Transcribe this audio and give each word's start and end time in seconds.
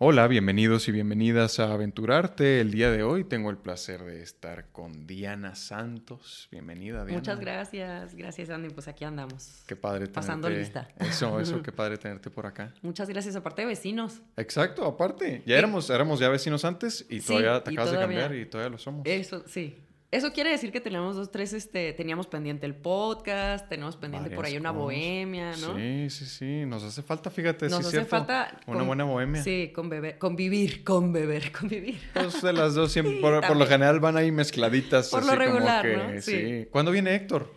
Hola, 0.00 0.28
bienvenidos 0.28 0.86
y 0.86 0.92
bienvenidas 0.92 1.58
a 1.58 1.72
Aventurarte. 1.72 2.60
El 2.60 2.70
día 2.70 2.92
de 2.92 3.02
hoy 3.02 3.24
tengo 3.24 3.50
el 3.50 3.56
placer 3.56 4.04
de 4.04 4.22
estar 4.22 4.70
con 4.70 5.08
Diana 5.08 5.56
Santos. 5.56 6.46
Bienvenida, 6.52 7.04
Diana. 7.04 7.18
Muchas 7.18 7.40
gracias, 7.40 8.14
gracias 8.14 8.48
Andy. 8.48 8.68
Pues 8.70 8.86
aquí 8.86 9.04
andamos. 9.04 9.64
Qué 9.66 9.74
padre 9.74 10.02
tenerte. 10.02 10.14
Pasando 10.14 10.48
lista. 10.48 10.88
Eso, 11.00 11.40
eso, 11.40 11.64
qué 11.64 11.72
padre 11.72 11.98
tenerte 11.98 12.30
por 12.30 12.46
acá. 12.46 12.72
Muchas 12.80 13.08
gracias, 13.08 13.34
aparte 13.34 13.62
de 13.62 13.66
vecinos. 13.66 14.22
Exacto, 14.36 14.84
aparte. 14.84 15.42
Ya 15.44 15.58
éramos, 15.58 15.90
éramos 15.90 16.20
ya 16.20 16.28
vecinos 16.28 16.64
antes 16.64 17.04
y 17.10 17.20
todavía 17.20 17.64
te 17.64 17.72
acabas 17.72 17.90
de 17.90 17.98
cambiar 17.98 18.36
y 18.36 18.46
todavía 18.46 18.70
lo 18.70 18.78
somos. 18.78 19.02
Eso, 19.04 19.42
sí. 19.48 19.82
Eso 20.10 20.32
quiere 20.32 20.48
decir 20.50 20.72
que 20.72 20.80
tenemos 20.80 21.16
dos, 21.16 21.30
tres, 21.30 21.52
este, 21.52 21.92
teníamos 21.92 22.26
pendiente 22.26 22.64
el 22.64 22.74
podcast, 22.74 23.68
tenemos 23.68 23.94
pendiente 23.96 24.30
por 24.30 24.46
ahí 24.46 24.56
una 24.56 24.70
cosas. 24.70 24.82
bohemia, 24.82 25.50
¿no? 25.58 25.76
Sí, 25.76 26.08
sí, 26.08 26.24
sí. 26.24 26.64
Nos 26.66 26.82
hace 26.82 27.02
falta, 27.02 27.28
fíjate, 27.30 27.66
Nos 27.68 27.80
sí 27.80 27.82
hace 27.82 27.90
cierto. 27.90 28.08
falta 28.08 28.58
Una 28.66 28.78
con- 28.78 28.86
buena 28.86 29.04
bohemia. 29.04 29.42
Sí, 29.42 29.70
con 29.74 29.90
beber, 29.90 30.16
convivir, 30.16 30.82
con 30.82 31.12
beber, 31.12 31.52
convivir. 31.52 32.00
Pues 32.14 32.40
de 32.40 32.52
las 32.54 32.74
dos 32.74 32.90
siempre, 32.90 33.16
Sí, 33.16 33.20
por, 33.20 33.46
por 33.46 33.56
lo 33.58 33.66
general 33.66 34.00
van 34.00 34.16
ahí 34.16 34.32
mezcladitas. 34.32 35.10
Por 35.10 35.20
así 35.20 35.28
lo 35.30 35.34
como 35.36 35.44
regular, 35.46 35.82
que, 35.84 35.96
¿no? 35.98 36.10
Sí. 36.22 36.32
Sí. 36.62 36.68
¿Cuándo 36.70 36.90
viene 36.90 37.14
Héctor? 37.14 37.52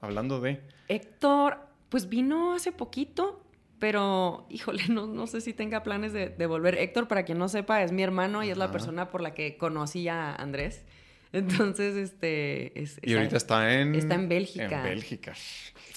Hablando 0.00 0.40
de... 0.40 0.60
Héctor, 0.86 1.58
pues 1.88 2.08
vino 2.08 2.54
hace 2.54 2.70
poquito, 2.70 3.42
pero 3.80 4.46
híjole, 4.48 4.84
no, 4.90 5.08
no 5.08 5.26
sé 5.26 5.40
si 5.40 5.52
tenga 5.54 5.82
planes 5.82 6.12
de, 6.12 6.28
de 6.28 6.46
volver. 6.46 6.78
Héctor, 6.78 7.08
para 7.08 7.24
quien 7.24 7.38
no 7.38 7.48
sepa, 7.48 7.82
es 7.82 7.90
mi 7.90 8.04
hermano 8.04 8.44
y 8.44 8.50
es 8.50 8.56
la 8.58 8.70
persona 8.70 9.08
por 9.10 9.22
la 9.22 9.34
que 9.34 9.56
conocí 9.56 10.06
a 10.06 10.32
Andrés. 10.36 10.84
Entonces, 11.32 11.96
este... 11.96 12.80
Es, 12.80 12.98
Y 13.02 13.14
ahorita 13.14 13.36
está 13.36 13.72
en... 13.80 13.94
está 13.94 14.14
en 14.14 14.28
Bélgica. 14.28 14.64
En 14.64 14.82
Bélgica. 14.84 15.34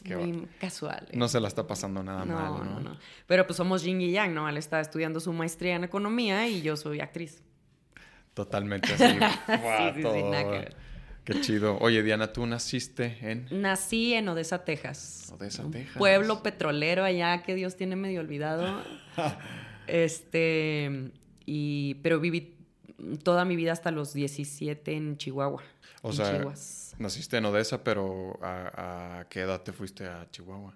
Qué 0.04 0.16
muy 0.16 0.48
casual. 0.60 1.08
¿eh? 1.12 1.18
No 1.18 1.28
se 1.28 1.40
la 1.40 1.48
está 1.48 1.68
pasando 1.68 2.04
nada 2.04 2.26
no, 2.26 2.36
mal, 2.36 2.52
¿no? 2.52 2.64
no, 2.64 2.80
no. 2.80 2.98
Pero 3.28 3.46
pues 3.46 3.58
somos 3.58 3.84
yin 3.84 4.02
y 4.02 4.12
yang, 4.12 4.34
¿no? 4.34 4.48
Él 4.48 4.58
está 4.58 4.80
estudiando 4.80 5.20
su 5.20 5.34
maestría 5.34 5.76
en 5.76 5.84
economía 5.84 6.48
y 6.48 6.62
yo 6.62 6.78
soy 6.78 7.02
actriz. 7.02 7.44
Totalmente 8.34 8.94
así. 8.94 9.04
Sí, 9.96 10.02
sí, 10.02 10.24
nada. 10.24 10.68
Qué 11.26 11.42
chido. 11.42 11.78
Oye, 11.80 12.02
Diana, 12.02 12.34
tú 12.34 12.46
naciste 12.46 13.18
en 13.22 13.48
Nací 13.52 14.14
en 14.14 14.30
Odessa, 14.30 14.64
Texas. 14.64 15.32
Odessa, 15.32 15.64
Un 15.64 15.72
Texas. 15.72 15.98
Pueblo 15.98 16.42
petrolero 16.42 17.04
allá 17.04 17.44
que 17.44 17.54
Dios 17.54 17.76
tiene 17.76 17.96
medio 17.96 18.22
olvidado. 18.22 18.82
este, 19.88 21.12
y, 21.46 21.96
pero 21.96 22.20
viví 22.20 22.56
toda 23.24 23.46
mi 23.46 23.56
vida 23.56 23.72
hasta 23.72 23.92
los 23.92 24.14
17 24.14 24.94
en 24.94 25.18
Chihuahua. 25.18 25.62
O 26.02 26.10
en 26.10 26.16
sea, 26.16 26.38
Chihuas. 26.38 26.96
naciste 27.00 27.38
en 27.38 27.46
Odessa, 27.46 27.84
pero 27.84 28.38
¿a, 28.42 29.20
a 29.20 29.30
qué 29.30 29.42
edad 29.42 29.62
te 29.64 29.74
fuiste 29.74 30.06
a 30.08 30.28
Chihuahua? 30.32 30.76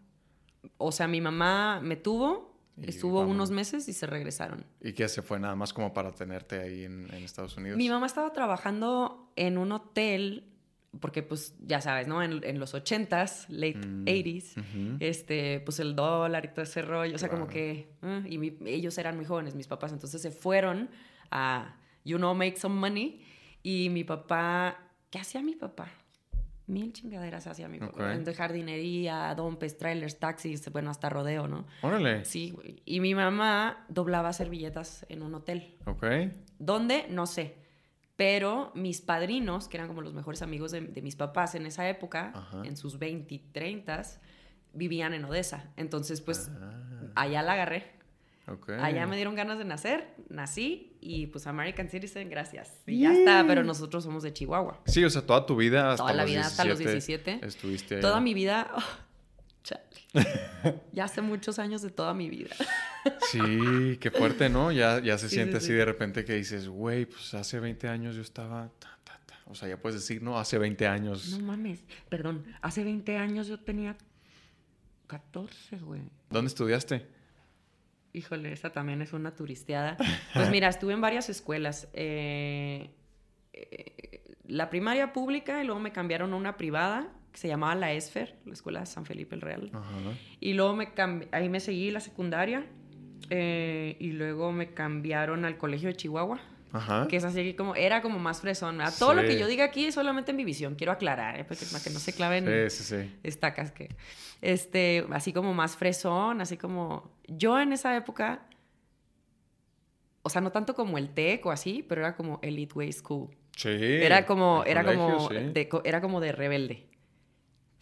O 0.78 0.92
sea, 0.92 1.08
mi 1.08 1.22
mamá 1.22 1.80
me 1.82 1.96
tuvo, 1.96 2.54
Y 2.82 2.90
estuvo 2.90 3.22
unos 3.22 3.52
meses 3.52 3.88
y 3.90 3.94
se 3.94 4.06
regresaron. 4.08 4.66
¿Y 4.82 4.94
qué 4.94 5.08
se 5.10 5.22
fue 5.22 5.40
nada 5.40 5.56
más 5.56 5.74
como 5.74 5.94
para 5.94 6.12
tenerte 6.12 6.60
ahí 6.60 6.86
en, 6.86 7.08
en 7.14 7.24
Estados 7.24 7.56
Unidos? 7.58 7.78
Mi 7.78 7.90
mamá 7.90 8.06
estaba 8.08 8.32
trabajando 8.34 9.32
en 9.36 9.58
un 9.58 9.72
hotel, 9.74 10.46
porque 11.00 11.22
pues 11.24 11.54
ya 11.60 11.82
sabes, 11.82 12.08
¿no? 12.08 12.24
En, 12.24 12.44
en 12.44 12.60
los 12.60 12.74
80s, 12.74 13.46
late 13.50 13.78
Mm, 13.86 14.06
80s, 14.06 14.58
ujú. 14.58 14.98
este, 15.00 15.60
pues 15.62 15.80
el 15.80 15.96
dólar 15.96 16.46
y 16.46 16.48
todo 16.50 16.62
ese 16.62 16.82
rollo, 16.82 17.16
o 17.16 17.18
sea, 17.20 17.30
como 17.30 17.48
que, 17.48 17.90
eh, 18.02 18.24
y 18.28 18.38
mi- 18.38 18.58
ellos 18.66 18.98
eran 18.98 19.16
muy 19.18 19.26
jóvenes, 19.26 19.56
mis 19.56 19.68
papás, 19.68 19.92
entonces 19.92 20.22
se 20.22 20.32
fueron 20.32 20.90
a, 21.32 21.76
you 22.04 22.18
know, 22.18 22.34
make 22.34 22.58
some 22.58 22.76
money, 22.76 23.22
y 23.62 23.90
mi 23.90 24.04
papá, 24.04 24.78
¿qué 25.10 25.20
hacía 25.20 25.42
mi 25.42 25.56
papá? 25.56 25.88
Mil 26.66 26.94
chingaderas 26.94 27.46
hacía 27.48 27.68
mi 27.68 27.78
papá, 27.80 28.14
Ok. 28.16 28.20
de 28.24 28.34
jardinería, 28.34 29.34
dompes, 29.36 29.78
trailers, 29.78 30.18
taxis, 30.18 30.72
bueno, 30.72 30.90
hasta 30.92 31.10
rodeo, 31.10 31.48
¿no? 31.48 31.66
Órale. 31.82 32.24
Sí. 32.24 32.54
Y 32.86 33.02
mi 33.02 33.14
mamá 33.16 33.86
doblaba 33.90 34.32
servilletas 34.32 35.06
en 35.10 35.24
un 35.24 35.36
hotel. 35.36 35.76
Ok. 35.86 36.06
¿Dónde? 36.60 37.06
No 37.10 37.26
sé. 37.26 37.56
Pero 38.16 38.72
mis 38.76 39.02
padrinos, 39.02 39.68
que 39.68 39.76
eran 39.78 39.88
como 39.90 40.02
los 40.02 40.14
mejores 40.14 40.42
amigos 40.42 40.72
de, 40.72 40.82
de 40.82 41.02
mis 41.02 41.16
papás 41.18 41.56
en 41.56 41.66
esa 41.66 41.90
época, 41.90 42.32
Ajá. 42.34 42.62
en 42.64 42.78
sus 42.78 42.98
20 42.98 43.34
y 43.36 43.40
30, 43.40 44.02
vivían 44.74 45.14
en 45.14 45.26
Odessa. 45.26 45.72
Entonces, 45.76 46.22
pues, 46.22 46.50
Ah, 46.62 47.12
allá 47.16 47.42
la 47.42 47.54
agarré. 47.54 47.92
Allá 48.80 49.08
me 49.08 49.16
dieron 49.16 49.36
ganas 49.36 49.58
de 49.58 49.64
nacer, 49.64 50.14
nací 50.30 50.98
y 51.00 51.28
pues 51.28 51.48
American 51.48 51.88
Citizen, 51.90 52.30
gracias. 52.30 52.72
Y 52.86 53.00
ya 53.00 53.14
está, 53.14 53.46
pero 53.48 53.64
nosotros 53.64 54.04
somos 54.04 54.22
de 54.24 54.34
Chihuahua. 54.34 54.82
Sí, 54.86 55.04
o 55.06 55.10
sea, 55.10 55.22
toda 55.26 55.46
tu 55.46 55.56
vida 55.56 55.92
hasta 55.92 56.04
Toda 56.04 56.14
la 56.14 56.24
los 56.24 56.32
vida 56.32 56.42
17 56.42 56.52
hasta 56.52 56.66
los 56.66 56.80
17. 56.80 57.46
Estuviste 57.46 58.00
Toda 58.02 58.20
mi 58.20 58.34
vida, 58.34 58.70
oh, 58.76 58.84
chale. 59.64 59.84
ya 60.92 61.06
hace 61.06 61.22
muchos 61.22 61.58
años 61.58 61.82
de 61.82 61.90
toda 61.90 62.14
mi 62.14 62.30
vida. 62.30 62.54
Sí, 63.32 63.98
qué 64.02 64.12
fuerte, 64.12 64.50
¿no? 64.50 64.74
Ya, 64.74 65.00
ya 65.00 65.18
se 65.18 65.30
Sí, 65.30 65.36
siente 65.36 65.54
sí, 65.54 65.58
así 65.58 65.68
sí. 65.68 65.74
de 65.74 65.86
repente 65.86 66.26
que 66.26 66.34
dices, 66.34 66.68
güey, 66.68 67.06
pues 67.06 67.34
hace 67.34 67.60
20 67.62 67.88
años 67.88 68.16
yo 68.16 68.22
estaba... 68.22 68.70
ta, 68.80 69.00
ta, 69.06 69.20
ta". 69.26 69.36
O 69.46 69.56
sea, 69.56 69.70
ya 69.70 69.78
puedes 69.78 70.02
decir, 70.02 70.22
no, 70.22 70.38
hace 70.38 70.58
20 70.58 70.86
años. 70.86 71.30
No 71.40 71.46
mames, 71.46 71.80
perdón, 72.10 72.46
hace 72.62 72.84
20 72.84 73.16
años 73.18 73.48
yo 73.48 73.58
tenía 73.60 73.96
14, 75.08 75.78
güey. 75.78 76.02
¿Dónde 76.30 76.50
estudiaste? 76.50 77.08
Híjole, 78.14 78.54
esa 78.54 78.72
también 78.72 79.02
es 79.02 79.14
una 79.14 79.36
turisteada. 79.36 79.98
Pues 80.34 80.50
mira, 80.50 80.68
estuve 80.68 80.94
en 80.94 81.02
varias 81.02 81.30
escuelas. 81.30 81.90
Eh, 81.94 82.90
eh, 83.54 84.22
la 84.48 84.70
primaria 84.70 85.14
pública 85.14 85.62
y 85.62 85.66
luego 85.66 85.80
me 85.80 85.92
cambiaron 85.92 86.34
a 86.34 86.36
una 86.36 86.58
privada 86.58 87.12
que 87.32 87.40
se 87.40 87.48
llamaba 87.48 87.76
la 87.76 87.92
ESFER, 87.94 88.36
la 88.46 88.54
Escuela 88.54 88.82
de 88.82 88.86
San 88.86 89.06
Felipe 89.06 89.36
el 89.36 89.42
Real. 89.42 89.72
Ajá. 89.74 89.98
Y 90.40 90.54
luego 90.54 90.76
me 90.76 90.90
ahí 91.32 91.50
me 91.50 91.60
seguí 91.60 91.90
la 91.92 92.00
secundaria 92.00 92.66
eh, 93.30 93.98
y 94.00 94.12
luego 94.12 94.52
me 94.52 94.74
cambiaron 94.74 95.46
al 95.46 95.58
Colegio 95.58 95.88
de 95.90 95.96
Chihuahua, 95.96 96.40
Ajá. 96.74 97.08
que 97.08 97.16
es 97.18 97.24
así 97.24 97.54
como, 97.54 97.76
era 97.76 98.02
como 98.02 98.20
más 98.20 98.42
fresón. 98.42 98.78
¿verdad? 98.80 98.94
Todo 99.00 99.14
lo 99.14 99.22
que 99.22 99.38
yo 99.40 99.48
diga 99.48 99.64
aquí 99.66 99.86
es 99.86 99.94
solamente 99.96 100.32
en 100.32 100.38
mi 100.38 100.44
visión, 100.44 100.76
quiero 100.76 100.92
aclarar, 100.92 101.40
¿eh? 101.40 101.46
Porque, 101.46 101.66
para 101.72 101.82
que 101.84 101.90
no 101.92 102.00
se 102.00 102.12
claven 102.14 102.46
Sí, 102.70 102.84
sí, 102.84 103.16
estacas 103.24 103.72
que 103.72 103.96
este 104.42 105.06
así 105.12 105.32
como 105.32 105.54
más 105.54 105.78
fresón 105.78 106.42
así 106.42 106.58
como 106.58 107.12
yo 107.28 107.58
en 107.62 107.72
esa 107.72 107.96
época 107.96 108.46
o 110.22 110.30
sea 110.30 110.42
no 110.42 110.52
tanto 110.52 110.74
como 110.74 110.98
el 110.98 111.10
tech 111.14 111.46
o 111.46 111.52
así 111.52 111.86
pero 111.88 112.02
era 112.02 112.16
como 112.16 112.40
elite 112.42 112.74
way 112.76 112.92
school 112.92 113.30
Sí. 113.56 113.70
era 113.70 114.26
como 114.26 114.64
era 114.66 114.84
colegio, 114.84 115.18
como 115.18 115.30
de, 115.30 115.70
era 115.86 116.02
como 116.02 116.20
de 116.20 116.32
rebelde 116.32 116.88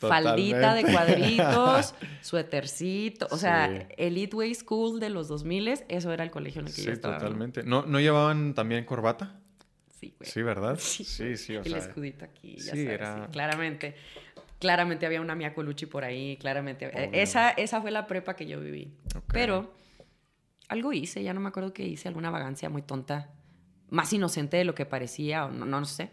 Totalmente. 0.01 0.51
faldita 0.51 0.73
de 0.73 0.83
cuadritos 0.91 1.95
suétercito 2.21 3.27
o 3.31 3.37
sea 3.37 3.69
Sí. 3.69 3.93
elite 3.97 4.35
way 4.35 4.53
school 4.55 4.99
de 4.99 5.09
los 5.09 5.27
2000 5.29 5.67
eso 5.87 6.11
era 6.11 6.23
el 6.23 6.31
colegio 6.31 6.59
en 6.61 6.67
el 6.67 6.73
que 6.73 6.83
yo 6.83 6.91
estaba 6.91 7.17
totalmente. 7.19 7.63
¿No, 7.63 7.85
¿No 7.85 7.99
llevaban 7.99 8.53
también 8.53 8.83
corbata? 8.83 9.39
sí 9.99 10.13
güey 10.17 10.29
Sí, 10.29 10.41
¿verdad? 10.41 10.75
Sí. 10.79 11.03
Sí, 11.05 11.37
sí, 11.37 11.55
o 11.55 11.59
el 11.61 11.67
sea... 11.69 11.77
escudito 11.77 12.25
aquí, 12.25 12.55
ya 12.57 12.63
sí, 12.63 12.69
sabes, 12.69 12.87
era- 12.87 13.25
sí, 13.27 13.31
claramente. 13.31 13.95
Claramente 14.59 15.05
había 15.07 15.21
una 15.21 15.33
Mia 15.33 15.55
Colucci 15.55 15.87
por 15.87 16.03
ahí, 16.03 16.37
claramente. 16.37 16.85
eh. 16.93 17.09
Esa, 17.13 17.49
esa 17.49 17.81
fue 17.81 17.89
la 17.89 18.05
prepa 18.05 18.35
que 18.35 18.45
yo 18.45 18.59
viví. 18.59 18.93
Pero 19.33 19.73
algo 20.67 20.93
hice, 20.93 21.23
ya 21.23 21.33
no 21.33 21.39
me 21.39 21.49
acuerdo 21.49 21.73
qué 21.73 21.83
hice, 21.83 22.07
alguna 22.07 22.29
vagancia 22.29 22.69
muy 22.69 22.83
tonta, 22.83 23.31
más 23.89 24.13
inocente 24.13 24.57
de 24.57 24.63
lo 24.65 24.75
que 24.75 24.85
parecía, 24.85 25.45
o 25.45 25.51
no, 25.51 25.65
no 25.65 25.83
sé. 25.85 26.11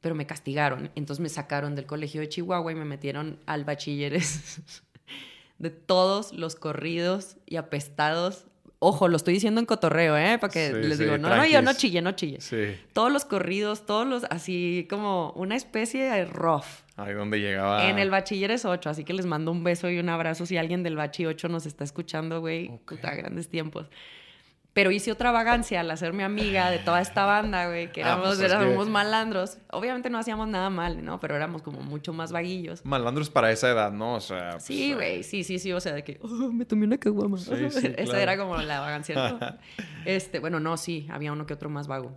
Pero 0.00 0.14
me 0.14 0.26
castigaron. 0.26 0.90
Entonces 0.94 1.20
me 1.20 1.28
sacaron 1.28 1.74
del 1.74 1.86
colegio 1.86 2.20
de 2.20 2.28
Chihuahua 2.28 2.72
y 2.72 2.74
me 2.74 2.84
metieron 2.84 3.38
al 3.46 3.64
bachilleres 3.64 4.62
de 5.58 5.70
todos 5.70 6.32
los 6.32 6.56
corridos 6.56 7.36
y 7.46 7.56
apestados. 7.56 8.46
Ojo, 8.82 9.08
lo 9.08 9.18
estoy 9.18 9.34
diciendo 9.34 9.60
en 9.60 9.66
cotorreo, 9.66 10.16
¿eh? 10.16 10.38
Para 10.38 10.50
que 10.50 10.68
Sí, 10.68 10.88
les 10.88 10.96
sí, 10.96 11.04
digo, 11.04 11.18
no, 11.18 11.28
no, 11.36 11.44
yo 11.44 11.60
no 11.60 11.74
chille, 11.74 12.00
no 12.00 12.12
chille 12.12 12.40
Sí. 12.40 12.78
todos 12.94 13.12
los 13.12 13.26
corridos, 13.26 13.84
todos 13.84 14.06
los, 14.06 14.24
así 14.30 14.86
como 14.88 15.32
una 15.36 15.54
especie 15.54 16.02
de 16.04 16.24
rough. 16.24 16.64
Ahí 16.96 17.12
donde 17.12 17.40
llegaba... 17.40 17.90
En 17.90 17.98
el 17.98 18.08
bachilleres 18.08 18.64
8, 18.64 18.88
así 18.88 19.04
que 19.04 19.12
les 19.12 19.26
mando 19.26 19.52
un 19.52 19.64
beso 19.64 19.90
y 19.90 19.98
un 19.98 20.08
abrazo 20.08 20.46
si 20.46 20.56
alguien 20.56 20.82
del 20.82 20.96
bachi 20.96 21.26
8 21.26 21.48
nos 21.48 21.66
está 21.66 21.84
escuchando, 21.84 22.40
güey. 22.40 22.78
Puta, 22.86 23.14
grandes 23.14 23.50
tiempos. 23.50 23.90
Pero 24.72 24.92
hice 24.92 25.10
otra 25.10 25.32
vagancia 25.32 25.80
al 25.80 25.90
hacerme 25.90 26.22
amiga 26.22 26.70
de 26.70 26.78
toda 26.78 27.00
esta 27.00 27.24
banda, 27.26 27.66
güey, 27.66 27.90
que 27.90 28.04
Ah, 28.04 28.08
éramos, 28.14 28.38
pues 28.38 28.52
que- 28.52 28.90
malandros. 28.90 29.58
Obviamente 29.72 30.10
no 30.10 30.18
hacíamos 30.18 30.46
nada 30.46 30.70
mal, 30.70 31.04
¿no? 31.04 31.18
Pero 31.18 31.34
éramos 31.34 31.62
como 31.62 31.80
mucho 31.80 32.12
más 32.12 32.30
vaguillos. 32.30 32.84
Malandros 32.84 33.30
para 33.30 33.50
esa 33.50 33.68
edad, 33.70 33.90
¿no? 33.90 34.14
O 34.14 34.20
sea... 34.20 34.50
pues, 34.52 34.64
Sí, 34.64 34.92
eh, 34.92 34.94
güey, 34.94 35.22
sí, 35.24 35.42
sí, 35.42 35.58
sí, 35.58 35.72
o 35.72 35.80
sea, 35.80 35.92
de 35.92 36.04
que 36.04 36.20
"Oh, 36.22 36.28
me 36.28 36.64
tomé 36.64 36.86
una 36.86 36.98
caguama. 36.98 37.36
Sí, 37.38 37.50
sí, 37.70 37.86
Esa 37.96 38.04
claro. 38.04 38.18
era 38.20 38.36
como 38.38 38.56
la 38.58 38.78
vagancia. 38.80 39.14
¿no? 39.16 39.38
Este, 40.04 40.38
bueno, 40.38 40.60
no, 40.60 40.76
sí, 40.76 41.08
había 41.10 41.32
uno 41.32 41.46
que 41.46 41.54
otro 41.54 41.68
más 41.68 41.88
vago. 41.88 42.16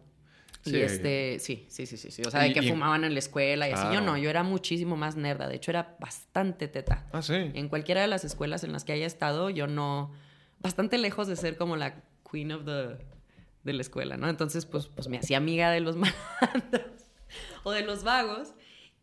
Sí. 0.61 0.77
Y 0.77 0.81
este, 0.81 1.39
sí, 1.39 1.65
sí, 1.69 1.85
sí, 1.87 1.97
sí, 1.97 2.11
sí. 2.11 2.21
O 2.25 2.29
sea, 2.31 2.41
de 2.43 2.53
que 2.53 2.61
y- 2.63 2.69
fumaban 2.69 3.03
en 3.03 3.13
la 3.13 3.19
escuela 3.19 3.67
y 3.67 3.71
así. 3.73 3.87
Yo 3.93 3.99
no, 3.99 4.15
yo 4.15 4.29
era 4.29 4.43
muchísimo 4.43 4.95
más 4.95 5.15
nerda. 5.17 5.49
De 5.49 5.55
hecho, 5.55 5.71
era 5.71 5.97
bastante 5.99 6.67
teta. 6.69 7.05
Ah, 7.11 7.21
sí. 7.21 7.33
En 7.33 7.67
cualquiera 7.67 7.99
de 8.01 8.07
las 8.07 8.23
escuelas 8.23 8.63
en 8.63 8.71
las 8.71 8.83
que 8.85 8.93
haya 8.93 9.05
estado, 9.07 9.49
yo 9.49 9.65
no. 9.67 10.11
Bastante 10.59 10.97
lejos 10.99 11.27
de 11.27 11.35
ser 11.35 11.57
como 11.57 11.75
la 11.75 11.95
queen 12.33 12.51
of 12.51 12.65
the. 12.65 12.97
de 13.63 13.73
la 13.73 13.81
escuela, 13.81 14.17
¿no? 14.17 14.27
Entonces, 14.27 14.65
pues, 14.65 14.87
pues 14.87 15.07
me 15.07 15.17
hacía 15.19 15.37
amiga 15.37 15.71
de 15.71 15.79
los 15.79 15.95
malandros 16.41 16.91
o 17.63 17.71
de 17.71 17.81
los 17.83 18.03
vagos 18.03 18.53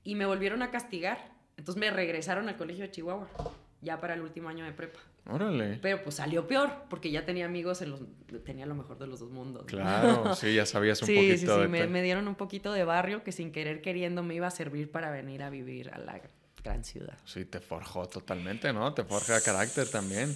y 0.04 0.16
me 0.16 0.26
volvieron 0.26 0.60
a 0.62 0.70
castigar. 0.70 1.30
Entonces 1.56 1.78
me 1.80 1.90
regresaron 1.90 2.48
al 2.48 2.56
colegio 2.56 2.82
de 2.84 2.90
Chihuahua, 2.90 3.28
ya 3.80 4.00
para 4.00 4.14
el 4.14 4.20
último 4.22 4.48
año 4.48 4.64
de 4.64 4.72
prepa. 4.72 4.98
Órale. 5.26 5.78
Pero 5.82 6.02
pues 6.02 6.16
salió 6.16 6.46
peor, 6.46 6.70
porque 6.88 7.10
ya 7.10 7.24
tenía 7.26 7.44
amigos 7.44 7.82
en 7.82 7.90
los... 7.90 8.00
Tenía 8.44 8.64
lo 8.66 8.74
mejor 8.74 8.98
de 8.98 9.06
los 9.06 9.20
dos 9.20 9.30
mundos. 9.30 9.62
¿no? 9.62 9.66
Claro, 9.66 10.34
sí, 10.34 10.54
ya 10.54 10.64
sabías 10.66 11.00
un 11.02 11.06
sí, 11.06 11.14
poquito 11.14 11.36
sí, 11.54 11.60
de 11.60 11.66
sí, 11.66 11.70
me, 11.70 11.78
te- 11.82 11.86
me 11.86 12.02
dieron 12.02 12.26
un 12.28 12.34
poquito 12.34 12.72
de 12.72 12.84
barrio 12.84 13.22
que 13.22 13.30
sin 13.32 13.52
querer 13.52 13.80
queriendo 13.82 14.22
me 14.22 14.34
iba 14.34 14.46
a 14.46 14.50
servir 14.50 14.90
para 14.90 15.10
venir 15.10 15.42
a 15.42 15.50
vivir 15.50 15.90
a 15.92 15.98
la 15.98 16.20
gran 16.64 16.84
ciudad. 16.84 17.18
Sí, 17.26 17.44
te 17.44 17.60
forjó 17.60 18.08
totalmente, 18.08 18.72
¿no? 18.72 18.92
Te 18.94 19.04
forja 19.04 19.40
carácter 19.42 19.88
también. 19.88 20.34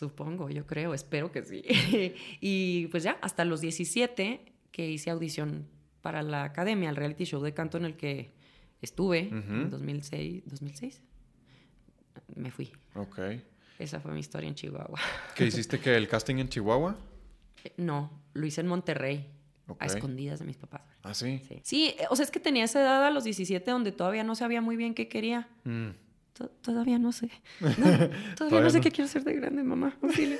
Supongo, 0.00 0.48
yo 0.48 0.66
creo, 0.66 0.94
espero 0.94 1.30
que 1.30 1.44
sí. 1.44 1.62
y 2.40 2.86
pues 2.86 3.02
ya, 3.02 3.18
hasta 3.20 3.44
los 3.44 3.60
17 3.60 4.40
que 4.72 4.88
hice 4.88 5.10
audición 5.10 5.68
para 6.00 6.22
la 6.22 6.44
academia, 6.44 6.88
el 6.88 6.96
reality 6.96 7.24
show 7.24 7.42
de 7.42 7.52
canto 7.52 7.76
en 7.76 7.84
el 7.84 7.98
que 7.98 8.32
estuve 8.80 9.28
en 9.28 9.68
2006, 9.68 10.44
2006, 10.46 11.02
me 12.34 12.50
fui. 12.50 12.72
Ok. 12.94 13.18
Esa 13.78 14.00
fue 14.00 14.12
mi 14.12 14.20
historia 14.20 14.48
en 14.48 14.54
Chihuahua. 14.54 14.98
¿Qué 15.36 15.44
hiciste 15.44 15.78
que 15.78 15.94
el 15.94 16.08
casting 16.08 16.36
en 16.36 16.48
Chihuahua? 16.48 16.96
No, 17.76 18.22
lo 18.32 18.46
hice 18.46 18.62
en 18.62 18.68
Monterrey, 18.68 19.26
a 19.78 19.84
escondidas 19.84 20.38
de 20.38 20.46
mis 20.46 20.56
papás. 20.56 20.80
Ah, 21.02 21.12
sí. 21.12 21.42
Sí. 21.46 21.60
Sí, 21.62 21.94
eh, 21.98 22.06
o 22.08 22.16
sea, 22.16 22.24
es 22.24 22.30
que 22.30 22.40
tenía 22.40 22.64
esa 22.64 22.80
edad 22.80 23.04
a 23.04 23.10
los 23.10 23.24
17 23.24 23.70
donde 23.70 23.92
todavía 23.92 24.24
no 24.24 24.34
sabía 24.34 24.62
muy 24.62 24.76
bien 24.76 24.94
qué 24.94 25.08
quería. 25.08 25.50
Mm, 25.64 25.90
Todavía 26.48 26.98
no 26.98 27.12
sé. 27.12 27.30
No, 27.60 27.66
todavía, 27.68 28.34
Todavía 28.36 28.60
no 28.60 28.70
sé 28.70 28.78
no. 28.78 28.82
qué 28.82 28.90
quiero 28.90 29.08
ser 29.08 29.24
de 29.24 29.34
grande, 29.34 29.62
mamá. 29.62 29.96
auxilio. 30.02 30.38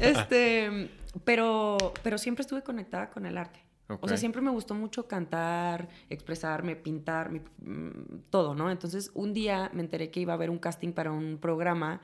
Este, 0.00 0.90
pero, 1.24 1.76
pero 2.02 2.18
siempre 2.18 2.42
estuve 2.42 2.62
conectada 2.62 3.10
con 3.10 3.26
el 3.26 3.36
arte. 3.38 3.60
O 4.00 4.08
sea, 4.08 4.16
siempre 4.16 4.40
me 4.40 4.50
gustó 4.50 4.74
mucho 4.74 5.06
cantar, 5.06 5.86
expresarme, 6.08 6.76
pintar, 6.76 7.30
mi- 7.30 7.40
mm, 7.58 8.22
todo, 8.30 8.54
¿no? 8.54 8.70
Entonces, 8.70 9.10
un 9.12 9.34
día 9.34 9.70
me 9.74 9.82
enteré 9.82 10.10
que 10.10 10.20
iba 10.20 10.32
a 10.32 10.36
haber 10.36 10.48
un 10.48 10.58
casting 10.58 10.92
para 10.92 11.12
un 11.12 11.36
programa 11.38 12.00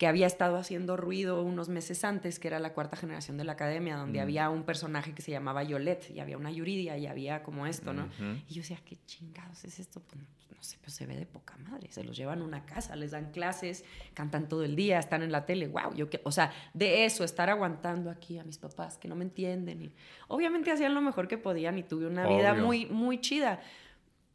que 0.00 0.06
había 0.06 0.26
estado 0.26 0.56
haciendo 0.56 0.96
ruido 0.96 1.42
unos 1.42 1.68
meses 1.68 2.04
antes, 2.04 2.38
que 2.38 2.48
era 2.48 2.58
la 2.58 2.72
cuarta 2.72 2.96
generación 2.96 3.36
de 3.36 3.44
la 3.44 3.52
academia, 3.52 3.96
donde 3.98 4.18
Mm. 4.18 4.22
había 4.22 4.48
un 4.48 4.62
personaje 4.62 5.12
que 5.14 5.20
se 5.20 5.30
llamaba 5.30 5.62
Yolette, 5.62 6.08
y 6.10 6.20
había 6.20 6.38
una 6.38 6.50
Yuridia, 6.50 6.96
y 6.96 7.06
había 7.06 7.42
como 7.42 7.66
esto, 7.66 7.92
¿no? 7.92 8.08
Y 8.48 8.54
yo 8.54 8.62
decía, 8.62 8.78
¿qué 8.82 8.96
chingados 9.04 9.62
es 9.66 9.78
esto? 9.78 10.00
Pues 10.00 10.22
no 10.56 10.62
sé, 10.62 10.78
pero 10.80 10.90
se 10.90 11.04
ve 11.04 11.16
de 11.18 11.26
poca 11.26 11.54
madre. 11.58 11.88
Se 11.90 12.02
los 12.02 12.16
llevan 12.16 12.40
a 12.40 12.44
una 12.44 12.64
casa, 12.64 12.96
les 12.96 13.10
dan 13.10 13.30
clases, 13.30 13.84
cantan 14.14 14.48
todo 14.48 14.64
el 14.64 14.74
día, 14.74 14.98
están 14.98 15.22
en 15.22 15.32
la 15.32 15.44
tele. 15.44 15.68
Wow, 15.68 15.94
yo 15.94 16.08
que, 16.08 16.22
o 16.24 16.32
sea, 16.32 16.50
de 16.72 17.04
eso, 17.04 17.22
estar 17.22 17.50
aguantando 17.50 18.08
aquí 18.10 18.38
a 18.38 18.44
mis 18.44 18.56
papás 18.56 18.96
que 18.96 19.06
no 19.06 19.14
me 19.16 19.24
entienden. 19.24 19.82
Y 19.82 19.94
obviamente 20.28 20.70
hacían 20.70 20.94
lo 20.94 21.02
mejor 21.02 21.28
que 21.28 21.36
podían 21.36 21.76
y 21.76 21.82
tuve 21.82 22.06
una 22.06 22.26
vida 22.26 22.54
muy, 22.54 22.86
muy 22.86 23.20
chida. 23.20 23.60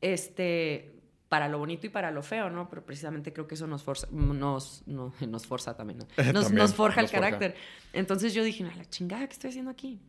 Este, 0.01 0.91
para 1.35 1.49
lo 1.49 1.57
bonito 1.59 1.85
y 1.85 1.89
para 1.89 2.11
lo 2.11 2.23
feo, 2.23 2.49
¿no? 2.49 2.69
Pero 2.69 2.85
precisamente 2.85 3.33
creo 3.33 3.45
que 3.45 3.55
eso 3.55 3.67
nos 3.67 3.83
forza, 3.83 4.07
nos, 4.09 4.83
no, 4.87 5.11
nos 5.27 5.45
forza 5.45 5.75
también, 5.75 5.99
¿no? 5.99 6.05
Nos, 6.33 6.45
También, 6.45 6.55
nos 6.55 6.73
forja 6.73 7.01
nos 7.01 7.11
el 7.11 7.17
forja. 7.17 7.31
carácter. 7.31 7.55
Entonces 7.91 8.33
yo 8.33 8.41
dije, 8.45 8.63
a 8.63 8.73
la 8.73 8.85
chingada, 8.85 9.27
¿qué 9.27 9.33
estoy 9.33 9.49
haciendo 9.49 9.69
aquí? 9.71 9.99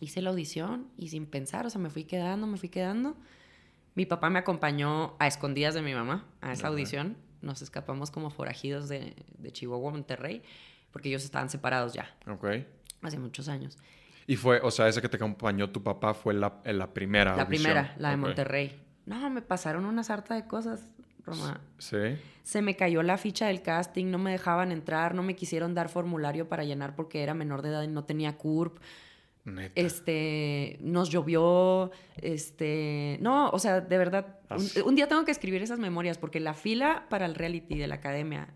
Hice 0.00 0.20
la 0.20 0.30
audición 0.30 0.88
y 0.96 1.08
sin 1.10 1.26
pensar, 1.26 1.64
o 1.64 1.70
sea, 1.70 1.80
me 1.80 1.90
fui 1.90 2.02
quedando, 2.04 2.48
me 2.48 2.56
fui 2.58 2.70
quedando. 2.70 3.16
Mi 3.94 4.04
papá 4.04 4.30
me 4.30 4.40
acompañó 4.40 5.14
a 5.20 5.28
escondidas 5.28 5.74
de 5.74 5.82
mi 5.82 5.94
mamá 5.94 6.26
a 6.40 6.52
esa 6.52 6.62
Ajá. 6.62 6.68
audición. 6.68 7.16
Nos 7.40 7.62
escapamos 7.62 8.10
como 8.10 8.30
forajidos 8.30 8.88
de, 8.88 9.14
de 9.38 9.52
Chihuahua 9.52 9.92
Monterrey, 9.92 10.42
porque 10.90 11.08
ellos 11.08 11.22
estaban 11.24 11.50
separados 11.50 11.92
ya, 11.92 12.12
Ok. 12.28 12.46
hace 13.02 13.18
muchos 13.20 13.48
años. 13.48 13.78
Y 14.26 14.34
fue, 14.36 14.60
o 14.60 14.70
sea, 14.72 14.88
ese 14.88 15.00
que 15.00 15.08
te 15.08 15.16
acompañó 15.16 15.70
tu 15.70 15.82
papá 15.84 16.14
fue 16.14 16.34
la, 16.34 16.60
la 16.64 16.92
primera 16.92 17.36
La 17.36 17.42
audición. 17.44 17.62
primera, 17.72 17.94
la 17.98 18.10
de. 18.10 18.16
Monterrey. 18.18 18.82
No, 19.08 19.30
me 19.30 19.42
pasaron 19.42 19.86
una 19.86 20.04
sarta 20.04 20.34
de 20.34 20.46
cosas, 20.46 20.84
Roma. 21.24 21.60
Sí. 21.78 22.18
Se 22.42 22.60
me 22.60 22.76
cayó 22.76 23.02
la 23.02 23.16
ficha 23.16 23.46
del 23.46 23.62
casting, 23.62 24.06
no 24.10 24.18
me 24.18 24.30
dejaban 24.30 24.70
entrar, 24.70 25.14
no 25.14 25.22
me 25.22 25.34
quisieron 25.34 25.74
dar 25.74 25.88
formulario 25.88 26.48
para 26.48 26.64
llenar 26.64 26.94
porque 26.94 27.22
era 27.22 27.32
menor 27.32 27.62
de 27.62 27.70
edad 27.70 27.82
y 27.82 27.88
no 27.88 28.04
tenía 28.04 28.36
CURP. 28.36 28.78
Neta. 29.44 29.80
Este, 29.80 30.76
nos 30.80 31.08
llovió, 31.08 31.90
este, 32.18 33.16
no, 33.22 33.48
o 33.48 33.58
sea, 33.58 33.80
de 33.80 33.96
verdad, 33.96 34.40
un, 34.84 34.94
día 34.94 35.08
tengo 35.08 35.24
que 35.24 35.30
escribir 35.30 35.62
esas 35.62 35.78
memorias 35.78 36.18
porque 36.18 36.38
la 36.38 36.52
fila 36.52 37.06
para 37.08 37.24
el 37.24 37.34
reality 37.34 37.78
de 37.78 37.86
la 37.86 37.94
academia 37.94 38.52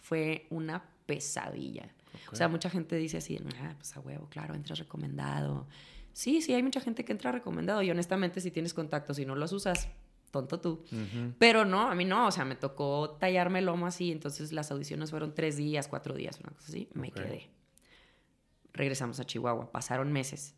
fue 0.00 0.48
una 0.50 0.82
pesadilla. 1.06 1.94
O 2.32 2.34
sea, 2.34 2.48
mucha 2.48 2.70
gente 2.70 2.96
dice 2.96 3.18
así, 3.18 3.38
ah, 3.60 3.74
pues 3.76 3.96
a 3.96 4.00
huevo, 4.00 4.26
claro, 4.28 4.54
entras 4.54 4.80
recomendado. 4.80 5.68
Sí, 6.12 6.42
sí, 6.42 6.52
hay 6.54 6.62
mucha 6.62 6.80
gente 6.80 7.04
que 7.04 7.12
entra 7.12 7.32
recomendado 7.32 7.82
y 7.82 7.90
honestamente 7.90 8.40
si 8.40 8.50
tienes 8.50 8.74
contactos 8.74 9.18
y 9.18 9.24
no 9.26 9.34
los 9.34 9.52
usas, 9.52 9.88
tonto 10.30 10.60
tú. 10.60 10.84
Pero 11.38 11.64
no, 11.64 11.90
a 11.90 11.94
mí 11.94 12.04
no, 12.04 12.26
o 12.26 12.30
sea, 12.30 12.44
me 12.44 12.54
tocó 12.56 13.16
tallarme 13.20 13.58
el 13.60 13.66
lomo 13.66 13.86
así, 13.86 14.10
entonces 14.12 14.52
las 14.52 14.70
audiciones 14.70 15.10
fueron 15.10 15.34
tres 15.34 15.56
días, 15.56 15.88
cuatro 15.88 16.14
días, 16.14 16.38
una 16.40 16.50
cosa 16.52 16.68
así, 16.68 16.88
me 16.94 17.10
quedé. 17.10 17.50
Regresamos 18.72 19.20
a 19.20 19.24
Chihuahua, 19.24 19.70
pasaron 19.70 20.12
meses 20.12 20.54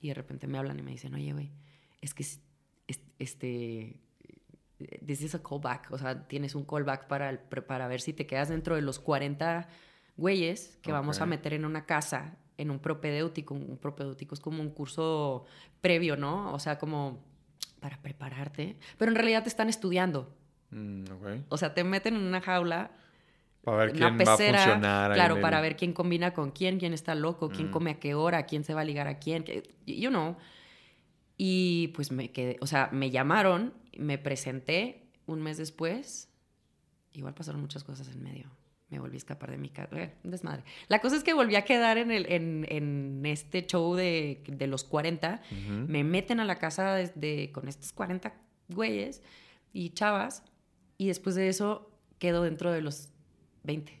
y 0.00 0.08
de 0.08 0.14
repente 0.14 0.46
me 0.46 0.58
hablan 0.58 0.78
y 0.78 0.82
me 0.82 0.92
dicen, 0.92 1.14
oye, 1.14 1.32
güey, 1.32 1.50
es 2.00 2.14
que 2.14 2.22
es- 2.22 2.40
es- 2.86 3.00
este, 3.18 3.98
this 5.04 5.22
is 5.22 5.34
a 5.34 5.42
callback, 5.42 5.90
o 5.90 5.98
sea, 5.98 6.28
tienes 6.28 6.54
un 6.54 6.64
callback 6.64 7.08
para, 7.08 7.30
el, 7.30 7.38
para 7.38 7.88
ver 7.88 8.00
si 8.00 8.12
te 8.12 8.26
quedas 8.26 8.48
dentro 8.50 8.76
de 8.76 8.82
los 8.82 8.98
40 9.00 9.68
güeyes 10.16 10.78
que 10.82 10.92
vamos 10.92 11.16
a 11.20 11.26
meter 11.26 11.54
en 11.54 11.64
una 11.64 11.86
casa, 11.86 12.36
en 12.58 12.70
un 12.70 12.78
propedéutico, 12.78 13.54
un 13.54 13.76
propedéutico 13.78 14.34
es 14.34 14.40
como 14.40 14.62
un 14.62 14.70
curso 14.70 15.44
previo, 15.80 16.16
¿no? 16.16 16.52
O 16.54 16.58
sea, 16.58 16.78
como 16.78 17.22
para 17.80 18.00
prepararte, 18.00 18.76
pero 18.98 19.10
en 19.10 19.16
realidad 19.16 19.42
te 19.42 19.48
están 19.48 19.68
estudiando. 19.68 20.34
Mm, 20.70 21.04
ok. 21.12 21.26
O 21.50 21.56
sea, 21.58 21.74
te 21.74 21.84
meten 21.84 22.16
en 22.16 22.22
una 22.22 22.40
jaula, 22.40 22.90
Para 23.62 23.76
ver 23.78 23.92
quién 23.92 24.04
una 24.14 24.16
pecera, 24.16 24.52
va 24.58 24.62
a 24.62 24.66
funcionar. 24.66 25.12
claro, 25.12 25.34
en 25.34 25.38
el- 25.38 25.42
para 25.42 25.60
ver 25.60 25.76
quién 25.76 25.92
combina 25.92 26.32
con 26.32 26.50
quién, 26.50 26.78
quién 26.78 26.92
está 26.94 27.14
loco, 27.14 27.50
quién 27.50 27.68
Mm. 27.68 27.70
come 27.70 27.90
a 27.92 27.98
qué 28.00 28.14
hora, 28.14 28.46
quién 28.46 28.64
se 28.64 28.74
va 28.74 28.80
a 28.80 28.84
ligar 28.84 29.06
a 29.08 29.18
quién, 29.18 29.44
you 29.86 30.08
know. 30.10 30.36
Y 31.36 31.88
pues 31.88 32.10
me 32.12 32.30
quedé, 32.32 32.56
o 32.60 32.66
sea, 32.66 32.88
me 32.92 33.10
llamaron, 33.10 33.74
me 33.98 34.16
presenté 34.18 35.10
un 35.26 35.42
mes 35.42 35.58
después. 35.58 36.30
Igual 37.12 37.34
pasaron 37.34 37.60
muchas 37.60 37.84
cosas 37.84 38.08
en 38.08 38.22
medio. 38.22 38.50
Me 38.88 38.98
volví 39.00 39.16
a 39.16 39.18
escapar 39.18 39.50
de 39.50 39.58
mi 39.58 39.68
casa. 39.68 39.90
un 40.22 40.30
desmadre. 40.30 40.62
La 40.88 41.00
cosa 41.00 41.16
es 41.16 41.24
que 41.24 41.34
volví 41.34 41.56
a 41.56 41.62
quedar 41.64 41.98
en, 41.98 42.10
el, 42.12 42.26
en, 42.30 42.66
en 42.68 43.26
este 43.26 43.66
show 43.66 43.94
de, 43.96 44.44
de 44.46 44.66
los 44.68 44.84
40. 44.84 45.40
Ujú. 45.50 45.72
Me 45.88 46.04
meten 46.04 46.38
a 46.38 46.44
la 46.44 46.56
casa 46.56 46.94
de, 46.94 47.08
de- 47.16 47.50
con 47.52 47.66
estos 47.68 47.92
40 47.92 48.32
güeyes 48.68 49.22
y 49.72 49.90
chavas. 49.90 50.44
Y 50.98 51.08
después 51.08 51.34
de 51.34 51.48
eso 51.48 51.90
quedo 52.18 52.42
dentro 52.44 52.70
de 52.70 52.80
los 52.80 53.08
20. 53.64 53.92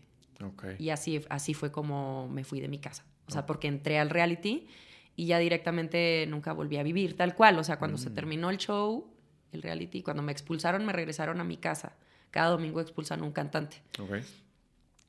Ok. 0.44 0.64
Y 0.78 0.90
así, 0.90 1.20
así 1.30 1.52
fue 1.52 1.72
como 1.72 2.28
me 2.28 2.44
fui 2.44 2.60
de 2.60 2.68
mi 2.68 2.78
casa. 2.78 3.04
O 3.26 3.32
sea, 3.32 3.44
porque 3.44 3.66
entré 3.66 3.98
al 3.98 4.08
reality 4.10 4.68
y 5.16 5.26
ya 5.26 5.38
directamente 5.38 6.26
nunca 6.28 6.52
volví 6.52 6.76
a 6.76 6.84
vivir 6.84 7.16
tal 7.16 7.34
cual. 7.34 7.58
O 7.58 7.64
sea, 7.64 7.78
cuando 7.80 7.98
se 7.98 8.10
Mm. 8.10 8.14
terminó 8.14 8.50
el 8.50 8.58
show, 8.58 9.12
el 9.50 9.62
reality, 9.62 10.02
cuando 10.04 10.22
me 10.22 10.30
expulsaron, 10.30 10.86
me 10.86 10.92
regresaron 10.92 11.40
a 11.40 11.44
mi 11.44 11.56
casa. 11.56 11.96
Cada 12.30 12.50
domingo 12.50 12.80
expulsan 12.80 13.22
un 13.22 13.32
cantante. 13.32 13.78
Ok. 13.98 14.16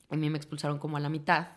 A 0.09 0.15
mí 0.15 0.29
me 0.29 0.37
expulsaron 0.37 0.79
como 0.79 0.97
a 0.97 0.99
la 0.99 1.09
mitad, 1.09 1.47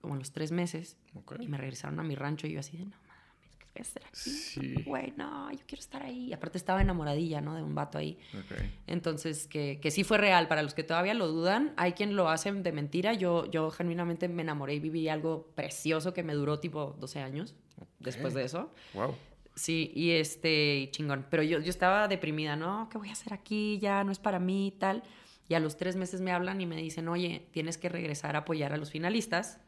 como 0.00 0.14
a 0.14 0.18
los 0.18 0.32
tres 0.32 0.52
meses, 0.52 0.96
Ok. 1.14 1.36
y 1.40 1.46
me 1.48 1.56
regresaron 1.58 1.98
a 2.00 2.02
mi 2.02 2.14
rancho 2.14 2.46
y 2.46 2.52
yo 2.52 2.60
así 2.60 2.76
de, 2.76 2.84
no 2.84 2.96
mames, 3.08 3.56
¿qué 3.58 3.64
voy 3.72 3.78
a 3.78 3.82
hacer 3.82 4.02
aquí? 4.06 4.30
Sí. 4.30 4.74
Güey, 4.84 5.12
no, 5.16 5.50
yo 5.52 5.58
quiero 5.66 5.80
estar 5.80 6.02
ahí. 6.02 6.26
Y 6.26 6.32
aparte 6.32 6.58
estaba 6.58 6.80
enamoradilla, 6.82 7.40
¿no? 7.40 7.54
De 7.54 7.62
un 7.62 7.74
vato 7.74 7.98
ahí. 7.98 8.18
Ok. 8.34 8.58
Entonces, 8.86 9.46
que, 9.46 9.78
que 9.80 9.90
sí 9.90 10.02
fue 10.04 10.18
real. 10.18 10.48
Para 10.48 10.62
los 10.62 10.74
que 10.74 10.82
todavía 10.82 11.14
lo 11.14 11.28
dudan, 11.28 11.72
hay 11.76 11.92
quien 11.92 12.16
lo 12.16 12.28
hace 12.28 12.52
de 12.52 12.72
mentira. 12.72 13.14
Yo, 13.14 13.46
yo 13.50 13.70
genuinamente 13.70 14.28
me 14.28 14.42
enamoré 14.42 14.74
y 14.74 14.80
viví 14.80 15.08
algo 15.08 15.46
precioso 15.54 16.12
que 16.12 16.22
me 16.22 16.34
duró 16.34 16.58
tipo 16.58 16.96
12 16.98 17.20
años 17.20 17.54
después 18.00 18.34
de 18.34 18.44
eso. 18.44 18.72
Wow. 18.94 19.14
Sí, 19.54 19.90
y 19.94 20.10
este, 20.10 20.88
chingón. 20.92 21.24
Pero 21.30 21.42
yo, 21.42 21.60
yo 21.60 21.70
estaba 21.70 22.08
deprimida, 22.08 22.56
¿no? 22.56 22.88
¿Qué 22.90 22.98
voy 22.98 23.08
a 23.08 23.12
hacer 23.12 23.32
aquí? 23.32 23.78
Ya 23.78 24.04
no 24.04 24.12
es 24.12 24.18
para 24.18 24.38
mí 24.38 24.68
y 24.68 24.70
tal. 24.72 25.02
Y 25.48 25.54
a 25.54 25.60
los 25.60 25.76
tres 25.76 25.96
meses 25.96 26.20
me 26.20 26.32
hablan 26.32 26.60
y 26.60 26.66
me 26.66 26.76
dicen, 26.76 27.08
oye, 27.08 27.48
tienes 27.52 27.78
que 27.78 27.88
regresar 27.88 28.34
a 28.36 28.40
apoyar 28.40 28.72
a 28.72 28.76
los 28.76 28.90
finalistas. 28.90 29.60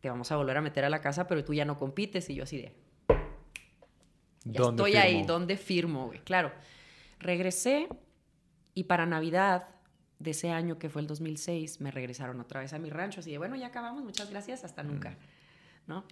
Te 0.00 0.10
vamos 0.10 0.32
a 0.32 0.36
volver 0.36 0.56
a 0.56 0.60
meter 0.60 0.84
a 0.84 0.90
la 0.90 1.00
casa, 1.00 1.26
pero 1.26 1.44
tú 1.44 1.54
ya 1.54 1.64
no 1.64 1.78
compites. 1.78 2.28
Y 2.30 2.34
yo 2.34 2.42
así 2.42 2.58
de, 2.58 2.74
ya 4.44 4.60
¿Dónde 4.60 4.82
estoy 4.82 4.96
ahí? 4.96 5.22
¿dónde 5.22 5.56
firmo, 5.56 6.06
güey? 6.06 6.20
Claro. 6.20 6.52
Regresé 7.20 7.88
y 8.74 8.84
para 8.84 9.06
Navidad 9.06 9.68
de 10.18 10.32
ese 10.32 10.50
año 10.50 10.78
que 10.78 10.88
fue 10.88 11.02
el 11.02 11.06
2006 11.06 11.80
me 11.80 11.90
regresaron 11.90 12.40
otra 12.40 12.60
vez 12.60 12.72
a 12.72 12.78
mi 12.78 12.90
rancho. 12.90 13.20
Así 13.20 13.30
de, 13.30 13.38
bueno, 13.38 13.56
ya 13.56 13.68
acabamos, 13.68 14.02
muchas 14.02 14.30
gracias, 14.30 14.64
hasta 14.64 14.82
nunca. 14.82 15.16
¿No? 15.86 16.04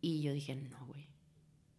Y 0.00 0.22
yo 0.22 0.32
dije, 0.32 0.54
no, 0.54 0.86
güey. 0.86 1.09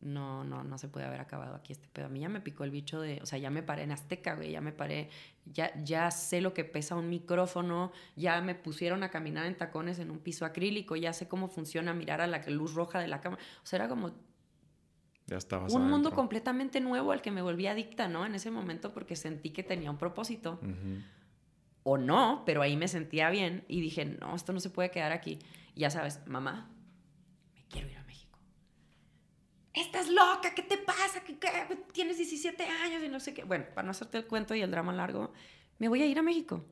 No, 0.01 0.43
no, 0.43 0.63
no 0.63 0.79
se 0.79 0.87
puede 0.87 1.05
haber 1.05 1.21
acabado 1.21 1.53
aquí 1.53 1.73
este 1.73 1.87
pedo. 1.87 2.07
A 2.07 2.09
mí 2.09 2.19
ya 2.19 2.29
me 2.29 2.41
picó 2.41 2.63
el 2.63 2.71
bicho 2.71 2.99
de, 2.99 3.19
o 3.21 3.27
sea, 3.27 3.37
ya 3.37 3.51
me 3.51 3.61
paré 3.61 3.83
en 3.83 3.91
Azteca, 3.91 4.33
güey, 4.33 4.51
ya 4.51 4.59
me 4.59 4.71
paré, 4.71 5.09
ya, 5.45 5.71
ya 5.83 6.09
sé 6.09 6.41
lo 6.41 6.55
que 6.55 6.63
pesa 6.63 6.95
un 6.95 7.07
micrófono, 7.07 7.91
ya 8.15 8.41
me 8.41 8.55
pusieron 8.55 9.03
a 9.03 9.09
caminar 9.11 9.45
en 9.45 9.55
tacones 9.55 9.99
en 9.99 10.09
un 10.09 10.17
piso 10.17 10.43
acrílico, 10.45 10.95
ya 10.95 11.13
sé 11.13 11.27
cómo 11.27 11.49
funciona 11.49 11.93
mirar 11.93 12.19
a 12.19 12.25
la 12.25 12.43
luz 12.47 12.73
roja 12.73 12.99
de 12.99 13.07
la 13.07 13.21
cámara. 13.21 13.41
O 13.63 13.65
sea, 13.65 13.77
era 13.77 13.87
como 13.87 14.11
Ya 15.27 15.37
estabas 15.37 15.71
un 15.71 15.87
mundo 15.87 16.11
completamente 16.11 16.81
nuevo 16.81 17.11
al 17.11 17.21
que 17.21 17.29
me 17.29 17.43
volví 17.43 17.67
adicta, 17.67 18.07
¿no? 18.07 18.25
En 18.25 18.33
ese 18.33 18.49
momento 18.49 18.93
porque 18.93 19.15
sentí 19.15 19.51
que 19.51 19.61
tenía 19.61 19.91
un 19.91 19.97
propósito. 19.97 20.59
O 21.83 21.97
no, 21.97 22.43
pero 22.45 22.61
ahí 22.63 22.75
me 22.75 22.87
sentía 22.87 23.29
bien 23.29 23.65
y 23.67 23.81
dije, 23.81 24.05
no, 24.05 24.35
esto 24.35 24.51
no 24.51 24.59
se 24.59 24.71
puede 24.71 24.91
quedar 24.91 25.11
aquí. 25.11 25.39
Y 25.75 25.81
ya 25.81 25.89
sabes, 25.89 26.25
mamá, 26.27 26.69
me 27.53 27.65
quiero 27.69 27.87
ir. 27.87 28.00
Estás 29.73 30.09
loca, 30.09 30.53
¿qué 30.53 30.63
te 30.63 30.77
pasa? 30.77 31.23
¿Qué, 31.25 31.37
qué? 31.37 31.49
Tienes 31.93 32.17
17 32.17 32.63
años 32.65 33.03
y 33.03 33.07
no 33.07 33.19
sé 33.19 33.33
qué. 33.33 33.43
Bueno, 33.43 33.65
para 33.73 33.85
no 33.85 33.91
hacerte 33.91 34.17
el 34.17 34.27
cuento 34.27 34.53
y 34.53 34.61
el 34.61 34.69
drama 34.71 34.91
largo, 34.91 35.31
me 35.79 35.87
voy 35.87 36.01
a 36.01 36.05
ir 36.05 36.19
a 36.19 36.21
México. 36.21 36.65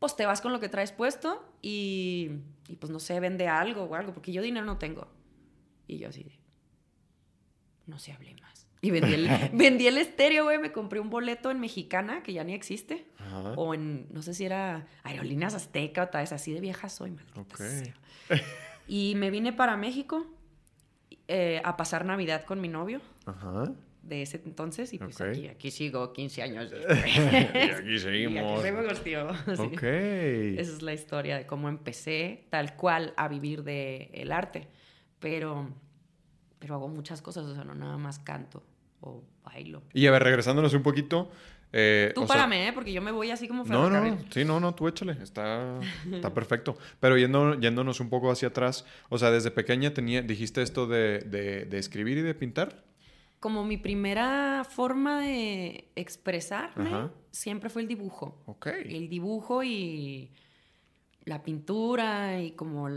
Pues 0.00 0.16
te 0.16 0.26
vas 0.26 0.40
con 0.40 0.52
lo 0.52 0.60
que 0.60 0.68
traes 0.68 0.92
puesto 0.92 1.44
y, 1.62 2.30
y 2.68 2.76
pues 2.76 2.90
no 2.90 2.98
sé, 2.98 3.20
vende 3.20 3.46
algo 3.48 3.84
o 3.84 3.94
algo, 3.94 4.12
porque 4.12 4.32
yo 4.32 4.42
dinero 4.42 4.66
no 4.66 4.78
tengo. 4.78 5.06
Y 5.86 5.98
yo 5.98 6.08
así 6.08 6.24
de, 6.24 6.38
no 7.86 7.98
se 7.98 8.12
hable 8.12 8.34
más. 8.40 8.66
Y 8.80 8.90
vendí 8.90 9.12
el, 9.14 9.28
vendí 9.52 9.86
el 9.86 9.98
estéreo, 9.98 10.44
güey. 10.44 10.58
Me 10.58 10.72
compré 10.72 11.00
un 11.00 11.10
boleto 11.10 11.50
en 11.50 11.60
Mexicana, 11.60 12.22
que 12.22 12.32
ya 12.32 12.42
ni 12.44 12.54
existe. 12.54 13.06
Ajá. 13.18 13.52
O 13.56 13.74
en, 13.74 14.08
no 14.10 14.22
sé 14.22 14.34
si 14.34 14.46
era 14.46 14.86
Aerolíneas 15.04 15.54
Azteca 15.54 16.04
o 16.04 16.08
tal 16.08 16.22
vez 16.22 16.32
así 16.32 16.52
de 16.52 16.60
vieja 16.60 16.88
soy, 16.88 17.10
maldita 17.10 17.40
Ok. 17.42 17.56
sea. 17.56 17.94
Y 18.88 19.14
me 19.16 19.30
vine 19.30 19.52
para 19.52 19.76
México 19.76 20.26
eh, 21.32 21.62
a 21.64 21.76
pasar 21.76 22.04
Navidad 22.04 22.44
con 22.44 22.60
mi 22.60 22.66
novio 22.68 23.00
Ajá. 23.24 23.70
de 24.02 24.22
ese 24.22 24.40
entonces. 24.44 24.92
Y 24.92 24.98
pues 24.98 25.20
aquí, 25.20 25.46
aquí 25.46 25.70
sigo 25.70 26.12
15 26.12 26.42
años 26.42 26.70
después. 26.72 27.16
Y 27.16 27.20
aquí 27.20 27.94
Y 27.94 27.98
seguimos. 27.98 28.60
aquí 28.60 28.62
seguimos, 28.68 29.04
tío. 29.04 29.30
Esa 30.58 30.72
es 30.72 30.82
la 30.82 30.92
historia 30.92 31.36
de 31.38 31.46
cómo 31.46 31.68
empecé 31.68 32.46
tal 32.50 32.74
cual 32.76 33.14
a 33.16 33.28
vivir 33.28 33.62
del 33.62 34.08
el 34.12 34.32
arte. 34.32 34.66
Pero, 35.20 35.68
pero 36.58 36.74
hago 36.74 36.88
muchas 36.88 37.22
cosas, 37.22 37.44
o 37.46 37.54
sea, 37.54 37.62
no 37.64 37.74
nada 37.74 37.96
más 37.98 38.18
canto 38.18 38.62
o 39.00 39.22
bailo. 39.44 39.82
Y 39.92 40.06
a 40.06 40.10
ver, 40.10 40.22
regresándonos 40.24 40.74
un 40.74 40.82
poquito. 40.82 41.30
Eh, 41.72 42.12
Tú 42.14 42.22
o 42.22 42.26
sea- 42.26 42.34
párame, 42.36 42.68
¿eh? 42.68 42.72
Porque 42.72 42.92
yo 42.92 43.00
me 43.02 43.12
voy 43.12 43.30
así 43.30 43.46
como 43.48 43.64
No, 43.64 43.88
no, 43.90 44.18
sí, 44.30 44.44
no, 44.44 44.58
no, 44.60 44.74
tú 44.74 44.88
échale, 44.88 45.12
está, 45.22 45.78
está 46.12 46.32
perfecto. 46.34 46.76
Pero 46.98 47.16
yendo, 47.16 47.58
yéndonos 47.58 48.00
un 48.00 48.08
poco 48.10 48.30
hacia 48.30 48.48
atrás, 48.48 48.84
o 49.08 49.18
sea, 49.18 49.30
desde 49.30 49.50
pequeña 49.50 49.94
tenía, 49.94 50.22
dijiste 50.22 50.62
esto 50.62 50.86
de, 50.86 51.20
de, 51.20 51.64
de 51.66 51.78
escribir 51.78 52.18
y 52.18 52.22
de 52.22 52.34
pintar. 52.34 52.84
Como 53.38 53.64
mi 53.64 53.76
primera 53.78 54.66
forma 54.68 55.20
de 55.22 55.88
expresarme 55.96 56.90
Ajá. 56.90 57.10
siempre 57.30 57.70
fue 57.70 57.82
el 57.82 57.88
dibujo. 57.88 58.42
Ok. 58.46 58.66
El 58.66 59.08
dibujo 59.08 59.62
y 59.64 60.30
la 61.24 61.42
pintura 61.42 62.40
y 62.40 62.50
como 62.52 62.88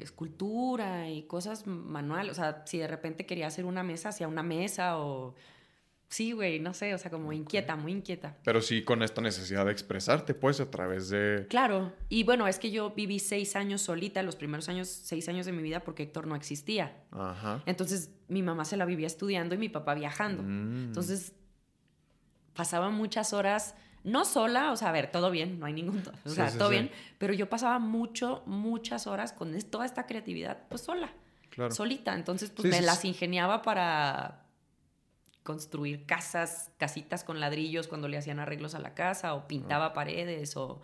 escultura 0.00 1.10
y 1.10 1.22
cosas 1.24 1.66
manuales. 1.66 2.32
O 2.32 2.34
sea, 2.34 2.62
si 2.66 2.78
de 2.78 2.86
repente 2.86 3.26
quería 3.26 3.46
hacer 3.46 3.64
una 3.64 3.82
mesa, 3.82 4.10
hacía 4.10 4.28
una 4.28 4.42
mesa 4.42 4.98
o... 4.98 5.34
Sí, 6.08 6.32
güey, 6.32 6.60
no 6.60 6.74
sé, 6.74 6.94
o 6.94 6.98
sea, 6.98 7.10
como 7.10 7.32
inquieta, 7.32 7.74
muy 7.74 7.90
inquieta. 7.90 8.36
Pero 8.44 8.60
sí 8.60 8.84
con 8.84 9.02
esta 9.02 9.20
necesidad 9.20 9.66
de 9.66 9.72
expresarte, 9.72 10.32
pues, 10.34 10.60
a 10.60 10.70
través 10.70 11.08
de... 11.08 11.46
Claro, 11.48 11.92
y 12.08 12.22
bueno, 12.22 12.46
es 12.46 12.58
que 12.60 12.70
yo 12.70 12.90
viví 12.90 13.18
seis 13.18 13.56
años 13.56 13.82
solita, 13.82 14.22
los 14.22 14.36
primeros 14.36 14.68
años, 14.68 14.88
seis 14.88 15.28
años 15.28 15.44
de 15.46 15.52
mi 15.52 15.62
vida, 15.62 15.80
porque 15.80 16.04
Héctor 16.04 16.26
no 16.28 16.36
existía. 16.36 16.96
Ajá. 17.10 17.62
Entonces, 17.66 18.10
mi 18.28 18.42
mamá 18.42 18.64
se 18.64 18.76
la 18.76 18.84
vivía 18.84 19.08
estudiando 19.08 19.54
y 19.56 19.58
mi 19.58 19.68
papá 19.68 19.94
viajando. 19.94 20.42
Mm. 20.44 20.84
Entonces, 20.86 21.32
pasaba 22.54 22.90
muchas 22.90 23.32
horas, 23.32 23.74
no 24.04 24.24
sola, 24.24 24.70
o 24.70 24.76
sea, 24.76 24.90
a 24.90 24.92
ver, 24.92 25.10
todo 25.10 25.30
bien, 25.30 25.58
no 25.58 25.66
hay 25.66 25.72
ningún, 25.72 26.02
o 26.24 26.28
sea, 26.28 26.50
sí, 26.50 26.58
todo 26.58 26.68
sí. 26.68 26.74
bien, 26.76 26.90
pero 27.18 27.32
yo 27.34 27.48
pasaba 27.48 27.78
mucho, 27.80 28.42
muchas 28.46 29.06
horas 29.06 29.32
con 29.32 29.58
toda 29.62 29.84
esta 29.86 30.06
creatividad, 30.06 30.58
pues 30.68 30.82
sola, 30.82 31.10
Claro. 31.50 31.72
solita. 31.72 32.14
Entonces, 32.14 32.50
pues 32.50 32.68
me 32.68 32.80
las 32.80 33.04
ingeniaba 33.04 33.62
para 33.62 34.43
construir 35.44 36.06
casas, 36.06 36.72
casitas 36.78 37.22
con 37.22 37.38
ladrillos 37.38 37.86
cuando 37.86 38.08
le 38.08 38.16
hacían 38.16 38.40
arreglos 38.40 38.74
a 38.74 38.80
la 38.80 38.94
casa, 38.94 39.34
o 39.34 39.46
pintaba 39.46 39.92
paredes, 39.92 40.56
o... 40.56 40.80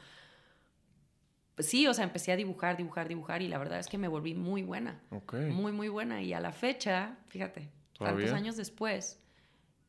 Pues 1.57 1.69
sí, 1.69 1.87
o 1.89 1.95
sea, 1.95 2.05
empecé 2.05 2.31
a 2.31 2.37
dibujar, 2.37 2.77
dibujar, 2.77 3.09
dibujar, 3.09 3.43
y 3.43 3.49
la 3.49 3.59
verdad 3.59 3.81
es 3.81 3.89
que 3.89 3.99
me 3.99 4.07
volví 4.07 4.35
muy 4.35 4.63
buena 4.63 5.01
muy, 5.33 5.73
muy 5.73 5.89
buena. 5.89 6.23
Y 6.23 6.33
a 6.33 6.41
la 6.41 6.53
fecha, 6.53 7.17
fíjate, 7.29 7.71
¿Todavía? 7.95 8.27
tantos 8.27 8.37
años 8.37 8.57
después, 8.57 9.19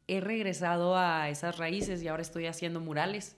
he 0.07 0.19
regresado 0.19 0.97
a 0.97 1.29
esas 1.29 1.57
raíces 1.57 2.01
y 2.01 2.07
ahora 2.07 2.21
estoy 2.23 2.47
haciendo 2.47 2.79
murales. 2.79 3.37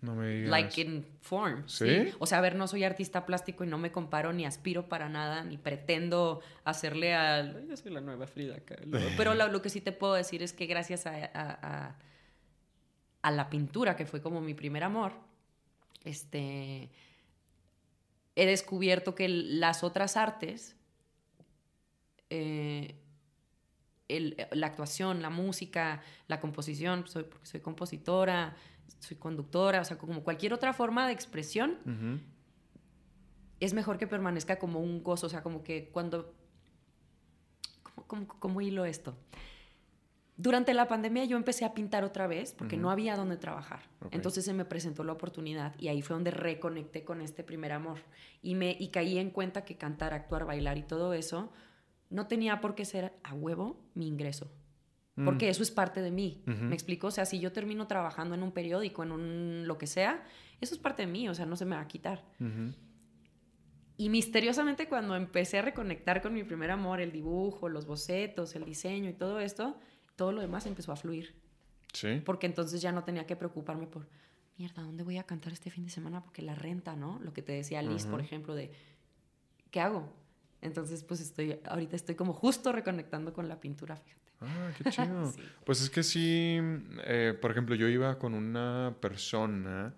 No 0.00 0.14
me 0.14 0.28
digas. 0.28 0.50
Like 0.50 0.80
in 0.80 1.04
form. 1.22 1.68
¿Sí? 1.68 2.12
O 2.20 2.26
sea, 2.26 2.38
a 2.38 2.40
ver, 2.40 2.54
no 2.54 2.68
soy 2.68 2.84
artista 2.84 3.26
plástico 3.26 3.64
y 3.64 3.66
no 3.66 3.78
me 3.78 3.90
comparo 3.90 4.32
ni 4.32 4.46
aspiro 4.46 4.88
para 4.88 5.08
nada, 5.08 5.42
ni 5.42 5.56
pretendo 5.58 6.40
hacerle 6.64 7.14
al. 7.14 7.66
Yo 7.68 7.76
soy 7.76 7.90
la 7.92 8.00
nueva 8.00 8.26
Frida 8.28 8.60
Kahlo. 8.60 8.98
Pero 9.16 9.34
lo, 9.34 9.48
lo 9.48 9.60
que 9.60 9.70
sí 9.70 9.80
te 9.80 9.90
puedo 9.92 10.14
decir 10.14 10.42
es 10.42 10.52
que 10.52 10.66
gracias 10.66 11.06
a, 11.06 11.14
a- 11.14 11.28
a- 11.62 11.96
a 13.22 13.30
la 13.32 13.50
pintura, 13.50 13.96
que 13.96 14.06
fue 14.06 14.22
como 14.22 14.40
mi 14.40 14.54
primer 14.54 14.84
amor, 14.84 15.12
este. 16.04 16.88
He 18.36 18.46
descubierto 18.46 19.16
que 19.16 19.26
las 19.28 19.82
otras 19.82 20.16
artes, 20.16 20.76
eh, 22.30 22.94
el- 24.08 24.36
la 24.52 24.68
actuación, 24.68 25.22
la 25.22 25.30
música, 25.30 26.02
la 26.28 26.40
composición, 26.40 27.06
soy, 27.08 27.24
porque 27.24 27.46
soy 27.46 27.60
compositora, 27.60 28.54
soy 29.00 29.16
conductora, 29.16 29.80
o 29.80 29.84
sea, 29.84 29.98
como 29.98 30.22
cualquier 30.22 30.52
otra 30.52 30.72
forma 30.72 31.06
de 31.06 31.12
expresión, 31.12 31.78
Ujú. 31.84 32.20
es 33.60 33.74
mejor 33.74 33.98
que 33.98 34.06
permanezca 34.06 34.58
como 34.58 34.80
un 34.80 35.02
gozo, 35.02 35.26
o 35.26 35.30
sea, 35.30 35.42
como 35.42 35.62
que 35.62 35.90
cuando... 35.90 36.34
¿Cómo, 37.82 38.06
cómo, 38.06 38.28
cómo 38.38 38.60
hilo 38.60 38.84
esto? 38.84 39.16
Durante 40.36 40.72
la 40.72 40.86
pandemia 40.86 41.24
yo 41.24 41.36
empecé 41.36 41.64
a 41.64 41.74
pintar 41.74 42.04
otra 42.04 42.28
vez 42.28 42.52
porque 42.52 42.76
no 42.76 42.92
había 42.92 43.16
donde 43.16 43.36
trabajar. 43.36 43.80
Entonces 44.12 44.44
se 44.44 44.52
me 44.52 44.64
presentó 44.64 45.02
la 45.02 45.12
oportunidad 45.12 45.74
y 45.80 45.88
ahí 45.88 46.00
fue 46.00 46.14
donde 46.14 46.30
reconecté 46.30 47.04
con 47.04 47.20
este 47.20 47.42
primer 47.42 47.72
amor. 47.72 47.98
Y, 48.40 48.54
me, 48.54 48.76
y 48.78 48.90
caí 48.90 49.18
en 49.18 49.30
cuenta 49.30 49.64
que 49.64 49.76
cantar, 49.76 50.14
actuar, 50.14 50.44
bailar 50.44 50.78
y 50.78 50.84
todo 50.84 51.12
eso 51.12 51.50
no 52.08 52.28
tenía 52.28 52.60
por 52.60 52.76
qué 52.76 52.84
ser 52.84 53.14
a 53.24 53.34
huevo 53.34 53.80
mi 53.94 54.06
ingreso. 54.06 54.48
Mm. 55.18 55.24
Porque 55.24 55.48
eso 55.48 55.64
es 55.64 55.72
parte 55.72 56.00
de 56.00 56.12
mí. 56.12 56.42
¿Me 56.46 56.74
explico? 56.74 57.08
O 57.08 57.10
sea, 57.10 57.26
si 57.26 57.40
yo 57.40 57.50
termino 57.50 57.88
trabajando 57.88 58.36
en 58.36 58.44
un 58.44 58.52
periódico, 58.52 59.02
en 59.02 59.10
un 59.10 59.64
lo 59.66 59.76
que 59.76 59.88
sea, 59.88 60.24
eso 60.60 60.76
es 60.76 60.80
parte 60.80 61.04
de 61.04 61.08
mí, 61.10 61.28
o 61.28 61.34
sea, 61.34 61.44
no 61.44 61.56
se 61.56 61.64
me 61.64 61.74
va 61.74 61.82
a 61.82 61.88
quitar. 61.88 62.24
Ujú. 62.38 62.72
Y 63.96 64.10
misteriosamente 64.10 64.86
cuando 64.86 65.16
empecé 65.16 65.58
a 65.58 65.62
reconectar 65.62 66.22
con 66.22 66.34
mi 66.34 66.44
primer 66.44 66.70
amor, 66.70 67.00
el 67.00 67.10
dibujo, 67.10 67.68
los 67.68 67.84
bocetos, 67.84 68.54
el 68.54 68.64
diseño 68.64 69.10
y 69.10 69.14
todo 69.14 69.40
esto, 69.40 69.76
todo 70.14 70.30
lo 70.30 70.40
demás 70.40 70.66
empezó 70.66 70.92
a 70.92 70.96
fluir. 70.96 71.34
Sí. 71.92 72.22
Porque 72.24 72.46
entonces 72.46 72.80
ya 72.80 72.92
no 72.92 73.02
tenía 73.02 73.26
que 73.26 73.34
preocuparme 73.34 73.88
por, 73.88 74.06
mierda, 74.56 74.82
¿dónde 74.82 75.02
voy 75.02 75.18
a 75.18 75.24
cantar 75.24 75.52
este 75.52 75.72
fin 75.72 75.82
de 75.82 75.90
semana? 75.90 76.22
Porque 76.22 76.42
la 76.42 76.54
renta, 76.54 76.94
¿no? 76.94 77.18
Lo 77.24 77.32
que 77.32 77.42
te 77.42 77.52
decía 77.52 77.82
Liz, 77.82 78.06
por 78.06 78.20
ejemplo, 78.20 78.54
de, 78.54 78.70
¿qué 79.72 79.80
hago? 79.80 80.12
Entonces, 80.60 81.02
pues 81.02 81.20
estoy, 81.20 81.58
ahorita 81.64 81.96
estoy 81.96 82.14
como 82.14 82.32
justo 82.32 82.70
reconectando 82.70 83.32
con 83.32 83.48
la 83.48 83.58
pintura, 83.60 83.96
fíjate. 83.96 84.27
Ah, 84.40 84.70
qué 84.76 84.90
chido. 84.90 85.26
Sí. 85.34 85.42
Pues 85.64 85.80
es 85.82 85.90
que 85.90 86.02
sí, 86.02 86.58
eh, 87.04 87.36
por 87.40 87.50
ejemplo, 87.50 87.74
yo 87.74 87.88
iba 87.88 88.18
con 88.18 88.34
una 88.34 88.94
persona, 89.00 89.94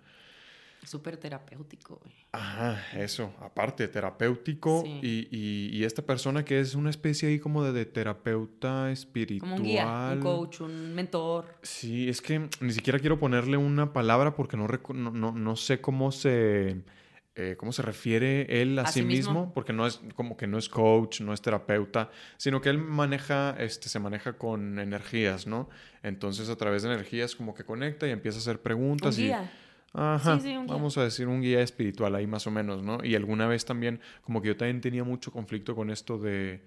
Súper 0.82 1.18
terapéutico, 1.18 2.00
güey. 2.02 2.14
ajá, 2.32 2.80
eso, 2.98 3.34
aparte, 3.40 3.86
terapéutico, 3.86 4.80
Sí. 4.82 4.98
y, 5.02 5.28
y- 5.30 5.76
y 5.76 5.84
esta 5.84 6.00
persona 6.02 6.42
que 6.44 6.58
es 6.58 6.74
una 6.74 6.88
especie 6.88 7.28
ahí 7.28 7.38
como 7.38 7.62
de, 7.62 7.72
de 7.72 7.84
terapeuta 7.84 8.90
espiritual. 8.90 9.40
Como 9.50 9.56
un 9.56 9.62
guía, 9.62 10.10
un 10.14 10.20
coach, 10.20 10.60
un 10.62 10.94
mentor. 10.94 11.54
Sí, 11.62 12.08
es 12.08 12.22
que 12.22 12.48
ni 12.60 12.72
siquiera 12.72 12.98
quiero 12.98 13.18
ponerle 13.18 13.58
una 13.58 13.92
palabra 13.92 14.34
porque 14.34 14.56
no, 14.56 14.66
no, 14.66 15.10
no- 15.10 15.32
no 15.32 15.56
sé 15.56 15.82
cómo 15.82 16.10
se, 16.12 16.80
eh, 17.36 17.54
cómo 17.56 17.72
se 17.72 17.82
refiere 17.82 18.60
él 18.60 18.78
a, 18.78 18.86
sí 18.86 19.02
mismo, 19.02 19.52
porque 19.54 19.72
no 19.72 19.86
es 19.86 20.00
como 20.16 20.36
que 20.36 20.46
no 20.46 20.58
es 20.58 20.68
coach, 20.68 21.20
no 21.20 21.32
es 21.32 21.40
terapeuta, 21.40 22.10
sino 22.36 22.60
que 22.60 22.68
él 22.70 22.78
maneja, 22.78 23.54
este, 23.58 23.88
se 23.88 23.98
maneja 24.00 24.32
con 24.34 24.78
energías, 24.78 25.46
¿no? 25.46 25.68
Entonces 26.02 26.48
a 26.48 26.56
través 26.56 26.82
de 26.82 26.92
energías 26.92 27.36
como 27.36 27.54
que 27.54 27.64
conecta 27.64 28.06
y 28.06 28.10
empieza 28.10 28.38
a 28.38 28.40
hacer 28.40 28.56
Un 28.56 28.62
preguntas 28.62 29.18
y... 29.18 29.24
guía. 29.26 29.50
Ajá, 29.92 30.36
Sí, 30.38 30.48
sí, 30.50 30.56
un 30.56 30.66
guía. 30.66 30.74
vamos 30.74 30.98
a 30.98 31.02
decir 31.04 31.26
un 31.26 31.40
guía 31.40 31.62
espiritual 31.62 32.14
ahí 32.14 32.26
más 32.26 32.46
o 32.46 32.50
menos, 32.52 32.82
¿no? 32.82 32.98
Y 33.04 33.14
alguna 33.16 33.46
vez 33.48 33.64
también, 33.64 34.00
como 34.22 34.40
que 34.40 34.48
yo 34.48 34.56
también 34.56 34.80
tenía 34.80 35.02
mucho 35.04 35.32
conflicto 35.32 35.74
con 35.74 35.90
esto 35.90 36.16
de, 36.18 36.62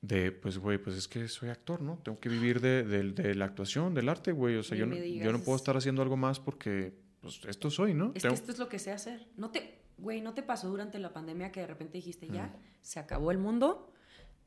de 0.00 0.32
pues, 0.32 0.58
güey, 0.58 0.78
pues 0.78 0.96
es 0.96 1.06
que 1.06 1.28
soy 1.28 1.50
actor, 1.50 1.80
¿no? 1.82 1.98
Tengo 2.04 2.18
que 2.18 2.28
vivir 2.28 2.60
de, 2.60 2.82
de- 2.82 3.12
de 3.12 3.34
la 3.36 3.44
actuación, 3.44 3.94
del 3.94 4.08
arte, 4.08 4.32
güey. 4.32 4.56
O 4.56 4.62
sea, 4.64 4.76
yo 4.76 4.86
no, 4.86 4.96
yo 4.96 5.30
puedo 5.44 5.54
es- 5.56 5.62
estar 5.62 5.76
haciendo 5.76 6.02
algo 6.02 6.16
más 6.16 6.40
porque, 6.40 6.92
pues, 7.22 7.40
esto 7.46 7.70
soy, 7.70 7.94
¿no? 7.94 8.12
Es 8.14 8.22
Tengo- 8.22 8.34
que 8.34 8.40
esto 8.40 8.52
es 8.52 8.58
lo 8.58 8.68
que 8.68 8.78
sé 8.78 8.92
hacer. 8.92 9.26
No 9.36 9.50
te, 9.50 9.80
güey, 9.96 10.20
¿no 10.20 10.34
te 10.34 10.42
pasó 10.42 10.68
durante 10.68 10.98
la 10.98 11.12
pandemia 11.12 11.50
que 11.52 11.60
de 11.60 11.66
repente 11.68 11.94
dijiste, 11.98 12.28
ya, 12.28 12.54
se 12.82 12.98
acabó 13.00 13.30
el 13.30 13.38
mundo, 13.38 13.92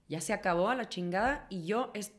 ya 0.07 0.21
se 0.21 0.33
acabó 0.33 0.69
a 0.69 0.75
la 0.75 0.87
chingada 0.89 1.47
y 1.49 1.65
yo, 1.65 1.89
es, 1.95 2.13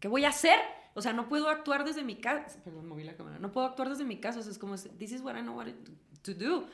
¿qué 0.00 0.08
voy 0.08 0.24
a 0.24 0.28
hacer? 0.28 0.58
O 0.94 1.00
sea, 1.02 1.12
no 1.12 1.28
puedo 1.28 1.48
actuar 1.48 1.84
desde 1.84 2.02
mi 2.02 2.16
casa. 2.16 2.60
Perdón, 2.64 2.86
moví 2.88 3.04
la 3.04 3.16
cámara. 3.16 3.38
No 3.38 3.52
puedo 3.52 3.66
actuar 3.66 3.88
desde 3.88 4.04
mi 4.04 4.18
casa. 4.20 4.40
O 4.40 4.42
sea, 4.42 4.50
es 4.50 4.58
como, 4.58 4.74
this 4.76 5.12
is 5.12 5.22
what 5.22 5.36
I 5.38 5.40
know 5.42 5.56
what 5.56 5.68
to 6.22 6.34
do. 6.34 6.66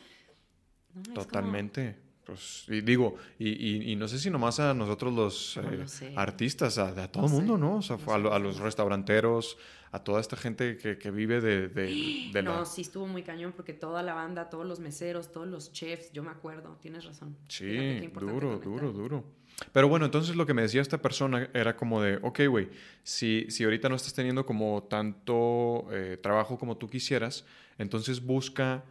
No, 0.95 1.12
Totalmente. 1.14 1.97
Pues, 2.26 2.64
y 2.66 2.80
digo, 2.80 3.14
y, 3.38 3.92
y, 3.92 3.95
no 3.95 4.09
sé 4.09 4.18
si 4.18 4.30
nomás 4.30 4.59
a 4.59 4.75
nosotros 4.75 5.14
los 5.14 5.56
eh, 5.59 6.12
artistas, 6.16 6.76
a, 6.76 6.88
a 6.88 7.09
todo 7.12 7.26
el 7.26 7.33
mundo, 7.33 7.56
¿no? 7.56 7.76
O 7.76 7.83
sea, 7.83 7.99
a, 8.09 8.38
los 8.40 8.59
restauranteros, 8.59 9.56
a 9.92 10.00
toda 10.02 10.21
esta 10.21 10.37
gente 10.37 10.76
que, 10.76 10.99
que 10.99 11.11
vive 11.12 11.40
de, 11.40 11.68
de, 11.68 12.42
No, 12.42 12.66
sí 12.66 12.80
estuvo 12.80 13.06
muy 13.06 13.23
cañón 13.23 13.52
porque 13.52 13.75
toda 13.75 14.02
la 14.02 14.14
banda, 14.14 14.50
todos 14.50 14.66
los 14.66 14.80
meseros, 14.80 15.30
todos 15.30 15.47
los 15.47 15.71
chefs, 15.71 16.11
yo 16.12 16.25
me 16.25 16.30
acuerdo, 16.30 16.76
tienes 16.83 17.04
razón. 17.04 17.37
Sí, 17.47 18.09
duro, 18.09 18.59
duro, 18.59 18.92
duro. 18.92 19.25
Pero 19.73 19.88
bueno, 19.88 20.04
entonces 20.04 20.35
lo 20.35 20.47
que 20.47 20.52
me 20.52 20.62
decía 20.62 20.83
esta 20.83 21.00
persona 21.00 21.49
era 21.54 21.76
como 21.76 22.02
de, 22.02 22.18
ok, 22.23 22.40
güey, 22.49 22.71
si, 23.04 23.47
si 23.50 23.62
ahorita 23.62 23.88
no 23.88 23.95
estás 23.95 24.14
teniendo 24.14 24.45
como 24.45 24.83
tanto 24.90 25.87
eh, 25.92 26.18
trabajo 26.21 26.59
como 26.59 26.76
tú 26.76 26.90
quisieras, 26.90 27.47
entonces 27.78 28.21
busca 28.21 28.85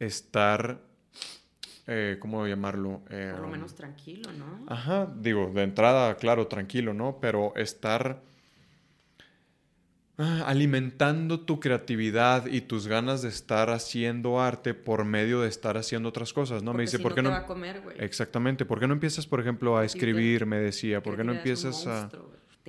estar 0.00 0.88
eh, 1.90 2.18
¿cómo 2.20 2.46
llamarlo? 2.46 3.00
Por 3.08 3.40
lo 3.40 3.46
um, 3.46 3.50
menos 3.50 3.74
tranquilo, 3.74 4.30
¿no? 4.32 4.66
Ajá, 4.68 5.10
digo, 5.16 5.50
de 5.54 5.62
entrada, 5.62 6.14
claro, 6.16 6.46
tranquilo, 6.46 6.92
¿no? 6.92 7.18
Pero 7.18 7.54
estar 7.56 8.20
ah, 10.18 10.44
alimentando 10.46 11.40
tu 11.40 11.60
creatividad 11.60 12.44
y 12.44 12.60
tus 12.60 12.86
ganas 12.86 13.22
de 13.22 13.30
estar 13.30 13.70
haciendo 13.70 14.38
arte 14.38 14.74
por 14.74 15.06
medio 15.06 15.40
de 15.40 15.48
estar 15.48 15.78
haciendo 15.78 16.10
otras 16.10 16.34
cosas, 16.34 16.62
¿no? 16.62 16.74
me 16.74 16.82
dice, 16.82 16.98
¿por 16.98 17.14
qué 17.14 17.22
no? 17.22 17.30
Te 17.30 17.36
va 17.36 17.40
a 17.40 17.46
comer. 17.46 17.82
Exactamente, 17.98 18.66
¿por 18.66 18.78
qué 18.80 18.86
no 18.86 18.92
empiezas, 18.92 19.26
por 19.26 19.40
ejemplo, 19.40 19.78
a 19.78 19.86
escribir? 19.86 20.44
Me 20.44 20.58
decía, 20.58 21.02
¿por 21.02 21.16
qué 21.16 21.24
no 21.24 21.32
empiezas 21.32 21.86
a 21.86 22.10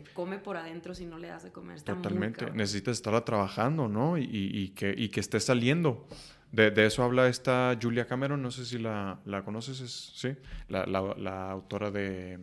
te 0.02 0.04
come 0.14 0.38
por 0.38 0.56
adentro 0.56 0.96
si 0.96 1.06
no 1.06 1.18
le 1.18 1.28
das 1.28 1.44
de 1.44 1.52
comer. 1.52 1.76
Está 1.76 1.94
Totalmente. 1.94 2.50
Necesitas 2.52 2.94
estar 2.94 3.20
trabajando, 3.26 3.90
¿no? 3.90 4.18
Y, 4.18 4.30
y, 4.32 4.70
que, 4.70 4.96
y 4.98 5.10
que 5.10 5.20
estés 5.20 5.44
saliendo. 5.44 6.08
De, 6.52 6.72
de, 6.72 6.86
eso 6.86 7.04
habla 7.04 7.28
esta 7.28 7.78
Julia 7.80 8.06
Cameron, 8.06 8.42
no 8.42 8.52
sé 8.52 8.66
si 8.66 8.80
la, 8.80 9.20
la 9.26 9.44
conoces, 9.44 9.82
es, 9.82 10.12
sí, 10.16 10.36
la, 10.68 10.86
la, 10.88 11.52
autora 11.52 11.92
de 11.92 12.40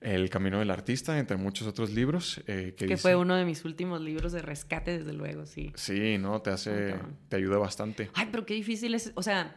El 0.00 0.28
Camino 0.28 0.58
del 0.58 0.70
Artista, 0.70 1.18
entre 1.18 1.36
muchos 1.36 1.68
otros 1.68 1.90
libros. 1.90 2.42
Eh, 2.46 2.74
que, 2.76 2.96
fue 2.96 3.14
uno 3.14 3.36
de 3.36 3.44
mis 3.44 3.64
últimos 3.64 4.00
libros 4.00 4.32
de 4.32 4.42
rescate, 4.42 4.98
desde 4.98 5.12
luego, 5.12 5.46
sí. 5.46 5.72
Sí, 5.76 6.18
¿no? 6.18 6.42
Te 6.42 6.50
hace, 6.50 6.96
te 7.28 7.36
ayuda 7.36 7.58
bastante. 7.58 8.10
Ay, 8.14 8.28
pero 8.30 8.44
qué 8.44 8.54
difícil 8.54 8.94
es, 8.94 9.12
o 9.14 9.22
sea, 9.22 9.56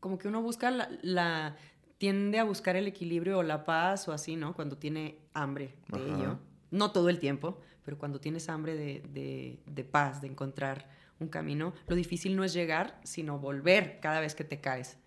como 0.00 0.18
que 0.18 0.28
uno 0.28 0.42
busca 0.42 0.70
la, 1.02 1.56
tiende 1.98 2.38
a 2.38 2.44
buscar 2.44 2.76
el 2.76 2.86
equilibrio 2.86 3.38
o 3.38 3.42
la 3.42 3.64
paz 3.64 4.08
o 4.08 4.12
así, 4.12 4.36
¿no? 4.36 4.54
Cuando 4.54 4.78
tiene 4.78 5.18
hambre 5.34 5.74
de 5.88 6.00
ello. 6.00 6.38
No 6.70 6.92
todo 6.92 7.08
el 7.08 7.18
tiempo, 7.18 7.60
pero 7.88 7.96
cuando 7.96 8.20
tienes 8.20 8.50
hambre 8.50 8.76
de, 8.76 9.88
paz, 9.90 10.20
de 10.20 10.26
encontrar 10.26 10.90
un 11.20 11.28
camino, 11.28 11.72
lo 11.86 11.96
difícil 11.96 12.36
no 12.36 12.44
es 12.44 12.52
llegar, 12.52 13.00
sino 13.02 13.38
volver 13.38 13.98
cada 14.00 14.20
vez 14.20 14.34
que 14.34 14.44
te 14.44 14.60
caes. 14.60 14.98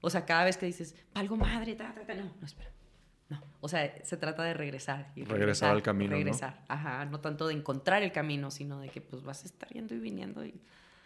O 0.00 0.10
sea, 0.10 0.26
cada 0.26 0.44
vez 0.44 0.56
que 0.56 0.66
dices, 0.66 0.96
algo 1.14 1.36
madre, 1.36 1.76
ta, 1.76 1.94
ta, 1.94 2.04
ta, 2.04 2.12
no, 2.12 2.24
no, 2.24 2.44
espera. 2.44 2.72
No, 3.28 3.40
o 3.60 3.68
sea, 3.68 4.04
se 4.04 4.16
trata 4.16 4.42
de 4.42 4.52
regresar. 4.52 5.12
Y 5.14 5.22
regresar, 5.22 5.70
al 5.70 5.82
camino. 5.84 6.10
Regresar, 6.10 6.64
ajá, 6.66 7.04
no 7.04 7.20
tanto 7.20 7.46
de 7.46 7.54
encontrar 7.54 8.02
el 8.02 8.10
camino, 8.10 8.50
sino 8.50 8.80
de 8.80 8.88
que 8.88 9.00
pues 9.00 9.22
vas 9.22 9.44
a 9.44 9.46
estar 9.46 9.68
yendo 9.68 9.94
y 9.94 10.00
viniendo 10.00 10.44
y 10.44 10.60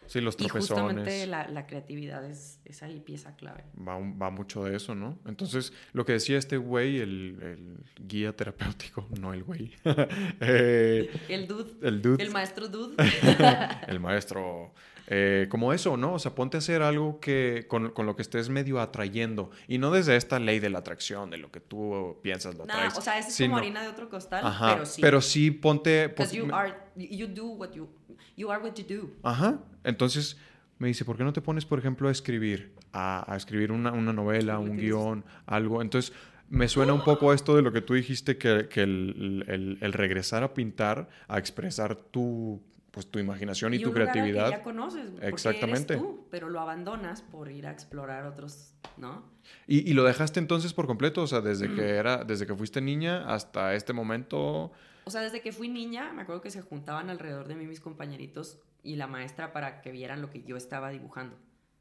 Sí, 0.09 0.23
los 0.23 0.37
tropezones. 0.37 0.71
Y 0.71 0.75
justamente 0.75 1.27
la, 1.27 1.67
creatividad 1.67 2.25
es, 2.25 2.61
es, 2.65 2.83
ahí 2.83 2.99
pieza 3.00 3.37
clave. 3.37 3.65
Va, 3.77 3.99
va, 3.99 4.31
mucho 4.31 4.65
de 4.65 4.75
eso, 4.75 4.95
¿no? 4.95 5.19
Entonces, 5.27 5.73
lo 5.93 6.07
que 6.07 6.12
decía 6.12 6.38
este 6.38 6.57
güey, 6.57 6.99
el, 6.99 7.38
el 7.43 8.07
guía 8.07 8.35
terapéutico, 8.35 9.07
no 9.21 9.35
el 9.35 9.45
güey. 9.45 9.73
Eh, 10.41 11.11
el 11.29 11.47
dude. 11.47 11.73
El 11.87 12.00
dude. 12.00 12.23
El 12.23 12.31
maestro 12.31 12.69
dude. 12.69 12.97
el 13.88 14.00
maestro. 14.00 14.73
Eh, 15.11 15.47
como 15.49 15.73
eso, 15.73 15.97
¿no? 15.97 16.12
O 16.15 16.19
sea, 16.19 16.35
ponte 16.35 16.59
a 16.59 16.59
hacer 16.59 16.83
algo 16.83 17.19
que 17.19 17.65
con, 17.67 17.93
con, 17.93 18.05
lo 18.05 18.15
que 18.15 18.21
estés 18.21 18.50
medio 18.50 18.79
atrayendo. 18.79 19.50
Y 19.67 19.79
no 19.79 19.91
desde 19.91 20.17
esta 20.17 20.38
ley 20.38 20.61
de 20.61 20.69
la 20.69 20.81
atracción, 20.81 21.31
de 21.31 21.38
lo 21.38 21.50
que 21.50 21.61
tú 21.61 22.19
piensas, 22.23 22.55
lo 22.57 22.65
traes. 22.65 22.97
O 22.97 23.00
sea, 23.00 23.19
es 23.19 23.35
como 23.38 23.57
harina 23.57 23.81
de 23.81 23.88
otro 23.88 24.11
costal, 24.11 24.45
pero 24.61 24.85
sí. 24.85 25.00
Pero 25.00 25.21
sí 25.23 25.50
ponte... 25.50 26.09
Because 26.09 26.37
you 26.37 26.49
are... 26.53 26.75
You 26.95 27.27
do 27.27 27.47
what 27.47 27.71
you... 27.73 27.88
You 28.37 28.50
are 28.50 28.62
what 28.62 28.75
you 28.75 28.85
do. 28.85 29.11
Ajá. 29.23 29.59
Entonces 29.83 30.37
me 30.79 30.88
dice, 30.88 31.07
¿por 31.07 31.17
qué 31.17 31.25
no 31.25 31.33
te 31.33 31.41
pones, 31.41 31.65
por 31.65 31.79
ejemplo, 31.79 32.09
a 32.09 32.12
escribir? 32.12 32.75
A, 32.93 33.33
a 33.33 33.37
escribir 33.37 33.73
una, 33.73 33.93
una 33.93 34.12
novela, 34.12 34.59
un 34.59 34.77
guion, 34.77 35.25
algo. 35.47 35.81
Entonces 35.81 36.12
me 36.50 36.69
suena 36.69 36.93
un 36.93 37.03
poco 37.03 37.33
esto 37.33 37.57
de 37.57 37.62
lo 37.62 37.73
que 37.73 37.81
tú 37.81 37.95
dijiste, 37.95 38.37
que, 38.37 38.69
que 38.69 38.83
el, 38.83 39.45
el, 39.49 39.79
el, 39.81 39.93
regresar 39.93 40.42
a 40.42 40.55
pintar, 40.55 41.09
a 41.29 41.38
expresar 41.38 41.97
tu 41.97 42.62
pues 42.90 43.11
tu 43.11 43.18
imaginación 43.18 43.74
y, 43.74 43.77
y 43.77 43.83
tu 43.83 43.92
creatividad. 43.92 44.46
Que 44.46 44.57
ya 44.57 44.62
conoces, 44.62 45.11
Exactamente. 45.20 45.94
Eres 45.94 46.05
tú, 46.05 46.27
pero 46.31 46.48
lo 46.48 46.61
abandonas 46.61 47.22
por 47.22 47.51
ir 47.51 47.66
a 47.66 47.70
explorar 47.70 48.24
otros, 48.24 48.74
¿no? 48.96 49.24
¿Y, 49.66 49.88
y 49.88 49.94
lo 49.94 50.05
dejaste 50.05 50.40
entonces 50.40 50.72
por 50.72 50.87
completo, 50.87 51.22
o 51.22 51.27
sea, 51.27 51.40
desde 51.40 51.72
que 51.74 51.96
era, 51.96 52.24
desde 52.24 52.46
que 52.46 52.55
fuiste 52.55 52.81
niña 52.81 53.33
hasta 53.33 53.74
este 53.74 53.92
momento. 53.92 54.72
O 55.05 55.11
sea, 55.11 55.20
desde 55.20 55.40
que 55.40 55.53
fui 55.53 55.68
niña, 55.68 56.12
me 56.12 56.22
acuerdo 56.22 56.42
que 56.42 56.51
se 56.51 56.62
juntaban 56.62 57.11
alrededor 57.11 57.48
de 57.48 57.55
mí 57.55 57.66
mis 57.66 57.81
compañeritos 57.81 58.59
y 58.83 58.96
la 58.96 59.07
maestra 59.07 59.53
para 59.53 59.81
que 59.81 59.92
vieran 59.92 60.20
lo 60.20 60.31
que 60.31 60.42
yo 60.42 60.57
estaba 60.57 60.90
dibujando. 60.90 61.37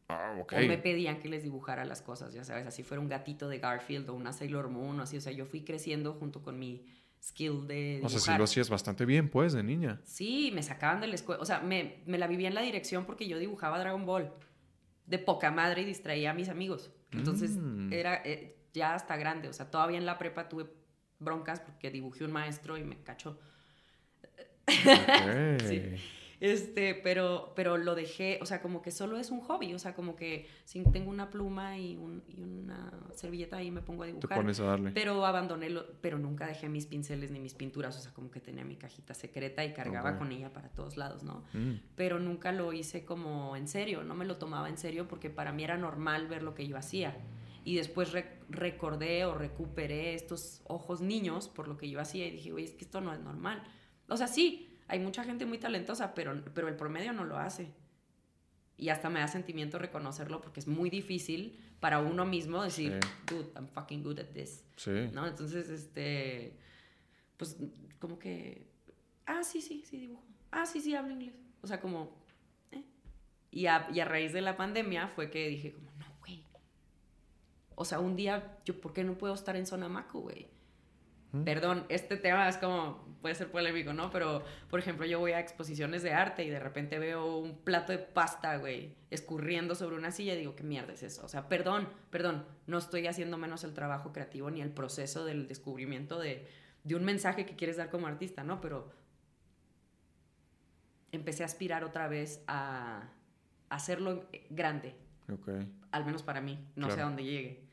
Ah, 0.09 0.37
ok. 0.39 0.53
O 0.53 0.67
me 0.67 0.77
pedían 0.77 1.19
que 1.19 1.27
les 1.27 1.43
dibujara 1.43 1.83
las 1.83 2.01
cosas, 2.01 2.33
ya 2.33 2.43
sabes, 2.45 2.65
así 2.65 2.83
fuera 2.83 3.01
un 3.01 3.09
gatito 3.09 3.49
de 3.49 3.59
Garfield 3.59 4.09
o 4.09 4.13
una 4.13 4.31
Sailor 4.31 4.69
Moon 4.69 4.99
o 4.99 5.03
así. 5.03 5.17
O 5.17 5.21
sea, 5.21 5.33
yo 5.33 5.45
fui 5.45 5.63
creciendo 5.63 6.13
junto 6.13 6.41
con 6.41 6.57
mi 6.57 6.85
skill 7.27 7.67
de 7.67 7.95
dibujar. 7.95 8.05
O 8.05 8.09
sea, 8.09 8.19
sí 8.19 8.37
lo 8.37 8.43
hacías 8.43 8.69
bastante 8.69 9.05
bien, 9.05 9.29
pues, 9.29 9.53
de 9.53 9.63
niña. 9.63 10.01
Sí, 10.03 10.51
me 10.53 10.63
sacaban 10.63 11.01
de 11.01 11.07
la 11.07 11.15
escuela. 11.15 11.41
O 11.41 11.45
sea, 11.45 11.59
me, 11.59 12.01
me, 12.05 12.17
la 12.17 12.27
vivía 12.27 12.47
en 12.47 12.55
la 12.55 12.61
dirección 12.61 13.05
porque 13.05 13.27
yo 13.27 13.37
dibujaba 13.39 13.79
Dragon 13.79 14.05
Ball 14.05 14.31
de 15.05 15.19
poca 15.19 15.51
madre 15.51 15.81
y 15.81 15.85
distraía 15.85 16.31
a 16.31 16.33
mis 16.33 16.49
amigos. 16.49 16.91
Entonces, 17.11 17.51
mm. 17.51 17.93
era 17.93 18.21
eh, 18.25 18.57
ya 18.73 18.93
hasta 18.93 19.15
grande. 19.17 19.47
O 19.47 19.53
sea, 19.53 19.69
todavía 19.69 19.97
en 19.97 20.05
la 20.05 20.17
prepa 20.17 20.49
tuve 20.49 20.67
broncas 21.19 21.59
porque 21.59 21.89
dibujé 21.89 22.23
un 22.23 22.31
maestro 22.31 22.77
y 22.77 22.83
me 22.83 23.01
cachó. 23.03 23.39
sí. 24.67 25.81
Este, 26.39 26.93
pero, 26.93 27.53
pero 27.55 27.77
lo 27.77 27.95
dejé, 27.95 28.37
o 28.41 28.45
sea, 28.45 28.61
como 28.61 28.81
que 28.81 28.91
solo 28.91 29.17
es 29.17 29.31
un 29.31 29.41
hobby, 29.41 29.73
o 29.73 29.79
sea, 29.79 29.95
como 29.95 30.15
que 30.15 30.47
si 30.65 30.83
tengo 30.91 31.09
una 31.09 31.31
pluma 31.31 31.77
y, 31.77 31.97
una 31.97 32.91
servilleta 33.13 33.57
ahí 33.57 33.71
me 33.71 33.81
pongo 33.81 34.03
a 34.03 34.05
dibujar. 34.05 34.29
Te 34.29 34.35
pones 34.35 34.59
a 34.59 34.65
darle. 34.65 34.91
Pero 34.91 35.25
abandoné, 35.25 35.69
lo, 35.69 35.87
pero 36.01 36.19
nunca 36.19 36.45
dejé 36.45 36.69
mis 36.69 36.85
pinceles 36.85 37.31
ni 37.31 37.39
mis 37.39 37.55
pinturas, 37.55 37.97
o 37.97 37.99
sea, 37.99 38.13
como 38.13 38.29
que 38.29 38.39
tenía 38.39 38.63
mi 38.63 38.75
cajita 38.75 39.15
secreta 39.15 39.65
y 39.65 39.73
cargaba 39.73 40.17
con 40.17 40.31
ella 40.31 40.53
para 40.53 40.69
todos 40.69 40.95
lados, 40.95 41.23
¿no? 41.23 41.43
Mm. 41.53 41.79
Pero 41.95 42.19
nunca 42.19 42.51
lo 42.51 42.71
hice 42.71 43.03
como 43.03 43.55
en 43.55 43.67
serio, 43.67 44.03
no 44.03 44.13
me 44.13 44.25
lo 44.25 44.37
tomaba 44.37 44.69
en 44.69 44.77
serio 44.77 45.07
porque 45.07 45.29
para 45.31 45.51
mí 45.51 45.63
era 45.63 45.77
normal 45.77 46.27
ver 46.27 46.43
lo 46.43 46.53
que 46.53 46.67
yo 46.67 46.77
hacía. 46.77 47.17
Y 47.63 47.75
después 47.75 48.13
recordé 48.47 49.25
o 49.25 49.33
recuperé 49.33 50.13
estos 50.13 50.61
ojos 50.65 51.01
niños 51.01 51.49
por 51.49 51.67
lo 51.67 51.77
que 51.77 51.89
yo 51.89 51.99
hacía 51.99 52.25
y 52.25 52.31
dije, 52.31 52.53
oye, 52.53 52.63
es 52.63 52.71
que 52.71 52.85
esto 52.85 53.01
no 53.01 53.11
es 53.11 53.19
normal. 53.19 53.61
O 54.07 54.15
sea, 54.15 54.27
sí, 54.27 54.66
hay 54.87 54.99
mucha 54.99 55.23
gente 55.23 55.45
muy 55.45 55.57
talentosa, 55.57 56.13
pero, 56.13 56.41
pero 56.53 56.67
el 56.67 56.75
promedio 56.75 57.13
no 57.13 57.25
lo 57.25 57.37
hace. 57.37 57.73
Y 58.77 58.89
hasta 58.89 59.09
me 59.09 59.19
da 59.19 59.27
sentimiento 59.27 59.79
reconocerlo 59.79 60.39
porque 60.39 60.59
es 60.59 60.67
muy 60.67 60.89
difícil 60.89 61.59
para 61.79 61.99
uno 61.99 62.25
mismo 62.25 62.63
decir, 62.63 62.99
dude, 63.27 63.49
I'm 63.55 63.67
fucking 63.67 64.03
good 64.03 64.19
at 64.19 64.27
this. 64.27 64.63
Sí. 64.75 65.09
¿No? 65.13 65.27
Entonces, 65.27 65.69
este, 65.69 66.55
pues 67.37 67.57
como 67.99 68.19
que, 68.19 68.67
ah, 69.25 69.43
sí, 69.43 69.61
sí, 69.61 69.83
sí 69.85 69.97
dibujo. 69.97 70.23
Ah, 70.51 70.65
sí, 70.65 70.79
sí, 70.79 70.95
hablo 70.95 71.11
inglés. 71.11 71.35
O 71.61 71.67
sea, 71.67 71.81
como, 71.81 72.15
eh. 72.71 72.83
Y 73.51 73.65
a, 73.65 73.87
y 73.91 73.99
a 73.99 74.05
raíz 74.05 74.31
de 74.31 74.41
la 74.41 74.55
pandemia 74.55 75.07
fue 75.09 75.29
que 75.29 75.47
dije 75.47 75.73
como, 75.73 75.91
no, 75.97 76.05
güey. 76.19 76.43
O 77.75 77.83
sea, 77.83 77.99
un 77.99 78.15
día, 78.15 78.59
yo, 78.63 78.79
¿por 78.79 78.93
qué 78.93 79.03
no 79.03 79.17
puedo 79.17 79.33
estar 79.33 79.55
en 79.55 79.65
Sonamaco, 79.65 80.21
güey? 80.21 80.47
Perdón, 81.43 81.85
este 81.89 82.17
tema 82.17 82.47
es 82.47 82.57
como, 82.57 83.05
puede 83.21 83.35
ser 83.35 83.51
polémico, 83.51 83.93
¿no? 83.93 84.09
Pero, 84.09 84.43
por 84.69 84.79
ejemplo, 84.79 85.05
yo 85.05 85.19
voy 85.19 85.33
a 85.33 85.39
exposiciones 85.39 86.01
de 86.01 86.13
arte 86.13 86.43
y 86.43 86.49
de 86.49 86.59
repente 86.59 86.99
veo 86.99 87.37
un 87.37 87.57
plato 87.57 87.91
de 87.91 87.97
pasta, 87.99 88.55
güey, 88.57 88.95
escurriendo 89.11 89.75
sobre 89.75 89.97
una 89.97 90.11
silla 90.11 90.33
y 90.33 90.37
digo, 90.37 90.55
¿qué 90.55 90.63
mierda 90.63 90.93
es 90.93 91.03
eso? 91.03 91.25
O 91.25 91.27
sea, 91.27 91.49
perdón, 91.49 91.89
perdón, 92.09 92.45
no 92.65 92.77
estoy 92.77 93.07
haciendo 93.07 93.37
menos 93.37 93.63
el 93.65 93.73
trabajo 93.73 94.13
creativo 94.13 94.49
ni 94.49 94.61
el 94.61 94.71
proceso 94.71 95.25
del 95.25 95.47
descubrimiento 95.47 96.17
de, 96.17 96.47
de 96.83 96.95
un 96.95 97.03
mensaje 97.03 97.45
que 97.45 97.55
quieres 97.55 97.77
dar 97.77 97.89
como 97.89 98.07
artista, 98.07 98.43
¿no? 98.43 98.61
Pero 98.61 98.89
empecé 101.11 101.43
a 101.43 101.47
aspirar 101.47 101.83
otra 101.83 102.07
vez 102.07 102.43
a, 102.47 103.09
hacerlo 103.69 104.25
grande. 104.49 104.95
Okay. 105.29 105.69
Al 105.91 106.05
menos 106.05 106.23
para 106.23 106.39
mí, 106.39 106.57
no 106.75 106.89
sé 106.89 107.01
a 107.01 107.03
dónde 107.03 107.23
llegue. 107.23 107.66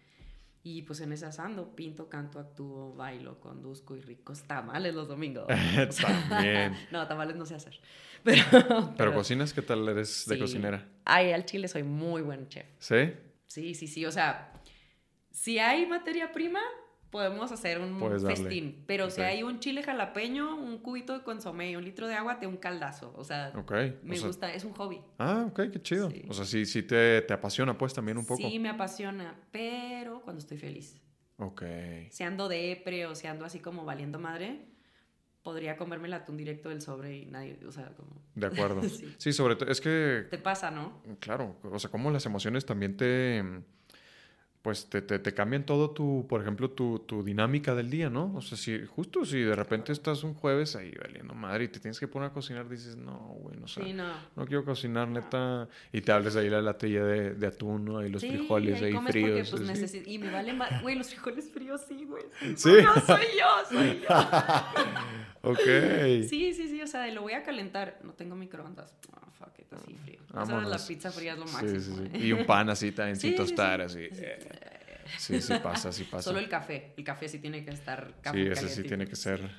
Y 0.67 0.81
pues 0.81 1.01
en 1.01 1.13
esas 1.13 1.39
ando, 1.41 1.77
pinto, 1.77 2.09
canto, 2.09 2.39
actúo, 2.39 2.95
bailo, 2.95 3.39
conduzco 3.39 3.97
y 3.97 4.01
ricos 4.01 4.45
tamales 4.45 4.95
los 4.95 5.07
domingos. 5.07 5.47
También. 6.01 6.75
no, 6.91 7.07
tamales 7.07 7.37
no 7.37 7.45
sé 7.45 7.55
hacer. 7.55 7.79
Pero, 8.25 8.95
pero, 8.97 9.13
cocinas, 9.13 9.53
¿qué 9.53 9.61
tal 9.61 9.87
eres 9.87 10.25
de 10.27 10.39
cocinera? 10.39 10.89
Ay, 11.05 11.33
al 11.33 11.45
chile 11.45 11.69
soy 11.69 11.83
muy 11.83 12.23
buen 12.23 12.49
chef. 12.49 12.65
¿Sí? 12.79 13.13
Sí, 13.47 13.75
sí, 13.75 13.87
sí. 13.87 14.07
O 14.07 14.11
sea, 14.11 14.51
si 15.31 15.59
hay 15.59 15.85
materia 15.85 16.33
prima, 16.33 16.63
podemos 17.15 17.53
hacer 17.53 17.79
un 17.81 17.97
festín. 18.27 18.83
Pero 18.89 19.09
si 19.09 19.21
hay 19.21 19.45
un 19.45 19.61
chile 19.61 19.85
jalapeño, 19.85 20.57
un 20.57 20.79
cubito 20.79 21.17
de 21.17 21.23
consomé 21.23 21.71
y 21.71 21.77
un 21.77 21.85
litro 21.85 22.09
de 22.09 22.15
agua, 22.15 22.41
te 22.41 22.49
un 22.49 22.57
caldazo. 22.57 23.15
O 23.17 23.23
sea, 23.23 23.53
me 24.03 24.19
gusta, 24.19 24.53
es 24.53 24.65
un 24.65 24.73
hobby. 24.73 25.01
Ah, 25.17 25.45
ok, 25.47 25.61
qué 25.73 25.81
chido. 25.81 26.13
O 26.29 26.35
sea, 26.35 26.45
sí, 26.45 26.67
sí 26.67 26.83
te, 26.83 27.23
te, 27.23 27.33
apasiona 27.33 27.79
pues 27.79 27.95
también 27.95 28.19
un 28.19 28.27
poco. 28.27 28.43
Sí, 28.43 28.59
me 28.59 28.69
apasiona, 28.69 29.33
pero 29.53 30.23
cuando 30.23 30.41
estoy 30.41 30.59
feliz. 30.59 31.01
Ok. 31.37 31.63
Si 32.11 32.25
ando 32.25 32.49
depre 32.49 33.07
o 33.07 33.15
si 33.15 33.29
ando 33.29 33.45
así 33.45 33.61
como 33.61 33.85
valiendo 33.85 34.19
madre, 34.19 34.67
podría 35.45 35.77
comerme 35.77 36.09
el 36.09 36.15
atún 36.15 36.37
directo 36.37 36.69
del 36.71 36.83
sobre 36.83 37.17
y 37.17 37.27
nadie, 37.27 37.61
o 37.65 37.71
sea, 37.71 37.95
como... 37.95 38.11
De 38.35 38.49
acuerdo. 38.49 38.83
sí. 39.19 39.33
sobre 39.33 39.55
todo, 39.55 39.71
es 39.71 39.81
que... 39.81 40.27
Te 40.31 40.39
pasa, 40.39 40.73
¿no? 40.73 41.01
Claro, 41.21 41.61
o 41.63 41.79
sea, 41.79 41.93
como 41.93 42.11
las 42.11 42.27
emociones 42.27 42.67
también 42.67 42.97
te 42.97 43.63
pues 44.65 44.87
te, 44.87 45.03
te, 45.03 45.19
te, 45.19 45.35
cambian 45.35 45.67
todo 45.67 45.91
tu, 45.91 46.27
por 46.27 46.41
ejemplo, 46.41 46.71
tu, 46.71 47.01
tu, 47.01 47.23
dinámica 47.23 47.75
del 47.75 47.91
día, 47.91 48.09
¿no? 48.09 48.33
O 48.35 48.41
sea, 48.41 48.57
si 48.57 48.87
justo 48.87 49.27
si 49.27 49.41
de 49.41 49.55
repente 49.55 49.93
estás 49.93 50.25
un 50.25 50.33
jueves 50.33 50.75
ahí 50.75 50.91
valiendo 50.99 51.35
madre 51.35 51.65
y 51.65 51.69
te 51.69 51.81
tienes 51.81 52.01
que 52.01 52.09
poner 52.09 52.31
a 52.31 52.33
cocinar, 52.33 52.67
dices, 52.67 52.97
no, 52.97 53.37
güey, 53.41 53.59
no, 53.59 53.69
sé, 53.69 53.93
no. 53.93 54.11
no. 54.35 54.47
quiero 54.47 54.65
cocinar, 54.65 55.07
neta. 55.07 55.69
Y 55.93 56.01
te 56.01 56.13
hables 56.13 56.35
ahí 56.37 56.49
la 56.49 56.63
latilla 56.63 57.05
de, 57.05 57.35
de 57.35 57.47
atún, 57.47 57.85
¿no? 57.85 58.03
Y 58.07 58.09
los 58.09 58.23
frijoles 58.23 58.81
ahí, 58.81 58.97
fríos. 59.07 59.51
Porque, 59.51 59.67
pues, 59.67 60.07
Y 60.07 60.19
me 60.19 60.31
vale 60.31 60.55
más, 60.55 60.81
güey, 60.81 60.97
los 60.97 61.09
frijoles 61.09 61.51
fríos 61.51 61.83
sí, 61.87 62.07
güey. 62.07 62.25
Sí. 62.57 62.73
No, 62.83 62.95
soy 63.03 63.27
yo, 63.39 63.69
soy 63.69 64.01
yo. 64.01 64.09
ok. 65.45 66.29
Sí, 66.29 66.55
sí, 66.55 66.69
sí, 66.69 66.83
o 66.83 66.87
sea, 66.87 67.07
lo 67.09 67.23
voy 67.23 67.33
a 67.33 67.43
calentar. 67.43 67.99
No 68.03 68.13
tengo 68.13 68.37
microondas. 68.37 68.95
Oh, 69.13 69.31
fuck 69.33 69.59
it, 69.59 69.73
así 69.73 69.95
frío. 69.95 70.21
O 70.33 70.47
sea, 70.47 70.61
la 70.61 70.79
pizza 70.79 71.11
fría 71.11 71.33
es 71.35 71.39
lo 71.39 71.47
máximo. 71.47 71.81
Sí, 71.81 72.09
sí, 72.13 72.27
Y 72.27 72.33
un 72.33 72.47
pan 72.47 72.71
así 72.71 72.93
también 72.93 73.17
sin 73.21 73.37
tostar, 73.37 73.81
así. 73.81 74.09
Sí, 75.19 75.41
sí 75.41 75.55
pasa, 75.63 75.93
sí 75.93 76.05
pasa. 76.05 76.25
Solo 76.25 76.39
el 76.39 76.49
café. 76.49 76.93
El 76.97 77.05
café 77.05 77.29
sí 77.29 77.39
tiene 77.39 77.65
que 77.65 77.71
estar 77.71 78.15
Sí, 78.33 78.41
ese 78.41 78.69
sí 78.69 78.83
tiene 78.83 79.07
que 79.07 79.17
ser. 79.17 79.51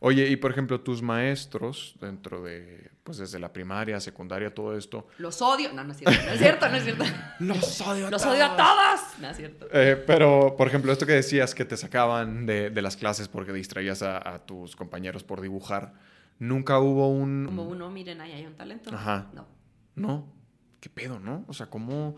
Oye, 0.00 0.28
y 0.28 0.36
por 0.36 0.50
ejemplo, 0.50 0.80
tus 0.80 1.02
maestros 1.02 1.96
dentro 2.00 2.42
de, 2.42 2.90
pues 3.06 3.18
desde 3.18 3.38
la 3.38 3.52
primaria, 3.52 4.00
secundaria, 4.00 4.52
todo 4.52 4.76
esto. 4.76 5.06
Los 5.18 5.40
odio. 5.40 5.72
No, 5.72 5.84
no 5.84 5.92
es 5.92 5.98
cierto, 5.98 6.20
no 6.26 6.32
es 6.32 6.38
cierto, 6.40 6.68
no 6.68 6.76
es 6.76 6.82
cierto. 6.82 7.04
Los 7.38 7.80
odio 7.80 8.08
a 8.08 8.10
Los 8.10 8.26
odio 8.26 8.44
a 8.44 8.56
todos. 8.56 9.00
No 9.20 9.30
es 9.30 9.36
cierto. 9.36 9.68
Eh, 9.72 10.02
pero, 10.04 10.56
por 10.56 10.66
ejemplo, 10.66 10.90
esto 10.92 11.06
que 11.06 11.12
decías 11.12 11.54
que 11.54 11.64
te 11.64 11.76
sacaban 11.76 12.46
de, 12.46 12.70
de 12.70 12.82
las 12.82 12.96
clases 12.96 13.28
porque 13.28 13.52
distraías 13.52 14.02
a, 14.02 14.34
a, 14.34 14.44
tus 14.44 14.74
compañeros 14.74 15.22
por 15.22 15.40
dibujar, 15.40 15.94
nunca 16.40 16.80
hubo 16.80 17.08
un. 17.08 17.46
Como 17.46 17.62
uno, 17.62 17.88
miren, 17.90 18.20
ahí 18.20 18.32
hay 18.32 18.44
un 18.44 18.56
talento. 18.56 18.92
Ajá. 18.92 19.30
No. 19.32 19.46
No. 19.94 20.32
¿Qué 20.80 20.90
pedo, 20.90 21.20
no? 21.20 21.44
O 21.46 21.54
sea, 21.54 21.70
¿cómo.? 21.70 22.16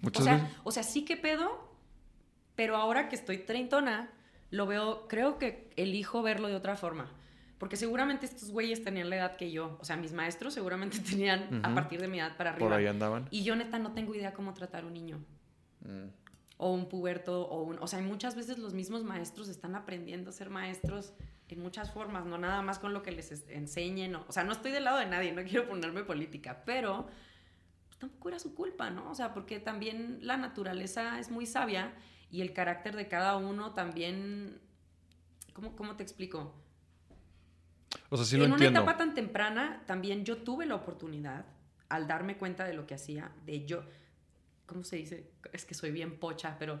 Muchas 0.00 0.22
o 0.22 0.24
sea, 0.24 0.34
veces... 0.36 0.56
o 0.62 0.70
sea, 0.70 0.82
sí 0.84 1.04
que 1.04 1.16
pedo, 1.16 1.50
pero 2.54 2.76
ahora 2.76 3.08
que 3.08 3.16
estoy 3.16 3.38
treintona, 3.38 4.12
lo 4.50 4.66
veo, 4.66 5.08
creo 5.08 5.38
que 5.38 5.72
elijo 5.74 6.22
verlo 6.22 6.46
de 6.46 6.54
otra 6.54 6.76
forma. 6.76 7.10
Porque 7.58 7.76
seguramente 7.76 8.26
estos 8.26 8.50
güeyes 8.50 8.82
tenían 8.82 9.10
la 9.10 9.16
edad 9.16 9.36
que 9.36 9.50
yo. 9.50 9.78
O 9.80 9.84
sea, 9.84 9.96
mis 9.96 10.12
maestros 10.12 10.54
seguramente 10.54 10.98
tenían 11.10 11.64
a 11.64 11.74
partir 11.74 12.00
de 12.00 12.08
mi 12.08 12.18
edad 12.18 12.36
para 12.36 12.50
arriba. 12.50 12.68
Por 12.68 12.76
ahí 12.76 12.86
andaban. 12.86 13.28
Y 13.30 13.44
yo 13.44 13.56
neta 13.56 13.78
no 13.78 13.92
tengo 13.92 14.14
idea 14.14 14.34
cómo 14.34 14.54
tratar 14.54 14.84
a 14.84 14.86
un 14.86 14.94
niño. 14.94 15.24
Mm. 15.80 16.08
O 16.56 16.72
un 16.72 16.88
puberto, 16.88 17.48
o 17.48 17.62
un... 17.62 17.78
O 17.80 17.86
sea, 17.86 18.00
muchas 18.00 18.36
veces 18.36 18.58
los 18.58 18.74
mismos 18.74 19.04
maestros 19.04 19.48
están 19.48 19.74
aprendiendo 19.74 20.30
a 20.30 20.32
ser 20.32 20.50
maestros 20.50 21.14
en 21.48 21.60
muchas 21.60 21.90
formas, 21.92 22.26
no 22.26 22.38
nada 22.38 22.62
más 22.62 22.78
con 22.78 22.92
lo 22.92 23.02
que 23.02 23.12
les 23.12 23.48
enseñen. 23.48 24.14
O, 24.16 24.24
o 24.28 24.32
sea, 24.32 24.44
no 24.44 24.52
estoy 24.52 24.72
del 24.72 24.84
lado 24.84 24.98
de 24.98 25.06
nadie, 25.06 25.32
no 25.32 25.42
quiero 25.42 25.68
ponerme 25.68 26.04
política, 26.04 26.62
pero 26.64 27.06
pues, 27.86 27.98
tampoco 27.98 28.28
era 28.28 28.38
su 28.38 28.54
culpa, 28.54 28.90
¿no? 28.90 29.10
O 29.10 29.14
sea, 29.14 29.32
porque 29.32 29.60
también 29.60 30.18
la 30.22 30.36
naturaleza 30.36 31.18
es 31.18 31.30
muy 31.30 31.46
sabia 31.46 31.94
y 32.30 32.40
el 32.40 32.52
carácter 32.52 32.96
de 32.96 33.08
cada 33.08 33.36
uno 33.36 33.72
también... 33.72 34.60
¿Cómo, 35.52 35.76
cómo 35.76 35.96
te 35.96 36.02
explico? 36.02 36.52
O 38.08 38.16
sea, 38.16 38.26
sí 38.26 38.36
lo 38.36 38.44
en 38.44 38.52
una 38.52 38.66
etapa 38.66 38.96
tan 38.96 39.14
temprana, 39.14 39.82
también 39.86 40.24
yo 40.24 40.38
tuve 40.38 40.66
la 40.66 40.74
oportunidad, 40.74 41.46
al 41.88 42.06
darme 42.06 42.36
cuenta 42.36 42.64
de 42.64 42.74
lo 42.74 42.86
que 42.86 42.94
hacía, 42.94 43.30
de 43.46 43.64
yo... 43.64 43.84
¿Cómo 44.66 44.82
se 44.82 44.96
dice? 44.96 45.30
Es 45.52 45.64
que 45.64 45.74
soy 45.74 45.90
bien 45.90 46.18
pocha, 46.18 46.56
pero... 46.58 46.80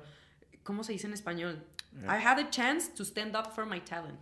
¿Cómo 0.62 0.82
se 0.82 0.92
dice 0.92 1.06
en 1.06 1.12
español? 1.12 1.62
I 2.04 2.24
had 2.24 2.38
a 2.38 2.48
chance 2.50 2.90
to 2.92 3.04
stand 3.04 3.36
up 3.36 3.52
for 3.52 3.66
my 3.66 3.80
talent. 3.80 4.20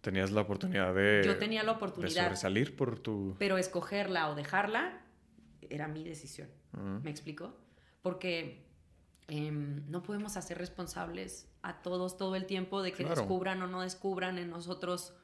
Tenías 0.00 0.30
la 0.30 0.40
oportunidad 0.40 0.94
de... 0.94 1.22
Yo 1.24 1.36
tenía 1.36 1.62
la 1.62 1.72
oportunidad. 1.72 2.14
De 2.14 2.22
sobresalir 2.22 2.74
por 2.74 2.98
tu... 2.98 3.36
Pero 3.38 3.58
escogerla 3.58 4.30
o 4.30 4.34
dejarla 4.34 5.02
era 5.68 5.86
mi 5.88 6.04
decisión. 6.04 6.48
¿Me 7.02 7.10
explico? 7.10 7.54
Porque 8.00 8.70
Em, 9.30 9.88
no 9.88 10.02
podemos 10.02 10.36
hacer 10.36 10.58
responsables 10.58 11.48
a 11.62 11.82
todos 11.82 12.16
todo 12.16 12.34
el 12.34 12.46
tiempo 12.46 12.82
de 12.82 12.92
que 12.92 13.04
descubran 13.04 13.62
o 13.62 13.68
no 13.68 13.82
descubran 13.82 14.38
en 14.38 14.50
nosotros 14.50 15.14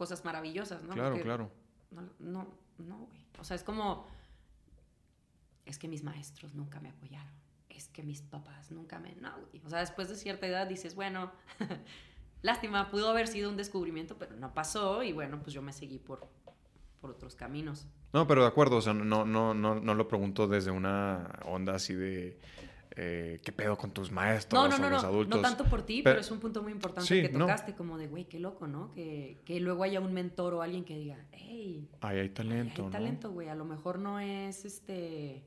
cosas 0.00 0.24
maravillosas, 0.24 0.82
¿no? 0.82 0.94
Claro, 0.94 1.20
claro. 1.20 1.50
No, 1.90 2.00
no, 2.20 2.48
no, 2.78 2.96
güey. 3.00 3.20
O 3.38 3.44
sea, 3.44 3.54
es 3.54 3.62
como, 3.62 4.06
es 5.66 5.78
que 5.78 5.88
mis 5.88 6.02
maestros 6.02 6.54
nunca 6.54 6.80
me 6.80 6.88
apoyaron, 6.88 7.34
es 7.68 7.88
que 7.88 8.02
mis 8.02 8.22
papás 8.22 8.70
nunca 8.70 8.98
me... 8.98 9.14
No, 9.16 9.30
güey. 9.50 9.62
O 9.62 9.68
sea, 9.68 9.80
después 9.80 10.08
de 10.08 10.16
cierta 10.16 10.46
edad 10.46 10.66
dices, 10.66 10.94
bueno, 10.94 11.30
lástima, 12.42 12.90
pudo 12.90 13.10
haber 13.10 13.28
sido 13.28 13.50
un 13.50 13.58
descubrimiento, 13.58 14.16
pero 14.16 14.36
no 14.36 14.54
pasó 14.54 15.02
y 15.02 15.12
bueno, 15.12 15.42
pues 15.42 15.52
yo 15.52 15.60
me 15.60 15.74
seguí 15.74 15.98
por, 15.98 16.26
por 17.02 17.10
otros 17.10 17.34
caminos. 17.34 17.86
No, 18.14 18.26
pero 18.26 18.40
de 18.40 18.48
acuerdo, 18.48 18.76
o 18.76 18.80
sea, 18.80 18.94
no, 18.94 19.26
no, 19.26 19.52
no, 19.52 19.74
no 19.74 19.94
lo 19.94 20.08
pregunto 20.08 20.48
desde 20.48 20.70
una 20.70 21.40
onda 21.44 21.74
así 21.74 21.92
de 21.92 22.40
eh, 22.96 23.40
qué 23.44 23.52
pedo 23.52 23.76
con 23.76 23.92
tus 23.92 24.10
maestros 24.10 24.62
no, 24.62 24.68
no, 24.68 24.74
o 24.74 24.78
no, 24.78 24.90
los 24.90 25.04
adultos. 25.04 25.36
No 25.36 25.42
tanto 25.42 25.64
por 25.64 25.82
ti, 25.82 26.02
pero, 26.02 26.20
es 26.20 26.30
un 26.30 26.40
punto 26.40 26.62
muy 26.62 26.72
importante 26.72 27.22
que 27.22 27.28
tocaste, 27.28 27.74
como 27.74 27.98
de, 27.98 28.08
güey, 28.08 28.24
qué 28.24 28.40
loco, 28.40 28.66
¿no? 28.66 28.90
Que, 28.92 29.38
que, 29.44 29.60
luego 29.60 29.84
haya 29.84 30.00
un 30.00 30.12
mentor 30.12 30.54
o 30.54 30.62
alguien 30.62 30.84
que 30.84 30.96
diga, 30.96 31.16
hey, 31.32 31.88
Ahí 32.00 32.18
hay 32.18 32.28
talento. 32.30 32.86
Hay 32.86 32.90
talento, 32.90 33.30
güey. 33.30 33.48
A 33.48 33.54
lo 33.54 33.64
mejor 33.64 33.98
no 33.98 34.18
es 34.18 34.64
este 34.64 35.44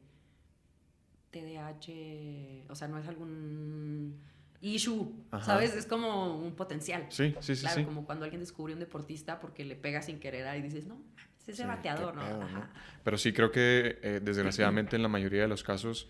TDAH, 1.31 2.71
o 2.71 2.75
sea, 2.75 2.87
no 2.87 2.97
es 2.97 3.07
algún 3.07 4.21
issue, 4.61 5.11
¿sabes? 5.41 5.75
Es 5.75 5.85
como 5.85 6.37
un 6.37 6.55
potencial. 6.55 7.07
Sí, 7.09 7.35
sí, 7.41 7.55
sí. 7.55 7.61
Claro, 7.63 7.83
como 7.83 8.05
cuando 8.05 8.23
alguien 8.23 8.39
descubre 8.39 8.73
un 8.73 8.79
deportista 8.79 9.41
porque 9.41 9.65
le 9.65 9.75
pega 9.75 10.01
sin 10.01 10.19
querer 10.19 10.57
y 10.57 10.61
dices, 10.61 10.85
no, 10.85 11.01
es 11.41 11.49
ese 11.49 11.65
bateador, 11.65 12.15
¿no? 12.15 12.69
Pero 13.03 13.17
sí 13.17 13.33
creo 13.33 13.51
que, 13.51 13.99
eh, 14.01 14.21
desgraciadamente, 14.23 14.95
en 14.95 15.01
la 15.01 15.09
mayoría 15.09 15.41
de 15.41 15.49
los 15.49 15.63
casos 15.63 16.09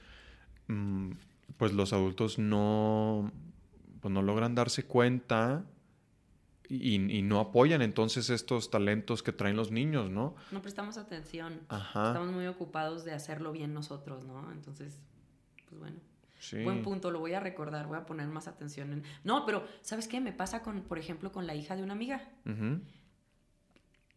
pues 1.58 1.74
los 1.74 1.94
adultos 1.94 2.40
no, 2.40 3.32
pues 4.02 4.14
no 4.14 4.22
logran 4.22 4.56
darse 4.56 4.86
cuenta 4.86 5.66
y, 6.70 7.22
no 7.22 7.40
apoyan 7.40 7.82
entonces 7.82 8.30
estos 8.30 8.72
talentos 8.72 9.22
que 9.22 9.32
traen 9.32 9.56
los 9.56 9.72
niños, 9.72 10.10
¿no? 10.10 10.36
No 10.52 10.62
prestamos 10.62 10.98
atención. 10.98 11.62
Estamos 11.70 12.32
muy 12.32 12.48
ocupados 12.48 13.06
de 13.06 13.14
hacerlo 13.14 13.52
bien 13.52 13.74
nosotros, 13.74 14.24
¿no? 14.24 14.52
Entonces, 14.52 15.00
pues 15.70 15.80
bueno. 15.80 15.98
Buen 16.64 16.82
punto, 16.82 17.10
lo 17.10 17.20
voy 17.20 17.34
a 17.34 17.40
recordar, 17.40 17.88
voy 17.88 17.98
a 17.98 18.06
poner 18.06 18.28
más 18.28 18.50
atención 18.50 18.92
en... 18.92 19.04
No, 19.24 19.46
pero 19.46 19.66
¿sabes 19.82 20.10
qué? 20.10 20.20
Me 20.20 20.34
pasa 20.34 20.62
con, 20.62 20.82
por 20.82 21.00
ejemplo, 21.00 21.32
con 21.32 21.48
la 21.48 21.56
hija 21.56 21.78
de 21.78 21.84
una 21.84 21.94
amiga. 21.94 22.30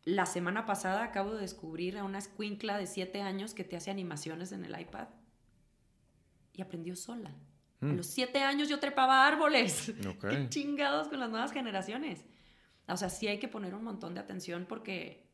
La 0.05 0.27
semana 0.27 0.67
pasada 0.67 1.05
acabo 1.05 1.35
de 1.35 1.43
descubrir 1.43 1.99
a 1.99 2.05
una 2.05 2.19
escuincla 2.19 2.79
de 2.79 2.87
7 2.89 3.23
años 3.23 3.55
que 3.55 3.63
te 3.63 3.77
hace 3.77 3.93
animaciones 3.93 4.51
en 4.51 4.65
el 4.65 4.81
iPad 4.81 5.07
y 6.57 6.63
aprendió 6.63 6.97
sola. 6.97 7.31
A 7.81 7.87
mm. 7.87 7.97
los 7.97 8.07
siete 8.07 8.41
años 8.41 8.69
yo 8.69 8.81
trepaba 8.81 9.27
árboles. 9.27 9.93
Qué 10.21 10.49
chingados 10.49 11.09
con 11.09 11.21
las 11.21 11.31
nuevas 11.31 11.53
generaciones. 11.53 12.25
O 12.89 12.97
sea, 12.97 13.11
sí 13.11 13.29
hay 13.29 13.39
que 13.39 13.49
poner 13.49 13.75
un 13.75 13.85
montón 13.85 14.15
de 14.15 14.21
atención 14.21 14.67
porque... 14.69 15.27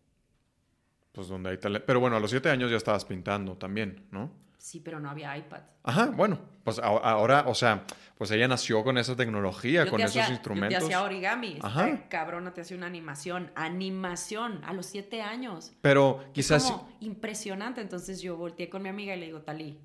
Pues 1.12 1.28
donde 1.28 1.50
hay 1.50 1.58
talento. 1.58 1.86
Pero 1.86 2.00
bueno, 2.00 2.16
a 2.16 2.20
los 2.20 2.30
siete 2.30 2.48
años 2.48 2.70
ya 2.70 2.76
estabas 2.76 3.04
pintando 3.04 3.56
también, 3.56 4.06
¿no? 4.10 4.32
Sí, 4.56 4.80
pero 4.80 4.98
no 5.00 5.10
había 5.10 5.36
iPad. 5.36 5.60
Ajá, 5.82 6.06
bueno, 6.06 6.38
pues 6.62 6.78
ahora, 6.78 7.44
o 7.48 7.54
sea, 7.54 7.84
pues 8.16 8.30
ella 8.30 8.46
nació 8.46 8.84
con 8.84 8.96
esa 8.96 9.16
tecnología, 9.16 9.90
con 9.90 10.00
esos 10.00 10.30
instrumentos. 10.30 10.74
Yo 10.74 10.78
te 10.78 10.94
hacía 10.94 11.02
origami. 11.02 11.58
Ajá. 11.60 12.08
cabrona 12.08 12.54
te 12.54 12.60
hacía 12.60 12.76
una 12.76 12.86
animación. 12.86 13.50
Animación 13.56 14.62
a 14.64 14.72
los 14.72 14.86
siete 14.86 15.20
años. 15.20 15.72
Pero 15.82 16.24
quizás. 16.32 16.64
Es 16.64 16.70
como 16.70 16.88
impresionante. 17.00 17.80
Entonces 17.80 18.22
yo 18.22 18.36
volteé 18.36 18.70
con 18.70 18.82
mi 18.82 18.88
amiga 18.88 19.16
y 19.16 19.18
le 19.18 19.26
digo, 19.26 19.42
Talí, 19.42 19.80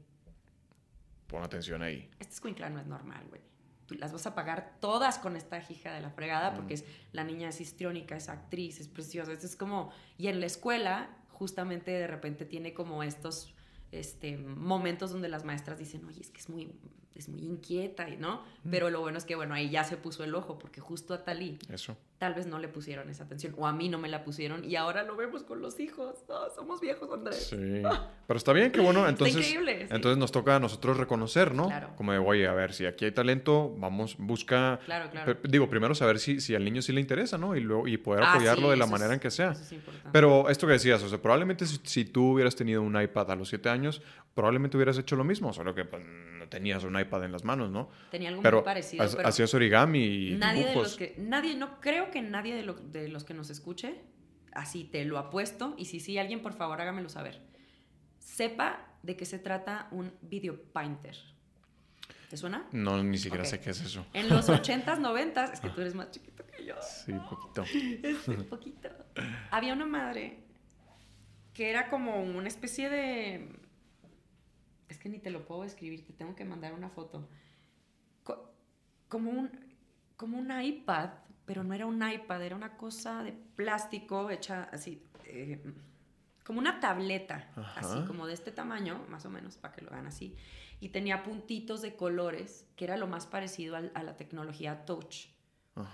Pon 1.28 1.44
atención 1.44 1.82
ahí. 1.82 2.10
Este 2.20 2.34
escuincla 2.34 2.70
no 2.70 2.80
es 2.80 2.88
normal, 2.88 3.26
güey. 3.30 3.42
Tú 3.86 3.96
las 3.96 4.12
vas 4.12 4.28
a 4.28 4.36
pagar 4.36 4.78
todas 4.82 5.18
con 5.18 5.36
esta 5.36 5.60
hija 5.70 5.94
de 5.94 6.02
la 6.02 6.10
fregada 6.10 6.54
porque 6.54 6.74
es, 6.74 6.86
la 7.14 7.24
niña 7.24 7.50
es 7.50 7.62
histriónica, 7.62 8.18
es 8.18 8.28
actriz, 8.28 8.80
es 8.80 8.88
preciosa. 8.88 9.32
Es 9.32 9.56
como... 9.56 9.92
Y 10.18 10.28
en 10.28 10.42
la 10.42 10.46
escuela, 10.46 11.10
justamente 11.30 11.92
de 11.92 12.08
repente 12.08 12.46
tiene 12.46 12.74
como 12.74 13.02
estos 13.04 13.54
este, 13.92 14.38
momentos 14.38 15.12
donde 15.12 15.30
las 15.30 15.46
maestras 15.46 15.80
dicen, 15.80 16.04
oye, 16.06 16.22
es 16.22 16.32
que 16.32 16.40
es 16.40 16.50
muy... 16.50 16.72
es 17.16 17.30
muy 17.30 17.42
inquieta, 17.44 18.08
¿no? 18.20 18.44
Mm. 18.64 18.72
Pero 18.72 18.90
lo 18.90 19.00
bueno 19.00 19.18
es 19.18 19.24
que, 19.24 19.36
bueno, 19.36 19.54
ahí 19.54 19.70
ya 19.70 19.86
se 19.86 19.96
puso 19.96 20.26
el 20.26 20.36
ojo, 20.36 20.60
porque 20.60 20.82
justo 20.82 21.14
a 21.14 21.24
Talí. 21.24 21.58
Eso. 21.70 21.96
Tal 22.18 22.34
vez 22.34 22.48
no 22.48 22.58
le 22.58 22.68
pusieron 22.68 23.10
esa 23.10 23.26
atención, 23.26 23.54
o 23.58 23.68
a 23.68 23.74
mí 23.74 23.90
no 23.90 24.00
me 24.00 24.10
la 24.10 24.24
pusieron, 24.24 24.64
y 24.64 24.76
ahora 24.76 25.04
lo 25.04 25.16
vemos 25.16 25.44
con 25.44 25.62
los 25.62 25.80
hijos. 25.80 26.16
Oh, 26.28 26.48
somos 26.56 26.82
viejos, 26.82 27.08
Andrés. 27.12 27.48
Sí. 27.50 27.56
Pero 28.28 28.38
está 28.38 28.54
bien, 28.54 28.72
que 28.72 28.80
bueno, 28.80 29.08
entonces. 29.08 29.38
increíble. 29.38 29.88
Entonces 29.92 30.18
nos 30.18 30.32
toca 30.32 30.56
a 30.56 30.60
nosotros 30.60 30.98
reconocer, 30.98 31.54
¿no? 31.54 31.68
Claro. 31.68 31.90
Como 31.96 32.12
de, 32.14 32.18
oye, 32.18 32.48
a 32.48 32.54
ver, 32.54 32.74
si 32.74 32.88
aquí 32.88 33.06
hay 33.06 33.12
talento, 33.12 33.74
vamos, 33.78 34.16
busca. 34.18 34.80
Claro, 34.86 35.12
claro. 35.12 35.38
Digo, 35.44 35.70
primero 35.70 35.94
saber 35.94 36.18
si, 36.18 36.42
si 36.42 36.56
al 36.56 36.66
niño 36.66 36.82
sí 36.82 36.92
le 36.92 37.02
interesa, 37.02 37.38
¿no? 37.38 37.56
Y, 37.56 37.60
luego, 37.60 37.88
y 37.88 37.98
poder 37.98 38.24
ah, 38.24 38.34
apoyarlo 38.34 38.72
de 38.72 38.78
la 38.78 38.88
manera 38.88 39.14
en 39.14 39.20
que 39.20 39.30
sea. 39.30 39.52
Eso 39.52 39.62
es 39.62 39.72
importante. 39.74 40.10
Pero 40.12 40.50
esto 40.50 40.66
que 40.66 40.74
decías, 40.74 41.04
o 41.04 41.10
sea, 41.10 41.22
probablemente 41.22 41.68
si, 41.68 41.80
si, 41.84 42.06
tú 42.06 42.34
hubieras 42.34 42.56
tenido 42.56 42.82
un 42.82 43.00
iPad 43.00 43.32
a 43.32 43.36
los 43.36 43.50
siete 43.50 43.70
años, 43.70 44.02
probablemente 44.34 44.78
hubieras 44.78 44.98
hecho 44.98 45.16
lo 45.16 45.24
mismo, 45.24 45.54
solo 45.54 45.76
que 45.76 45.86
pues, 45.86 46.04
tenías 46.50 46.84
un 46.84 47.00
iPad 47.00 47.26
en 47.26 47.32
las 47.32 47.44
manos, 47.44 47.70
¿no? 47.70 47.90
Tenía 48.12 48.30
algo 48.30 48.42
muy 48.42 48.62
parecido. 48.62 49.06
pero 49.16 49.28
hacías 49.28 49.54
origami 49.54 50.30
y 50.30 50.36
nadie 50.36 50.66
de 50.66 50.76
los 50.76 50.96
que 50.96 51.16
nadie 51.18 51.56
no 51.56 51.80
creo 51.80 52.07
que 52.12 52.22
nadie 52.22 52.56
de, 52.56 52.74
de, 52.92 53.08
los 53.08 53.24
que 53.24 53.34
nos 53.34 53.50
escuche 53.50 54.02
así 54.54 54.84
te 54.86 55.06
lo 55.06 55.18
apuesto 55.18 55.76
y 55.78 55.86
si 55.86 56.00
sí 56.00 56.18
alguien 56.18 56.42
por 56.42 56.54
favor 56.54 56.82
hágamelo 56.82 57.10
saber. 57.10 57.42
Sepa 58.20 58.88
de 59.04 59.16
qué 59.16 59.26
se 59.26 59.40
trata 59.40 59.88
un 59.92 60.12
video 60.22 60.62
painter. 60.74 61.16
¿Te 62.30 62.36
suena? 62.36 62.68
No, 62.72 63.02
ni 63.04 63.18
siquiera 63.18 63.46
sé 63.46 63.60
qué 63.60 63.70
es 63.70 63.82
eso. 63.82 64.06
En 64.14 64.28
los 64.28 64.50
80s, 64.50 65.00
90s, 65.00 65.54
es 65.54 65.60
que 65.62 65.70
tú 65.70 65.80
eres 65.80 65.96
más 65.96 66.12
chiquito 66.12 66.44
que 66.46 66.66
yo. 66.66 66.76
Sí, 66.82 67.14
poquito. 67.14 67.64
Es 68.04 68.28
un 68.28 68.44
poquito. 68.46 68.90
Había 69.50 69.74
una 69.74 69.86
madre 69.86 70.40
que 71.54 71.70
era 71.70 71.90
como 71.90 72.22
una 72.22 72.48
especie 72.48 72.90
de 72.90 73.50
es 74.90 74.98
que 74.98 75.10
ni 75.10 75.20
te 75.20 75.30
lo 75.30 75.46
puedo 75.46 75.64
escribir, 75.64 76.06
te 76.06 76.14
tengo 76.14 76.36
que 76.36 76.46
mandar 76.46 76.74
una 76.74 76.90
foto. 76.90 77.28
como 79.08 79.32
un, 79.32 79.50
como 80.16 80.38
un 80.38 80.62
iPad, 80.62 81.10
pero 81.48 81.64
no 81.64 81.74
era 81.74 81.86
un 81.86 82.08
iPad, 82.08 82.44
era 82.44 82.56
una 82.56 82.76
cosa 82.76 83.24
de 83.24 83.32
plástico 83.32 84.30
hecha 84.30 84.68
así, 84.72 85.02
eh, 85.24 85.64
como 86.44 86.60
una 86.60 86.80
tableta, 86.80 87.50
así 87.76 88.02
como 88.06 88.28
de 88.28 88.34
este 88.34 88.52
tamaño, 88.52 89.04
más 89.10 89.26
o 89.26 89.30
menos, 89.30 89.58
para 89.58 89.74
que 89.74 89.82
lo 89.82 89.90
vean 89.90 90.08
así. 90.08 90.36
Y 90.80 90.90
tenía 90.90 91.24
puntitos 91.24 91.82
de 91.82 91.96
colores, 91.96 92.68
que 92.76 92.86
era 92.86 92.98
lo 92.98 93.08
más 93.08 93.26
parecido 93.26 93.76
a, 93.76 93.82
la 93.82 94.16
tecnología 94.18 94.86
touch. 94.86 95.28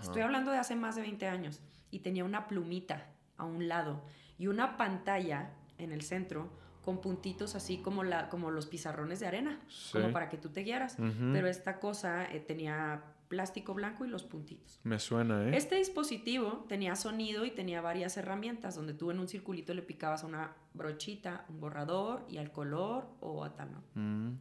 Estoy 0.01 0.21
hablando 0.21 0.51
de 0.51 0.57
hace 0.57 0.75
más 0.75 0.95
de 0.95 1.01
20 1.01 1.27
años. 1.27 1.61
Y 1.91 1.99
tenía 1.99 2.23
una 2.23 2.47
plumita 2.47 3.07
a 3.37 3.45
un 3.45 3.67
lado 3.67 4.03
y 4.37 4.47
una 4.47 4.77
pantalla 4.77 5.53
en 5.77 5.91
el 5.91 6.01
centro 6.01 6.49
con 6.83 6.99
puntitos 6.99 7.55
así 7.55 7.77
como, 7.77 8.03
la, 8.03 8.29
como 8.29 8.51
los 8.51 8.65
pizarrones 8.65 9.19
de 9.19 9.27
arena, 9.27 9.59
como 9.91 10.11
para 10.11 10.29
que 10.29 10.37
tú 10.37 10.49
te 10.49 10.61
guiaras. 10.61 10.97
Pero 10.97 11.47
esta 11.47 11.79
cosa 11.79 12.25
eh, 12.25 12.39
tenía 12.39 13.03
plástico 13.33 13.73
blanco 13.73 14.05
y 14.05 14.09
los 14.09 14.21
puntitos. 14.21 14.79
Me 14.83 14.99
suena, 14.99 15.49
¿eh? 15.49 15.57
Este 15.57 15.75
dispositivo 15.75 16.65
tenía 16.69 16.95
sonido 16.95 17.45
y 17.45 17.51
tenía 17.51 17.81
varias 17.81 18.15
herramientas, 18.15 18.75
donde 18.75 18.93
tú 18.93 19.09
en 19.09 19.17
un 19.17 19.27
circulito 19.27 19.73
le 19.73 19.81
picabas 19.81 20.23
a 20.23 20.27
una 20.27 20.55
brochita, 20.75 21.45
un 21.49 21.59
borrador 21.59 22.27
y 22.29 22.37
al 22.37 22.51
color 22.51 23.07
o 23.21 23.43
a 23.43 23.55
tal, 23.55 23.71
¿no? 23.71 23.83
Mm. 23.95 24.39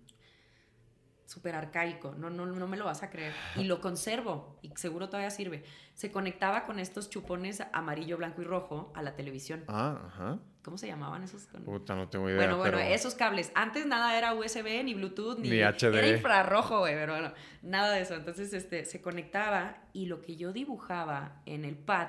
Súper 1.24 1.54
arcaico, 1.54 2.14
no, 2.18 2.28
no, 2.28 2.44
no 2.44 2.66
me 2.68 2.76
lo 2.76 2.84
vas 2.84 3.02
a 3.02 3.08
creer. 3.08 3.32
Y 3.56 3.64
lo 3.64 3.80
conservo 3.80 4.58
y 4.60 4.68
seguro 4.76 5.08
todavía 5.08 5.30
sirve. 5.30 5.64
Se 5.94 6.12
conectaba 6.12 6.66
con 6.66 6.78
estos 6.78 7.08
chupones 7.08 7.62
amarillo, 7.72 8.18
blanco 8.18 8.42
y 8.42 8.44
rojo 8.44 8.92
a 8.94 9.00
la 9.00 9.16
televisión. 9.16 9.64
Ah, 9.68 10.02
ajá. 10.04 10.38
¿Cómo 10.62 10.78
se 10.78 10.86
llamaban 10.86 11.24
esos? 11.24 11.48
Puta, 11.64 11.96
no 11.96 12.08
tengo 12.08 12.28
idea. 12.28 12.38
Bueno, 12.38 12.56
bueno, 12.56 12.78
esos 12.78 13.16
cables. 13.16 13.50
Antes 13.54 13.84
nada 13.84 14.16
era 14.16 14.32
USB, 14.32 14.84
ni 14.84 14.94
Bluetooth, 14.94 15.38
ni, 15.38 15.48
HD. 15.60 15.94
Era 15.96 16.08
infrarrojo, 16.08 16.80
güey, 16.80 16.94
pero 16.94 17.14
bueno, 17.14 17.32
nada 17.62 17.92
de 17.92 18.02
eso. 18.02 18.14
Entonces, 18.14 18.52
este, 18.52 18.84
se 18.84 19.02
conectaba 19.02 19.88
y 19.92 20.06
lo 20.06 20.20
que 20.20 20.36
yo 20.36 20.52
dibujaba 20.52 21.42
en 21.46 21.64
el 21.64 21.76
pad 21.76 22.08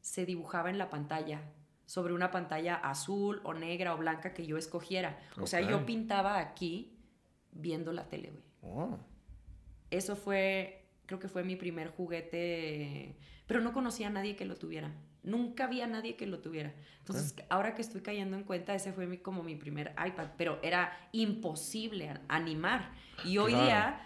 se 0.00 0.26
dibujaba 0.26 0.70
en 0.70 0.78
la 0.78 0.90
pantalla, 0.90 1.42
sobre 1.86 2.12
una 2.12 2.30
pantalla 2.30 2.74
azul 2.74 3.40
o 3.44 3.54
negra 3.54 3.94
o 3.94 3.98
blanca 3.98 4.34
que 4.34 4.46
yo 4.46 4.56
escogiera. 4.56 5.20
O 5.40 5.46
sea, 5.46 5.60
yo 5.60 5.86
pintaba 5.86 6.38
aquí 6.38 6.98
viendo 7.52 7.92
la 7.92 8.08
tele, 8.08 8.30
güey. 8.30 8.44
Oh. 8.62 8.98
Eso 9.90 10.16
fue, 10.16 10.88
creo 11.06 11.20
que 11.20 11.28
fue 11.28 11.44
mi 11.44 11.56
primer 11.56 11.88
juguete, 11.88 13.16
pero 13.46 13.60
no 13.60 13.72
conocía 13.72 14.08
a 14.08 14.10
nadie 14.10 14.36
que 14.36 14.44
lo 14.44 14.56
tuviera. 14.56 14.92
Nunca 15.22 15.64
había 15.64 15.86
nadie 15.86 16.16
que 16.16 16.26
lo 16.26 16.38
tuviera. 16.38 16.74
Entonces, 16.98 17.34
ahora 17.48 17.74
que 17.74 17.82
estoy 17.82 18.00
cayendo 18.00 18.36
en 18.36 18.44
cuenta, 18.44 18.74
ese 18.74 18.92
fue 18.92 19.06
mi, 19.06 19.18
como 19.18 19.42
mi 19.42 19.56
primer 19.56 19.94
iPad, 20.04 20.28
pero 20.38 20.58
era 20.62 20.92
imposible 21.12 22.12
animar. 22.28 22.92
Y 23.24 23.38
hoy 23.38 23.52
día, 23.52 24.00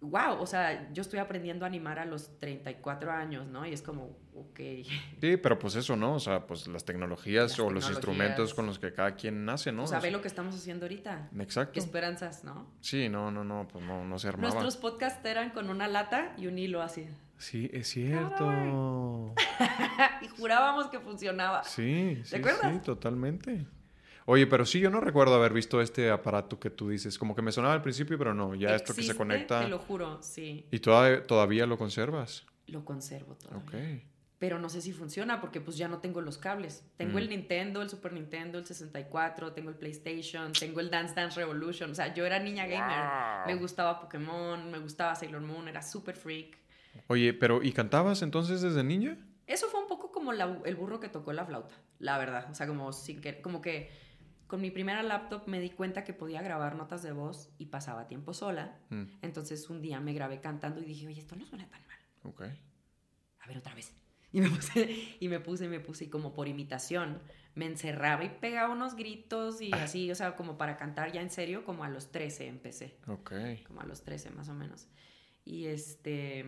wow, 0.00 0.40
o 0.40 0.46
sea, 0.46 0.92
yo 0.92 1.02
estoy 1.02 1.18
aprendiendo 1.18 1.64
a 1.64 1.68
animar 1.68 1.98
a 1.98 2.04
los 2.04 2.38
34 2.38 3.10
años, 3.10 3.46
¿no? 3.46 3.66
Y 3.66 3.72
es 3.72 3.82
como, 3.82 4.16
ok. 4.34 4.60
Sí, 5.20 5.36
pero 5.36 5.58
pues 5.58 5.76
eso, 5.76 5.96
¿no? 5.96 6.14
O 6.14 6.20
sea, 6.20 6.46
pues 6.46 6.68
las 6.68 6.84
tecnologías 6.84 7.58
o 7.58 7.70
los 7.70 7.88
instrumentos 7.88 8.54
con 8.54 8.66
los 8.66 8.78
que 8.78 8.92
cada 8.92 9.16
quien 9.16 9.44
nace, 9.44 9.72
¿no? 9.72 9.84
O 9.84 9.86
sea, 9.86 10.00
ve 10.00 10.10
lo 10.10 10.20
que 10.20 10.28
estamos 10.28 10.54
haciendo 10.54 10.84
ahorita. 10.86 11.30
Exacto. 11.38 11.72
Qué 11.72 11.80
esperanzas, 11.80 12.44
¿no? 12.44 12.66
Sí, 12.80 13.08
no, 13.08 13.30
no, 13.30 13.44
no, 13.44 13.66
pues 13.66 13.84
no, 13.84 14.04
no 14.04 14.18
se 14.18 14.28
armaba. 14.28 14.52
Nuestros 14.52 14.76
podcasts 14.76 15.24
eran 15.24 15.50
con 15.50 15.70
una 15.70 15.88
lata 15.88 16.34
y 16.36 16.46
un 16.46 16.58
hilo 16.58 16.82
así. 16.82 17.08
Sí, 17.38 17.70
es 17.72 17.88
cierto. 17.88 19.34
y 20.22 20.28
jurábamos 20.28 20.88
que 20.88 21.00
funcionaba. 21.00 21.64
Sí, 21.64 22.20
sí, 22.24 22.36
sí, 22.36 22.78
totalmente. 22.82 23.66
Oye, 24.26 24.46
pero 24.46 24.64
sí, 24.64 24.80
yo 24.80 24.90
no 24.90 25.00
recuerdo 25.00 25.34
haber 25.34 25.52
visto 25.52 25.80
este 25.80 26.10
aparato 26.10 26.58
que 26.58 26.70
tú 26.70 26.88
dices. 26.88 27.18
Como 27.18 27.34
que 27.34 27.42
me 27.42 27.52
sonaba 27.52 27.74
al 27.74 27.82
principio, 27.82 28.16
pero 28.16 28.32
no. 28.32 28.54
Ya 28.54 28.74
esto 28.74 28.94
que 28.94 29.02
se 29.02 29.14
conecta. 29.14 29.60
Te 29.60 29.68
lo 29.68 29.78
juro, 29.78 30.22
sí. 30.22 30.66
¿Y 30.70 30.78
todavía, 30.78 31.26
todavía 31.26 31.66
lo 31.66 31.76
conservas? 31.76 32.46
Lo 32.66 32.84
conservo 32.84 33.34
todavía. 33.34 33.62
Ok. 33.62 33.74
Pero 34.38 34.58
no 34.58 34.68
sé 34.68 34.80
si 34.80 34.92
funciona 34.92 35.40
porque 35.40 35.60
pues 35.60 35.76
ya 35.76 35.88
no 35.88 35.98
tengo 35.98 36.20
los 36.20 36.38
cables. 36.38 36.84
Tengo 36.96 37.18
el 37.18 37.26
mm. 37.26 37.30
Nintendo, 37.30 37.82
el 37.82 37.88
Super 37.88 38.12
Nintendo, 38.12 38.58
el 38.58 38.66
64, 38.66 39.52
tengo 39.52 39.70
el 39.70 39.76
PlayStation, 39.76 40.52
tengo 40.52 40.80
el 40.80 40.90
Dance 40.90 41.14
Dance 41.14 41.38
Revolution. 41.38 41.90
O 41.90 41.94
sea, 41.94 42.12
yo 42.12 42.26
era 42.26 42.38
niña 42.38 42.66
gamer. 42.66 43.46
Me 43.46 43.54
gustaba 43.54 44.00
Pokémon, 44.00 44.70
me 44.70 44.78
gustaba 44.78 45.14
Sailor 45.14 45.40
Moon, 45.40 45.68
era 45.68 45.82
super 45.82 46.16
freak. 46.16 46.58
Oye, 47.08 47.32
pero 47.34 47.62
¿y 47.62 47.72
cantabas 47.72 48.22
entonces 48.22 48.60
desde 48.60 48.82
niña? 48.84 49.18
Eso 49.46 49.68
fue 49.68 49.80
un 49.80 49.88
poco 49.88 50.10
como 50.10 50.32
el 50.32 50.76
burro 50.76 51.00
que 51.00 51.08
tocó 51.08 51.32
la 51.32 51.44
flauta, 51.44 51.74
la 51.98 52.18
verdad. 52.18 52.48
O 52.50 52.54
sea, 52.54 52.66
como, 52.66 52.92
sin 52.92 53.20
que, 53.20 53.42
como 53.42 53.60
que 53.60 53.90
con 54.46 54.60
mi 54.60 54.70
primera 54.70 55.02
laptop 55.02 55.46
me 55.46 55.60
di 55.60 55.70
cuenta 55.70 56.04
que 56.04 56.12
podía 56.12 56.40
grabar 56.40 56.76
notas 56.76 57.02
de 57.02 57.12
voz 57.12 57.50
y 57.58 57.66
pasaba 57.66 58.06
tiempo 58.06 58.32
sola. 58.34 58.78
Mm. 58.90 59.04
Entonces 59.22 59.68
un 59.68 59.82
día 59.82 60.00
me 60.00 60.12
grabé 60.12 60.40
cantando 60.40 60.80
y 60.80 60.84
dije, 60.84 61.06
oye, 61.06 61.20
esto 61.20 61.36
no 61.36 61.44
suena 61.46 61.68
tan 61.68 61.86
mal. 61.86 61.98
Ok. 62.22 62.42
A 63.40 63.46
ver, 63.46 63.58
otra 63.58 63.74
vez. 63.74 63.92
Y 64.32 64.40
me 64.40 64.50
puse, 64.50 64.88
y 65.20 65.28
me 65.28 65.40
puse, 65.40 65.66
y 65.66 65.68
me 65.68 65.80
puse, 65.80 66.04
y 66.04 66.08
como 66.08 66.34
por 66.34 66.48
imitación, 66.48 67.20
me 67.54 67.66
encerraba 67.66 68.24
y 68.24 68.30
pegaba 68.30 68.72
unos 68.72 68.96
gritos 68.96 69.60
y 69.60 69.70
ah. 69.72 69.84
así, 69.84 70.10
o 70.10 70.14
sea, 70.14 70.36
como 70.36 70.58
para 70.58 70.76
cantar 70.76 71.12
ya 71.12 71.20
en 71.20 71.30
serio, 71.30 71.64
como 71.64 71.84
a 71.84 71.88
los 71.88 72.10
13 72.10 72.48
empecé. 72.48 72.96
Ok. 73.06 73.32
Como 73.66 73.80
a 73.80 73.84
los 73.84 74.02
13 74.02 74.30
más 74.30 74.48
o 74.48 74.54
menos. 74.54 74.88
Y 75.44 75.66
este, 75.66 76.44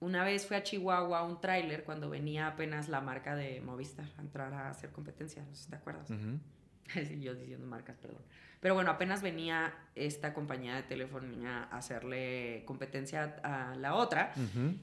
una 0.00 0.24
vez 0.24 0.46
fui 0.46 0.56
a 0.56 0.62
Chihuahua 0.62 1.20
a 1.20 1.22
un 1.24 1.40
tráiler 1.40 1.84
cuando 1.84 2.10
venía 2.10 2.46
apenas 2.46 2.88
la 2.88 3.00
marca 3.00 3.36
de 3.36 3.60
Movistar 3.60 4.08
a 4.18 4.20
entrar 4.20 4.52
a 4.52 4.70
hacer 4.70 4.90
competencia, 4.90 5.42
no 5.42 5.54
sé 5.54 5.64
si 5.64 5.70
te 5.70 5.76
acuerdas. 5.76 6.08
yo 7.20 7.34
diciendo 7.34 7.66
marcas, 7.66 7.96
perdón. 7.98 8.22
Pero 8.60 8.74
bueno, 8.74 8.90
apenas 8.90 9.22
venía 9.22 9.72
esta 9.94 10.34
compañía 10.34 10.74
de 10.76 10.82
telefonía 10.82 11.68
a 11.70 11.78
hacerle 11.78 12.62
competencia 12.66 13.36
a 13.42 13.74
la 13.76 13.94
otra 13.94 14.34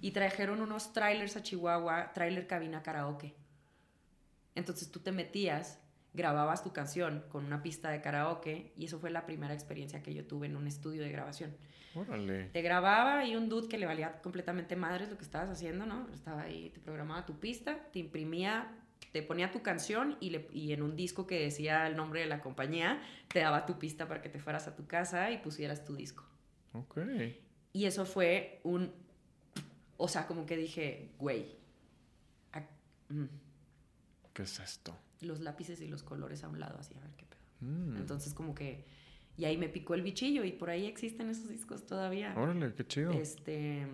y 0.02 0.12
trajeron 0.12 0.62
unos 0.62 0.94
trailers 0.94 1.36
a 1.38 1.44
Chihuahua, 1.44 2.12
trailer 2.14 2.48
cabina 2.48 2.82
karaoke. 2.82 3.36
Entonces 4.56 4.90
tú 4.90 5.00
te 5.00 5.12
metías, 5.12 5.80
grababas 6.18 6.64
tu 6.64 6.74
canción 6.74 7.24
con 7.30 7.46
una 7.46 7.62
pista 7.62 7.90
de 7.92 8.02
karaoke 8.02 8.74
y 8.76 8.86
eso 8.86 9.00
fue 9.00 9.12
la 9.12 9.26
primera 9.26 9.54
experiencia 9.54 10.02
que 10.02 10.14
yo 10.14 10.26
tuve 10.26 10.48
en 10.48 10.58
un 10.58 10.68
estudio 10.68 11.04
de 11.04 11.12
grabación. 11.12 11.56
Te 12.52 12.62
grababa 12.62 13.26
y 13.26 13.36
un 13.36 13.50
dude 13.50 13.70
que 13.70 13.78
le 13.78 13.86
valía 13.86 14.20
completamente 14.22 14.76
madres 14.76 15.10
lo 15.10 15.18
que 15.18 15.24
estabas 15.24 15.50
haciendo, 15.50 15.86
¿no? 15.86 16.08
Estaba 16.14 16.42
ahí, 16.42 16.70
te 16.72 16.80
programaba 16.80 17.26
tu 17.26 17.40
pista, 17.40 17.80
te 17.92 18.00
imprimía, 18.00 18.72
te 19.12 19.24
ponía 19.24 19.52
tu 19.52 19.62
canción 19.62 20.18
y, 20.20 20.32
le, 20.32 20.48
y 20.52 20.74
en 20.74 20.82
un 20.82 20.96
disco 20.96 21.26
que 21.26 21.40
decía 21.40 21.88
el 21.88 21.96
nombre 21.96 22.20
de 22.20 22.28
la 22.28 22.42
compañía, 22.42 23.02
te 23.30 23.40
daba 23.40 23.66
tu 23.66 23.80
pista 23.80 24.08
para 24.08 24.22
que 24.22 24.30
te 24.30 24.40
fueras 24.40 24.68
a 24.68 24.76
tu 24.76 24.86
casa 24.86 25.32
y 25.32 25.38
pusieras 25.38 25.86
tu 25.86 25.96
disco. 25.96 26.26
Ok. 26.74 26.98
Y 27.74 27.86
eso 27.86 28.06
fue 28.06 28.60
un... 28.64 28.92
O 29.98 30.08
sea, 30.08 30.28
como 30.28 30.46
que 30.46 30.58
dije, 30.58 31.12
güey. 31.18 31.58
Mm". 33.10 33.26
¿Qué 34.34 34.44
es 34.44 34.60
esto? 34.60 34.96
Los 35.22 35.40
lápices 35.40 35.82
y 35.82 35.88
los 35.88 36.04
colores 36.04 36.44
a 36.44 36.50
un 36.50 36.60
lado, 36.60 36.78
así, 36.80 36.94
a 36.96 37.02
ver 37.02 37.16
qué 37.16 37.26
pedo. 37.26 37.72
Mm. 37.72 37.98
Entonces, 37.98 38.34
como 38.34 38.54
que 38.54 38.86
y 39.38 39.46
ahí 39.46 39.58
me 39.58 39.70
picó 39.70 39.94
el 39.94 40.02
bichillo 40.02 40.44
y 40.44 40.52
por 40.52 40.72
ahí 40.72 40.88
existen 40.88 41.30
esos 41.30 41.50
discos 41.50 41.86
todavía. 41.86 42.34
Órale, 42.36 42.74
qué 42.74 42.88
chido. 42.88 43.12
Este, 43.12 43.88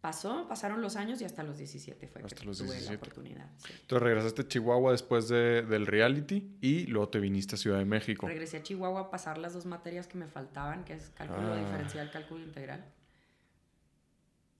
Pasó, 0.00 0.46
pasaron 0.46 0.80
los 0.80 0.94
años 0.94 1.20
y 1.20 1.24
hasta 1.24 1.42
los 1.42 1.58
17 1.58 2.06
fue 2.06 2.22
hasta 2.22 2.36
que 2.36 2.44
los 2.44 2.58
tuve 2.58 2.80
la 2.80 2.92
oportunidad. 2.92 3.50
Entonces 3.80 4.02
regresaste 4.02 4.42
a 4.42 4.48
Chihuahua 4.48 4.92
después 4.92 5.28
de, 5.28 5.62
del 5.62 5.86
reality 5.88 6.56
y 6.60 6.86
luego 6.86 7.08
te 7.08 7.18
viniste 7.18 7.56
a 7.56 7.58
Ciudad 7.58 7.78
de 7.78 7.84
México. 7.84 8.28
Regresé 8.28 8.58
a 8.58 8.62
Chihuahua 8.62 9.00
a 9.00 9.10
pasar 9.10 9.38
las 9.38 9.54
dos 9.54 9.66
materias 9.66 10.06
que 10.06 10.16
me 10.16 10.28
faltaban, 10.28 10.84
que 10.84 10.92
es 10.92 11.10
cálculo 11.10 11.52
ah. 11.52 11.56
diferencial, 11.56 12.12
cálculo 12.12 12.44
integral. 12.44 12.84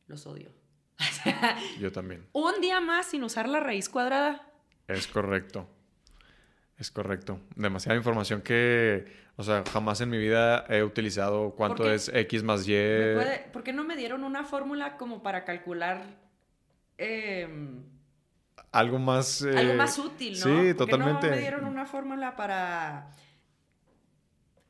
Los 0.09 0.26
odio. 0.26 0.50
Yo 1.78 1.92
también. 1.92 2.26
Un 2.33 2.61
día 2.61 2.81
más 2.81 3.07
sin 3.07 3.22
usar 3.22 3.48
la 3.48 3.61
raíz 3.61 3.88
cuadrada. 3.88 4.47
Es 4.88 5.07
correcto. 5.07 5.68
Es 6.79 6.90
correcto. 6.90 7.40
Demasiada 7.57 7.96
información 7.96 8.40
que, 8.40 9.05
o 9.37 9.42
sea, 9.42 9.64
jamás 9.72 10.01
en 10.01 10.11
mi 10.11 10.18
vida 10.18 10.64
he 10.68 10.83
utilizado 10.83 11.55
cuánto 11.57 11.90
es 11.90 12.09
X 12.09 12.42
más 12.42 12.66
Y. 12.66 12.74
¿Por 13.53 13.62
qué 13.62 13.72
no 13.72 13.85
me 13.85 13.96
dieron 13.96 14.24
una 14.24 14.44
fórmula 14.44 14.96
como 14.96 15.22
para 15.22 15.44
calcular 15.44 16.03
em, 16.96 17.83
algo 18.72 18.98
más... 18.98 19.42
algo 19.42 19.74
más 19.74 19.98
útil, 19.98 20.38
¿no? 20.38 20.44
Sí, 20.44 20.74
totalmente. 20.74 21.27
no 21.27 21.35
me 21.35 21.40
dieron 21.40 21.64
una 21.64 21.85
fórmula 21.85 22.37
para 22.37 23.11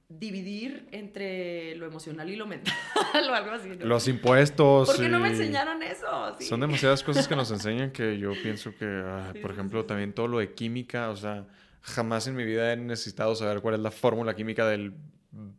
dividir 0.08 0.88
entre 0.92 1.74
lo 1.76 1.86
emocional 1.86 2.30
y 2.30 2.36
lo 2.36 2.46
mental 2.46 2.74
o 3.30 3.34
algo 3.34 3.50
así. 3.52 3.68
Los 3.76 4.08
impuestos. 4.08 4.88
¿Por 4.88 4.98
qué 4.98 5.08
no 5.08 5.20
me 5.20 5.28
enseñaron 5.28 5.82
eso? 5.82 6.36
Son 6.40 6.60
demasiadas 6.60 7.02
cosas 7.02 7.28
que 7.28 7.36
nos 7.36 7.50
enseñan 7.50 7.90
que 7.90 8.18
yo 8.18 8.32
pienso 8.42 8.74
que, 8.76 8.86
por 9.42 9.50
ejemplo, 9.50 9.84
también 9.84 10.12
todo 10.12 10.28
lo 10.28 10.38
de 10.38 10.54
química, 10.54 11.10
o 11.10 11.16
sea 11.16 11.46
jamás 11.88 12.26
en 12.26 12.36
mi 12.36 12.44
vida 12.44 12.72
he 12.72 12.76
necesitado 12.76 13.34
saber 13.34 13.60
cuál 13.60 13.74
es 13.74 13.80
la 13.80 13.90
fórmula 13.90 14.34
química 14.34 14.66
del 14.66 14.94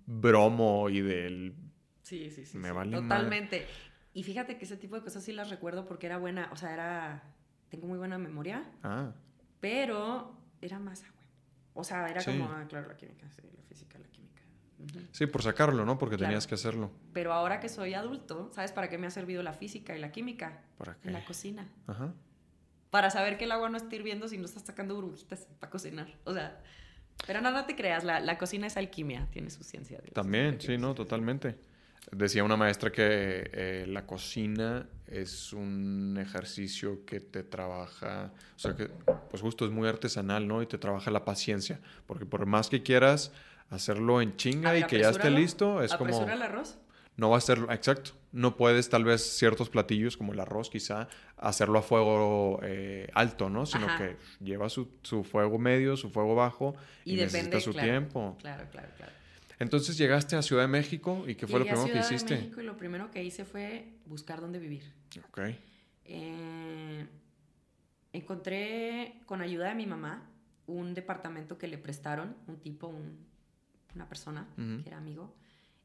bromo 0.06 0.90
y 0.90 1.02
del... 1.02 1.56
Sí, 2.04 2.30
sí, 2.30 2.46
sí. 2.46 2.58
Me 2.58 2.72
vale 2.72 2.96
Totalmente. 2.98 3.68
Y 4.14 4.24
fíjate 4.24 4.58
que 4.58 4.66
ese 4.66 4.78
tipo 4.78 4.96
de 4.96 5.02
cosas 5.02 5.24
sí 5.24 5.32
las 5.32 5.50
recuerdo 5.50 5.86
porque 5.86 6.08
era 6.08 6.18
buena, 6.18 6.50
o 6.52 6.56
sea, 6.56 6.74
era... 6.74 7.24
Tengo 7.70 7.88
muy 7.88 7.98
buena 7.98 8.18
memoria. 8.18 8.64
Ah. 8.82 9.14
Pero 9.60 10.36
era 10.62 10.80
más 10.80 11.04
agua. 11.04 11.22
O 11.74 11.84
sea, 11.84 12.08
era 12.10 12.24
como, 12.24 12.46
ah, 12.46 12.66
claro, 12.68 12.88
la 12.88 12.98
química, 12.98 13.30
sí, 13.30 13.44
la 13.56 13.64
física, 13.64 14.00
la 14.00 14.08
química. 14.08 14.19
Sí, 15.12 15.26
por 15.26 15.44
sacarlo, 15.44 15.86
¿no? 15.86 15.98
Porque 15.98 16.18
tenías 16.18 16.48
que 16.48 16.56
hacerlo. 16.56 16.92
Pero 17.14 17.34
ahora 17.34 17.60
que 17.60 17.70
soy 17.70 17.94
adulto, 17.94 18.50
¿sabes 18.54 18.72
para 18.72 18.90
qué 18.90 18.98
me 18.98 19.08
ha 19.08 19.12
servido 19.12 19.44
la 19.44 19.54
física 19.54 19.96
y 19.96 20.00
la 20.00 20.12
química? 20.12 20.62
¿Para 20.78 20.96
qué? 20.96 21.08
En 21.08 21.14
la 21.14 21.26
cocina. 21.26 21.68
Ajá 21.88 22.14
para 22.90 23.10
saber 23.10 23.38
que 23.38 23.46
el 23.46 23.52
agua 23.52 23.70
no 23.70 23.78
está 23.78 23.96
hirviendo 23.96 24.28
si 24.28 24.38
no 24.38 24.46
estás 24.46 24.64
sacando 24.64 24.96
burbujitas 24.96 25.48
para 25.60 25.70
cocinar. 25.70 26.08
O 26.24 26.34
sea, 26.34 26.60
pero 27.28 27.42
no, 27.42 27.52
no 27.52 27.66
te 27.66 27.76
creas, 27.76 28.04
la, 28.04 28.38
cocina 28.38 28.68
es 28.68 28.78
alquimia, 28.78 29.28
tiene 29.32 29.50
su 29.50 29.64
ciencia. 29.64 30.02
También, 30.14 30.60
sí, 30.60 30.78
no, 30.78 30.96
totalmente. 30.96 31.58
Decía 32.12 32.44
una 32.44 32.58
maestra 32.58 32.92
que 32.92 33.50
eh, 33.54 33.86
la 33.88 34.08
cocina 34.08 34.88
es 35.06 35.54
un 35.54 36.18
ejercicio 36.20 37.06
que 37.06 37.20
te 37.20 37.44
trabaja, 37.44 38.32
o 38.56 38.60
sea, 38.60 38.76
que 38.76 38.90
pues 39.30 39.42
justo 39.42 39.66
es 39.66 39.72
muy 39.72 39.88
artesanal, 39.88 40.48
¿no? 40.48 40.64
Y 40.64 40.66
te 40.66 40.80
trabaja 40.80 41.12
la 41.12 41.24
paciencia, 41.24 41.80
porque 42.08 42.26
por 42.26 42.46
más 42.48 42.70
que 42.70 42.82
quieras 42.82 43.32
hacerlo 43.70 44.22
en 44.22 44.36
chinga 44.36 44.78
y 44.78 44.84
que 44.84 45.00
ya 45.00 45.10
esté 45.10 45.30
listo, 45.30 45.82
es 45.82 45.94
como... 45.94 46.28
el 46.28 46.42
arroz? 46.42 46.78
No 47.18 47.30
va 47.30 47.38
a 47.38 47.42
ser, 47.42 47.60
exacto, 47.72 48.12
no 48.32 48.56
puedes 48.56 48.90
tal 48.90 49.04
vez 49.04 49.22
ciertos 49.38 49.70
platillos 49.70 50.16
como 50.16 50.32
el 50.32 50.40
arroz 50.40 50.70
quizá 50.70 51.10
hacerlo 51.36 51.80
a 51.80 51.82
fuego 51.82 52.60
eh, 52.64 53.10
alto, 53.14 53.50
¿no? 53.50 53.66
Sino 53.66 53.88
que 53.98 54.16
lleva 54.40 54.70
su, 54.70 54.88
fuego 55.30 55.60
medio, 55.60 55.98
su 55.98 56.10
fuego 56.10 56.36
bajo 56.36 56.76
y, 57.04 57.16
necesita 57.16 57.60
su 57.60 57.74
tiempo. 57.74 58.38
Claro, 58.40 58.66
claro, 58.72 58.88
claro. 58.96 59.12
Entonces 59.60 59.98
llegaste 59.98 60.38
a 60.38 60.42
Ciudad 60.42 60.64
de 60.64 60.70
México 60.70 61.26
y 61.28 61.36
¿qué 61.36 61.46
fue 61.46 61.60
lo 61.60 61.66
primero 61.66 61.92
que 61.92 62.00
hiciste? 62.00 62.36
De 62.36 62.42
México 62.42 62.62
y 62.62 62.64
lo 62.64 62.78
primero 62.78 63.12
que 63.12 63.24
hice 63.24 63.44
fue 63.44 63.90
buscar 64.06 64.40
dónde 64.40 64.58
vivir. 64.58 64.94
Ok. 65.28 65.40
Eh, 66.06 67.06
encontré 68.14 69.22
con 69.26 69.42
ayuda 69.42 69.68
de 69.68 69.76
mi 69.76 69.86
mamá 69.86 70.30
un 70.66 70.94
departamento 70.94 71.58
que 71.58 71.68
le 71.68 71.78
prestaron, 71.78 72.38
un 72.48 72.58
tipo, 72.58 72.94
una 73.96 74.08
persona 74.08 74.48
que 74.56 74.88
era 74.88 74.98
amigo 74.98 75.34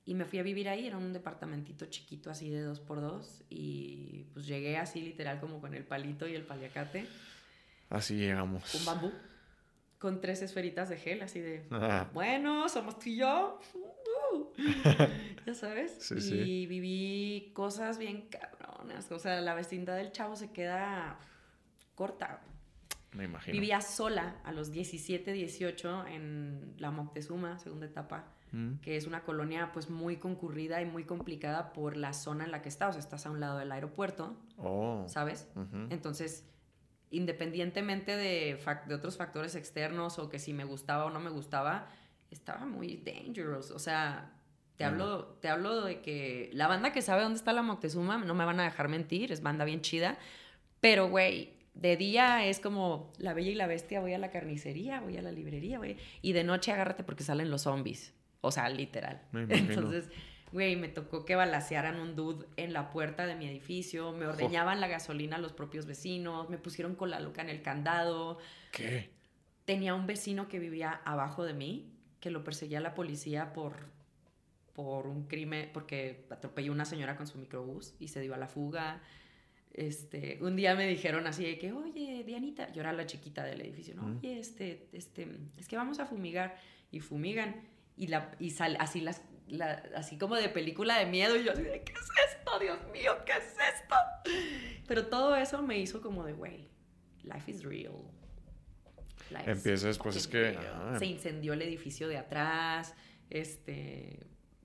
y 0.06 0.14
me 0.14 0.26
fui 0.26 0.38
a 0.38 0.42
vivir 0.42 0.68
ahí, 0.68 0.86
era 0.86 0.98
un 0.98 1.12
departamentito 1.12 1.86
chiquito 1.86 2.30
así 2.30 2.50
de 2.50 2.60
dos 2.60 2.80
por 2.80 3.00
dos 3.00 3.42
y 3.48 4.26
pues 4.34 4.46
llegué 4.46 4.76
así 4.76 5.00
literal 5.00 5.40
como 5.40 5.60
con 5.60 5.74
el 5.74 5.84
palito 5.84 6.28
y 6.28 6.34
el 6.34 6.42
paliacate. 6.42 7.06
Así 7.88 8.16
llegamos. 8.16 8.74
Un 8.74 8.84
bambú 8.84 9.12
con 9.98 10.20
tres 10.20 10.42
esferitas 10.42 10.90
de 10.90 10.98
gel 10.98 11.22
así 11.22 11.40
de, 11.40 11.66
ah. 11.70 12.10
bueno, 12.12 12.68
somos 12.68 12.98
tú 12.98 13.08
y 13.08 13.16
yo. 13.16 13.58
ya 15.46 15.54
sabes. 15.54 15.96
Sí, 16.00 16.34
y 16.34 16.66
viví 16.66 17.52
cosas 17.54 17.96
bien 17.96 18.28
cabronas. 18.28 19.10
O 19.10 19.18
sea, 19.18 19.40
la 19.40 19.54
vecindad 19.54 19.96
del 19.96 20.12
chavo 20.12 20.36
se 20.36 20.50
queda 20.50 21.18
corta. 21.94 22.42
Me 23.14 23.24
imagino. 23.24 23.52
Vivía 23.52 23.80
sola 23.80 24.36
a 24.44 24.52
los 24.52 24.70
17, 24.70 25.32
18 25.32 26.06
en 26.08 26.74
la 26.78 26.90
Moctezuma, 26.90 27.58
segunda 27.58 27.86
etapa 27.86 28.34
que 28.82 28.96
es 28.96 29.06
una 29.06 29.22
colonia 29.24 29.70
pues 29.72 29.90
muy 29.90 30.16
concurrida 30.16 30.80
y 30.80 30.86
muy 30.86 31.04
complicada 31.04 31.72
por 31.72 31.96
la 31.96 32.12
zona 32.12 32.44
en 32.44 32.52
la 32.52 32.62
que 32.62 32.68
está, 32.68 32.88
o 32.88 32.92
sea, 32.92 33.00
estás 33.00 33.26
a 33.26 33.30
un 33.30 33.40
lado 33.40 33.58
del 33.58 33.72
aeropuerto, 33.72 34.36
oh. 34.58 35.04
¿sabes? 35.08 35.48
Entonces, 35.90 36.44
independientemente 37.10 38.16
de, 38.16 38.60
de 38.86 38.94
otros 38.94 39.16
factores 39.16 39.56
externos 39.56 40.18
o 40.18 40.28
que 40.28 40.38
si 40.38 40.52
me 40.52 40.64
gustaba 40.64 41.06
o 41.06 41.10
no 41.10 41.18
me 41.18 41.30
gustaba, 41.30 41.88
estaba 42.30 42.64
muy 42.64 42.96
dangerous, 42.96 43.70
o 43.70 43.78
sea, 43.78 44.32
te 44.76 44.84
hablo, 44.84 45.36
te 45.40 45.48
hablo 45.48 45.82
de 45.82 46.00
que 46.00 46.50
la 46.52 46.68
banda 46.68 46.92
que 46.92 47.02
sabe 47.02 47.22
dónde 47.22 47.38
está 47.38 47.52
la 47.52 47.62
Moctezuma, 47.62 48.18
no 48.18 48.34
me 48.34 48.44
van 48.44 48.60
a 48.60 48.64
dejar 48.64 48.88
mentir, 48.88 49.32
es 49.32 49.42
banda 49.42 49.64
bien 49.64 49.80
chida, 49.80 50.16
pero 50.80 51.08
güey, 51.08 51.53
de 51.74 51.96
día 51.96 52.46
es 52.46 52.60
como 52.60 53.12
la 53.18 53.34
bella 53.34 53.50
y 53.50 53.54
la 53.54 53.66
bestia, 53.66 54.00
voy 54.00 54.14
a 54.14 54.18
la 54.18 54.30
carnicería, 54.30 55.00
voy 55.00 55.16
a 55.16 55.22
la 55.22 55.32
librería, 55.32 55.78
güey, 55.78 55.96
y 56.22 56.32
de 56.32 56.44
noche 56.44 56.72
agárrate 56.72 57.04
porque 57.04 57.24
salen 57.24 57.50
los 57.50 57.62
zombies. 57.62 58.12
O 58.40 58.50
sea, 58.52 58.68
literal. 58.68 59.22
Entonces, 59.32 60.10
güey, 60.52 60.76
me 60.76 60.88
tocó 60.88 61.24
que 61.24 61.34
balasearan 61.34 61.98
un 61.98 62.14
dude 62.14 62.46
en 62.56 62.72
la 62.72 62.90
puerta 62.90 63.26
de 63.26 63.34
mi 63.34 63.48
edificio, 63.48 64.12
me 64.12 64.26
ordeñaban 64.26 64.80
la 64.80 64.86
gasolina 64.86 65.36
a 65.36 65.38
los 65.38 65.52
propios 65.52 65.86
vecinos, 65.86 66.50
me 66.50 66.58
pusieron 66.58 66.94
con 66.94 67.10
la 67.10 67.20
loca 67.20 67.42
en 67.42 67.48
el 67.48 67.62
candado. 67.62 68.38
¿Qué? 68.70 69.10
Tenía 69.64 69.94
un 69.94 70.06
vecino 70.06 70.46
que 70.46 70.58
vivía 70.58 71.00
abajo 71.04 71.44
de 71.44 71.54
mí, 71.54 71.90
que 72.20 72.30
lo 72.30 72.44
perseguía 72.44 72.80
la 72.80 72.94
policía 72.94 73.52
por, 73.52 73.88
por 74.74 75.06
un 75.06 75.26
crimen, 75.26 75.70
porque 75.72 76.26
atropelló 76.30 76.70
a 76.72 76.74
una 76.74 76.84
señora 76.84 77.16
con 77.16 77.26
su 77.26 77.38
microbús 77.38 77.94
y 77.98 78.08
se 78.08 78.20
dio 78.20 78.34
a 78.34 78.38
la 78.38 78.46
fuga. 78.46 79.02
Este, 79.74 80.38
un 80.40 80.54
día 80.54 80.76
me 80.76 80.86
dijeron 80.86 81.26
así 81.26 81.44
de 81.44 81.58
que, 81.58 81.72
oye, 81.72 82.22
Dianita, 82.24 82.72
yo 82.72 82.80
era 82.80 82.92
la 82.92 83.06
chiquita 83.06 83.44
del 83.44 83.60
edificio, 83.60 83.96
¿no? 83.96 84.06
Oye, 84.06 84.38
este, 84.38 84.88
este, 84.92 85.28
es 85.58 85.66
que 85.66 85.76
vamos 85.76 85.98
a 85.98 86.06
fumigar. 86.06 86.56
Y 86.92 87.00
fumigan 87.00 87.60
y, 87.96 88.06
la, 88.06 88.30
y 88.38 88.50
sale 88.50 88.76
así, 88.78 89.00
las, 89.00 89.20
así 89.96 90.16
como 90.16 90.36
de 90.36 90.48
película 90.48 90.96
de 91.00 91.06
miedo 91.06 91.36
y 91.36 91.44
yo 91.44 91.52
así 91.52 91.62
de, 91.62 91.82
¿qué 91.82 91.92
es 91.92 92.08
esto? 92.30 92.58
Dios 92.60 92.78
mío, 92.92 93.16
¿qué 93.26 93.32
es 93.32 93.56
esto? 93.74 93.96
Pero 94.86 95.06
todo 95.06 95.34
eso 95.34 95.60
me 95.60 95.76
hizo 95.80 96.00
como 96.00 96.24
de, 96.24 96.34
güey, 96.34 96.70
life 97.24 97.50
is 97.50 97.64
real. 97.64 97.96
Empiezas, 99.44 99.98
pues 99.98 100.14
es 100.14 100.28
que... 100.28 100.56
Ah. 100.56 100.94
Se 101.00 101.06
incendió 101.06 101.52
el 101.52 101.62
edificio 101.62 102.06
de 102.06 102.18
atrás, 102.18 102.94
este, 103.28 104.20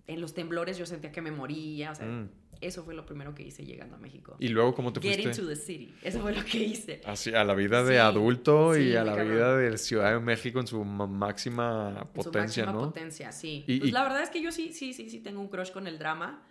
en 0.06 0.22
los 0.22 0.36
temblores 0.36 0.78
yo 0.78 0.86
sentía 0.86 1.12
que 1.12 1.22
me 1.22 1.32
moría, 1.32 1.91
o 1.91 1.95
sea... 1.95 2.06
Mm. 2.06 2.30
Eso 2.62 2.84
fue 2.84 2.93
lo 2.93 3.06
primero 3.06 3.34
que 3.34 3.43
hice 3.43 3.65
llegando 3.65 3.95
a 3.95 4.00
México. 4.00 4.36
¿Y 4.38 4.50
luego 4.50 4.76
cómo 4.76 4.91
te 4.91 5.00
fuiste? 5.00 5.22
Get 5.22 5.32
into 5.32 5.48
the 5.48 5.56
city. 5.56 5.93
Eso 6.02 6.19
fue 6.19 6.36
lo 6.36 6.43
que 6.43 6.58
hice. 6.58 7.02
Así, 7.06 7.34
a 7.34 7.45
la 7.45 7.54
vida 7.54 7.84
de 7.84 8.00
adulto 8.00 8.78
y 8.78 8.95
a 8.95 9.04
la 9.06 9.15
vida 9.24 9.56
de 9.56 9.78
Ciudad 9.78 10.12
de 10.12 10.19
México 10.19 10.60
en 10.60 10.67
su 10.67 10.84
máxima 10.84 12.10
potencia, 12.13 12.65
su 12.65 12.72
máxima 12.72 12.86
potencia, 12.88 13.32
sí. 13.32 13.63
pues 13.65 13.93
la 13.93 14.04
verdad 14.04 14.24
es 14.24 14.30
que 14.30 14.41
yo 14.41 14.52
sí, 14.52 14.74
sí, 14.74 14.93
sí, 14.93 15.10
sí 15.10 15.19
tengo 15.19 15.39
un 15.39 15.48
crush 15.48 15.72
con 15.72 15.88
el 15.88 16.00
drama. 16.00 16.45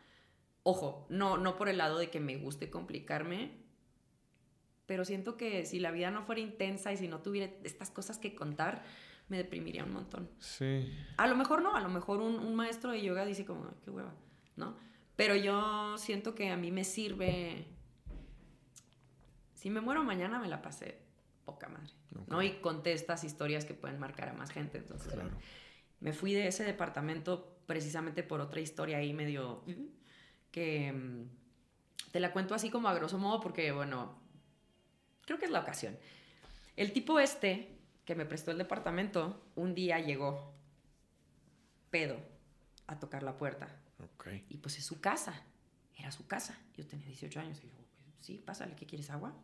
Ojo, 0.62 1.07
no, 1.11 1.37
no 1.37 1.57
por 1.57 1.68
el 1.68 1.79
lado 1.79 1.99
de 1.99 2.09
que 2.09 2.21
me 2.21 2.37
guste 2.37 2.71
complicarme, 2.71 3.53
pero 4.87 5.05
siento 5.05 5.37
que 5.37 5.66
si 5.66 5.79
la 5.79 5.90
vida 5.90 6.11
no 6.11 6.23
fuera 6.25 6.40
intensa 6.40 6.90
y 6.92 6.97
si 6.97 7.09
no 7.09 7.21
tuviera 7.21 7.53
estas 7.64 7.90
cosas 7.90 8.18
que 8.18 8.35
contar, 8.35 8.83
me 9.29 9.37
deprimiría 9.37 9.85
un 9.85 9.92
montón. 9.92 10.31
Sí. 10.38 10.90
A 11.18 11.27
lo 11.27 11.37
mejor 11.37 11.61
no, 11.61 11.77
a 11.77 11.81
lo 11.81 11.90
mejor 11.90 12.23
un, 12.23 12.38
un 12.38 12.55
maestro 12.55 12.92
de 12.92 13.03
yoga 13.03 13.27
dice 13.27 13.44
como, 13.44 13.68
qué 13.85 13.90
hueva, 13.90 14.14
¿no? 14.57 14.88
Pero 15.18 15.35
yo 15.35 15.98
siento 15.98 16.37
que 16.37 16.48
a 16.50 16.57
mí 16.57 16.70
me 16.70 16.85
sirve. 16.85 17.66
Si 19.57 19.68
me 19.68 19.81
muero 19.81 20.04
mañana, 20.04 20.38
me 20.38 20.46
la 20.46 20.62
pasé 20.62 20.96
poca 21.44 21.68
madre. 21.68 21.92
¿no? 22.28 22.40
Y 22.40 22.61
conté 22.61 22.92
estas 22.92 23.24
historias 23.24 23.64
que 23.64 23.74
pueden 23.74 23.98
marcar 23.98 24.28
a 24.28 24.33
más 24.33 24.52
gente. 24.52 24.78
Entonces, 24.78 25.12
me 25.98 26.12
fui 26.12 26.35
de 26.35 26.46
ese 26.46 26.62
departamento 26.62 27.59
precisamente 27.66 28.22
por 28.22 28.40
otra 28.40 28.61
historia 28.61 28.98
ahí 28.98 29.12
medio. 29.12 29.64
que 30.52 30.92
mm, 30.92 32.12
te 32.12 32.20
la 32.20 32.33
cuento 32.33 32.54
así 32.54 32.70
como 32.70 32.87
a 32.87 32.94
grosso 32.94 33.18
modo 33.18 33.40
porque, 33.40 33.72
bueno, 33.72 34.20
creo 35.26 35.37
que 35.40 35.46
es 35.46 35.50
la 35.50 35.59
ocasión. 35.59 35.98
El 36.76 36.92
tipo 36.92 37.18
este 37.18 37.76
que 38.04 38.14
me 38.14 38.24
prestó 38.24 38.52
el 38.52 38.59
departamento, 38.59 39.42
un 39.57 39.74
día 39.74 39.98
llegó 39.98 40.54
pedo 41.90 42.20
a 42.87 43.00
tocar 43.00 43.24
la 43.24 43.37
puerta 43.37 43.81
Okay. 43.98 44.46
Y 44.48 44.58
pues 44.58 44.78
es 44.78 44.84
su 44.84 45.00
casa, 45.00 45.42
era 45.96 46.11
su 46.12 46.26
casa. 46.26 46.58
Yo 46.76 46.87
tenía 46.87 47.06
18 47.06 47.40
años 47.40 47.58
y 47.62 47.66
yo, 47.66 47.74
sí, 48.20 48.42
pásale, 48.44 48.74
¿qué 48.76 48.87
quieres, 48.87 49.11
agua? 49.11 49.34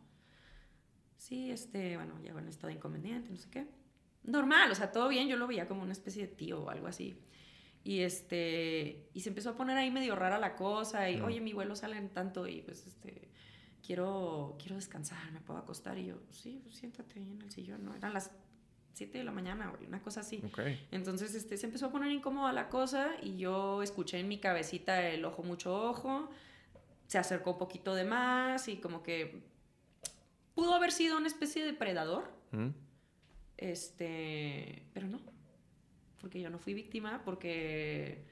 Sí, 1.17 1.51
este, 1.51 1.97
bueno, 1.97 2.19
ya 2.21 2.31
en 2.31 2.47
estado 2.47 2.71
inconveniente, 2.71 3.29
no 3.29 3.37
sé 3.37 3.49
qué. 3.49 3.67
Normal, 4.23 4.71
o 4.71 4.75
sea, 4.75 4.91
todo 4.91 5.07
bien, 5.07 5.27
yo 5.27 5.37
lo 5.37 5.47
veía 5.47 5.67
como 5.67 5.83
una 5.83 5.91
especie 5.91 6.27
de 6.27 6.33
tío 6.33 6.63
o 6.63 6.69
algo 6.69 6.87
así. 6.87 7.19
Y 7.83 7.99
este, 7.99 9.09
y 9.13 9.21
se 9.21 9.29
empezó 9.29 9.51
a 9.51 9.55
poner 9.55 9.77
ahí 9.77 9.91
medio 9.91 10.15
rara 10.15 10.39
la 10.39 10.55
cosa, 10.55 11.09
y, 11.09 11.21
oye, 11.21 11.39
mi 11.39 11.53
vuelo 11.53 11.75
sale 11.75 11.97
en 11.97 12.09
tanto, 12.09 12.47
y 12.47 12.61
pues, 12.61 12.87
este, 12.87 13.29
quiero, 13.85 14.55
quiero 14.57 14.75
descansar, 14.75 15.31
me 15.31 15.41
puedo 15.41 15.59
acostar, 15.59 15.97
y 15.99 16.07
yo, 16.07 16.15
sí, 16.31 16.59
pues, 16.63 16.77
siéntate 16.77 17.19
ahí 17.19 17.31
en 17.31 17.41
el 17.43 17.51
sillón, 17.51 17.85
¿no? 17.85 17.93
Eran 17.93 18.13
las 18.13 18.31
7 18.95 19.17
de 19.17 19.23
la 19.25 19.31
mañana, 19.31 19.73
una 19.85 20.01
cosa 20.01 20.21
así. 20.21 20.41
Entonces, 20.89 21.35
este, 21.35 21.57
se 21.57 21.65
empezó 21.65 21.87
a 21.87 21.91
poner 21.91 22.11
incómoda 22.11 22.53
la 22.53 22.69
cosa, 22.69 23.11
y 23.21 23.37
yo 23.37 23.83
escuché 23.83 24.19
en 24.19 24.27
mi 24.27 24.39
cabecita 24.39 25.07
el 25.09 25.25
ojo, 25.25 25.43
mucho 25.43 25.75
ojo, 25.89 26.29
se 27.07 27.17
acercó 27.17 27.51
un 27.51 27.57
poquito 27.57 27.93
de 27.93 28.05
más, 28.05 28.67
y 28.69 28.77
como 28.77 29.03
que 29.03 29.43
pudo 30.53 30.73
haber 30.73 30.91
sido 30.91 31.17
una 31.17 31.27
especie 31.27 31.65
de 31.65 31.73
predador, 31.73 32.31
este, 33.57 34.87
pero 34.93 35.07
no 35.07 35.19
porque 36.25 36.41
yo 36.41 36.49
no 36.49 36.57
fui 36.57 36.73
víctima, 36.73 37.21
porque... 37.23 38.25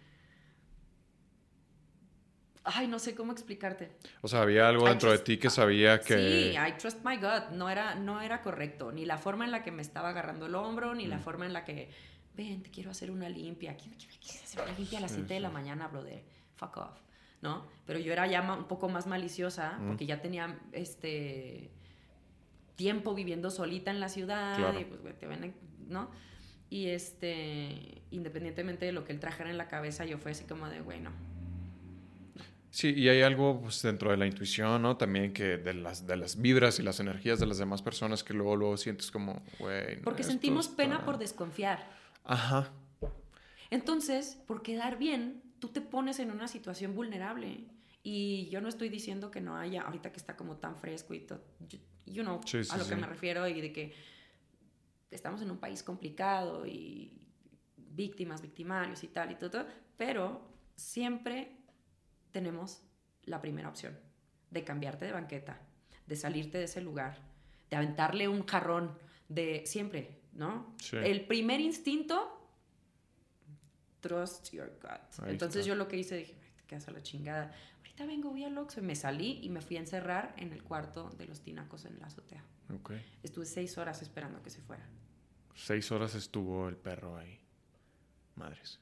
Ay, 2.66 2.88
no 2.88 2.98
sé 3.00 3.14
cómo 3.14 3.34
explicarte. 3.34 3.92
O 4.22 4.28
sea, 4.28 4.42
había 4.42 4.70
algo 4.70 4.88
dentro 4.88 5.12
de 5.12 5.20
ti 5.20 5.38
que 5.38 5.50
sabía 5.50 6.00
que... 6.00 6.16
Sí, 6.16 6.58
I 6.58 6.78
trust 6.78 7.04
my 7.04 7.18
God. 7.18 7.50
No 7.52 7.70
era, 7.70 7.96
no 7.96 8.22
era 8.22 8.42
correcto. 8.42 8.92
Ni 8.92 9.06
la 9.06 9.18
forma 9.18 9.44
en 9.44 9.52
la 9.52 9.64
que 9.64 9.72
me 9.72 9.82
estaba 9.82 10.10
agarrando 10.10 10.46
el 10.46 10.56
hombro, 10.56 10.96
ni 10.96 11.06
la 11.06 11.18
mm. 11.18 11.22
forma 11.22 11.46
en 11.46 11.54
la 11.54 11.66
que... 11.66 11.90
Ven, 12.36 12.64
te 12.64 12.72
quiero 12.72 12.92
hacer 12.92 13.12
una 13.12 13.28
limpia. 13.28 13.76
Quiero, 13.76 13.98
hacer 13.98 14.64
una 14.64 14.72
limpia 14.78 15.00
a 15.00 15.02
las 15.02 15.12
7 15.12 15.34
de 15.34 15.40
la 15.42 15.50
mañana, 15.50 15.88
brother. 15.88 16.24
Fuck 16.56 16.78
off. 16.78 17.00
¿No? 17.42 17.68
Pero 17.86 18.00
yo 18.00 18.14
era 18.14 18.26
ya 18.28 18.42
un 18.42 18.68
poco 18.70 18.88
más 18.88 19.08
maliciosa, 19.08 19.78
mm. 19.80 19.88
porque 19.88 20.06
ya 20.06 20.22
tenía 20.22 20.58
este 20.72 21.70
tiempo 22.76 23.14
viviendo 23.14 23.52
solita 23.52 23.92
en 23.92 24.00
la 24.00 24.08
ciudad. 24.08 24.58
Y 24.80 24.86
pues, 24.86 25.20
te 25.20 25.28
ven, 25.28 25.54
¿no? 25.90 26.10
Y 26.70 26.88
este, 26.88 28.02
independientemente 28.10 28.86
de 28.86 28.94
lo 28.94 29.04
que 29.04 29.12
él 29.12 29.20
trajera 29.20 29.50
en 29.50 29.58
la 29.58 29.68
cabeza, 29.68 30.06
yo 30.06 30.18
fue 30.18 30.32
así 30.32 30.46
como 30.46 30.70
de, 30.70 30.82
bueno. 30.82 31.12
Sí, 32.74 32.92
y 32.98 33.08
hay 33.08 33.22
algo 33.22 33.62
pues, 33.62 33.84
dentro 33.84 34.10
de 34.10 34.18
la 34.18 34.26
intuición, 34.26 34.82
¿no? 34.82 34.98
También 34.98 35.32
que 35.32 35.58
de 35.58 35.76
las, 35.76 36.08
de 36.08 36.18
las 36.18 36.42
vibras 36.42 36.80
y 36.80 36.82
las 36.82 37.00
energías 37.00 37.40
de 37.40 37.46
las 37.46 37.60
demás 37.60 37.84
personas 37.84 38.24
que 38.24 38.34
luego, 38.34 38.56
luego 38.56 38.78
sientes 38.78 39.12
como, 39.12 39.44
güey. 39.60 40.02
Porque 40.02 40.24
sentimos 40.24 40.70
pena 40.70 41.06
por 41.06 41.20
desconfiar. 41.20 41.88
Ajá. 42.24 42.72
Entonces, 43.70 44.40
por 44.48 44.64
quedar 44.64 44.98
bien, 44.98 45.44
tú 45.60 45.68
te 45.68 45.82
pones 45.82 46.18
en 46.18 46.32
una 46.32 46.48
situación 46.48 46.96
vulnerable. 46.96 47.64
Y 48.02 48.50
yo 48.50 48.60
no 48.60 48.70
estoy 48.70 48.90
diciendo 48.90 49.30
que 49.30 49.40
no 49.40 49.56
haya, 49.56 49.84
ahorita 49.84 50.12
que 50.12 50.18
está 50.18 50.36
como 50.36 50.58
tan 50.58 50.76
fresco 50.76 51.14
y 51.14 51.20
todo, 51.20 51.44
you 52.08 52.24
know, 52.24 52.42
a 52.72 52.78
lo 52.78 52.88
que 52.88 52.96
me 52.96 53.06
refiero 53.06 53.48
y 53.48 53.62
de 53.62 53.72
que 53.72 53.94
estamos 55.12 55.44
en 55.44 55.52
un 55.52 55.60
país 55.60 55.84
complicado 55.84 56.66
y 56.66 57.22
víctimas, 57.78 58.42
victimarios 58.42 59.04
y 59.04 59.10
tal 59.10 59.30
y 59.30 59.36
todo, 59.36 59.68
pero 59.96 60.42
siempre 60.76 61.63
tenemos 62.34 62.82
la 63.24 63.40
primera 63.40 63.70
opción 63.70 63.98
de 64.52 64.64
cambiarte 64.66 65.06
de 65.06 65.14
banqueta, 65.14 65.62
de 66.06 66.16
salirte 66.18 66.58
de 66.58 66.66
ese 66.66 66.82
lugar, 66.82 67.18
de 67.70 67.78
aventarle 67.78 68.28
un 68.28 68.46
jarrón, 68.46 68.98
de 69.30 69.64
siempre, 69.66 70.20
¿no? 70.34 70.76
El 70.92 71.26
primer 71.26 71.62
instinto, 71.62 72.30
trust 74.02 74.52
your 74.52 74.78
gut. 74.82 75.28
Entonces 75.28 75.66
yo 75.66 75.76
lo 75.76 75.88
que 75.88 75.98
hice, 75.98 76.18
dije, 76.18 76.36
te 76.58 76.64
quedas 76.66 76.88
a 76.88 76.92
la 76.92 77.02
chingada. 77.02 77.56
Ahorita 77.78 78.06
vengo, 78.06 78.30
voy 78.30 78.44
al 78.44 78.58
Oxxo 78.58 78.82
y 78.82 78.84
me 78.84 78.96
salí 78.96 79.40
y 79.42 79.50
me 79.50 79.62
fui 79.62 79.78
a 79.78 79.80
encerrar 79.80 80.36
en 80.38 80.52
el 80.52 80.64
cuarto 80.64 81.10
de 81.12 81.26
los 81.26 81.42
tinacos 81.42 81.86
en 81.86 82.00
la 82.00 82.08
azotea. 82.08 82.44
Estuve 83.22 83.46
seis 83.46 83.78
horas 83.78 84.02
esperando 84.02 84.42
que 84.42 84.50
se 84.50 84.62
fuera. 84.62 84.88
Seis 85.56 85.92
horas 85.92 86.16
estuvo 86.16 86.68
el 86.68 86.76
perro 86.76 87.18
ahí. 87.18 87.40
Madres. 88.36 88.80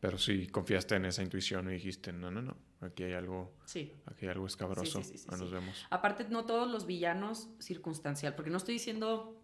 Pero 0.00 0.16
sí, 0.16 0.46
confiaste 0.46 0.96
en 0.96 1.04
esa 1.04 1.22
intuición 1.22 1.68
y 1.68 1.74
dijiste, 1.74 2.10
no, 2.12 2.30
no, 2.30 2.40
no, 2.40 2.56
aquí 2.80 3.02
hay 3.04 3.12
algo, 3.12 3.52
sí. 3.66 3.92
aquí 4.06 4.24
hay 4.24 4.32
algo 4.32 4.46
escabroso, 4.46 5.02
sí, 5.02 5.14
nos 5.30 5.50
vemos. 5.50 5.86
Aparte, 5.90 6.26
no 6.30 6.46
todos 6.46 6.70
los 6.70 6.86
villanos 6.86 7.50
circunstancial, 7.58 8.34
porque 8.34 8.50
no 8.50 8.56
estoy 8.56 8.74
diciendo, 8.74 9.38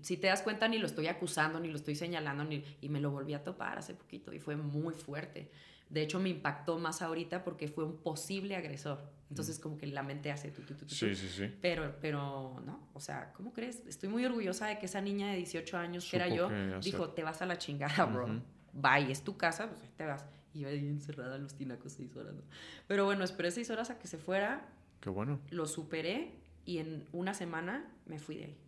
si 0.00 0.16
te 0.16 0.28
das 0.28 0.40
cuenta, 0.40 0.66
ni 0.66 0.78
lo 0.78 0.86
estoy 0.86 1.08
acusando, 1.08 1.60
ni 1.60 1.68
lo 1.68 1.76
estoy 1.76 1.94
señalando, 1.94 2.42
ni, 2.44 2.64
y 2.80 2.88
me 2.88 3.00
lo 3.00 3.10
volví 3.10 3.34
a 3.34 3.44
topar 3.44 3.78
hace 3.78 3.92
poquito 3.92 4.32
y 4.32 4.40
fue 4.40 4.56
muy 4.56 4.94
fuerte. 4.94 5.50
De 5.90 6.02
hecho, 6.02 6.18
me 6.18 6.30
impactó 6.30 6.78
más 6.78 7.02
ahorita 7.02 7.44
porque 7.44 7.68
fue 7.68 7.84
un 7.84 7.98
posible 7.98 8.56
agresor. 8.56 9.12
Entonces, 9.28 9.58
como 9.58 9.76
que 9.76 9.86
la 9.86 10.02
mente 10.02 10.30
hace 10.30 10.50
tu, 10.50 10.62
tu, 10.62 10.74
tu, 10.74 10.88
Sí, 10.88 11.14
sí, 11.14 11.28
sí. 11.28 11.52
Pero, 11.60 11.96
pero, 12.00 12.62
no, 12.64 12.88
o 12.94 13.00
sea, 13.00 13.32
¿cómo 13.32 13.52
crees? 13.52 13.82
Estoy 13.86 14.08
muy 14.08 14.24
orgullosa 14.24 14.66
de 14.68 14.78
que 14.78 14.86
esa 14.86 15.00
niña 15.00 15.30
de 15.30 15.36
18 15.36 15.76
años, 15.76 16.08
que 16.08 16.16
era 16.16 16.28
yo, 16.28 16.48
dijo, 16.80 17.10
te 17.10 17.22
vas 17.22 17.42
a 17.42 17.46
la 17.46 17.58
chingada, 17.58 18.04
bro. 18.06 18.42
Bye, 18.74 19.10
es 19.10 19.22
tu 19.22 19.36
casa, 19.36 19.68
pues 19.68 19.80
ahí 19.80 19.90
te 19.96 20.04
vas. 20.04 20.24
Y 20.52 20.60
yo 20.60 20.68
ahí 20.68 20.78
encerrada 20.78 21.36
en 21.36 21.44
los 21.44 21.54
tinacos 21.54 21.92
seis 21.92 22.14
horas, 22.16 22.34
¿no? 22.34 22.42
Pero 22.86 23.04
bueno, 23.04 23.24
esperé 23.24 23.50
seis 23.50 23.70
horas 23.70 23.90
a 23.90 23.98
que 23.98 24.06
se 24.06 24.18
fuera. 24.18 24.68
Qué 25.00 25.10
bueno. 25.10 25.40
Lo 25.50 25.66
superé 25.66 26.32
y 26.64 26.78
en 26.78 27.06
una 27.12 27.34
semana 27.34 27.90
me 28.06 28.18
fui 28.18 28.36
de 28.36 28.44
ahí. 28.44 28.58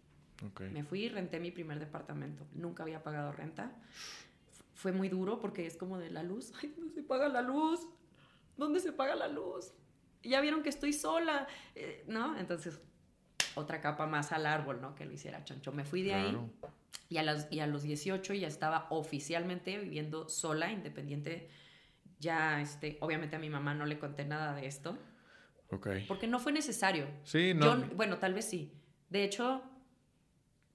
Okay. 0.51 0.71
Me 0.71 0.85
fui 0.85 1.05
y 1.05 1.09
renté 1.09 1.41
mi 1.41 1.51
primer 1.51 1.79
departamento. 1.79 2.47
Nunca 2.53 2.83
había 2.83 3.03
pagado 3.03 3.33
renta 3.33 3.73
fue 4.77 4.93
muy 4.93 5.09
duro 5.09 5.41
porque 5.41 5.67
es 5.67 5.77
como 5.77 5.99
de 5.99 6.11
la 6.11 6.23
luz. 6.23 6.53
Ay, 6.63 6.73
¿dónde 6.77 6.95
se 6.95 7.03
paga 7.03 7.29
la 7.29 7.43
luz? 7.43 7.81
¿Dónde 8.57 8.79
se 8.79 8.93
paga 8.93 9.17
la 9.17 9.27
luz? 9.27 9.73
ya 10.23 10.41
vieron 10.41 10.63
que 10.65 10.71
estoy 10.71 10.93
sola, 10.93 11.47
eh, 11.77 12.05
¿no? 12.09 12.37
Entonces, 12.37 12.81
otra 13.55 13.81
capa 13.81 14.07
más 14.07 14.33
al 14.33 14.45
árbol, 14.45 14.81
¿no? 14.81 14.95
Que 14.97 15.05
lo 15.05 15.13
hiciera 15.13 15.45
chancho. 15.45 15.71
Me 15.73 15.85
fui 15.85 16.03
de 16.03 16.15
ahí 16.15 16.37
y 17.09 17.19
a, 17.19 17.23
las, 17.23 17.49
y 17.51 17.61
a 17.61 17.67
los 17.67 17.83
18 17.83 18.35
ya 18.35 18.49
estaba 18.49 18.87
oficialmente 18.91 19.79
viviendo 19.79 20.29
sola, 20.29 20.73
independiente. 20.73 21.49
Ya, 22.19 22.61
este, 22.61 22.99
obviamente 23.01 23.37
a 23.37 23.39
mi 23.39 23.51
mamá 23.51 23.75
no 23.75 23.87
le 23.87 23.99
conté 23.99 24.25
nada 24.25 24.55
de 24.55 24.67
esto. 24.67 24.99
Ok. 25.71 25.89
Porque 26.09 26.27
no 26.27 26.39
fue 26.39 26.53
necesario. 26.53 27.07
Sí, 27.25 27.53
no. 27.55 27.77
bueno, 27.95 28.19
tal 28.19 28.35
vez 28.35 28.47
sí. 28.47 28.73
De 29.09 29.25
hecho, 29.25 29.63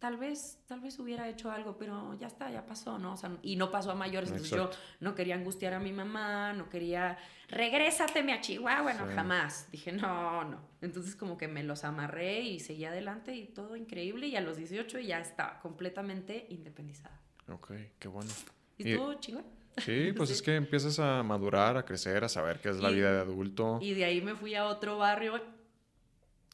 tal 0.02 0.18
vez, 0.18 0.58
tal 0.66 0.80
vez 0.80 0.98
hubiera 0.98 1.30
hecho 1.30 1.52
algo, 1.52 1.78
pero 1.78 2.18
ya 2.20 2.26
está, 2.26 2.50
ya 2.50 2.66
pasó, 2.66 2.98
¿no? 2.98 3.14
O 3.14 3.18
sea, 3.18 3.38
y 3.44 3.56
no 3.56 3.70
pasó 3.70 3.92
a 3.92 3.96
mayores, 3.96 4.32
entonces 4.32 4.58
yo 4.58 4.72
no 5.00 5.14
quería 5.14 5.36
angustiar 5.36 5.76
a 5.76 5.80
mi 5.80 5.94
mamá, 5.94 6.54
no 6.54 6.70
quería, 6.70 7.20
regrésateme 7.50 8.34
a 8.34 8.42
Chihuahua, 8.42 8.82
bueno, 8.82 9.06
jamás. 9.14 9.70
Dije, 9.72 9.92
no, 9.92 10.44
no. 10.44 10.60
Entonces 10.82 11.16
como 11.16 11.38
que 11.38 11.48
me 11.48 11.62
los 11.62 11.84
amarré 11.84 12.42
y 12.42 12.60
seguí 12.60 12.84
adelante 12.84 13.36
y 13.36 13.46
todo 13.46 13.76
increíble 13.76 14.26
y 14.26 14.36
a 14.36 14.42
los 14.42 14.58
18 14.58 15.00
ya 15.02 15.20
estaba 15.20 15.60
completamente 15.60 16.48
independizada. 16.50 17.22
Ok, 17.48 17.72
qué 18.00 18.08
bueno. 18.08 18.32
¿Y, 18.80 18.96
tú, 18.96 19.14
chingón? 19.20 19.46
Sí, 19.78 20.14
pues 20.18 20.32
es 20.32 20.42
que 20.42 20.56
empiezas 20.56 20.98
a 20.98 21.22
madurar, 21.22 21.78
a 21.78 21.86
crecer, 21.86 22.24
a 22.24 22.30
saber 22.30 22.60
qué 22.60 22.70
es 22.70 22.78
la 22.78 22.90
vida 22.90 23.14
de 23.14 23.20
adulto. 23.22 23.78
Y 23.80 23.94
de 23.94 24.06
ahí 24.06 24.20
me 24.20 24.34
fui 24.34 24.56
a 24.56 24.66
otro 24.66 24.98
barrio. 24.98 25.40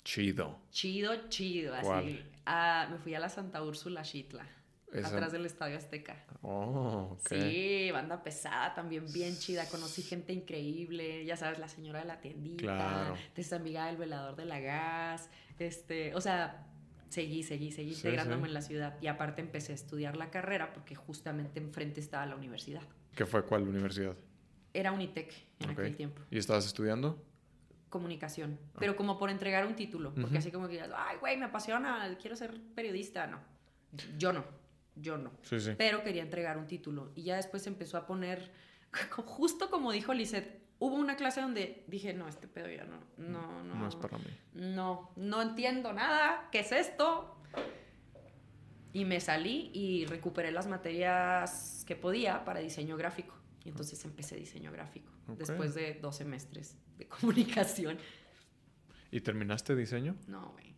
Chido. 0.03 0.59
Chido, 0.69 1.29
chido, 1.29 1.73
así 1.73 2.25
me 2.89 2.97
fui 2.97 3.13
a 3.13 3.19
la 3.19 3.29
Santa 3.29 3.63
Úrsula 3.63 4.03
Chitla. 4.03 4.45
Atrás 5.03 5.33
del 5.33 5.45
Estadio 5.45 5.77
Azteca. 5.77 6.25
Oh, 6.41 7.09
ok. 7.11 7.27
Sí, 7.27 7.89
banda 7.91 8.23
pesada, 8.23 8.73
también 8.73 9.05
bien 9.11 9.37
chida. 9.37 9.67
Conocí 9.67 10.01
gente 10.01 10.31
increíble. 10.31 11.25
Ya 11.25 11.35
sabes, 11.35 11.59
la 11.59 11.67
señora 11.67 11.99
de 11.99 12.05
la 12.05 12.21
tiendita. 12.21 12.63
Claro. 12.63 13.15
Esa 13.35 13.57
amiga 13.57 13.87
del 13.87 13.97
velador 13.97 14.37
de 14.37 14.45
la 14.45 14.59
gas. 14.59 15.29
Este, 15.59 16.15
o 16.15 16.21
sea, 16.21 16.65
seguí, 17.09 17.43
seguí, 17.43 17.71
seguí 17.71 17.93
integrándome 17.93 18.47
en 18.47 18.53
la 18.53 18.61
ciudad. 18.61 18.97
Y 19.01 19.07
aparte 19.07 19.41
empecé 19.41 19.73
a 19.73 19.75
estudiar 19.75 20.15
la 20.15 20.29
carrera 20.31 20.73
porque 20.73 20.95
justamente 20.95 21.59
enfrente 21.59 21.99
estaba 21.99 22.25
la 22.25 22.35
universidad. 22.35 22.81
¿Qué 23.13 23.25
fue 23.25 23.43
cuál 23.43 23.67
universidad? 23.67 24.15
Era 24.73 24.93
Unitec 24.93 25.33
en 25.59 25.69
aquel 25.71 25.95
tiempo. 25.95 26.21
¿Y 26.31 26.37
estabas 26.37 26.65
estudiando? 26.65 27.21
Comunicación, 27.89 28.59
pero 28.77 28.95
como 28.95 29.17
por 29.17 29.29
entregar 29.29 29.65
un 29.65 29.75
título, 29.75 30.13
porque 30.13 30.37
así 30.37 30.51
como 30.51 30.67
que 30.67 30.73
digas, 30.73 30.91
ay, 30.95 31.17
güey, 31.19 31.37
me 31.37 31.45
apasiona, 31.45 32.15
quiero 32.19 32.35
ser 32.35 32.59
periodista, 32.75 33.27
no. 33.27 33.39
Yo 34.17 34.33
no, 34.33 34.43
yo 34.95 35.17
no. 35.17 35.31
Sí, 35.43 35.59
sí. 35.59 35.71
Pero 35.77 36.03
quería 36.03 36.21
entregar 36.21 36.57
un 36.57 36.67
título 36.67 37.11
y 37.15 37.23
ya 37.23 37.37
después 37.37 37.65
empezó 37.67 37.97
a 37.97 38.05
poner, 38.05 38.51
justo 39.11 39.69
como 39.69 39.91
dijo 39.91 40.13
Lisette, 40.13 40.61
hubo 40.79 40.95
una 40.95 41.15
clase 41.15 41.41
donde 41.41 41.83
dije, 41.87 42.13
no, 42.13 42.27
este 42.27 42.47
pedo 42.47 42.69
ya 42.69 42.85
no, 42.85 42.99
no, 43.17 43.63
no. 43.63 43.75
No 43.75 43.87
es 43.87 43.95
para 43.95 44.17
mí. 44.17 44.25
No, 44.53 45.11
no 45.15 45.41
entiendo 45.41 45.93
nada, 45.93 46.49
¿qué 46.51 46.59
es 46.59 46.71
esto? 46.71 47.35
Y 48.93 49.05
me 49.05 49.19
salí 49.19 49.71
y 49.73 50.05
recuperé 50.05 50.51
las 50.51 50.67
materias 50.67 51.83
que 51.87 51.95
podía 51.95 52.43
para 52.43 52.59
diseño 52.59 52.97
gráfico. 52.97 53.36
Y 53.67 53.69
entonces 53.69 54.03
empecé 54.05 54.37
diseño 54.37 54.71
gráfico, 54.71 55.11
después 55.27 55.75
de 55.75 55.99
dos 56.01 56.15
semestres 56.15 56.77
de 56.97 57.05
comunicación. 57.19 57.97
¿Y 59.11 59.19
terminaste 59.19 59.75
diseño? 59.75 60.15
No, 60.27 60.53
güey. 60.53 60.73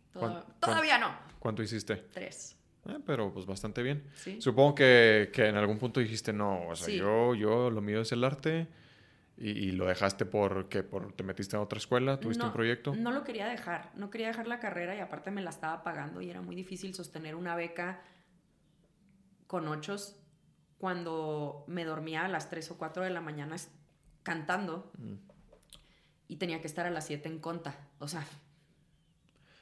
todavía 0.58 0.98
no. 0.98 1.16
¿Cuánto 1.38 1.62
hiciste? 1.62 1.94
Tres. 2.12 2.56
Eh, 2.86 2.98
pero 3.06 3.32
pues 3.32 3.46
bastante 3.46 3.84
bien. 3.84 4.10
¿Sí? 4.16 4.40
Supongo 4.40 4.74
que, 4.74 5.30
que, 5.32 5.46
en 5.46 5.56
algún 5.56 5.78
punto 5.78 6.00
dijiste, 6.00 6.32
no, 6.32 6.66
o 6.66 6.74
sea, 6.74 6.92
yo, 6.92 7.36
yo, 7.36 7.70
lo 7.70 7.80
mío 7.80 8.00
es 8.00 8.10
el 8.10 8.24
arte 8.24 8.66
¿Y, 9.42 9.72
lo 9.72 9.86
dejaste 9.86 10.26
porque 10.26 10.82
por, 10.82 11.14
te 11.14 11.24
metiste 11.24 11.56
a 11.56 11.62
otra 11.62 11.78
escuela? 11.78 12.20
¿Tuviste 12.20 12.44
un 12.44 12.52
proyecto? 12.52 12.94
No 12.94 13.10
lo 13.10 13.24
quería 13.24 13.46
dejar. 13.46 13.90
No 13.94 14.10
quería 14.10 14.26
dejar 14.26 14.46
la 14.46 14.60
carrera 14.60 14.94
y 14.94 14.98
aparte 14.98 15.30
me 15.30 15.40
la 15.40 15.48
estaba 15.48 15.82
pagando 15.82 16.20
y 16.20 16.28
era 16.28 16.42
muy 16.42 16.54
difícil 16.54 16.92
sostener 16.92 17.34
una 17.34 17.56
beca 17.56 18.02
con 19.46 19.66
ochos 19.66 20.19
cuando 20.80 21.64
me 21.66 21.84
dormía 21.84 22.24
a 22.24 22.28
las 22.28 22.48
3 22.48 22.70
o 22.70 22.78
4 22.78 23.04
de 23.04 23.10
la 23.10 23.20
mañana 23.20 23.56
cantando 24.22 24.90
mm. 24.98 25.14
y 26.28 26.36
tenía 26.36 26.62
que 26.62 26.66
estar 26.66 26.86
a 26.86 26.90
las 26.90 27.06
7 27.06 27.28
en 27.28 27.38
conta. 27.38 27.76
O 27.98 28.08
sea, 28.08 28.26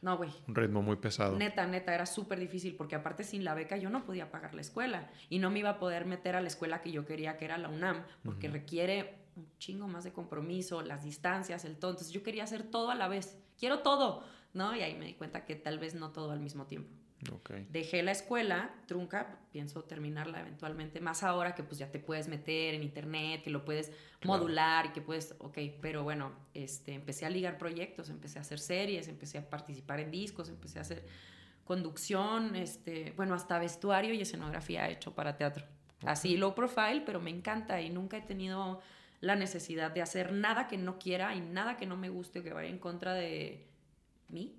no, 0.01 0.17
güey. 0.17 0.31
Un 0.47 0.55
ritmo 0.55 0.81
muy 0.81 0.95
pesado. 0.95 1.37
Neta, 1.37 1.67
neta, 1.67 1.93
era 1.93 2.07
súper 2.07 2.39
difícil 2.39 2.77
porque 2.77 2.95
aparte 2.95 3.25
sin 3.25 3.43
la 3.43 3.55
beca 3.55 3.77
yo 3.77 3.91
no 3.91 4.05
podía 4.05 4.31
pagar 4.31 4.55
la 4.55 4.61
escuela 4.61 5.11
y 5.29 5.41
no 5.41 5.51
me 5.51 5.59
iba 5.59 5.71
a 5.71 5.79
poder 5.81 6.07
meter 6.07 6.37
a 6.37 6.41
la 6.41 6.47
escuela 6.47 6.83
que 6.83 6.93
yo 6.93 7.05
quería, 7.05 7.37
que 7.37 7.47
era 7.47 7.59
la 7.59 7.69
UNAM, 7.69 8.05
porque 8.25 8.49
requiere 8.49 9.19
un 9.35 9.49
chingo 9.59 9.89
más 9.89 10.05
de 10.05 10.13
compromiso, 10.13 10.83
las 10.83 11.03
distancias, 11.03 11.65
el 11.65 11.79
todo. 11.79 11.91
Entonces 11.91 12.13
yo 12.13 12.23
quería 12.23 12.45
hacer 12.45 12.63
todo 12.63 12.93
a 12.93 12.95
la 12.95 13.09
vez. 13.09 13.37
Quiero 13.59 13.81
todo, 13.81 14.25
¿no? 14.55 14.77
Y 14.77 14.83
ahí 14.83 14.97
me 14.97 15.07
di 15.07 15.15
cuenta 15.15 15.45
que 15.45 15.57
tal 15.57 15.81
vez 15.81 15.97
no 15.97 16.13
todo 16.13 16.31
al 16.31 16.39
mismo 16.39 16.67
tiempo. 16.67 16.95
Dejé 17.71 18.03
la 18.03 18.13
escuela, 18.13 18.71
trunca, 18.87 19.39
pienso 19.51 19.83
terminarla 19.83 20.41
eventualmente, 20.41 21.01
más 21.01 21.25
ahora 21.25 21.55
que 21.55 21.65
pues 21.65 21.79
ya 21.79 21.91
te 21.91 21.99
puedes 21.99 22.29
meter 22.29 22.75
en 22.75 22.83
internet, 22.83 23.43
que 23.43 23.51
lo 23.51 23.65
puedes 23.65 23.91
modular 24.25 24.87
y 24.87 24.89
que 24.91 25.01
puedes, 25.01 25.35
ok, 25.39 25.59
pero 25.81 26.05
bueno, 26.05 26.33
este, 26.55 26.95
empecé 26.95 27.27
a 27.27 27.31
ligar 27.31 27.59
proyectos, 27.59 28.09
empecé 28.09 28.39
a 28.39 28.43
hacer 28.43 28.61
series, 28.61 29.09
empecé 29.09 29.39
a 29.39 29.51
participar 29.51 29.99
en 29.99 30.13
discos, 30.13 30.49
empecé 30.49 30.79
a 30.79 30.83
hacer 30.83 31.05
conducción, 31.65 32.55
este, 32.55 33.13
bueno, 33.17 33.35
hasta 33.35 33.59
vestuario 33.59 34.15
y 34.15 34.21
escenografía 34.21 34.89
hecho 34.89 35.15
para 35.15 35.37
teatro. 35.37 35.67
Así 36.07 36.37
low 36.37 36.55
profile, 36.55 37.03
pero 37.05 37.21
me 37.21 37.31
encanta 37.31 37.81
y 37.81 37.91
nunca 37.91 38.17
he 38.17 38.23
tenido 38.23 38.81
la 39.21 39.35
necesidad 39.35 39.91
de 39.91 40.01
hacer 40.01 40.33
nada 40.33 40.69
que 40.69 40.79
no 40.79 40.99
quiera 40.99 41.35
y 41.35 41.41
nada 41.41 41.77
que 41.77 41.87
no 41.87 41.97
me 41.97 42.09
guste 42.09 42.39
o 42.39 42.43
que 42.45 42.53
vaya 42.53 42.69
en 42.69 42.79
contra 42.79 43.15
de 43.15 43.67
mí 44.29 44.55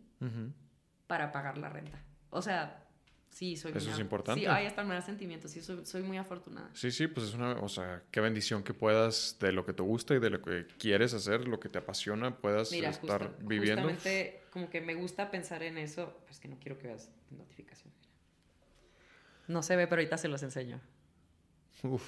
para 1.07 1.31
pagar 1.31 1.57
la 1.57 1.69
renta. 1.69 1.97
O 2.29 2.41
sea, 2.41 2.85
sí, 3.29 3.55
soy 3.57 3.71
Eso 3.75 3.91
es 3.91 3.99
importante. 3.99 4.41
Sí, 4.41 4.47
ahí 4.47 4.65
están 4.65 4.87
mis 4.87 5.03
sentimientos. 5.03 5.51
Sí, 5.51 5.61
soy, 5.61 5.85
soy, 5.85 6.03
muy 6.03 6.17
afortunada. 6.17 6.69
Sí, 6.73 6.91
sí, 6.91 7.07
pues 7.07 7.27
es 7.27 7.33
una, 7.33 7.53
o 7.53 7.69
sea, 7.69 8.03
qué 8.11 8.21
bendición 8.21 8.63
que 8.63 8.73
puedas, 8.73 9.37
de 9.39 9.51
lo 9.51 9.65
que 9.65 9.73
te 9.73 9.83
gusta 9.83 10.15
y 10.15 10.19
de 10.19 10.29
lo 10.29 10.41
que 10.41 10.67
quieres 10.77 11.13
hacer, 11.13 11.47
lo 11.47 11.59
que 11.59 11.69
te 11.69 11.79
apasiona, 11.79 12.37
puedas 12.37 12.71
estar 12.71 13.35
viviendo. 13.39 13.83
Justamente, 13.83 14.41
como 14.51 14.69
que 14.69 14.81
me 14.81 14.95
gusta 14.95 15.31
pensar 15.31 15.63
en 15.63 15.77
eso. 15.77 16.21
Pues 16.25 16.39
que 16.39 16.47
no 16.47 16.57
quiero 16.59 16.77
que 16.77 16.87
veas 16.87 17.11
notificación. 17.31 17.93
No 19.47 19.63
se 19.63 19.75
ve, 19.75 19.87
pero 19.87 20.01
ahorita 20.01 20.17
se 20.17 20.27
los 20.27 20.43
enseño. 20.43 20.79
Uf. 21.83 22.07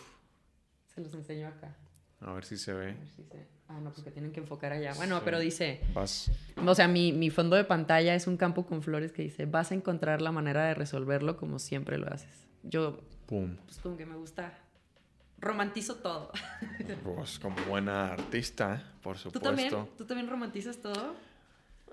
Se 0.94 1.02
los 1.02 1.14
enseño 1.14 1.48
acá. 1.48 1.76
A 2.20 2.34
ver 2.34 2.46
si 2.46 2.58
se 2.58 2.74
ve. 2.74 2.92
A 2.92 2.94
ver 2.94 3.08
si 3.08 3.24
se... 3.24 3.48
Ah, 3.74 3.80
no, 3.80 3.92
porque 3.92 4.12
tienen 4.12 4.32
que 4.32 4.42
enfocar 4.42 4.74
allá. 4.74 4.94
Bueno, 4.96 5.22
pero 5.24 5.40
dice... 5.40 5.82
Vas. 5.94 6.30
O 6.66 6.76
sea, 6.76 6.88
mi, 6.88 7.14
mi, 7.14 7.30
fondo 7.30 7.56
de 7.56 7.64
pantalla 7.64 8.16
es 8.16 8.28
un 8.28 8.36
campo 8.38 8.66
con 8.66 8.84
flores 8.84 9.12
que 9.12 9.22
dice, 9.22 9.46
vas 9.46 9.72
a 9.72 9.76
encontrar 9.76 10.22
la 10.22 10.32
manera 10.32 10.66
de 10.66 10.74
resolverlo 10.74 11.38
como 11.38 11.60
siempre 11.60 11.98
lo 11.98 12.08
haces. 12.12 12.48
Yo... 12.64 13.00
Pum. 13.28 13.56
Pues 13.66 13.78
como 13.78 13.98
que 13.98 14.06
me 14.06 14.16
gusta... 14.16 14.58
Romantizo 15.40 15.96
todo. 15.96 16.32
Pues 17.04 17.40
como 17.40 17.56
buena 17.68 18.14
artista, 18.14 18.84
por 19.02 19.18
supuesto. 19.18 19.40
¿Tú 19.40 19.44
también, 19.44 19.88
¿Tú 19.98 20.06
también 20.06 20.30
romantizas 20.30 20.78
todo? 20.78 21.16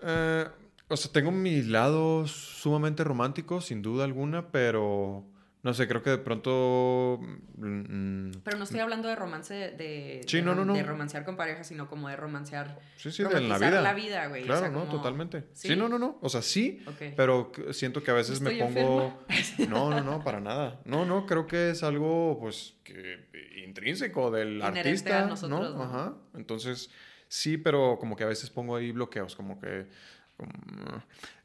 Eh, 0.03 0.47
o 0.89 0.97
sea, 0.97 1.12
tengo 1.12 1.31
mi 1.31 1.62
lado 1.62 2.26
sumamente 2.26 3.05
romántico, 3.05 3.61
sin 3.61 3.83
duda 3.83 4.05
alguna, 4.05 4.49
pero 4.49 5.24
no 5.62 5.74
sé, 5.74 5.88
creo 5.88 6.02
que 6.02 6.11
de 6.11 6.18
pronto. 6.18 7.18
Mm, 7.56 8.30
Pero 8.44 8.59
no 8.59 8.64
estoy 8.64 8.78
hablando 8.78 9.09
de 9.09 9.16
romance 9.16 9.54
de. 9.54 10.20
Sí, 10.26 10.40
no, 10.40 10.54
no, 10.54 10.64
no. 10.64 10.74
De 10.74 10.84
romancear 10.84 11.24
con 11.24 11.36
pareja, 11.36 11.64
sino 11.64 11.88
como 11.88 12.09
de 12.09 12.16
romancear. 12.16 12.78
Sí, 12.96 13.11
sí, 13.11 13.24
de 13.24 13.40
la 13.40 13.59
vida. 13.59 13.80
la 13.80 13.92
vida, 13.92 14.26
güey. 14.28 14.44
Claro, 14.44 14.70
no, 14.70 14.84
totalmente. 14.84 15.44
¿Sí? 15.54 15.74
no, 15.74 15.88
no, 15.88 15.98
no. 15.98 16.18
O 16.22 16.28
sea, 16.28 16.42
sí. 16.42 16.84
Pero 17.16 17.50
siento 17.72 18.02
que 18.02 18.11
a 18.11 18.14
veces 18.14 18.40
me 18.40 18.52
pongo. 18.52 19.24
No, 19.68 19.90
no, 19.90 20.00
no, 20.00 20.22
para 20.22 20.40
nada. 20.40 20.80
No, 20.84 21.04
no, 21.04 21.26
creo 21.26 21.46
que 21.46 21.70
es 21.70 21.82
algo, 21.82 22.38
pues, 22.40 22.74
que 22.84 23.28
intrínseco 23.64 24.30
del 24.30 24.62
artista. 24.62 25.26
nosotros, 25.26 25.74
¿no? 25.74 25.82
Ajá. 25.82 26.14
Entonces, 26.34 26.90
sí, 27.28 27.59
pero 27.59 27.98
como 27.98 28.16
que 28.16 28.24
a 28.24 28.28
veces 28.28 28.50
pongo 28.50 28.76
ahí 28.76 28.92
bloqueos, 28.92 29.34
como 29.34 29.61
que. 29.61 29.86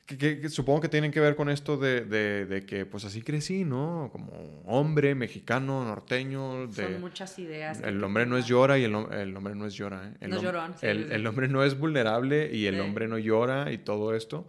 Que, 0.06 0.49
supongo 0.49 0.82
que 0.82 0.89
tienen 0.89 1.12
que 1.12 1.22
ver 1.22 1.36
con 1.36 1.49
esto 1.49 1.78
de, 1.78 2.01
de, 2.01 2.66
que 2.66 2.86
pues 2.86 3.06
así 3.06 3.22
crecí, 3.22 3.64
¿no? 3.64 4.10
Como 4.12 4.62
hombre 4.66 5.16
mexicano, 5.16 5.86
norteño. 5.86 6.68
De, 6.68 6.84
Son 6.84 7.01
muchas 7.01 7.39
ideas. 7.39 7.82
El 7.82 8.04
hombre 8.04 8.26
no 8.26 8.38
es 8.38 8.45
llora 8.45 8.78
y 8.78 8.84
el, 8.84 8.93
el 9.12 9.36
hombre 9.38 9.56
no 9.56 9.66
es 9.66 9.74
llora. 9.74 10.10
¿eh? 10.10 10.18
El, 10.20 10.32
no 10.32 10.41
llorón, 10.41 10.76
el, 10.82 11.12
el, 11.12 11.26
hombre 11.26 11.47
no 11.47 11.64
es 11.64 11.80
vulnerable 11.80 12.54
y 12.54 12.66
el 12.66 12.82
hombre 12.82 13.08
no 13.08 13.18
llora 13.18 13.72
y 13.72 13.78
todo 13.78 14.14
esto. 14.14 14.45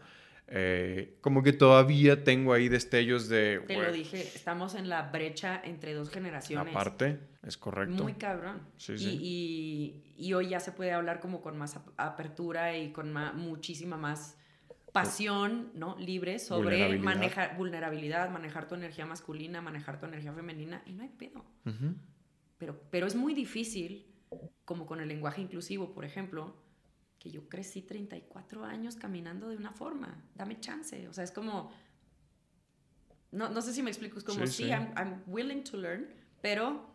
Eh, 0.46 1.16
como 1.20 1.42
que 1.42 1.52
todavía 1.52 2.22
tengo 2.22 2.52
ahí 2.52 2.68
destellos 2.68 3.28
de... 3.28 3.62
Te 3.66 3.76
lo 3.76 3.90
dije, 3.90 4.20
estamos 4.20 4.74
en 4.74 4.88
la 4.88 5.10
brecha 5.10 5.60
entre 5.64 5.94
dos 5.94 6.10
generaciones. 6.10 6.74
Aparte, 6.74 7.18
es 7.42 7.56
correcto. 7.56 8.02
Muy 8.02 8.14
cabrón. 8.14 8.60
Sí, 8.76 8.98
sí. 8.98 9.18
Y, 9.20 10.02
y, 10.16 10.32
hoy 10.34 10.50
ya 10.50 10.60
se 10.60 10.72
puede 10.72 10.92
hablar 10.92 11.20
como 11.20 11.40
con 11.40 11.56
más 11.56 11.80
apertura 11.96 12.76
y 12.76 12.92
con 12.92 13.14
muchísima 13.36 13.96
más 13.96 14.36
pasión, 14.94 15.72
¿no? 15.74 15.96
Libre 15.98 16.38
sobre 16.38 16.96
manejar 17.00 17.56
vulnerabilidad, 17.56 18.30
manejar 18.30 18.68
tu 18.68 18.76
energía 18.76 19.04
masculina, 19.04 19.60
manejar 19.60 19.98
tu 19.98 20.06
energía 20.06 20.32
femenina 20.32 20.84
y 20.86 20.92
no 20.92 21.02
hay 21.02 21.08
pedo. 21.08 21.44
pero, 22.58 22.80
pero 22.92 23.08
es 23.08 23.16
muy 23.16 23.34
difícil, 23.34 24.06
como 24.64 24.86
con 24.86 25.00
el 25.00 25.08
lenguaje 25.08 25.42
inclusivo, 25.42 25.92
por 25.92 26.04
ejemplo, 26.04 26.54
que 27.18 27.32
yo 27.32 27.48
crecí 27.48 27.82
34 27.82 28.64
años 28.64 28.94
caminando 28.94 29.48
de 29.48 29.56
una 29.56 29.72
forma. 29.72 30.22
Dame 30.36 30.60
chance. 30.60 31.08
O 31.08 31.12
sea, 31.12 31.24
es 31.24 31.32
como... 31.32 31.72
No, 33.32 33.48
no 33.48 33.62
sé 33.62 33.72
si 33.72 33.82
me 33.82 33.90
explico. 33.90 34.18
Es 34.18 34.24
como, 34.24 34.46
sí, 34.46 34.68
I'm, 34.68 35.24
willing 35.26 35.64
to 35.64 35.76
learn, 35.76 36.06
pero... 36.40 36.94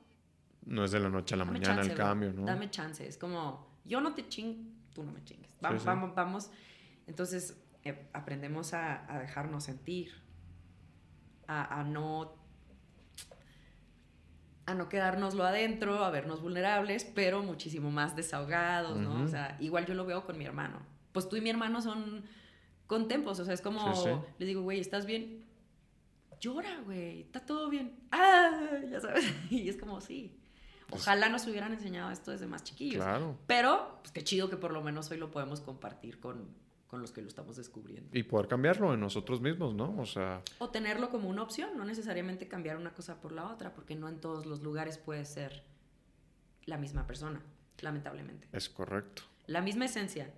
No 0.65 0.85
es 0.85 0.91
de 0.91 1.01
la 1.01 1.09
noche 1.09 1.35
a 1.35 1.39
la 1.39 1.43
mañana 1.43 1.81
el 1.81 1.93
cambio, 1.95 2.31
¿no? 2.31 2.45
Dame 2.45 2.69
chance. 2.69 3.05
Es 3.05 3.17
como, 3.17 3.81
yo 3.83 3.99
no 3.99 4.13
te 4.13 4.25
ching, 4.29 4.87
tú 4.93 5.03
no 5.03 5.11
me 5.11 5.21
chingues. 5.25 5.53
Vamos, 5.59 5.83
vamos, 5.83 6.15
vamos. 6.15 6.49
Entonces, 7.05 7.61
aprendemos 8.13 8.73
a, 8.73 9.19
dejarnos 9.19 9.63
sentir, 9.63 10.11
a, 11.47 11.83
no 11.83 12.39
a 14.65 14.75
no 14.75 14.87
quedárnoslo 14.87 15.43
adentro, 15.43 16.03
a 16.03 16.11
vernos 16.11 16.41
vulnerables, 16.41 17.03
pero 17.03 17.41
muchísimo 17.41 17.89
más 17.89 18.15
desahogados, 18.15 18.97
¿no? 18.97 19.23
O 19.23 19.27
sea, 19.27 19.57
igual 19.59 19.85
yo 19.87 19.95
lo 19.95 20.05
veo 20.05 20.25
con 20.25 20.37
mi 20.37 20.45
hermano. 20.45 20.79
Pues 21.11 21.27
tú 21.27 21.35
y 21.35 21.41
mi 21.41 21.49
hermano 21.49 21.81
son 21.81 22.23
contempos, 22.85 23.39
o 23.39 23.45
sea, 23.45 23.53
es 23.53 23.61
como, 23.61 24.25
le 24.37 24.45
digo, 24.45 24.61
güey, 24.61 24.79
¿estás 24.79 25.05
bien? 25.05 25.43
Llora, 26.39 26.81
güey, 26.85 27.21
está 27.21 27.45
todo 27.45 27.69
bien. 27.69 27.99
Ah, 28.11 28.79
ya 28.89 29.01
sabes. 29.01 29.25
Y 29.49 29.67
es 29.69 29.77
como, 29.77 29.99
sí. 30.01 30.39
Pues 30.87 31.01
Ojalá 31.01 31.29
nos 31.29 31.45
hubieran 31.47 31.73
enseñado 31.73 32.11
esto 32.11 32.31
desde 32.31 32.47
más 32.47 32.63
chiquillos. 32.63 33.03
Claro. 33.03 33.37
Pero, 33.47 33.99
pues 34.01 34.11
qué 34.11 34.23
chido 34.23 34.49
que 34.49 34.57
por 34.57 34.71
lo 34.71 34.81
menos 34.81 35.11
hoy 35.11 35.17
lo 35.17 35.31
podemos 35.31 35.61
compartir 35.61 36.19
con, 36.19 36.47
con 36.89 37.01
los 37.01 37.11
que 37.11 37.21
lo 37.21 37.27
estamos 37.27 37.55
descubriendo. 37.55 38.17
Y 38.17 38.23
poder 38.23 38.47
cambiarlo 38.47 38.93
en 38.93 38.99
nosotros 38.99 39.41
mismos, 39.41 39.75
¿no? 39.75 39.95
O 39.99 40.07
sea... 40.07 40.41
O 40.57 40.69
tenerlo 40.69 41.09
como 41.11 41.29
una 41.29 41.43
opción, 41.43 41.77
no 41.77 41.85
necesariamente 41.85 42.47
cambiar 42.47 42.77
una 42.77 42.93
cosa 42.95 43.21
por 43.21 43.31
la 43.31 43.45
otra, 43.45 43.75
porque 43.75 43.95
no 43.95 44.09
en 44.09 44.19
todos 44.19 44.47
los 44.47 44.63
lugares 44.63 44.97
puede 44.97 45.23
ser 45.25 45.63
la 46.65 46.77
misma 46.77 47.05
persona, 47.05 47.43
lamentablemente. 47.81 48.47
Es 48.51 48.69
correcto. 48.69 49.21
La 49.45 49.61
misma 49.61 49.85
esencia, 49.85 50.33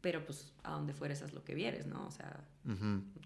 pero 0.00 0.24
pues 0.24 0.52
a 0.62 0.70
donde 0.70 0.94
fueres 0.94 1.20
es 1.20 1.34
lo 1.34 1.42
que 1.42 1.56
vieres, 1.56 1.86
¿no? 1.86 2.06
O 2.06 2.10
sea, 2.12 2.44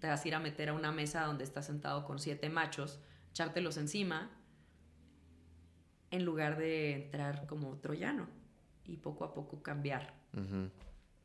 te 0.01 0.07
vas 0.07 0.25
a 0.25 0.29
ir 0.29 0.35
a 0.35 0.41
meter 0.41 0.71
a 0.71 0.73
una 0.73 0.93
mesa 0.93 1.27
donde 1.27 1.45
estás 1.45 1.67
sentado 1.67 2.05
con 2.07 2.19
siete 2.19 2.49
machos, 2.49 3.01
echártelos 3.33 3.77
encima, 3.77 4.31
en 6.11 6.25
lugar 6.25 6.57
de 6.57 7.05
entrar 7.05 7.47
como 7.47 7.77
troyano 7.77 8.29
y 8.87 8.97
poco 8.97 9.25
a 9.25 9.35
poco 9.35 9.63
cambiar. 9.63 10.15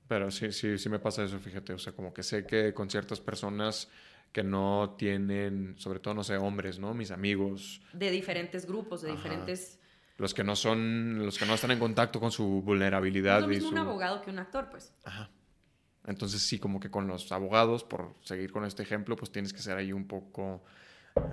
Pero 0.07 0.31
sí, 0.31 0.51
sí, 0.51 0.77
sí 0.77 0.89
me 0.89 0.99
pasa 0.99 1.23
eso, 1.23 1.39
fíjate. 1.39 1.73
O 1.73 1.79
sea, 1.79 1.93
como 1.93 2.13
que 2.13 2.23
sé 2.23 2.45
que 2.45 2.73
con 2.73 2.89
ciertas 2.89 3.19
personas 3.19 3.89
que 4.31 4.43
no 4.43 4.95
tienen, 4.97 5.75
sobre 5.77 5.99
todo, 5.99 6.13
no 6.13 6.23
sé, 6.23 6.37
hombres, 6.37 6.79
¿no? 6.79 6.93
Mis 6.93 7.11
amigos. 7.11 7.81
De 7.93 8.11
diferentes 8.11 8.65
grupos, 8.65 9.01
de 9.01 9.11
diferentes... 9.11 9.79
Los 10.17 10.33
que 10.33 10.43
no 10.43 10.55
son, 10.55 11.25
los 11.25 11.37
que 11.37 11.45
no 11.45 11.53
están 11.53 11.69
en 11.71 11.79
contacto 11.79 12.19
con 12.19 12.31
su 12.31 12.61
vulnerabilidad. 12.63 13.37
Es 13.37 13.41
lo 13.43 13.47
mismo 13.49 13.69
un 13.69 13.77
abogado 13.77 14.21
que 14.21 14.31
un 14.31 14.39
actor, 14.39 14.67
pues. 14.71 14.91
Ajá. 15.03 15.29
Entonces 16.07 16.41
sí, 16.41 16.57
como 16.57 16.79
que 16.79 16.89
con 16.89 17.07
los 17.07 17.31
abogados, 17.31 17.83
por 17.83 18.15
seguir 18.23 18.51
con 18.51 18.65
este 18.65 18.81
ejemplo, 18.81 19.15
pues 19.15 19.31
tienes 19.31 19.53
que 19.53 19.59
ser 19.59 19.77
ahí 19.77 19.91
un 19.93 20.07
poco 20.07 20.63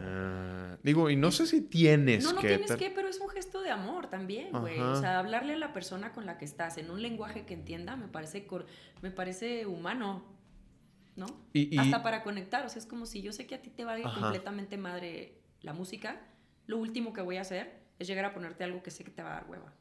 Ah, 0.00 0.76
digo, 0.82 1.10
y 1.10 1.16
no 1.16 1.30
sé 1.30 1.46
si 1.46 1.60
tienes 1.62 2.26
que... 2.26 2.32
No, 2.32 2.34
no 2.34 2.40
tienes 2.40 2.76
que, 2.76 2.90
pero 2.90 3.08
es 3.08 3.20
un 3.20 3.28
gesto 3.28 3.60
de 3.62 3.70
amor 3.70 4.08
también, 4.08 4.50
güey. 4.52 4.80
O 4.80 4.96
sea, 4.96 5.18
hablarle 5.18 5.54
a 5.54 5.58
la 5.58 5.72
persona 5.72 6.12
con 6.12 6.26
la 6.26 6.38
que 6.38 6.44
estás 6.44 6.78
en 6.78 6.90
un 6.90 7.02
lenguaje 7.02 7.46
que 7.46 7.54
entienda 7.54 7.96
me 7.96 8.08
parece, 8.08 8.46
me 9.02 9.10
parece 9.10 9.66
humano, 9.66 10.24
¿no? 11.16 11.26
Hasta 11.78 12.02
para 12.02 12.22
conectar. 12.22 12.64
O 12.66 12.68
sea, 12.68 12.80
es 12.80 12.86
como 12.86 13.06
si 13.06 13.22
yo 13.22 13.32
sé 13.32 13.46
que 13.46 13.54
a 13.54 13.62
ti 13.62 13.70
te 13.70 13.84
va 13.84 13.92
a 13.92 13.98
ir 13.98 14.04
completamente 14.04 14.76
madre 14.76 15.40
la 15.60 15.72
música, 15.72 16.20
lo 16.66 16.78
último 16.78 17.12
que 17.12 17.22
voy 17.22 17.36
a 17.36 17.42
hacer 17.42 17.82
es 17.98 18.06
llegar 18.06 18.24
a 18.24 18.34
ponerte 18.34 18.64
algo 18.64 18.82
que 18.82 18.90
sé 18.90 19.04
que 19.04 19.10
te 19.10 19.22
va 19.22 19.30
a 19.30 19.34
dar 19.34 19.50
hueva. 19.50 19.72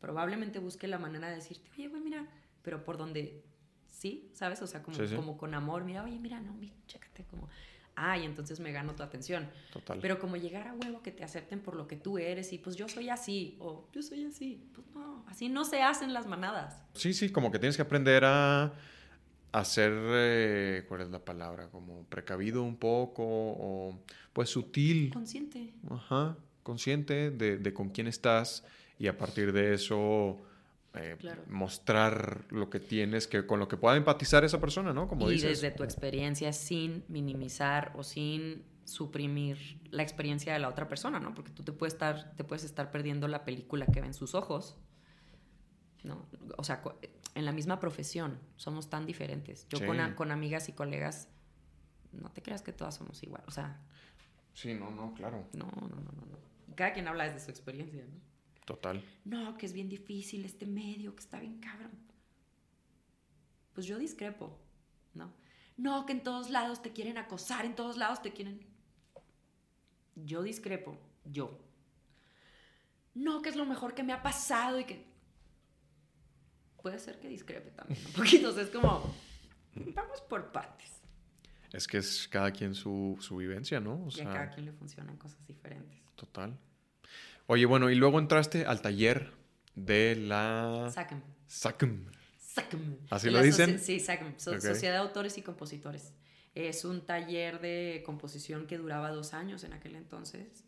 probablemente 0.00 0.58
busque 0.58 0.86
la 0.86 0.98
manera 0.98 1.28
de 1.28 1.36
decirte, 1.36 1.70
oye, 1.72 1.88
güey, 1.88 2.00
mira, 2.00 2.26
pero 2.62 2.84
por 2.84 2.96
donde 2.96 3.42
sí, 3.88 4.30
¿sabes? 4.32 4.62
O 4.62 4.66
sea, 4.66 4.82
como, 4.82 4.96
como 5.16 5.36
con 5.36 5.54
amor, 5.54 5.84
mira, 5.84 6.04
oye, 6.04 6.18
mira, 6.18 6.40
no, 6.40 6.54
mira, 6.54 6.74
chécate, 6.86 7.24
como, 7.24 7.48
ay, 7.98 8.24
entonces 8.24 8.60
me 8.60 8.72
gano 8.72 8.94
tu 8.94 9.02
atención. 9.02 9.48
Total. 9.72 9.98
Pero 10.00 10.18
como 10.18 10.36
llegar 10.36 10.68
a 10.68 10.74
huevo 10.74 11.02
que 11.02 11.10
te 11.10 11.24
acepten 11.24 11.60
por 11.60 11.74
lo 11.74 11.86
que 11.86 11.96
tú 11.96 12.18
eres 12.18 12.52
y 12.52 12.58
pues 12.58 12.76
yo 12.76 12.88
soy 12.88 13.08
así 13.10 13.56
o 13.60 13.88
yo 13.92 14.02
soy 14.02 14.24
así, 14.24 14.68
pues 14.72 14.86
no, 14.94 15.24
así 15.26 15.48
no 15.48 15.64
se 15.64 15.82
hacen 15.82 16.12
las 16.12 16.26
manadas. 16.26 16.82
Sí, 16.94 17.12
sí, 17.12 17.30
como 17.30 17.50
que 17.50 17.58
tienes 17.58 17.76
que 17.76 17.82
aprender 17.82 18.24
a 18.24 18.72
hacer, 19.52 19.92
eh, 19.94 20.84
¿cuál 20.88 21.02
es 21.02 21.10
la 21.10 21.24
palabra? 21.24 21.68
Como 21.70 22.04
precavido 22.04 22.62
un 22.62 22.76
poco 22.76 23.24
o 23.26 23.98
pues 24.32 24.50
sutil. 24.50 25.12
Consciente. 25.12 25.74
Ajá, 25.90 26.36
consciente 26.62 27.30
de, 27.30 27.58
de 27.58 27.72
con 27.74 27.90
quién 27.90 28.06
estás 28.06 28.64
y 28.98 29.06
a 29.06 29.16
partir 29.16 29.52
de 29.52 29.74
eso 29.74 30.38
eh, 30.94 31.16
mostrar 31.48 32.46
lo 32.50 32.70
que 32.70 32.80
tienes, 32.80 33.26
que 33.26 33.46
con 33.46 33.60
lo 33.60 33.68
que 33.68 33.76
pueda 33.76 33.96
empatizar 33.96 34.44
esa 34.44 34.58
persona, 34.58 34.92
¿no? 34.92 35.06
Como 35.06 35.30
y 35.30 35.38
desde 35.38 35.70
tu 35.70 35.84
experiencia 35.84 36.52
sin 36.52 37.04
minimizar 37.08 37.92
o 37.96 38.02
sin 38.02 38.64
suprimir 38.84 39.78
la 39.90 40.02
experiencia 40.02 40.54
de 40.54 40.58
la 40.58 40.68
otra 40.68 40.88
persona, 40.88 41.20
¿no? 41.20 41.34
Porque 41.34 41.50
tú 41.50 41.62
te 41.62 41.72
puedes 41.72 41.92
estar, 41.92 42.34
te 42.36 42.44
puedes 42.44 42.64
estar 42.64 42.90
perdiendo 42.90 43.28
la 43.28 43.44
película 43.44 43.84
que 43.86 44.00
ven 44.00 44.14
sus 44.14 44.34
ojos, 44.34 44.78
¿no? 46.04 46.26
O 46.56 46.64
sea, 46.64 46.82
en 47.34 47.44
la 47.44 47.52
misma 47.52 47.80
profesión 47.80 48.38
somos 48.56 48.88
tan 48.88 49.04
diferentes. 49.04 49.68
Yo 49.68 49.86
con, 49.86 50.14
con 50.14 50.32
amigas 50.32 50.70
y 50.70 50.72
colegas, 50.72 51.28
no 52.12 52.30
te 52.30 52.40
creas 52.40 52.62
que 52.62 52.72
todas 52.72 52.94
somos 52.94 53.22
igual, 53.22 53.42
o 53.46 53.50
sea... 53.50 53.78
Sí, 54.54 54.72
no, 54.74 54.90
no, 54.90 55.12
claro. 55.14 55.46
No, 55.52 55.66
no, 55.66 55.86
no, 55.86 56.12
no. 56.12 56.26
no. 56.26 56.74
Cada 56.74 56.94
quien 56.94 57.06
habla 57.08 57.24
desde 57.24 57.40
su 57.40 57.50
experiencia, 57.50 58.04
¿no? 58.04 58.27
Total. 58.68 59.02
No, 59.24 59.56
que 59.56 59.64
es 59.64 59.72
bien 59.72 59.88
difícil 59.88 60.44
este 60.44 60.66
medio, 60.66 61.14
que 61.14 61.20
está 61.20 61.40
bien 61.40 61.58
cabrón. 61.58 61.90
Pues 63.72 63.86
yo 63.86 63.96
discrepo, 63.96 64.60
¿no? 65.14 65.32
No, 65.78 66.04
que 66.04 66.12
en 66.12 66.22
todos 66.22 66.50
lados 66.50 66.82
te 66.82 66.92
quieren 66.92 67.16
acosar, 67.16 67.64
en 67.64 67.74
todos 67.74 67.96
lados 67.96 68.20
te 68.20 68.30
quieren... 68.34 68.60
Yo 70.16 70.42
discrepo, 70.42 70.98
yo. 71.24 71.58
No, 73.14 73.40
que 73.40 73.48
es 73.48 73.56
lo 73.56 73.64
mejor 73.64 73.94
que 73.94 74.02
me 74.02 74.12
ha 74.12 74.22
pasado 74.22 74.78
y 74.78 74.84
que... 74.84 75.02
Puede 76.82 76.98
ser 76.98 77.18
que 77.20 77.28
discrepe 77.28 77.70
también 77.70 78.04
un 78.04 78.12
poquito, 78.12 78.50
o 78.50 78.52
sea, 78.52 78.64
es 78.64 78.70
como... 78.70 79.14
Vamos 79.94 80.20
por 80.28 80.52
partes. 80.52 81.00
Es 81.72 81.88
que 81.88 81.96
es 81.96 82.28
cada 82.28 82.50
quien 82.50 82.74
su, 82.74 83.16
su 83.18 83.38
vivencia, 83.38 83.80
¿no? 83.80 83.94
O 83.94 84.08
y 84.14 84.20
a 84.20 84.24
cada 84.24 84.50
quien 84.50 84.66
le 84.66 84.72
funcionan 84.72 85.16
cosas 85.16 85.46
diferentes. 85.46 86.02
Total. 86.16 86.54
Oye, 87.50 87.64
bueno, 87.64 87.88
y 87.88 87.94
luego 87.94 88.18
entraste 88.18 88.66
al 88.66 88.82
taller 88.82 89.32
de 89.74 90.16
la... 90.16 90.90
SACM. 90.92 91.22
SACM. 91.46 92.04
SACM. 92.38 92.96
¿Así 93.08 93.30
lo 93.30 93.40
dicen? 93.40 93.78
Sí, 93.78 94.00
SACM, 94.00 94.34
Sociedad 94.36 94.92
de 94.92 94.98
Autores 94.98 95.38
y 95.38 95.42
Compositores. 95.42 96.12
Es 96.54 96.84
un 96.84 97.06
taller 97.06 97.62
de 97.62 98.02
composición 98.04 98.66
que 98.66 98.76
duraba 98.76 99.10
dos 99.12 99.32
años 99.32 99.64
en 99.64 99.72
aquel 99.72 99.96
entonces, 99.96 100.62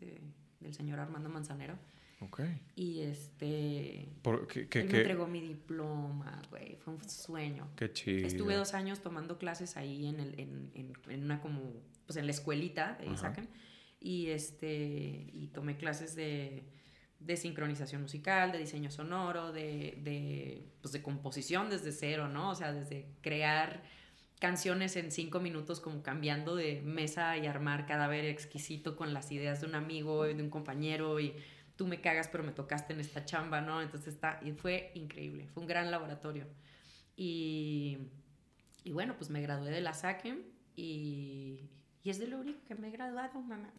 del 0.60 0.72
señor 0.72 1.00
Armando 1.00 1.28
Manzanero. 1.28 1.74
Ok. 2.20 2.40
Y 2.76 3.00
este... 3.00 4.08
¿Por 4.22 4.46
qué, 4.46 4.66
él 4.72 4.88
me 4.88 4.98
entregó 5.00 5.26
mi 5.26 5.42
diploma, 5.42 6.40
güey. 6.48 6.76
Fue 6.76 6.94
un 6.94 7.06
sueño. 7.06 7.68
Qué 7.76 7.92
chido. 7.92 8.26
Estuve 8.26 8.54
dos 8.54 8.72
años 8.72 9.00
tomando 9.00 9.36
clases 9.36 9.76
ahí 9.76 10.06
en, 10.06 10.18
el, 10.18 10.40
en, 10.40 10.94
en, 11.10 11.24
una 11.24 11.42
como... 11.42 11.74
Pues 12.06 12.16
en 12.16 12.24
la 12.24 12.32
escuelita 12.32 12.96
de 12.98 13.14
SACM 13.18 13.48
y, 14.00 14.28
este, 14.28 15.30
y 15.32 15.50
tomé 15.52 15.76
clases 15.76 16.16
de, 16.16 16.64
de 17.20 17.36
sincronización 17.36 18.02
musical, 18.02 18.50
de 18.50 18.58
diseño 18.58 18.90
sonoro, 18.90 19.52
de, 19.52 19.98
de, 20.02 20.66
pues 20.80 20.92
de 20.92 21.02
composición 21.02 21.68
desde 21.68 21.92
cero, 21.92 22.28
¿no? 22.28 22.50
O 22.50 22.54
sea, 22.54 22.72
desde 22.72 23.06
crear 23.20 23.82
canciones 24.40 24.96
en 24.96 25.12
cinco 25.12 25.38
minutos 25.38 25.80
como 25.80 26.02
cambiando 26.02 26.56
de 26.56 26.80
mesa 26.80 27.36
y 27.36 27.46
armar 27.46 27.86
cadáver 27.86 28.24
exquisito 28.24 28.96
con 28.96 29.12
las 29.12 29.30
ideas 29.30 29.60
de 29.60 29.66
un 29.66 29.74
amigo, 29.74 30.24
de 30.24 30.42
un 30.42 30.48
compañero 30.48 31.20
y 31.20 31.34
tú 31.76 31.86
me 31.86 32.00
cagas 32.00 32.28
pero 32.28 32.42
me 32.42 32.52
tocaste 32.52 32.94
en 32.94 33.00
esta 33.00 33.24
chamba, 33.26 33.60
¿no? 33.60 33.82
Entonces 33.82 34.14
está, 34.14 34.40
y 34.42 34.52
fue 34.52 34.92
increíble, 34.94 35.46
fue 35.48 35.62
un 35.62 35.68
gran 35.68 35.90
laboratorio. 35.90 36.46
Y, 37.16 37.98
y 38.82 38.92
bueno, 38.92 39.14
pues 39.18 39.28
me 39.28 39.42
gradué 39.42 39.70
de 39.70 39.82
la 39.82 39.92
SACEM 39.92 40.38
y, 40.74 41.60
y 42.02 42.10
es 42.10 42.18
de 42.18 42.26
lo 42.26 42.38
único 42.38 42.60
que 42.66 42.74
me 42.74 42.88
he 42.88 42.90
graduado, 42.90 43.40
mamá. 43.40 43.70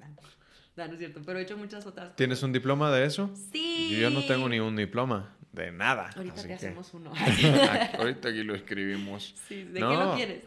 No, 0.75 0.87
no 0.87 0.93
es 0.93 0.99
cierto, 0.99 1.21
pero 1.25 1.39
he 1.39 1.41
hecho 1.41 1.57
muchas 1.57 1.85
otras 1.85 2.15
¿Tienes 2.15 2.41
un 2.43 2.53
diploma 2.53 2.91
de 2.91 3.05
eso? 3.05 3.31
Sí. 3.51 3.97
Yo 3.99 4.09
no 4.09 4.25
tengo 4.25 4.47
ni 4.47 4.59
un 4.59 4.75
diploma 4.75 5.35
de 5.51 5.71
nada. 5.71 6.09
Ahorita 6.15 6.43
te 6.43 6.53
hacemos 6.53 6.93
uno. 6.93 7.11
ahorita 7.97 8.29
aquí 8.29 8.43
lo 8.43 8.55
escribimos. 8.55 9.35
Sí, 9.47 9.63
¿de 9.63 9.73
qué 9.73 9.79
lo 9.79 10.15
quieres? 10.15 10.43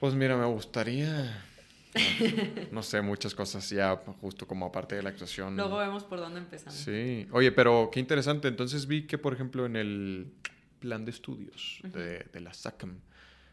Pues 0.00 0.14
mira, 0.14 0.36
me 0.36 0.46
gustaría... 0.46 1.44
No 2.72 2.82
sé, 2.82 3.00
muchas 3.00 3.34
cosas 3.34 3.68
ya 3.70 3.96
justo 4.20 4.46
como 4.46 4.66
aparte 4.66 4.96
de 4.96 5.02
la 5.02 5.08
actuación. 5.08 5.56
Luego 5.56 5.78
vemos 5.78 6.04
por 6.04 6.18
dónde 6.18 6.40
empezamos. 6.40 6.78
Sí. 6.78 7.26
Oye, 7.32 7.52
pero 7.52 7.88
qué 7.90 8.00
interesante. 8.00 8.48
Entonces 8.48 8.86
vi 8.86 9.06
que, 9.06 9.16
por 9.16 9.32
ejemplo, 9.32 9.64
en 9.64 9.76
el 9.76 10.32
plan 10.78 11.06
de 11.06 11.10
estudios 11.10 11.80
de, 11.84 12.26
de 12.32 12.40
la 12.40 12.52
SACM, 12.52 13.00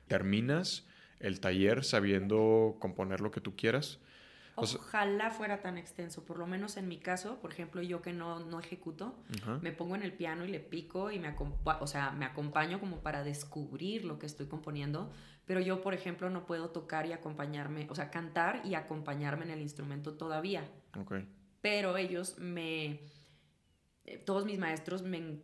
terminas 0.07 0.85
el 1.23 1.39
taller 1.39 1.83
sabiendo 1.83 2.75
componer 2.79 3.21
lo 3.21 3.31
que 3.31 3.41
tú 3.41 3.55
quieras. 3.55 3.99
Ojalá 4.55 5.31
fuera 5.31 5.61
tan 5.63 5.79
extenso, 5.79 6.25
por 6.25 6.37
lo 6.37 6.45
menos 6.45 6.77
en 6.77 6.87
mi 6.87 6.99
caso, 6.99 7.39
por 7.39 7.51
ejemplo, 7.51 7.81
yo 7.81 8.03
que 8.03 8.13
no, 8.13 8.39
no 8.39 8.59
ejecuto, 8.59 9.15
me 9.61 9.71
pongo 9.71 9.95
en 9.95 10.03
el 10.03 10.13
piano 10.13 10.45
y 10.45 10.49
le 10.49 10.59
pico 10.59 11.09
y 11.09 11.17
me, 11.17 11.35
o 11.65 11.87
sea, 11.87 12.11
me 12.11 12.25
acompaño 12.25 12.79
como 12.79 12.99
para 12.99 13.23
descubrir 13.23 14.05
lo 14.05 14.19
que 14.19 14.27
estoy 14.27 14.45
componiendo, 14.45 15.11
pero 15.45 15.59
yo, 15.59 15.81
por 15.81 15.95
ejemplo, 15.95 16.29
no 16.29 16.45
puedo 16.45 16.69
tocar 16.69 17.07
y 17.07 17.13
acompañarme, 17.13 17.87
o 17.89 17.95
sea, 17.95 18.11
cantar 18.11 18.61
y 18.63 18.75
acompañarme 18.75 19.45
en 19.45 19.51
el 19.51 19.61
instrumento 19.61 20.13
todavía. 20.13 20.69
Okay. 20.95 21.27
Pero 21.61 21.97
ellos 21.97 22.37
me, 22.37 22.99
eh, 24.05 24.17
todos 24.23 24.45
mis 24.45 24.59
maestros 24.59 25.01
me 25.01 25.41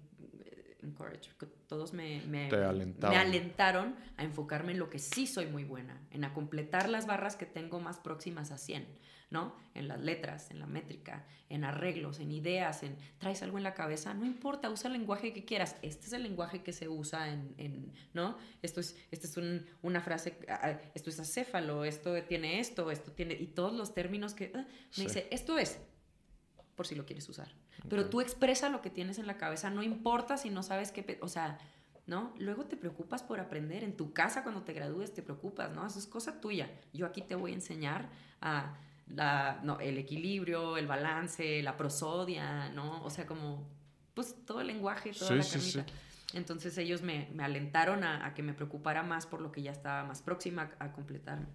encourage, 0.84 1.30
todos 1.68 1.94
me, 1.94 2.22
me, 2.28 2.50
me, 2.50 3.18
alentaron 3.18 3.96
a 4.18 4.24
enfocarme 4.24 4.72
en 4.72 4.80
lo 4.80 4.90
que 4.90 5.00
sí 5.00 5.28
soy 5.28 5.46
muy 5.48 5.64
buena, 5.64 6.02
en 6.12 6.24
a 6.24 6.34
completar 6.34 6.90
las 6.90 7.06
barras 7.06 7.36
que 7.36 7.46
tengo 7.46 7.80
más 7.80 8.00
próximas 8.00 8.52
a 8.52 8.58
100, 8.58 8.88
¿no? 9.30 9.56
En 9.74 9.88
las 9.88 10.00
letras, 10.00 10.52
en 10.52 10.60
la 10.60 10.68
métrica, 10.68 11.26
en 11.50 11.64
arreglos, 11.64 12.20
en 12.20 12.32
ideas, 12.32 12.84
en 12.84 12.98
traes 13.18 13.44
algo 13.44 13.58
en 13.58 13.64
la 13.64 13.74
cabeza, 13.74 14.14
no 14.14 14.26
importa, 14.26 14.70
usa 14.70 14.88
el 14.88 14.94
lenguaje 14.94 15.34
que 15.34 15.46
quieras. 15.46 15.76
Este 15.82 16.08
es 16.08 16.14
el 16.14 16.24
lenguaje 16.24 16.64
que 16.64 16.74
se 16.74 16.88
usa 16.88 17.32
en, 17.32 17.54
en 17.58 17.94
¿no? 18.14 18.38
Esto 18.62 18.80
es, 18.80 18.98
esto 19.12 19.28
es 19.28 19.38
un, 19.38 19.66
una 19.82 20.02
frase, 20.02 20.38
ah, 20.48 20.60
ah, 20.64 20.82
esto 20.94 21.10
es 21.10 21.20
acéfalo, 21.20 21.84
esto 21.86 22.22
tiene 22.24 22.60
esto, 22.60 22.90
esto 22.92 23.12
tiene, 23.12 23.34
y 23.34 23.48
todos 23.48 23.74
los 23.74 23.94
términos 23.94 24.34
que 24.34 24.52
ah, 24.56 24.66
me 24.98 25.04
dice, 25.04 25.28
esto 25.32 25.58
es, 25.58 25.80
por 26.76 26.88
si 26.88 26.96
lo 26.96 27.06
quieres 27.06 27.28
usar. 27.28 27.50
Pero 27.88 28.10
tú 28.10 28.22
expresa 28.22 28.70
lo 28.70 28.82
que 28.82 28.90
tienes 28.90 29.20
en 29.20 29.28
la 29.28 29.38
cabeza, 29.38 29.70
no 29.70 29.84
importa 29.84 30.38
si 30.38 30.50
no 30.50 30.64
sabes 30.64 30.92
qué, 30.92 31.18
o 31.22 31.28
sea, 31.28 31.58
¿no? 32.08 32.34
Luego 32.40 32.66
te 32.66 32.76
preocupas 32.76 33.24
por 33.24 33.40
aprender, 33.40 33.84
en 33.84 33.96
tu 33.96 34.14
casa 34.14 34.44
cuando 34.44 34.64
te 34.64 34.74
gradúes 34.74 35.14
te 35.14 35.22
preocupas, 35.22 35.72
¿no? 35.72 35.86
Eso 35.86 36.00
es 36.00 36.08
cosa 36.08 36.42
tuya. 36.42 36.70
Yo 36.92 37.06
aquí 37.06 37.22
te 37.22 37.36
voy 37.36 37.52
a 37.52 37.56
enseñar 37.56 38.10
a 38.42 38.76
la, 39.08 39.60
no, 39.64 39.80
el 39.80 39.98
equilibrio, 39.98 40.78
el 40.78 40.88
balance, 40.88 41.62
la 41.62 41.78
prosodia, 41.78 42.70
¿no? 42.70 43.04
O 43.04 43.10
sea, 43.10 43.26
como, 43.26 43.70
pues 44.14 44.36
todo 44.46 44.62
el 44.62 44.68
lenguaje, 44.68 45.12
toda 45.14 45.36
la 45.36 45.44
carnita. 45.44 45.86
Entonces 46.34 46.78
ellos 46.78 47.02
me, 47.02 47.30
me 47.34 47.44
alentaron 47.44 48.04
a, 48.04 48.26
a, 48.26 48.34
que 48.34 48.44
me 48.44 48.54
preocupara 48.54 49.02
más 49.02 49.26
por 49.26 49.42
lo 49.42 49.52
que 49.52 49.62
ya 49.62 49.72
estaba 49.72 50.04
más 50.04 50.22
próxima 50.22 50.72
a, 50.80 50.92
completar. 50.92 51.48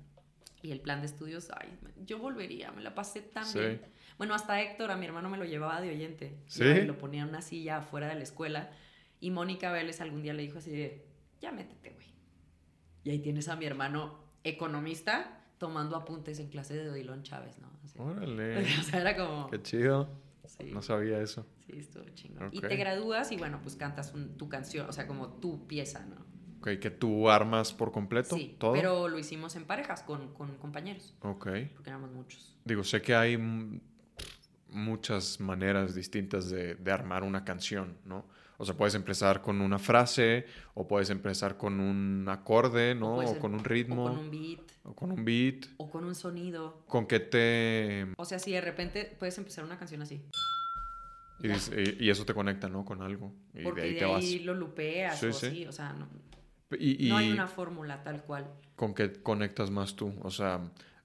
Y 0.63 0.73
el 0.73 0.81
plan 0.81 1.01
de 1.01 1.07
estudios, 1.07 1.51
ay, 1.61 1.79
yo 2.05 2.19
volvería, 2.19 2.73
me 2.73 2.83
la 2.83 2.95
pasé 2.95 3.21
tan 3.21 3.53
bien. 3.53 3.83
Bueno, 4.19 4.35
hasta 4.35 4.61
Héctor, 4.61 4.91
a 4.91 4.97
mi 4.97 5.07
hermano 5.07 5.29
me 5.29 5.39
lo 5.39 5.45
llevaba 5.45 5.81
de 5.81 5.91
oyente. 5.91 6.39
¿Sí? 6.47 6.65
Y 6.65 6.85
lo 6.85 6.99
ponía 6.99 7.23
en 7.23 7.29
una 7.29 7.43
silla 7.43 7.79
afuera 7.79 8.09
de 8.09 8.15
la 8.15 8.23
escuela. 8.23 8.71
Y 9.21 9.31
Mónica 9.31 9.73
Vélez 9.73 10.01
algún 10.01 10.23
día 10.23 10.35
le 10.35 10.43
dijo 10.43 10.59
así 10.59 10.71
de, 10.71 11.07
ya 11.41 11.53
métete, 11.53 11.91
güey. 11.91 12.07
Y 13.05 13.11
ahí 13.11 13.19
tienes 13.19 13.49
a 13.49 13.57
mi 13.57 13.67
hermano 13.67 14.19
economista 14.45 15.41
tomando 15.59 15.97
apuntes 15.97 16.39
en 16.39 16.49
clase 16.49 16.75
de 16.75 16.91
Odilon 16.91 17.23
Chávez, 17.23 17.59
¿no? 17.59 17.71
Órale. 18.03 18.59
o 18.81 18.83
sea, 18.83 19.01
era 19.01 19.17
como... 19.17 19.51
Qué 19.51 19.63
chido. 19.63 20.09
Sí. 20.47 20.71
No 20.73 20.83
sabía 20.83 21.21
eso. 21.21 21.47
Sí, 21.67 21.79
estuvo 21.79 22.05
chingón. 22.11 22.51
Y 22.53 22.61
te 22.61 22.77
gradúas 22.77 23.33
y 23.33 23.37
bueno, 23.37 23.61
pues 23.63 23.77
cantas 23.77 24.13
tu 24.37 24.49
canción, 24.49 24.89
o 24.89 24.93
sea, 24.93 25.07
como 25.07 25.29
tu 25.29 25.67
pieza, 25.67 26.05
¿no? 26.05 26.17
Ok, 26.59 26.81
que 26.81 26.91
tú 26.91 27.29
armas 27.31 27.73
por 27.73 27.93
completo 27.93 28.37
sí, 28.37 28.57
todo. 28.59 28.73
Pero 28.73 29.09
lo 29.09 29.19
hicimos 29.19 29.57
en 29.57 29.65
parejas 29.65 30.03
con, 30.03 30.33
con 30.35 30.57
compañeros. 30.57 31.15
Ok. 31.21 31.49
Porque 31.75 31.91
éramos 31.91 32.11
muchos. 32.13 32.57
Digo, 32.65 32.85
sé 32.85 33.03
que 33.03 33.15
hay 33.15 33.37
muchas 34.75 35.41
maneras 35.41 35.95
distintas 35.95 36.51
de, 36.51 36.77
armar 36.91 37.23
una 37.23 37.45
canción, 37.45 37.99
¿no? 38.05 38.27
O 38.57 38.65
sea, 38.65 38.77
puedes 38.77 38.95
empezar 38.95 39.43
con 39.43 39.61
una 39.61 39.79
frase, 39.79 40.47
o 40.75 40.87
puedes 40.87 41.11
empezar 41.11 41.57
con 41.57 41.81
un 41.81 42.29
acorde, 42.29 42.95
¿no? 42.95 43.17
O, 43.19 43.39
con 43.39 43.55
un 43.55 43.65
ritmo. 43.65 44.05
O 44.05 44.09
con 44.09 44.19
un 44.19 44.31
beat. 44.31 44.61
O 44.85 44.95
con 44.95 45.11
un 45.13 45.25
beat. 45.25 45.67
O 45.77 45.91
con 45.91 46.05
un 46.05 46.15
sonido. 46.15 46.85
¿Con 46.87 47.07
qué 47.07 47.19
te...? 47.21 48.07
O 48.17 48.25
sea, 48.25 48.39
si 48.39 48.53
de 48.53 48.61
repente 48.61 49.17
puedes 49.19 49.37
empezar 49.39 49.65
una 49.65 49.77
canción 49.77 50.03
así. 50.03 50.23
Y, 51.41 52.09
eso 52.09 52.25
te 52.25 52.33
conecta, 52.33 52.69
¿no? 52.69 52.85
Con 52.85 53.03
algo. 53.03 53.33
Y 53.55 53.63
Porque 53.63 53.83
de 53.83 54.05
ahí, 54.05 54.39
lo 54.39 54.55
lupeas 54.55 55.23
o 55.23 55.33
sí. 55.33 55.67
o 55.67 55.73
sea, 55.73 55.93
no, 55.93 56.09
no 56.71 57.17
hay 57.17 57.33
una 57.33 57.47
fórmula 57.49 58.03
tal 58.03 58.23
cual. 58.23 58.51
¿Con 58.77 58.95
qué 58.95 59.13
conectas 59.13 59.71
más 59.71 59.95
tú? 59.97 60.15
O 60.23 60.31
sea, 60.31 60.61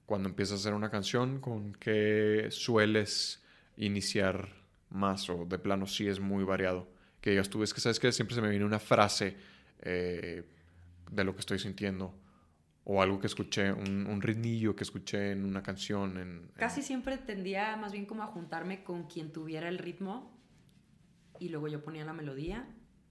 cuando 0.06 0.28
empiezas 0.28 0.54
a 0.54 0.60
hacer 0.60 0.74
una 0.74 0.90
canción, 0.90 1.40
¿con 1.40 1.72
qué 1.74 2.48
sueles 2.50 3.42
iniciar 3.86 4.48
más? 4.90 5.28
O 5.30 5.46
de 5.46 5.58
plano 5.58 5.86
sí 5.86 6.06
es 6.06 6.20
muy 6.20 6.44
variado. 6.44 6.88
Que 7.20 7.30
digas 7.30 7.50
tú, 7.50 7.62
es 7.62 7.74
que 7.74 7.80
sabes 7.80 8.00
que 8.00 8.12
siempre 8.12 8.34
se 8.34 8.42
me 8.42 8.48
viene 8.48 8.64
una 8.64 8.78
frase 8.78 9.36
eh, 9.80 10.44
de 11.10 11.24
lo 11.24 11.34
que 11.34 11.40
estoy 11.40 11.58
sintiendo 11.58 12.14
o 12.84 13.02
algo 13.02 13.20
que 13.20 13.26
escuché, 13.26 13.72
un, 13.72 14.06
un, 14.06 14.20
que 14.20 14.82
escuché 14.82 15.32
en 15.32 15.44
una 15.44 15.62
canción. 15.62 16.18
En, 16.18 16.50
Casi 16.56 16.82
siempre 16.82 17.18
tendía 17.18 17.76
más 17.76 17.92
bien 17.92 18.06
como 18.06 18.22
a 18.22 18.26
juntarme 18.26 18.82
con 18.82 19.04
quien 19.04 19.32
tuviera 19.32 19.68
el 19.68 19.78
ritmo 19.78 20.36
y 21.38 21.50
luego 21.50 21.68
yo 21.68 21.82
ponía 21.82 22.04
la 22.04 22.12
melodía 22.12 22.66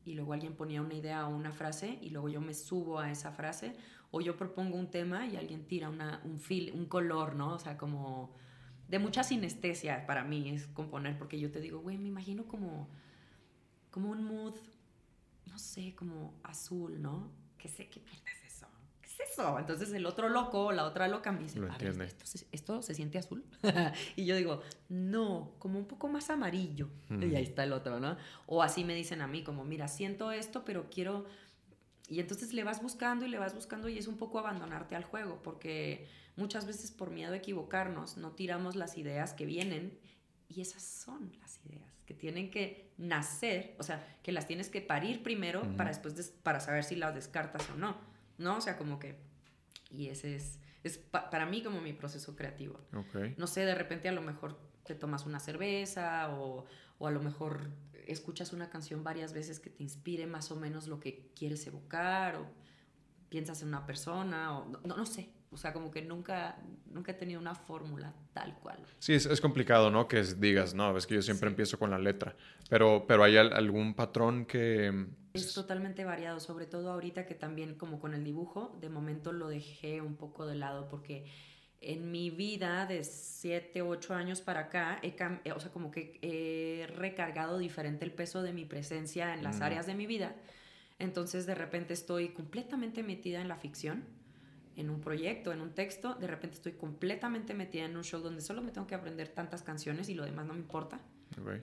y 0.05 0.15
luego 0.15 0.33
alguien 0.33 0.55
ponía 0.55 0.81
una 0.81 0.95
idea 0.95 1.27
o 1.27 1.35
una 1.35 1.51
frase 1.51 1.99
y 2.01 2.09
luego 2.09 2.29
yo 2.29 2.41
me 2.41 2.53
subo 2.53 2.99
a 2.99 3.11
esa 3.11 3.31
frase 3.31 3.75
o 4.11 4.21
yo 4.21 4.35
propongo 4.35 4.77
un 4.77 4.89
tema 4.89 5.27
y 5.27 5.37
alguien 5.37 5.65
tira 5.67 5.89
una, 5.89 6.21
un 6.25 6.39
feel, 6.39 6.71
un 6.73 6.85
color, 6.85 7.35
¿no? 7.35 7.53
O 7.53 7.59
sea, 7.59 7.77
como 7.77 8.35
de 8.89 8.99
mucha 8.99 9.23
sinestesia 9.23 10.05
para 10.05 10.23
mí 10.23 10.49
es 10.49 10.67
componer 10.67 11.17
porque 11.17 11.39
yo 11.39 11.51
te 11.51 11.61
digo, 11.61 11.79
güey, 11.79 11.97
me 11.97 12.07
imagino 12.07 12.45
como, 12.45 12.89
como 13.91 14.09
un 14.09 14.23
mood, 14.23 14.55
no 15.45 15.59
sé, 15.59 15.93
como 15.95 16.33
azul, 16.43 17.01
¿no? 17.01 17.31
Que 17.57 17.69
sé 17.69 17.87
qué 17.87 18.01
mierda 18.01 18.31
eso? 18.45 19.59
Entonces 19.59 19.91
el 19.93 20.05
otro 20.05 20.27
loco, 20.27 20.71
la 20.71 20.85
otra 20.85 21.07
loca 21.07 21.31
me 21.31 21.43
dice, 21.43 21.59
¿esto, 22.51 22.81
se, 22.81 22.93
siente 22.93 23.17
azul? 23.17 23.43
y 24.15 24.25
yo 24.25 24.35
digo, 24.35 24.61
no, 24.89 25.53
como 25.59 25.79
un 25.79 25.85
poco 25.85 26.07
más 26.07 26.29
amarillo. 26.29 26.89
Y 27.09 27.35
ahí 27.35 27.43
está 27.43 27.63
el 27.63 27.73
otro, 27.73 27.99
¿no? 27.99 28.17
O 28.47 28.63
así 28.63 28.83
me 28.83 28.95
dicen 28.95 29.21
a 29.21 29.27
mí, 29.27 29.43
como, 29.43 29.63
mira, 29.65 29.87
siento 29.87 30.31
esto, 30.31 30.65
pero 30.65 30.89
quiero... 30.89 31.25
Y 32.07 32.19
entonces 32.19 32.53
le 32.53 32.63
vas 32.63 32.81
buscando 32.81 33.25
y 33.25 33.29
le 33.29 33.37
vas 33.37 33.53
buscando 33.53 33.87
y 33.87 33.97
es 33.97 34.07
un 34.07 34.17
poco 34.17 34.39
abandonarte 34.39 34.95
al 34.95 35.03
juego, 35.03 35.41
porque 35.43 36.07
muchas 36.39 36.65
veces 36.65 36.91
por 36.91 37.11
miedo 37.11 37.33
a 37.33 37.37
equivocarnos 37.37 38.17
no 38.17 38.31
tiramos 38.31 38.75
las 38.75 38.97
ideas 38.97 39.33
que 39.33 39.45
vienen 39.45 39.99
y 40.47 40.61
esas 40.61 40.81
son 40.81 41.31
las 41.39 41.59
ideas 41.65 41.93
que 42.05 42.15
tienen 42.15 42.49
que 42.49 42.91
nacer, 42.97 43.75
o 43.77 43.83
sea, 43.83 44.17
que 44.23 44.31
las 44.31 44.47
tienes 44.47 44.69
que 44.69 44.81
parir 44.81 45.21
primero 45.21 45.61
para 45.77 45.91
después 45.91 46.33
para 46.41 46.59
saber 46.59 46.83
si 46.83 46.95
las 46.95 47.13
descartas 47.13 47.69
o 47.69 47.75
no. 47.75 47.95
¿no? 48.39 48.57
O 48.57 48.61
sea, 48.61 48.77
como 48.77 48.97
que... 48.97 49.15
Y 49.91 50.07
ese 50.07 50.35
es, 50.35 50.59
es 50.83 50.97
para 50.97 51.45
mí 51.45 51.61
como 51.61 51.81
mi 51.81 51.93
proceso 51.93 52.35
creativo. 52.35 52.79
No 53.37 53.47
sé, 53.47 53.65
de 53.65 53.75
repente 53.75 54.09
a 54.09 54.11
lo 54.11 54.21
mejor 54.21 54.59
te 54.83 54.95
tomas 54.95 55.25
una 55.25 55.39
cerveza 55.39 56.29
o, 56.33 56.65
o, 56.97 57.07
a 57.07 57.11
lo 57.11 57.19
mejor 57.19 57.69
escuchas 58.07 58.53
una 58.53 58.69
canción 58.69 59.03
varias 59.03 59.33
veces 59.33 59.59
que 59.59 59.69
te 59.69 59.83
inspire 59.83 60.25
más 60.25 60.51
o 60.51 60.55
menos 60.55 60.87
lo 60.87 60.99
que 60.99 61.31
quieres 61.35 61.65
evocar 61.67 62.37
o 62.37 62.47
piensas 63.29 63.61
en 63.61 63.67
una 63.67 63.85
persona 63.85 64.57
o 64.57 64.69
no, 64.69 64.95
no 64.95 65.05
sé. 65.05 65.29
O 65.51 65.57
sea, 65.57 65.73
como 65.73 65.89
que 65.89 66.03
nunca, 66.03 66.57
nunca 66.85 67.11
he 67.11 67.15
tenido 67.15 67.39
una 67.39 67.55
fórmula 67.55 68.13
tal 68.33 68.55
cual. 68.59 68.79
Sí, 68.99 69.13
es, 69.13 69.25
es, 69.25 69.41
complicado, 69.41 69.89
¿no? 69.89 70.07
Que 70.07 70.21
digas, 70.21 70.75
no, 70.75 70.95
es 70.95 71.07
que 71.07 71.15
yo 71.15 71.21
siempre 71.23 71.49
empiezo 71.49 71.79
con 71.79 71.89
la 71.89 71.97
letra. 71.97 72.35
Pero, 72.69 73.05
pero 73.07 73.23
hay 73.23 73.37
algún 73.37 73.95
patrón 73.95 74.45
que... 74.45 75.07
Es 75.33 75.53
totalmente 75.53 76.05
variado, 76.05 76.39
sobre 76.39 76.67
todo 76.67 76.91
ahorita 76.91 77.25
que 77.25 77.33
también 77.33 77.75
como 77.75 77.99
con 77.99 78.13
el 78.13 78.23
dibujo, 78.23 78.77
de 78.79 78.89
momento 78.89 79.31
lo 79.31 79.47
dejé 79.47 80.01
un 80.01 80.15
poco 80.15 80.45
de 80.45 80.55
lado 80.55 80.87
porque 80.87 81.25
en 81.81 82.11
mi 82.11 82.29
vida 82.29 82.85
de 82.85 83.03
7, 83.03 83.81
8 83.81 84.13
años 84.13 84.41
para 84.41 84.61
acá, 84.61 84.99
he 85.01 85.15
eh, 85.45 85.51
o 85.53 85.59
sea, 85.59 85.71
como 85.71 85.91
que 85.91 86.19
he 86.21 86.87
recargado 86.87 87.57
diferente 87.57 88.05
el 88.05 88.11
peso 88.11 88.41
de 88.41 88.53
mi 88.53 88.65
presencia 88.65 89.33
en 89.33 89.43
las 89.43 89.61
áreas 89.61 89.85
de 89.85 89.95
mi 89.95 90.05
vida. 90.05 90.35
Entonces 90.99 91.45
de 91.45 91.55
repente 91.55 91.93
estoy 91.93 92.29
completamente 92.29 93.01
metida 93.01 93.41
en 93.41 93.47
la 93.47 93.55
ficción 93.55 94.03
en 94.79 94.89
un 94.89 95.01
proyecto, 95.01 95.51
en 95.51 95.59
un 95.59 95.73
texto, 95.73 96.15
de 96.15 96.25
repente 96.25 96.55
estoy 96.55 96.71
completamente 96.71 97.53
metida 97.53 97.83
en 97.83 97.97
un 97.97 98.03
show 98.03 98.21
donde 98.21 98.41
solo 98.41 98.61
me 98.61 98.71
tengo 98.71 98.87
que 98.87 98.95
aprender 98.95 99.27
tantas 99.27 99.61
canciones 99.61 100.07
y 100.07 100.13
lo 100.13 100.23
demás 100.23 100.45
no 100.45 100.53
me 100.53 100.59
importa, 100.59 101.01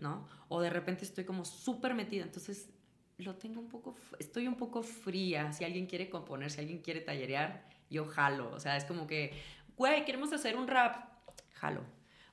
¿no? 0.03 0.29
O 0.49 0.61
de 0.61 0.69
repente 0.69 1.05
estoy 1.05 1.25
como 1.25 1.47
súper 1.47 1.95
metida, 1.95 2.25
entonces 2.25 2.69
lo 3.17 3.37
tengo 3.37 3.61
un 3.61 3.69
poco, 3.69 3.97
estoy 4.19 4.47
un 4.47 4.57
poco 4.57 4.83
fría, 4.83 5.51
si 5.55 5.65
alguien 5.65 5.87
quiere 5.87 6.11
componer, 6.11 6.51
si 6.51 6.61
alguien 6.61 6.83
quiere 6.83 7.01
tallerear, 7.01 7.67
yo 7.89 8.05
jalo, 8.05 8.53
o 8.53 8.61
sea, 8.61 8.77
es 8.77 8.85
como 8.85 9.07
que, 9.07 9.33
güey, 9.79 10.05
queremos 10.05 10.31
hacer 10.35 10.55
un 10.55 10.69
rap, 10.69 11.09
jalo, 11.55 11.81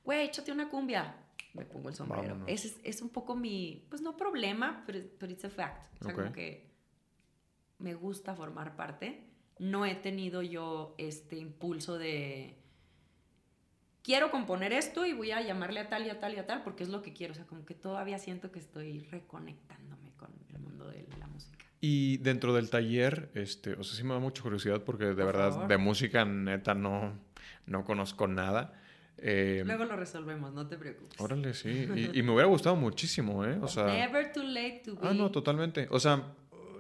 güey, 0.04 0.28
échate 0.28 0.52
una 0.52 0.70
cumbia, 0.70 1.16
me 1.54 1.64
pongo 1.64 1.88
el 1.88 1.96
sombrero. 1.96 2.44
Es, 2.46 2.78
es, 2.84 3.02
un 3.02 3.10
poco 3.10 3.38
mi, 3.38 3.86
pues 3.90 4.02
no 4.02 4.18
problema, 4.18 4.84
pero, 4.86 5.00
pero 5.18 5.32
it's 5.32 5.46
a 5.46 5.50
fact, 5.50 6.02
o 6.02 6.04
sea, 6.04 6.14
como 6.14 6.34
que 6.34 6.74
me 7.80 7.94
gusta 7.94 8.36
formar 8.36 8.76
parte 8.76 9.33
no 9.60 9.86
he 9.86 9.96
tenido 9.96 10.42
yo 10.42 10.96
este 10.98 11.38
impulso 11.38 11.98
de 11.98 12.58
quiero 14.04 14.30
componer 14.30 14.74
esto 14.74 15.06
y 15.06 15.14
voy 15.14 15.32
a 15.32 15.42
llamarle 15.42 15.80
a 15.80 15.90
tal 15.90 16.06
y 16.06 16.10
a 16.10 16.20
tal 16.20 16.34
y 16.34 16.38
a 16.38 16.46
tal 16.46 16.64
porque 16.64 16.84
es 16.84 16.90
lo 16.90 17.02
que 17.02 17.14
quiero. 17.14 17.32
O 17.32 17.36
sea, 17.36 17.46
como 17.46 17.66
que 17.66 17.74
todavía 17.74 18.20
siento 18.20 18.52
que 18.52 18.60
estoy 18.60 19.08
reconectándome 19.12 20.12
con 20.18 20.30
el 20.54 20.60
mundo 20.60 20.88
de 20.88 21.08
la 21.20 21.28
música. 21.28 21.66
Y 21.82 22.18
dentro 22.18 22.54
del 22.54 22.70
taller, 22.70 23.30
este, 23.34 23.74
o 23.74 23.84
sea, 23.84 23.98
sí 23.98 24.04
me 24.04 24.14
da 24.14 24.20
mucha 24.20 24.44
curiosidad 24.44 24.84
porque 24.84 25.06
de 25.06 25.24
verdad 25.24 25.68
de 25.68 25.78
música 25.78 26.24
neta 26.26 26.74
no, 26.74 27.14
no 27.66 27.84
conozco 27.84 28.28
nada. 28.28 28.74
Eh, 29.18 29.64
Luego 29.66 29.86
lo 29.86 29.96
resolvemos, 29.96 30.54
no 30.54 30.68
te 30.68 30.78
preocupes. 30.78 31.20
Órale, 31.20 31.54
sí. 31.54 31.88
Y, 31.96 32.20
y, 32.20 32.24
me 32.24 32.32
hubiera 32.32 32.48
gustado 32.48 32.76
muchísimo, 32.76 33.46
¿eh? 33.46 33.58
O 33.62 33.68
sea. 33.68 33.86
Never 33.86 34.32
too 34.34 34.44
late 34.44 34.82
to 34.86 34.96
be. 34.96 35.08
Ah, 35.08 35.14
no, 35.14 35.32
totalmente. 35.32 35.88
O 35.92 36.00
sea, 36.00 36.34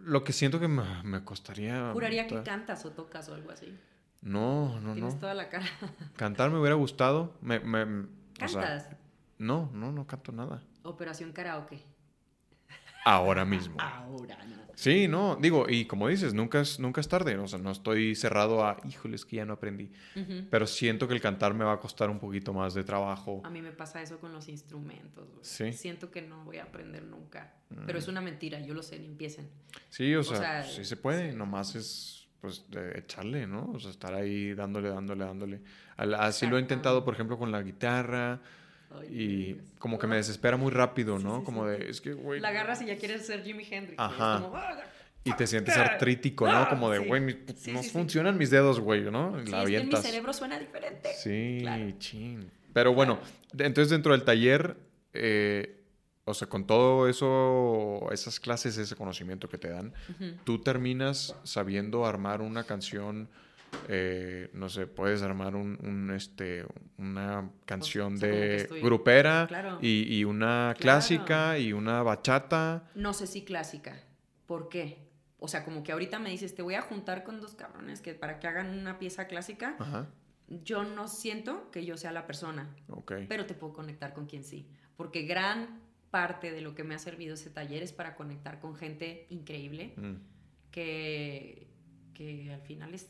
lo 0.04 0.24
que 0.24 0.34
siento 0.34 0.60
que 0.60 0.68
me, 0.68 0.84
me 1.04 1.24
costaría. 1.24 1.91
Juraría 1.93 2.28
que 2.28 2.43
cantas 2.43 2.86
o 2.86 2.91
tocas 2.91 3.30
o 3.30 3.34
algo 3.36 3.51
así. 3.51 3.78
No, 4.22 4.80
no, 4.80 4.89
no. 4.89 4.93
Tienes 4.93 5.20
toda 5.20 5.34
la 5.34 5.49
cara. 5.49 5.66
Cantar 6.16 6.49
me 6.49 6.60
hubiera 6.60 6.76
gustado. 6.76 7.34
Me, 7.41 7.60
me, 7.60 8.08
¿Cantas? 8.38 8.89
no, 9.38 9.70
no, 9.74 9.91
no 9.91 10.08
canto 10.08 10.32
nada. 10.32 10.64
Operación 10.84 11.32
karaoke. 11.32 11.84
Ahora 13.06 13.45
mismo. 13.45 13.76
Ahora, 13.80 14.38
no. 14.45 14.64
Sí, 14.76 15.08
no, 15.08 15.38
digo, 15.38 15.68
y 15.70 15.86
como 15.86 16.08
dices, 16.08 16.34
nunca 16.34 16.60
es, 16.60 16.80
nunca 16.80 16.99
es 16.99 17.08
tarde, 17.08 17.38
o 17.38 17.47
sea, 17.47 17.60
no 17.60 17.72
estoy 17.72 18.16
cerrado 18.16 18.66
a, 18.66 18.78
híjole, 18.86 19.16
es 19.16 19.24
que 19.24 19.38
ya 19.38 19.45
no 19.45 19.54
aprendí, 19.54 19.91
pero 20.49 20.68
siento 20.68 21.08
que 21.08 21.14
el 21.14 21.22
cantar 21.22 21.54
me 21.54 21.64
va 21.64 21.74
a 21.74 21.80
costar 21.80 22.10
un 22.10 22.20
poquito 22.20 22.54
más 22.54 22.74
de 22.74 22.84
trabajo. 22.84 23.41
A 23.45 23.49
mí 23.49 23.62
me 23.62 23.72
pasa 23.72 24.01
eso 24.01 24.20
con 24.20 24.34
los 24.34 24.49
instrumentos, 24.49 25.26
¿Sí? 25.41 25.72
siento 25.72 26.12
que 26.12 26.22
no 26.22 26.43
voy 26.43 26.58
a 26.58 26.64
aprender 26.64 27.04
nunca, 27.04 27.54
pero 27.86 27.99
es 27.99 28.08
mm. 28.08 28.12
una 28.12 28.22
mentira, 28.22 28.60
yo 28.60 28.74
lo 28.74 28.84
sé, 28.84 28.99
ni 28.99 29.06
empiecen. 29.06 29.47
Sí, 29.89 30.14
o 30.16 30.24
sea, 30.24 30.64
sí 30.64 30.84
se 30.84 30.97
puede, 30.97 31.34
nomás 31.34 31.76
es 31.76 32.28
pues 32.41 32.66
echarle, 32.95 33.47
¿no? 33.47 33.72
O 33.74 33.80
sea, 33.80 33.89
estar 33.89 34.14
ahí 34.14 34.54
dándole, 34.54 34.89
dándole, 34.89 35.24
dándole. 35.24 35.62
Así 35.95 36.45
lo 36.45 36.58
he 36.58 36.60
intentado, 36.60 37.06
por 37.06 37.14
ejemplo, 37.14 37.38
con 37.38 37.54
la 37.54 37.62
guitarra, 37.62 38.41
y 39.10 39.56
como 39.80 40.00
que 40.00 40.08
me 40.08 40.16
desespera 40.16 40.58
muy 40.58 40.72
rápido, 40.72 41.20
¿no? 41.20 41.44
como 41.44 41.66
de, 41.66 41.89
es 41.89 42.02
que, 42.02 42.14
güey. 42.14 42.39
La 42.39 42.50
agarras 42.50 42.82
y 42.82 42.86
ya 42.86 42.98
quieres 42.98 43.26
ser 43.26 43.44
Jimi 43.44 43.66
Hendrix. 43.70 44.00
Ajá. 44.00 44.44
Y, 45.26 45.34
te 45.34 45.48
sientes 45.48 45.78
artrítico, 45.78 46.52
¿no? 46.52 46.68
Como 46.68 46.89
de, 46.89 47.00
güey, 47.00 47.39
no 47.68 47.82
funcionan 47.84 48.38
mis 48.38 48.50
dedos, 48.50 48.82
güey, 48.82 49.04
¿no? 49.10 49.38
La 49.46 49.62
avientas. 49.62 50.02
mi 50.02 50.10
cerebro 50.10 50.34
suena 50.34 50.60
diferente. 50.60 51.14
Sí, 51.14 51.64
chin. 51.98 52.52
Pero 52.74 52.94
bueno, 52.94 53.20
entonces 53.58 53.89
dentro 53.89 54.12
del 54.12 54.24
taller, 54.24 54.76
eh, 55.14 55.82
o 56.26 56.34
sea, 56.34 56.50
con 56.50 56.66
todo 56.66 57.08
eso, 57.08 58.10
esas 58.12 58.39
clases, 58.39 58.78
ese 58.78 58.96
conocimiento 58.96 59.48
que 59.48 59.58
te 59.58 59.70
dan, 59.70 59.94
tú 60.44 60.60
terminas 60.60 61.36
sabiendo 61.44 62.06
armar 62.06 62.41
una 62.41 62.66
canción 62.66 63.30
eh, 63.88 64.49
no 64.53 64.69
sé, 64.69 64.88
puedes 64.88 65.21
armar 65.21 65.55
un, 65.55 66.11
este, 66.15 66.65
una 66.97 67.49
canción 67.65 68.17
de 68.17 68.67
grupera 68.82 69.47
y, 69.82 70.24
una 70.24 70.76
clásica 70.78 71.57
y 71.57 71.74
una 71.74 72.03
bachata. 72.03 72.89
No 72.95 73.13
sé 73.13 73.28
si 73.28 73.43
clásica. 73.43 73.99
¿Por 74.45 74.69
qué? 74.69 75.09
O 75.39 75.47
sea, 75.47 75.65
como 75.65 75.84
que 75.84 75.91
ahorita 75.91 76.19
me 76.19 76.30
dices, 76.30 76.55
te 76.55 76.61
voy 76.61 76.76
a 76.76 76.82
juntar 76.82 77.24
con 77.24 77.41
dos 77.41 77.55
cabrones 77.55 78.01
que 78.01 78.13
para 78.13 78.39
que 78.39 78.47
hagan 78.47 78.78
una 78.78 78.99
pieza 78.99 79.28
clásica. 79.28 79.76
Yo 80.47 80.84
no 80.84 81.07
siento 81.07 81.71
que 81.71 81.86
yo 81.86 81.97
sea 81.97 82.11
la 82.11 82.26
persona. 82.26 82.76
Pero 83.28 83.45
te 83.45 83.53
puedo 83.53 83.74
conectar 83.74 84.13
con 84.13 84.26
quien 84.26 84.43
sí. 84.43 84.67
Porque 84.95 85.24
gran 85.24 85.82
parte 86.11 86.51
de 86.51 86.61
lo 86.61 86.76
que 86.76 86.84
me 86.84 86.93
ha 86.93 86.99
servido 86.99 87.34
ese 87.34 87.49
taller 87.49 87.82
es 87.82 87.91
para 87.91 88.15
conectar 88.15 88.59
con 88.59 88.76
gente 88.76 89.26
increíble. 89.30 89.93
Mm. 89.97 90.13
Que, 90.71 91.67
que 92.13 92.51
al 92.51 92.61
final 92.61 92.93
es 92.93 93.09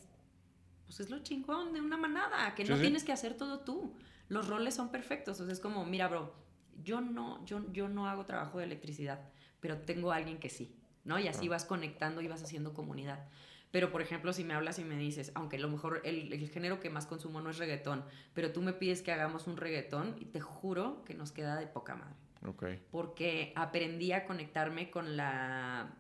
pues 0.96 1.08
es 1.08 1.10
lo 1.10 1.24
chingón 1.24 1.74
de 1.74 1.82
una 1.82 1.98
manada, 1.98 2.54
que 2.54 2.66
no 2.66 2.78
tienes 2.78 3.04
que 3.04 3.12
hacer 3.12 3.34
todo 3.36 3.62
tú. 3.62 3.96
Los 4.30 4.48
roles 4.48 4.76
son 4.76 4.90
perfectos. 4.90 5.40
O 5.40 5.46
sea, 5.46 5.52
es 5.52 5.60
como, 5.60 5.86
mira, 5.86 6.08
bro, 6.08 6.36
yo 6.84 7.02
no, 7.02 7.44
yo, 7.46 7.64
yo 7.72 7.88
no 7.88 8.08
hago 8.08 8.26
trabajo 8.26 8.60
de 8.60 8.66
electricidad, 8.66 9.20
pero 9.60 9.80
tengo 9.80 10.12
a 10.12 10.18
alguien 10.18 10.38
que 10.38 10.50
sí, 10.50 10.76
¿no? 11.04 11.18
Y 11.18 11.28
así 11.28 11.48
ah. 11.48 11.52
vas 11.52 11.66
conectando 11.66 12.22
y 12.22 12.28
vas 12.28 12.44
haciendo 12.44 12.76
comunidad. 12.76 13.28
Pero, 13.72 13.92
por 13.92 14.04
ejemplo, 14.04 14.34
si 14.34 14.44
me 14.44 14.54
hablas 14.54 14.78
y 14.78 14.84
me 14.84 14.96
dices, 14.96 15.32
aunque 15.34 15.56
a 15.56 15.60
lo 15.62 15.68
mejor 15.68 16.02
el, 16.04 16.32
el, 16.32 16.48
género 16.48 16.80
que 16.80 16.92
más 16.92 17.08
consumo 17.08 17.42
no 17.42 17.50
es 17.50 17.58
reggaetón, 17.58 18.06
pero 18.36 18.52
tú 18.52 18.62
me 18.62 18.74
pides 18.74 19.02
que 19.02 19.12
hagamos 19.12 19.48
un 19.48 19.58
reggaetón 19.58 20.16
y 20.20 20.26
te 20.26 20.42
juro 20.42 21.04
que 21.06 21.16
nos 21.16 21.32
queda 21.32 21.56
de 21.56 21.66
poca 21.66 21.96
madre. 21.96 22.14
Porque 22.92 23.52
aprendí 23.56 24.12
a 24.12 24.28
conectarme 24.28 24.92
con 24.92 25.18
la... 25.18 25.92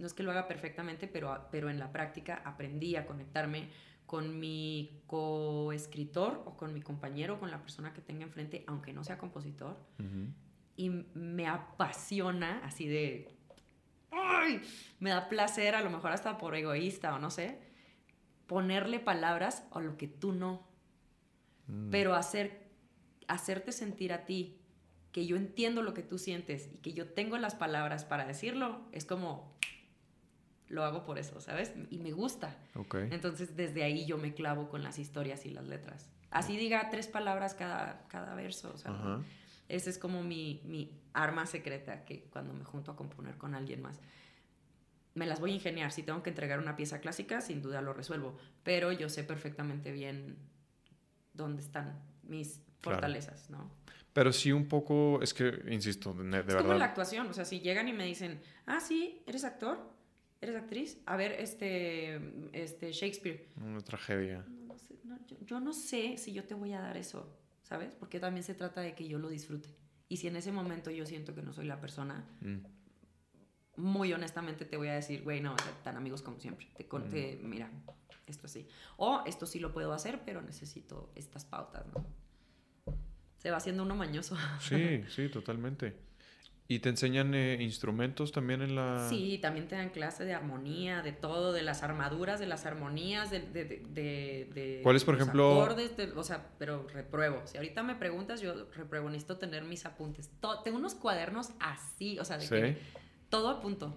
No 0.00 0.06
es 0.06 0.14
que 0.14 0.22
lo 0.22 0.30
haga 0.30 0.48
perfectamente, 0.48 1.06
pero, 1.06 1.46
pero 1.50 1.68
en 1.70 1.78
la 1.78 1.92
práctica 1.92 2.42
aprendí 2.44 2.96
a 2.96 3.06
conectarme 3.06 3.68
con 4.06 4.40
mi 4.40 5.02
coescritor 5.06 6.42
o 6.44 6.56
con 6.56 6.74
mi 6.74 6.82
compañero, 6.82 7.38
con 7.38 7.50
la 7.50 7.62
persona 7.62 7.92
que 7.92 8.00
tenga 8.00 8.24
enfrente, 8.24 8.64
aunque 8.66 8.92
no 8.92 9.04
sea 9.04 9.18
compositor. 9.18 9.76
Y 10.76 10.88
me 11.14 11.46
apasiona 11.46 12.60
así 12.64 12.88
de... 12.88 13.28
¡Ay! 14.10 14.62
Me 14.98 15.10
da 15.10 15.28
placer, 15.28 15.76
a 15.76 15.82
lo 15.82 15.90
mejor 15.90 16.10
hasta 16.10 16.38
por 16.38 16.56
egoísta 16.56 17.14
o 17.14 17.20
no 17.20 17.30
sé, 17.30 17.60
ponerle 18.48 18.98
palabras 18.98 19.64
a 19.70 19.80
lo 19.80 19.96
que 19.96 20.08
tú 20.08 20.32
no. 20.32 20.66
Mm. 21.68 21.90
Pero 21.90 22.16
hacer, 22.16 22.68
hacerte 23.28 23.70
sentir 23.70 24.12
a 24.12 24.24
ti 24.24 24.60
que 25.12 25.26
yo 25.26 25.36
entiendo 25.36 25.82
lo 25.82 25.94
que 25.94 26.02
tú 26.02 26.18
sientes 26.18 26.68
y 26.72 26.78
que 26.78 26.92
yo 26.94 27.08
tengo 27.08 27.38
las 27.38 27.54
palabras 27.54 28.04
para 28.04 28.26
decirlo, 28.26 28.80
es 28.90 29.04
como 29.04 29.56
lo 30.70 30.84
hago 30.84 31.04
por 31.04 31.18
eso, 31.18 31.38
¿sabes? 31.40 31.72
Y 31.90 31.98
me 31.98 32.12
gusta. 32.12 32.56
Entonces 33.10 33.54
desde 33.56 33.84
ahí 33.84 34.06
yo 34.06 34.16
me 34.16 34.32
clavo 34.32 34.68
con 34.70 34.82
las 34.82 34.98
historias 34.98 35.44
y 35.44 35.50
las 35.50 35.66
letras. 35.66 36.08
Así 36.30 36.56
diga 36.56 36.88
tres 36.90 37.08
palabras 37.08 37.54
cada, 37.54 38.06
cada 38.08 38.34
verso, 38.34 38.72
o 38.74 38.78
sea, 38.78 39.20
ese 39.68 39.90
es 39.90 39.98
como 39.98 40.22
mi, 40.22 40.62
mi 40.64 40.98
arma 41.12 41.44
secreta 41.44 42.04
que 42.04 42.22
cuando 42.24 42.54
me 42.54 42.64
junto 42.64 42.90
a 42.92 42.96
componer 42.96 43.36
con 43.36 43.54
alguien 43.54 43.82
más 43.82 44.00
me 45.14 45.26
las 45.26 45.40
voy 45.40 45.52
a 45.52 45.54
ingeniar. 45.54 45.92
Si 45.92 46.02
tengo 46.02 46.22
que 46.22 46.30
entregar 46.30 46.58
una 46.58 46.76
pieza 46.76 47.00
clásica, 47.00 47.40
sin 47.40 47.62
duda 47.62 47.82
lo 47.82 47.92
resuelvo. 47.92 48.36
Pero 48.62 48.92
yo 48.92 49.08
sé 49.08 49.24
perfectamente 49.24 49.92
bien 49.92 50.38
dónde 51.32 51.62
están 51.62 52.00
mis 52.22 52.62
fortalezas, 52.80 53.50
¿no? 53.50 53.70
Pero 54.12 54.32
sí 54.32 54.50
un 54.50 54.66
poco, 54.66 55.20
es 55.22 55.32
que, 55.34 55.62
insisto, 55.68 56.12
de, 56.14 56.24
verdad. 56.24 56.56
Es 56.56 56.62
como 56.62 56.74
la 56.74 56.86
actuación, 56.86 57.28
o 57.28 57.32
sea, 57.32 57.44
si 57.44 57.60
llegan 57.60 57.86
y 57.88 57.92
me 57.92 58.04
dicen, 58.04 58.40
ah, 58.66 58.80
sí, 58.80 59.22
eres 59.26 59.44
actor, 59.44 59.78
eres 60.40 60.56
actriz, 60.56 61.00
a 61.06 61.16
ver, 61.16 61.32
este, 61.32 62.20
este 62.52 62.92
Shakespeare. 62.92 63.48
Una 63.56 63.80
tragedia. 63.80 64.44
yo, 65.46 65.60
no 65.60 65.72
sé 65.72 66.16
si 66.16 66.32
yo 66.32 66.44
te 66.44 66.54
voy 66.54 66.72
a 66.72 66.80
dar 66.80 66.96
eso, 66.96 67.36
¿sabes? 67.62 67.94
Porque 67.94 68.20
también 68.20 68.44
se 68.44 68.54
trata 68.54 68.80
de 68.80 68.94
que 68.94 69.06
yo 69.08 69.18
lo 69.18 69.28
disfrute. 69.28 69.68
Y 70.08 70.16
si 70.16 70.26
en 70.26 70.36
ese 70.36 70.50
momento 70.50 70.90
yo 70.90 71.06
siento 71.06 71.34
que 71.34 71.42
no 71.42 71.52
soy 71.52 71.66
la 71.66 71.80
persona, 71.80 72.28
mm 72.40 72.80
muy 73.80 74.12
honestamente 74.12 74.64
te 74.64 74.76
voy 74.76 74.88
a 74.88 74.94
decir, 74.94 75.22
güey, 75.22 75.40
no, 75.40 75.56
tan 75.82 75.96
amigos 75.96 76.22
como 76.22 76.38
siempre. 76.38 76.68
Te 76.76 76.86
conté, 76.86 77.40
mira, 77.42 77.70
esto 78.26 78.46
sí. 78.46 78.68
O 78.96 79.22
esto 79.26 79.46
sí 79.46 79.58
lo 79.58 79.72
puedo 79.72 79.92
hacer, 79.92 80.20
pero 80.24 80.42
necesito 80.42 81.10
estas 81.14 81.44
pautas, 81.44 81.86
¿no? 81.88 82.06
Se 83.38 83.50
va 83.50 83.56
haciendo 83.56 83.82
uno 83.82 83.96
mañoso. 83.96 84.36
Sí, 84.60 85.02
sí, 85.08 85.28
totalmente. 85.28 85.96
¿Y 86.70 86.78
te 86.78 86.88
enseñan 86.88 87.34
eh, 87.34 87.56
instrumentos 87.58 88.30
también 88.30 88.62
en 88.62 88.76
la...? 88.76 89.08
Sí, 89.08 89.40
también 89.42 89.66
te 89.66 89.74
dan 89.74 89.88
clase 89.88 90.24
de 90.24 90.34
armonía, 90.34 91.02
de 91.02 91.10
todo, 91.10 91.52
de 91.52 91.62
las 91.62 91.82
armaduras, 91.82 92.38
de 92.38 92.46
las 92.46 92.64
armonías, 92.64 93.28
de... 93.28 93.40
de, 93.40 93.64
de, 93.92 94.80
¿Cuáles, 94.84 95.02
por 95.02 95.16
ejemplo? 95.16 95.66
o 96.14 96.22
sea, 96.22 96.46
pero 96.60 96.86
repruebo. 96.86 97.44
Si 97.44 97.56
ahorita 97.56 97.82
me 97.82 97.96
preguntas, 97.96 98.40
yo 98.40 98.68
repruebo. 98.76 99.10
Necesito 99.10 99.36
tener 99.36 99.64
mis 99.64 99.84
apuntes. 99.84 100.30
tengo 100.62 100.78
unos 100.78 100.94
cuadernos 100.94 101.50
así, 101.58 102.20
o 102.20 102.24
sea, 102.24 102.38
de 102.38 102.46
¿Sí? 102.46 102.80
todo 103.30 103.48
a 103.48 103.60
punto. 103.60 103.96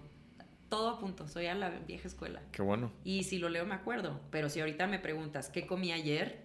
Todo 0.67 0.89
a 0.89 0.99
punto. 0.99 1.27
Soy 1.27 1.45
a 1.45 1.53
la 1.53 1.69
vieja 1.69 2.07
escuela. 2.07 2.41
Qué 2.51 2.63
bueno. 2.63 2.91
Y 3.03 3.21
si 3.25 3.37
lo 3.37 3.49
leo 3.49 3.67
me 3.67 3.75
acuerdo. 3.75 4.19
Pero 4.31 4.49
si 4.49 4.61
ahorita 4.61 4.87
me 4.87 4.97
preguntas, 4.97 5.49
¿qué 5.49 5.67
comí 5.67 5.91
ayer? 5.91 6.43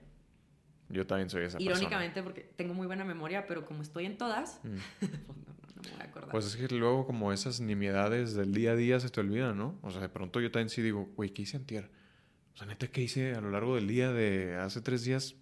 Yo 0.91 1.07
también 1.07 1.31
soy 1.31 1.45
esa 1.45 1.57
Irónicamente, 1.59 2.23
porque 2.23 2.43
tengo 2.43 2.75
muy 2.75 2.87
buena 2.87 3.07
memoria, 3.07 3.47
pero 3.47 3.65
como 3.65 3.81
estoy 3.81 4.05
en 4.05 4.19
todas, 4.19 4.61
mm. 4.63 4.77
pues 5.79 5.91
no, 5.91 5.91
me 5.91 5.97
voy 5.97 6.07
a 6.07 6.11
acordar. 6.11 6.31
Pues 6.31 6.47
es 6.47 6.57
que 6.57 6.75
luego 6.75 7.07
como 7.07 7.33
esas 7.33 7.61
nimiedades 7.61 8.35
del 8.35 8.53
día 8.53 8.73
a 8.73 8.77
día 8.77 9.01
se 9.01 9.09
te 9.09 9.21
olvidan, 9.21 9.57
¿no? 9.57 9.79
O 9.83 9.91
sea, 9.91 10.01
de 10.01 10.09
pronto 10.09 10.41
yo 10.41 10.51
también 10.51 10.69
sí 10.71 10.83
digo, 10.83 11.09
güey, 11.17 11.31
¿qué 11.31 11.43
hice 11.43 11.57
antier? 11.57 11.91
O 12.55 12.57
sea, 12.57 12.67
neta, 12.67 12.89
¿qué 12.89 13.03
hice 13.03 13.35
a 13.35 13.41
lo 13.41 13.51
largo 13.51 13.77
del 13.77 13.87
día 13.87 14.13
de 14.13 14.57
hace 14.57 14.81
tres 14.81 15.05
días? 15.05 15.37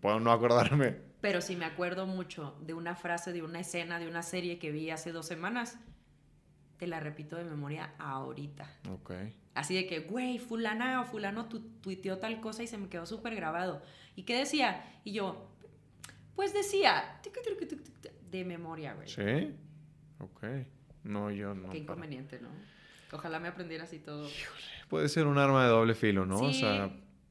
Puedo 0.00 0.20
no 0.20 0.32
acordarme. 0.32 0.96
Pero 1.20 1.40
si 1.40 1.56
me 1.56 1.64
acuerdo 1.64 2.06
mucho 2.06 2.56
de 2.60 2.74
una 2.74 2.96
frase, 2.96 3.32
de 3.32 3.42
una 3.42 3.60
escena, 3.60 3.98
de 3.98 4.08
una 4.08 4.22
serie 4.22 4.58
que 4.58 4.72
vi 4.72 4.90
hace 4.90 5.12
dos 5.12 5.26
semanas, 5.26 5.78
te 6.78 6.88
la 6.88 6.98
repito 6.98 7.36
de 7.36 7.44
memoria 7.44 7.94
ahorita. 7.98 8.68
Ok. 8.90 9.12
Así 9.54 9.74
de 9.74 9.86
que, 9.86 10.00
güey, 10.00 10.38
fulana 10.38 11.00
o 11.00 11.04
fulano 11.04 11.46
tu, 11.46 11.60
tuiteó 11.80 12.18
tal 12.18 12.40
cosa 12.40 12.64
y 12.64 12.66
se 12.66 12.78
me 12.78 12.88
quedó 12.88 13.06
súper 13.06 13.36
grabado. 13.36 13.82
¿Y 14.16 14.24
qué 14.24 14.36
decía? 14.36 14.84
Y 15.04 15.12
yo, 15.12 15.48
pues 16.34 16.52
decía, 16.52 17.20
de 18.32 18.44
memoria, 18.44 18.94
güey. 18.94 19.06
¿Sí? 19.06 19.54
Ok. 20.18 20.44
No, 21.04 21.30
yo 21.30 21.54
no. 21.54 21.70
Qué 21.70 21.78
inconveniente, 21.78 22.40
¿no? 22.40 22.48
Ojalá 23.12 23.38
me 23.38 23.48
aprendiera 23.48 23.84
así 23.84 23.98
todo. 23.98 24.28
Puede 24.88 25.08
ser 25.08 25.26
un 25.26 25.38
arma 25.38 25.64
de 25.64 25.70
doble 25.70 25.94
filo, 25.94 26.26
¿no? 26.26 26.38
Sí. 26.38 26.44
O 26.44 26.52
sea, 26.52 26.90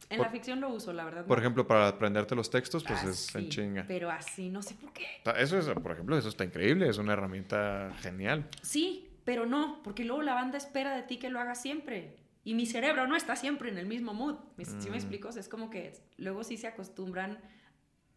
en 0.10 0.22
la 0.22 0.30
ficción 0.30 0.60
lo 0.60 0.70
uso, 0.70 0.94
la 0.94 1.06
verdad. 1.06 1.26
Por 1.26 1.40
ejemplo, 1.40 1.66
para 1.66 1.88
aprenderte 1.88 2.36
los 2.36 2.50
textos, 2.50 2.84
pues 2.84 3.04
es 3.04 3.36
en 3.36 3.50
chinga. 3.50 3.86
Pero 3.88 4.12
así, 4.12 4.50
no 4.50 4.62
sé 4.62 4.76
por 4.76 4.92
qué. 4.94 5.08
Eso 5.38 5.58
es, 5.58 5.66
por 5.68 5.92
ejemplo, 5.92 6.18
eso 6.18 6.30
está 6.30 6.44
increíble, 6.44 6.88
es 6.88 6.98
una 6.98 7.14
herramienta 7.14 7.94
genial. 8.02 8.48
Sí, 8.62 9.10
pero 9.24 9.46
no, 9.46 9.82
porque 9.84 10.04
luego 10.04 10.22
la 10.22 10.34
banda 10.34 10.58
espera 10.58 10.96
de 10.96 11.04
ti 11.04 11.18
que 11.18 11.30
lo 11.30 11.40
hagas 11.40 11.62
siempre. 11.62 12.18
Y 12.44 12.56
mi 12.56 12.66
cerebro 12.66 13.08
no 13.08 13.16
está 13.16 13.36
siempre 13.36 13.70
en 13.70 13.78
el 13.78 13.86
mismo 13.86 14.14
mood. 14.14 14.36
¿Sí 14.58 14.90
me 14.90 14.92
mm. 14.92 14.96
explico? 14.96 15.30
Es 15.30 15.48
como 15.48 15.70
que 15.70 15.94
luego 16.18 16.44
sí 16.44 16.58
se 16.58 16.68
acostumbran, 16.68 17.40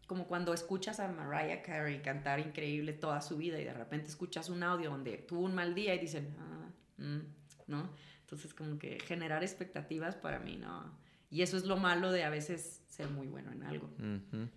como 0.07 0.27
cuando 0.27 0.53
escuchas 0.53 0.99
a 0.99 1.07
Mariah 1.07 1.61
Carey 1.61 2.01
cantar 2.01 2.39
increíble 2.39 2.93
toda 2.93 3.21
su 3.21 3.37
vida 3.37 3.59
y 3.59 3.63
de 3.63 3.73
repente 3.73 4.07
escuchas 4.07 4.49
un 4.49 4.61
audio 4.63 4.91
donde 4.91 5.17
tuvo 5.17 5.41
un 5.41 5.55
mal 5.55 5.73
día 5.73 5.95
y 5.95 5.99
dicen, 5.99 6.35
ah, 6.39 6.69
mm", 6.97 7.19
¿no? 7.67 7.89
Entonces 8.21 8.53
como 8.53 8.77
que 8.77 8.99
generar 8.99 9.43
expectativas 9.43 10.15
para 10.15 10.39
mí, 10.39 10.57
¿no? 10.57 10.97
Y 11.29 11.41
eso 11.41 11.57
es 11.57 11.65
lo 11.65 11.77
malo 11.77 12.11
de 12.11 12.23
a 12.23 12.29
veces 12.29 12.83
ser 12.87 13.09
muy 13.09 13.27
bueno 13.27 13.51
en 13.51 13.63
algo. 13.63 13.89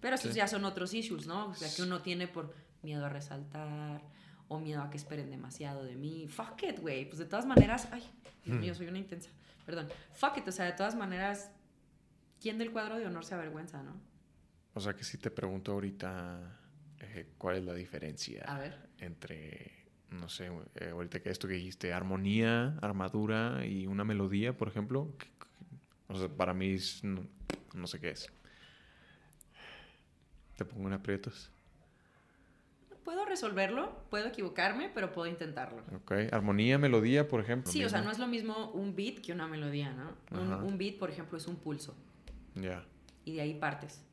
Pero 0.01 0.15
esos 0.15 0.35
ya 0.35 0.47
son 0.47 0.65
otros 0.65 0.95
issues, 0.95 1.27
¿no? 1.27 1.49
O 1.49 1.55
sea, 1.55 1.69
que 1.75 1.83
uno 1.83 2.03
tiene 2.03 2.29
por 2.29 2.55
miedo 2.83 3.05
a 3.05 3.09
resaltar 3.09 4.03
o 4.49 4.59
miedo 4.59 4.83
a 4.83 4.91
que 4.91 4.97
esperen 4.97 5.31
demasiado 5.31 5.85
de 5.85 5.97
mí. 5.97 6.29
Fuck 6.29 6.63
it, 6.63 6.79
güey. 6.81 7.07
Pues 7.07 7.19
de 7.19 7.25
todas 7.25 7.47
maneras, 7.47 7.89
ay, 7.91 8.03
Dios 8.45 8.57
hmm. 8.57 8.61
mío, 8.61 8.75
soy 8.75 8.87
una 8.87 8.99
intensa. 8.99 9.31
Perdón. 9.67 9.89
Fuck 10.13 10.39
it, 10.39 10.49
o 10.49 10.53
sea, 10.53 10.67
de 10.67 10.73
todas 10.73 10.95
maneras, 10.95 11.51
¿quién 12.41 12.59
del 12.59 12.71
cuadro 12.71 12.97
de 12.97 13.07
honor 13.07 13.25
se 13.25 13.35
avergüenza, 13.35 13.83
no? 13.83 14.01
O 14.79 14.81
sea, 14.81 14.95
que 14.95 15.03
si 15.03 15.19
te 15.19 15.33
pregunto 15.33 15.73
ahorita 15.73 16.57
eh, 17.01 17.31
cuál 17.37 17.57
es 17.57 17.65
la 17.65 17.75
diferencia 17.75 18.47
entre, 19.01 19.73
no 20.11 20.29
sé, 20.29 20.53
eh, 20.77 20.91
ahorita 20.91 21.21
que 21.21 21.31
esto 21.31 21.49
que 21.49 21.55
dijiste, 21.55 21.93
armonía, 21.93 22.79
armadura 22.81 23.67
y 23.67 23.89
una 23.89 24.05
melodía, 24.05 24.57
por 24.57 24.69
ejemplo. 24.69 25.13
O 26.07 26.17
sea, 26.17 26.29
para 26.29 26.55
mí 26.55 26.77
no, 27.03 27.27
no 27.75 27.89
sé 27.89 27.99
qué 27.99 28.11
es. 28.11 28.31
Te 30.57 30.65
pongo 30.65 30.87
en 30.87 30.95
aprietos 30.95 31.51
puedo 33.03 33.25
resolverlo, 33.25 34.05
puedo 34.11 34.29
equivocarme, 34.29 34.91
pero 34.95 35.13
puedo 35.13 35.27
intentarlo. 35.27 35.83
Ok, 35.97 36.13
armonía, 36.31 36.77
melodía, 36.77 37.27
por 37.27 37.41
ejemplo. 37.41 37.73
Sí, 37.73 37.83
o 37.83 37.89
sea, 37.89 38.03
no 38.03 38.11
es 38.11 38.19
lo 38.19 38.27
mismo 38.27 38.71
un 38.73 38.95
beat 38.95 39.21
que 39.21 39.33
una 39.33 39.49
melodía, 39.49 39.93
¿no? 39.93 40.13
Un, 40.39 40.77
beat, 40.77 40.99
por 40.99 41.09
ejemplo, 41.09 41.39
es 41.39 41.47
un 41.47 41.57
pulso. 41.57 41.97
Ya. 42.55 42.85
Y 43.25 43.37
de 43.37 43.41
ahí 43.41 43.55
partes. 43.55 44.05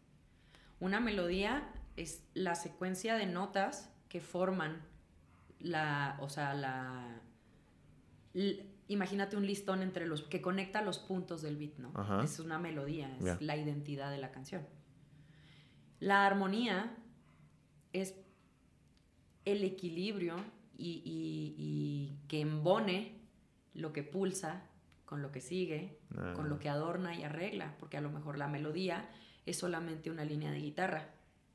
Una 0.80 1.00
melodía 1.00 1.68
es 1.96 2.24
la 2.34 2.56
secuencia 2.56 3.16
de 3.16 3.26
notas 3.26 3.90
que 4.10 4.22
forman 4.22 4.82
la, 5.60 6.18
o 6.20 6.30
sea, 6.30 6.54
la... 6.54 7.22
imagínate 8.88 9.38
un 9.38 9.46
listón 9.46 9.82
entre 9.82 10.06
los 10.06 10.24
que 10.24 10.42
conecta 10.42 10.82
los 10.82 11.00
puntos 11.00 11.42
del 11.42 11.58
beat, 11.58 11.78
¿no? 11.78 12.24
Es 12.24 12.40
una 12.40 12.60
melodía, 12.60 13.16
es 13.18 13.42
la 13.42 13.58
identidad 13.58 14.12
de 14.12 14.18
la 14.18 14.32
canción. 14.32 14.66
La 16.00 16.26
armonía 16.26 16.96
es 17.94 18.16
el 19.46 19.64
equilibrio 19.64 20.36
y, 20.78 22.18
que 22.28 22.42
embone 22.42 23.22
lo 23.74 23.94
que 23.94 24.04
pulsa 24.04 24.64
con 25.06 25.22
lo 25.22 25.32
que 25.32 25.40
sigue, 25.40 26.00
con 26.36 26.50
lo 26.50 26.56
ah. 26.56 26.60
que 26.60 26.70
adorna 26.70 27.16
y 27.16 27.24
arregla, 27.24 27.76
porque 27.80 27.98
a 27.98 28.02
lo 28.02 28.10
mejor 28.10 28.38
la 28.38 28.48
melodía 28.48 29.08
es 29.46 29.58
solamente 29.58 30.10
una 30.10 30.26
línea 30.26 30.52
de 30.52 30.60
guitarra, 30.60 31.10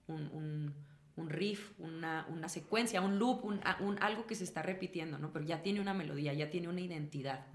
un, 0.07 0.75
riff, 1.29 1.73
una, 1.79 2.49
secuencia, 2.49 3.01
un 3.01 3.19
loop, 3.19 3.45
un, 3.45 3.61
algo 4.01 4.27
que 4.27 4.35
se 4.35 4.45
está 4.45 4.63
repitiendo, 4.63 5.19
¿no? 5.19 5.33
Pero 5.33 5.45
ya 5.45 5.63
tiene 5.63 5.81
una 5.81 5.95
melodía, 5.95 6.33
ya 6.33 6.51
tiene 6.51 6.69
una 6.69 6.81
identidad. 6.81 7.47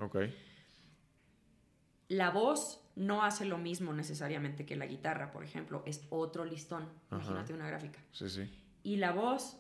La 2.08 2.30
voz 2.30 2.82
no 2.96 3.24
hace 3.24 3.46
lo 3.46 3.58
mismo 3.58 3.94
necesariamente 3.94 4.66
que 4.66 4.76
la 4.76 4.86
guitarra, 4.86 5.32
por 5.32 5.44
ejemplo, 5.44 5.84
es 5.86 6.06
otro 6.10 6.46
listón. 6.46 6.88
Imagínate 7.12 7.54
una 7.54 7.68
gráfica. 7.68 8.00
Sí, 8.12 8.30
sí. 8.30 8.50
Y 8.84 8.98
la 8.98 9.12
voz 9.12 9.58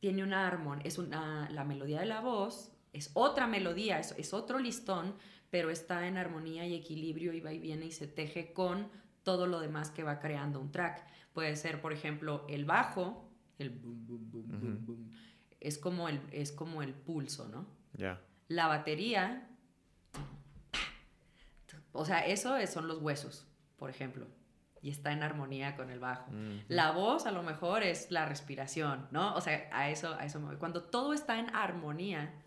tiene 0.00 0.22
una 0.22 0.46
armonía, 0.46 0.84
es 0.84 0.98
una, 0.98 1.48
la 1.50 1.64
melodía 1.64 2.00
de 2.00 2.06
la 2.06 2.20
voz, 2.20 2.72
es 2.92 3.10
otra 3.14 3.46
melodía, 3.46 3.98
es, 3.98 4.14
es 4.18 4.34
otro 4.34 4.58
listón, 4.58 5.14
pero 5.50 5.70
está 5.70 6.06
en 6.06 6.18
armonía 6.18 6.66
y 6.66 6.74
equilibrio 6.74 7.32
y 7.32 7.40
va 7.40 7.52
y 7.52 7.58
viene 7.58 7.86
y 7.86 7.92
se 7.92 8.06
teje 8.06 8.52
con 8.52 8.88
todo 9.22 9.46
lo 9.46 9.60
demás 9.60 9.90
que 9.90 10.02
va 10.02 10.20
creando 10.20 10.60
un 10.60 10.70
track. 10.70 11.06
Puede 11.32 11.56
ser, 11.56 11.80
por 11.80 11.92
ejemplo, 11.92 12.44
el 12.48 12.64
bajo, 12.64 13.30
el 13.58 13.70
boom, 13.70 14.06
boom, 14.06 14.30
boom, 14.30 14.48
boom, 14.48 14.86
boom. 14.86 15.12
Es 15.60 15.78
como 15.78 16.08
el, 16.08 16.20
es 16.32 16.52
como 16.52 16.82
el 16.82 16.92
pulso, 16.92 17.48
¿no? 17.48 17.66
Ya. 17.94 18.20
La 18.48 18.66
batería, 18.66 19.48
o 21.92 22.04
sea, 22.04 22.26
eso 22.26 22.54
son 22.66 22.88
los 22.88 23.00
huesos, 23.00 23.46
por 23.76 23.88
ejemplo, 23.88 24.26
y 24.80 24.90
está 24.90 25.12
en 25.12 25.22
armonía 25.22 25.76
con 25.76 25.90
el 25.90 26.00
bajo. 26.00 26.30
La 26.68 26.90
voz 26.90 27.26
a 27.26 27.30
lo 27.30 27.42
mejor 27.42 27.82
es 27.82 28.10
la 28.10 28.26
respiración, 28.26 29.06
¿no? 29.12 29.34
O 29.34 29.40
sea, 29.40 29.68
a 29.72 29.88
eso, 29.90 30.14
a 30.14 30.24
eso 30.24 30.40
me 30.40 30.46
voy. 30.46 30.56
Cuando 30.56 30.82
todo 30.82 31.12
está 31.12 31.38
en 31.38 31.54
armonía, 31.54 32.41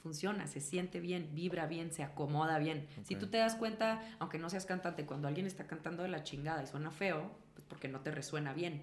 funciona, 0.00 0.46
se 0.46 0.60
siente 0.60 1.00
bien, 1.00 1.30
vibra 1.34 1.66
bien, 1.66 1.92
se 1.92 2.02
acomoda 2.02 2.58
bien. 2.58 2.86
Si 3.04 3.16
tú 3.16 3.28
te 3.28 3.38
das 3.38 3.54
cuenta, 3.54 4.02
aunque 4.18 4.38
no 4.38 4.50
seas 4.50 4.66
cantante, 4.66 5.06
cuando 5.06 5.28
alguien 5.28 5.46
está 5.46 5.66
cantando 5.66 6.02
de 6.02 6.08
la 6.08 6.22
chingada 6.22 6.62
y 6.62 6.66
suena 6.66 6.90
feo, 6.90 7.30
pues 7.54 7.64
porque 7.66 7.88
no 7.88 8.00
te 8.00 8.10
resuena 8.10 8.52
bien. 8.52 8.82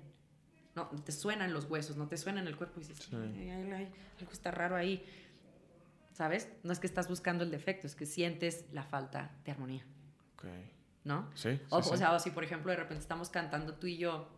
No, 0.76 0.88
te 0.88 1.11
suenan 1.11 1.53
los 1.53 1.65
huesos, 1.65 1.97
no 1.97 2.07
te 2.07 2.18
suena 2.18 2.39
en 2.39 2.47
el 2.47 2.55
cuerpo 2.55 2.80
y 2.80 2.84
dices, 2.84 3.11
algo 3.11 4.32
está 4.32 4.51
raro 4.51 4.76
ahí. 4.76 5.03
¿Sabes? 6.13 6.49
No 6.63 6.72
es 6.72 6.80
que 6.80 6.88
estás 6.88 7.07
buscando 7.09 7.43
el 7.43 7.51
defecto, 7.51 7.88
es 7.88 7.95
que 7.95 8.05
sientes 8.05 8.65
la 8.72 8.84
falta 8.84 9.32
de 9.43 9.51
armonía. 9.51 9.86
Ok. 10.34 10.45
¿No? 11.03 11.30
Sí. 11.36 11.59
O, 11.70 11.82
sea, 11.82 12.13
o 12.13 12.20
si 12.20 12.32
por 12.32 12.43
ejemplo 12.43 12.72
de 12.72 12.78
repente 12.78 13.01
estamos 13.01 13.30
cantando 13.30 13.76
tú 13.76 13.88
y 13.88 13.97
yo 13.97 14.30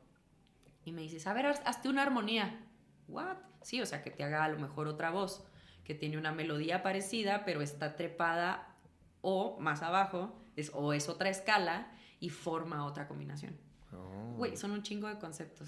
y 0.85 0.91
me 0.91 1.01
dices, 1.01 1.27
a 1.27 1.33
ver, 1.33 1.45
hazte 1.45 1.89
una 1.89 2.03
armonía. 2.03 2.65
¿What? 3.07 3.37
Sí, 3.61 3.81
o 3.81 3.85
sea, 3.85 4.01
que 4.01 4.11
te 4.11 4.23
haga 4.23 4.43
a 4.43 4.49
lo 4.49 4.59
mejor 4.59 4.87
otra 4.87 5.09
voz 5.09 5.43
que 5.89 5.95
tiene 5.95 6.19
una 6.19 6.31
melodía 6.31 6.83
parecida, 6.83 7.45
pero 7.45 7.61
está 7.63 7.95
trepada 7.95 8.75
o 9.21 9.59
más 9.59 9.81
abajo, 9.81 10.39
es, 10.55 10.69
o 10.75 10.93
es 10.93 11.09
otra 11.09 11.31
escala 11.31 11.91
y 12.19 12.29
forma 12.29 12.85
otra 12.85 13.07
combinación. 13.07 13.57
Oh. 13.91 14.35
Güey, 14.37 14.55
son 14.55 14.69
un 14.69 14.83
chingo 14.83 15.07
de 15.07 15.17
conceptos. 15.17 15.67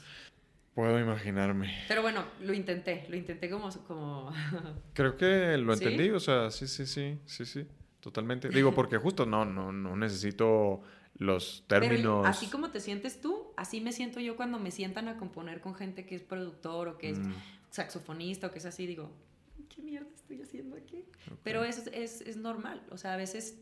Puedo 0.76 1.00
imaginarme. 1.00 1.74
Pero 1.88 2.04
bueno, 2.04 2.24
lo 2.40 2.54
intenté, 2.54 3.08
lo 3.10 3.16
intenté 3.16 3.50
como... 3.50 3.72
como... 3.88 4.32
Creo 4.94 5.18
que 5.18 5.58
lo 5.58 5.74
entendí, 5.74 6.12
o 6.12 6.20
sea, 6.20 6.52
sí, 6.52 6.68
sí, 6.68 6.86
sí, 6.86 7.18
sí, 7.26 7.44
sí, 7.44 7.66
totalmente. 8.00 8.50
Digo, 8.50 8.76
porque 8.76 9.00
justo 9.00 9.26
no, 9.26 9.44
no, 9.44 9.72
no 9.72 9.96
necesito 9.96 10.84
los 11.18 11.66
términos... 11.66 12.28
así 12.28 12.46
como 12.46 12.70
te 12.70 12.80
sientes 12.80 13.22
tú, 13.22 13.54
así 13.58 13.82
me 13.82 13.92
siento 13.92 14.20
yo 14.20 14.36
cuando 14.36 14.60
me 14.60 14.70
sientan 14.70 15.08
a 15.08 15.18
componer 15.18 15.62
con 15.62 15.74
gente 15.74 16.06
que 16.06 16.14
es 16.14 16.22
productor 16.22 16.90
o 16.90 16.98
que 17.00 17.10
es 17.10 17.18
mm. 17.18 17.34
saxofonista 17.72 18.46
o 18.46 18.52
que 18.52 18.60
es 18.60 18.68
así, 18.68 18.86
digo, 18.86 19.12
¿qué 19.74 19.82
mierda 19.82 20.10
estoy 20.14 20.42
haciendo 20.42 20.76
aquí? 20.76 21.06
Pero 21.44 21.64
es, 21.64 21.88
es, 21.88 22.22
es, 22.22 22.38
normal, 22.38 22.86
o 22.90 22.98
sea, 22.98 23.14
a 23.14 23.18
veces 23.18 23.62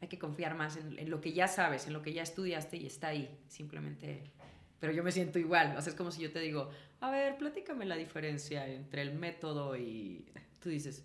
hay 0.00 0.08
que 0.08 0.18
confiar 0.18 0.54
más 0.54 0.76
en, 0.76 0.98
en 0.98 1.10
lo 1.10 1.20
que 1.20 1.32
ya 1.32 1.48
sabes, 1.48 1.86
en 1.86 1.92
lo 1.92 2.02
que 2.02 2.12
ya 2.12 2.22
estudiaste 2.22 2.76
y 2.76 2.86
está 2.86 3.08
ahí, 3.08 3.38
simplemente 3.48 4.32
pero 4.78 4.92
yo 4.92 5.02
me 5.02 5.12
siento 5.12 5.38
igual. 5.38 5.74
O 5.76 5.82
sea, 5.82 5.90
es 5.90 5.96
como 5.96 6.10
si 6.10 6.22
yo 6.22 6.32
te 6.32 6.40
digo, 6.40 6.70
a 7.00 7.10
ver, 7.10 7.36
platícame 7.38 7.84
la 7.86 7.96
diferencia 7.96 8.68
entre 8.68 9.02
el 9.02 9.14
método 9.14 9.76
y 9.76 10.30
tú 10.60 10.68
dices, 10.68 11.04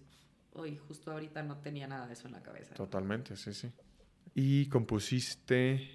hoy 0.53 0.77
justo 0.77 1.11
ahorita 1.11 1.41
no 1.43 1.57
tenía 1.59 1.87
nada 1.87 2.07
de 2.07 2.13
eso 2.13 2.27
en 2.27 2.33
la 2.33 2.43
cabeza. 2.43 2.75
Totalmente, 2.75 3.35
sí, 3.35 3.53
sí. 3.53 3.71
¿Y 4.33 4.67
compusiste 4.67 5.89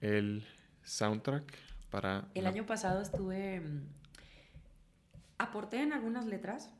el 0.00 0.44
soundtrack 0.82 1.54
para... 1.90 2.28
El 2.34 2.46
año 2.46 2.66
pasado 2.66 3.02
estuve... 3.02 3.60
Mm, 3.60 3.86
aporté 5.38 5.82
en 5.82 5.92
algunas 5.92 6.26
letras 6.26 6.70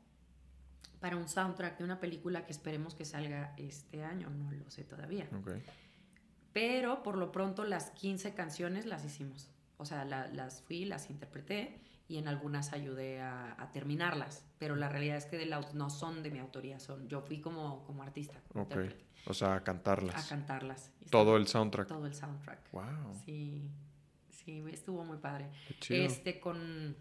para 1.03 1.17
un 1.17 1.27
soundtrack 1.27 1.79
de 1.79 1.83
una 1.83 1.99
película 1.99 2.45
que 2.45 2.53
esperemos 2.53 2.95
que 2.95 3.03
salga 3.03 3.53
este 3.57 4.05
año, 4.05 4.29
no 4.29 4.51
lo 4.53 4.69
sé 4.69 4.85
todavía. 4.85 5.27
Okay. 5.41 5.61
Pero 6.53 7.03
por 7.03 7.17
lo 7.17 7.33
pronto 7.33 7.65
las 7.65 7.89
15 7.91 8.33
canciones 8.33 8.85
las 8.85 9.03
hicimos 9.03 9.53
o 9.83 9.85
sea, 9.85 10.05
las 10.05 10.61
fui, 10.61 10.85
las 10.85 11.09
interpreté 11.09 11.77
y 12.07 12.17
en 12.17 12.29
algunas 12.29 12.71
ayudé 12.71 13.21
a, 13.21 13.69
terminarlas, 13.73 14.45
pero 14.59 14.77
la 14.77 14.87
realidad 14.87 15.17
es 15.17 15.25
que 15.25 15.37
de 15.37 15.45
no 15.73 15.89
son 15.89 16.23
de 16.23 16.31
mi 16.31 16.39
autoría, 16.39 16.79
son 16.79 17.07
yo 17.09 17.21
fui 17.21 17.41
como, 17.41 17.83
como 17.83 18.01
artista. 18.01 18.39
ok, 18.53 18.75
o 19.25 19.33
sea, 19.33 19.55
a 19.55 19.63
cantarlas. 19.63 20.25
A 20.25 20.29
cantarlas. 20.29 20.91
Todo 21.09 21.35
el 21.35 21.47
soundtrack. 21.47 21.87
Todo 21.87 22.05
el 22.05 22.13
soundtrack. 22.13 22.71
Wow. 22.71 23.19
Sí, 23.25 23.69
sí, 24.29 24.63
estuvo 24.71 25.03
muy 25.03 25.17
padre. 25.17 25.49
Este, 25.89 26.39
con, 26.39 26.95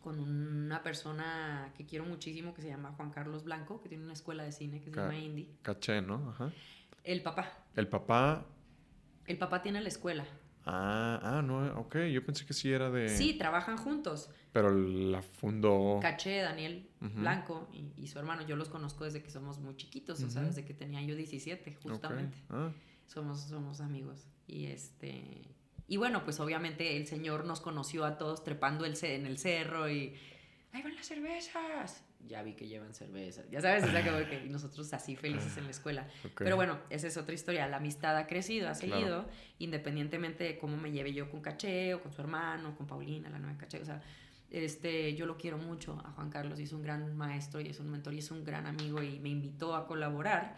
con 0.00 0.20
una 0.20 0.82
persona 0.82 1.72
que 1.76 1.86
quiero 1.86 2.04
muchísimo 2.04 2.54
que 2.54 2.62
se 2.62 2.68
llama 2.68 2.92
Juan 2.92 3.10
Carlos 3.10 3.44
Blanco, 3.44 3.80
que 3.80 3.88
tiene 3.88 4.04
una 4.04 4.12
escuela 4.12 4.44
de 4.44 4.52
cine 4.52 4.80
que 4.80 4.90
se 4.90 4.96
llama 4.96 5.16
Indie. 5.16 5.48
Caché, 5.62 6.00
¿no? 6.02 6.30
Ajá. 6.30 6.52
El 7.04 7.22
papá. 7.22 7.64
El 7.74 7.88
papá. 7.88 8.44
El 9.26 9.38
papá 9.38 9.62
tiene 9.62 9.80
la 9.80 9.88
escuela. 9.88 10.24
Ah, 10.70 11.18
ah, 11.22 11.42
no, 11.42 11.80
ok, 11.80 11.96
yo 12.12 12.22
pensé 12.24 12.44
que 12.44 12.52
sí 12.52 12.70
era 12.70 12.90
de... 12.90 13.08
Sí, 13.08 13.38
trabajan 13.38 13.78
juntos. 13.78 14.30
Pero 14.52 14.70
la 14.70 15.22
fundó... 15.22 15.98
Caché, 16.02 16.42
Daniel 16.42 16.90
Blanco 17.00 17.70
y, 17.72 18.06
su 18.06 18.18
hermano, 18.18 18.42
yo 18.46 18.54
los 18.56 18.68
conozco 18.68 19.04
desde 19.04 19.22
que 19.22 19.30
somos 19.30 19.60
muy 19.60 19.76
chiquitos, 19.76 20.22
o 20.22 20.28
sea, 20.28 20.42
desde 20.42 20.66
que 20.66 20.74
tenía 20.74 21.00
yo 21.02 21.16
17, 21.16 21.78
justamente. 21.82 22.36
Ah. 22.50 22.70
Somos, 23.06 23.40
somos 23.40 23.80
amigos. 23.80 24.26
Y 24.46 24.66
este... 24.66 25.56
Y 25.88 25.96
bueno, 25.96 26.22
pues 26.22 26.38
obviamente 26.38 26.96
el 26.96 27.06
señor 27.06 27.44
nos 27.44 27.60
conoció 27.60 28.04
a 28.04 28.18
todos 28.18 28.44
trepando 28.44 28.84
el, 28.84 28.96
en 29.02 29.26
el 29.26 29.38
cerro 29.38 29.90
y... 29.90 30.14
¡Ahí 30.72 30.82
van 30.82 30.94
las 30.94 31.06
cervezas! 31.06 32.04
ya 32.26 32.42
vi 32.42 32.52
que 32.52 32.66
llevan 32.66 32.94
cerveza. 32.94 33.42
Ya 33.50 33.60
sabes, 33.60 33.84
o 33.84 33.90
sea, 33.90 34.02
que, 34.28 34.40
nosotros 34.48 34.92
así 34.92 35.16
felices 35.16 35.56
en 35.56 35.64
la 35.64 35.70
escuela. 35.70 36.06
Pero 36.36 36.56
bueno, 36.56 36.78
esa 36.90 37.06
es 37.06 37.16
otra 37.16 37.34
historia. 37.34 37.66
La 37.68 37.78
amistad 37.78 38.16
ha 38.16 38.26
crecido, 38.26 38.68
ha 38.68 38.74
seguido, 38.74 39.26
independientemente 39.58 40.44
de 40.44 40.58
cómo 40.58 40.76
me 40.76 40.90
lleve 40.90 41.12
yo 41.12 41.30
con 41.30 41.40
Caché 41.40 41.94
o 41.94 42.02
con 42.02 42.12
su 42.12 42.20
hermano, 42.20 42.76
con 42.76 42.86
Paulina, 42.86 43.30
la 43.30 43.38
nueva 43.38 43.56
Caché. 43.56 43.80
O 43.80 43.84
sea, 43.84 44.02
este, 44.50 45.14
yo 45.14 45.26
lo 45.26 45.36
quiero 45.36 45.58
mucho 45.58 46.00
a 46.04 46.12
Juan 46.12 46.30
Carlos 46.30 46.58
y 46.60 46.62
es 46.62 46.72
un 46.72 46.82
gran 46.82 47.16
maestro 47.16 47.60
y 47.60 47.68
es 47.68 47.80
un 47.80 47.90
mentor 47.90 48.14
y 48.14 48.18
es 48.18 48.30
un 48.30 48.44
gran 48.44 48.66
amigo 48.66 49.02
y 49.02 49.18
me 49.20 49.28
invitó 49.28 49.76
a 49.76 49.86
colaborar. 49.86 50.56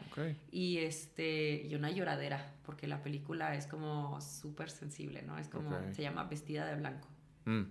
Y, 0.50 0.78
este, 0.78 1.66
y 1.66 1.74
una 1.74 1.90
lloradera, 1.90 2.54
porque 2.64 2.86
la 2.86 3.02
película 3.02 3.54
es 3.54 3.66
como 3.66 4.20
súper 4.20 4.70
sensible, 4.70 5.22
¿no? 5.22 5.38
Es 5.38 5.48
como, 5.48 5.76
se 5.92 6.02
llama 6.02 6.24
Vestida 6.24 6.66
de 6.66 6.76
Blanco. 6.76 7.08
Mm, 7.44 7.62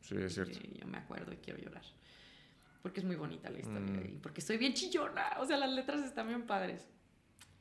sí, 0.00 0.16
es 0.16 0.34
cierto. 0.34 0.58
yo 0.74 0.86
me 0.86 0.98
acuerdo 0.98 1.32
y 1.32 1.36
quiero 1.36 1.60
llorar 1.60 1.84
porque 2.82 2.98
es 2.98 3.06
muy 3.06 3.16
bonita 3.16 3.48
la 3.48 3.60
historia 3.60 4.00
mm. 4.00 4.14
y 4.14 4.18
porque 4.18 4.40
estoy 4.40 4.58
bien 4.58 4.74
chillona, 4.74 5.36
o 5.38 5.46
sea, 5.46 5.56
las 5.56 5.70
letras 5.70 6.02
están 6.02 6.26
bien 6.26 6.46
padres. 6.46 6.88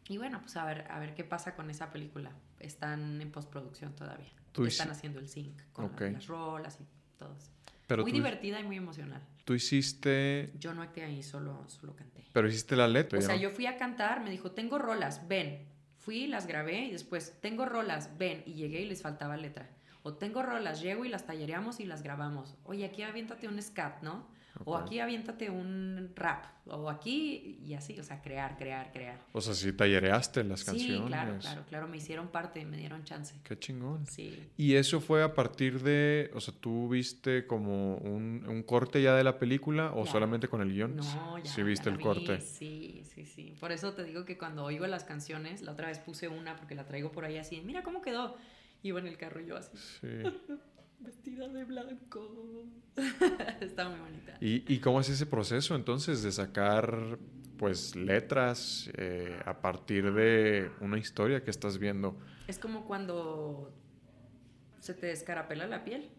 Y 0.10 0.18
bueno, 0.18 0.42
pues 0.42 0.58
a 0.58 0.66
ver, 0.66 0.88
a 0.90 1.00
ver 1.00 1.14
qué 1.14 1.24
pasa 1.24 1.56
con 1.56 1.70
esa 1.70 1.92
película. 1.92 2.32
Están 2.60 3.22
en 3.22 3.32
postproducción 3.32 3.96
todavía. 3.96 4.34
Están 4.66 4.90
haciendo 4.90 5.20
el 5.20 5.30
sync 5.30 5.62
con 5.72 5.92
las 5.98 6.28
rolas 6.28 6.80
y 6.82 6.86
todo 7.18 7.34
eso. 7.38 7.52
Muy 8.00 8.12
divertida 8.12 8.60
y 8.60 8.64
muy 8.64 8.78
emocional. 8.78 9.22
Tú 9.46 9.54
hiciste... 9.54 10.52
Yo 10.60 10.74
no 10.74 10.82
actué 10.82 11.04
ahí, 11.04 11.24
solo, 11.24 11.64
solo 11.68 11.96
canté. 11.96 12.24
Pero 12.32 12.48
hiciste 12.48 12.76
la 12.76 12.88
letra. 12.88 13.20
O 13.20 13.22
sea, 13.22 13.36
yo 13.36 13.50
fui 13.50 13.66
a 13.66 13.78
cantar, 13.78 14.24
me 14.24 14.30
dijo, 14.30 14.52
tengo 14.52 14.78
rolas, 14.78 15.28
ven. 15.28 15.68
Fui, 15.98 16.28
las 16.28 16.48
grabé 16.48 16.86
y 16.86 16.92
después, 16.92 17.38
tengo 17.42 17.66
rolas, 17.66 18.18
ven. 18.18 18.44
Y 18.46 18.54
llegué 18.54 18.82
y 18.82 18.86
les 18.86 19.02
faltaba 19.02 19.38
letra. 19.38 19.70
O 20.04 20.14
tengo 20.14 20.42
rolas, 20.42 20.82
llego 20.82 21.06
y 21.06 21.10
las 21.10 21.26
tallereamos 21.26 21.80
y 21.80 21.86
las 21.86 22.02
grabamos. 22.02 22.56
Oye, 22.64 22.86
aquí 22.86 23.04
aviéntate 23.04 23.48
un 23.48 23.62
scat, 23.62 24.02
¿no? 24.02 24.28
O 24.66 24.76
aquí 24.76 25.00
aviéntate 25.00 25.50
un 25.50 26.12
rap, 26.16 26.46
o 26.66 26.90
aquí 26.90 27.60
y 27.66 27.74
así, 27.74 28.00
o 28.00 28.04
sea, 28.04 28.22
crear, 28.22 28.58
crear, 28.58 28.92
crear. 28.92 29.20
O 29.32 29.42
sea, 29.42 29.54
sí 29.54 29.74
tallereaste 29.74 30.44
las 30.44 30.64
canciones. 30.64 30.98
Sí, 30.98 31.08
claro, 31.08 31.38
claro, 31.40 31.64
claro, 31.68 31.88
me 31.88 31.98
hicieron 31.98 32.28
parte, 32.28 32.64
me 32.66 32.78
dieron 32.78 33.04
chance. 33.04 33.36
Qué 33.44 33.58
chingón. 33.58 34.06
Sí. 34.06 34.52
Y 34.58 34.76
eso 34.76 35.00
fue 35.00 35.24
a 35.24 35.34
partir 35.34 35.82
de, 35.82 36.32
o 36.34 36.40
sea, 36.40 36.54
¿tú 36.60 36.90
viste 36.90 37.48
como 37.48 37.96
un, 37.98 38.46
un 38.48 38.64
corte 38.64 39.02
ya 39.02 39.16
de 39.16 39.24
la 39.24 39.40
película 39.40 39.94
o 39.94 40.06
solamente 40.06 40.48
con 40.48 40.62
el 40.62 40.74
guion? 40.74 40.98
No, 40.98 41.38
ya. 41.38 41.46
Sí, 41.46 41.64
viste 41.64 41.90
el 41.90 42.00
corte. 42.00 42.40
Sí, 42.42 43.04
sí, 43.06 43.26
sí. 43.26 43.56
Por 43.60 43.72
eso 43.72 43.94
te 43.94 44.04
digo 44.04 44.26
que 44.26 44.38
cuando 44.38 44.64
oigo 44.64 44.86
las 44.88 45.04
canciones, 45.04 45.62
la 45.62 45.72
otra 45.72 45.88
vez 45.88 46.00
puse 46.00 46.28
una 46.28 46.56
porque 46.58 46.76
la 46.76 46.86
traigo 46.86 47.12
por 47.12 47.26
ahí 47.26 47.38
así, 47.38 47.62
mira 47.62 47.84
cómo 47.84 48.02
quedó. 48.02 48.36
Iba 48.84 49.00
en 49.00 49.06
el 49.06 49.16
carro 49.16 49.40
y 49.42 49.46
yo 49.46 49.58
así. 49.58 49.78
Sí. 49.78 50.08
vestida 51.04 51.48
de 51.48 51.66
blanco. 51.66 52.66
Está 53.62 53.90
muy 53.90 54.00
bonita. 54.00 54.38
¿Y, 54.40 54.74
¿Y, 54.74 54.80
cómo 54.80 55.00
es 55.00 55.10
ese 55.10 55.26
proceso 55.26 55.76
entonces 55.76 56.24
de 56.24 56.32
sacar 56.32 57.18
pues 57.58 57.96
letras 57.96 58.90
eh, 58.98 59.40
a 59.46 59.62
partir 59.62 60.14
de 60.14 60.72
una 60.80 60.98
historia 60.98 61.44
que 61.44 61.52
estás 61.52 61.78
viendo? 61.78 62.18
Es 62.48 62.58
como 62.58 62.86
cuando 62.86 63.72
se 64.80 64.96
te 64.96 65.06
descarapela 65.06 65.68
la 65.68 65.84
piel 65.84 66.10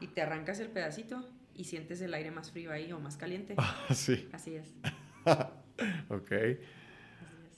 y 0.00 0.06
te 0.06 0.22
arrancas 0.22 0.60
el 0.60 0.68
pedacito 0.68 1.28
y 1.54 1.64
sientes 1.64 2.00
el 2.00 2.14
aire 2.14 2.30
más 2.30 2.52
frío 2.52 2.70
ahí 2.70 2.92
o 2.92 3.00
más 3.00 3.16
caliente. 3.16 3.56
Ah, 3.58 3.92
sí. 3.92 4.28
Así 4.32 4.54
es. 4.54 4.72
ok. 6.08 6.32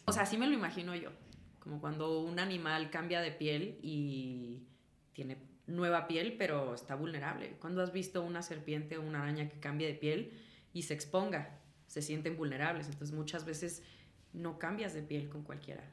O 0.07 0.13
sea, 0.13 0.23
así 0.23 0.39
me 0.39 0.47
lo 0.47 0.55
imagino 0.55 0.95
yo. 0.97 1.11
Como 1.59 1.81
cuando 1.81 2.21
un 2.21 2.39
animal 2.39 2.91
cambia 2.91 3.21
de 3.21 3.31
piel 3.31 3.79
y 3.83 4.63
tiene 5.13 5.37
nueva 5.71 6.07
piel, 6.07 6.37
pero 6.39 6.75
está 6.75 6.95
vulnerable. 6.95 7.57
Cuando 7.61 7.83
has 7.83 7.93
visto 7.93 8.23
una 8.23 8.43
serpiente 8.43 8.99
o 8.99 9.03
una 9.03 9.23
araña 9.23 9.49
que 9.49 9.59
cambia 9.59 9.87
de 9.87 9.95
piel 9.95 10.33
y 10.73 10.83
se 10.83 10.95
exponga, 10.95 11.59
se 11.87 12.03
sienten 12.03 12.37
vulnerables. 12.37 12.89
Entonces 12.89 13.17
muchas 13.17 13.45
veces 13.45 13.83
no 14.33 14.59
cambias 14.59 14.95
de 14.95 15.03
piel 15.03 15.29
con 15.29 15.43
cualquiera 15.43 15.85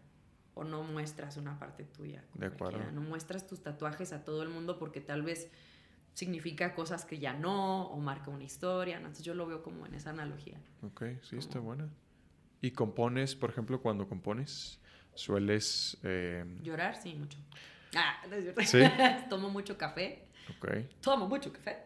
o 0.53 0.63
no 0.63 0.83
muestras 0.83 1.37
una 1.37 1.59
parte 1.59 1.83
tuya. 1.83 2.23
de 2.33 2.47
acuerdo. 2.47 2.91
No 2.91 3.01
muestras 3.01 3.45
tus 3.45 3.61
tatuajes 3.61 4.11
a 4.11 4.23
todo 4.23 4.41
el 4.43 4.49
mundo 4.49 4.79
porque 4.79 5.01
tal 5.01 5.21
vez 5.21 5.51
significa 6.13 6.73
cosas 6.73 7.05
que 7.05 7.19
ya 7.19 7.33
no, 7.33 7.87
o 7.89 7.99
marca 7.99 8.31
una 8.31 8.43
historia. 8.43 8.97
Entonces 8.97 9.23
yo 9.23 9.35
lo 9.35 9.45
veo 9.45 9.61
como 9.61 9.85
en 9.85 9.93
esa 9.93 10.09
analogía. 10.09 10.59
Ok, 10.81 11.03
sí, 11.21 11.37
está 11.37 11.59
buena. 11.59 11.87
¿Y 12.59 12.71
compones, 12.71 13.35
por 13.35 13.51
ejemplo, 13.51 13.81
cuando 13.81 14.07
compones, 14.07 14.79
sueles... 15.13 15.97
Eh, 16.01 16.43
Llorar, 16.63 16.95
sí, 16.95 17.13
mucho. 17.13 17.37
Ah, 17.97 18.21
¿Sí? 18.65 18.79
Tomo 19.29 19.49
mucho 19.49 19.77
café. 19.77 20.27
Ok. 20.57 20.67
Tomo 21.01 21.27
mucho 21.27 21.51
café. 21.51 21.77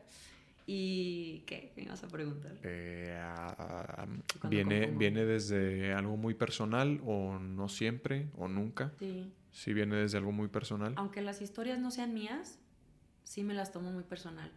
¿Y 0.68 1.40
qué? 1.48 1.72
¿Qué 1.74 1.82
ibas 1.82 2.04
a 2.04 2.08
preguntar? 2.08 2.54
Eh, 2.64 3.20
¿viene, 4.44 4.88
¿Viene 4.88 5.26
desde 5.26 5.94
algo 5.94 6.18
muy 6.18 6.34
personal 6.34 7.02
o 7.06 7.40
no 7.40 7.68
siempre 7.68 8.28
o 8.38 8.48
nunca? 8.48 8.94
Sí. 9.00 9.32
Sí 9.52 9.74
viene 9.74 9.96
desde 9.96 10.18
algo 10.18 10.32
muy 10.32 10.48
personal. 10.48 10.94
Aunque 10.98 11.22
las 11.22 11.42
historias 11.42 11.80
no 11.80 11.92
sean 11.92 12.14
mías, 12.14 12.60
sí 13.24 13.44
me 13.44 13.54
las 13.54 13.72
tomo 13.72 13.92
muy 13.92 14.04
personal. 14.04 14.52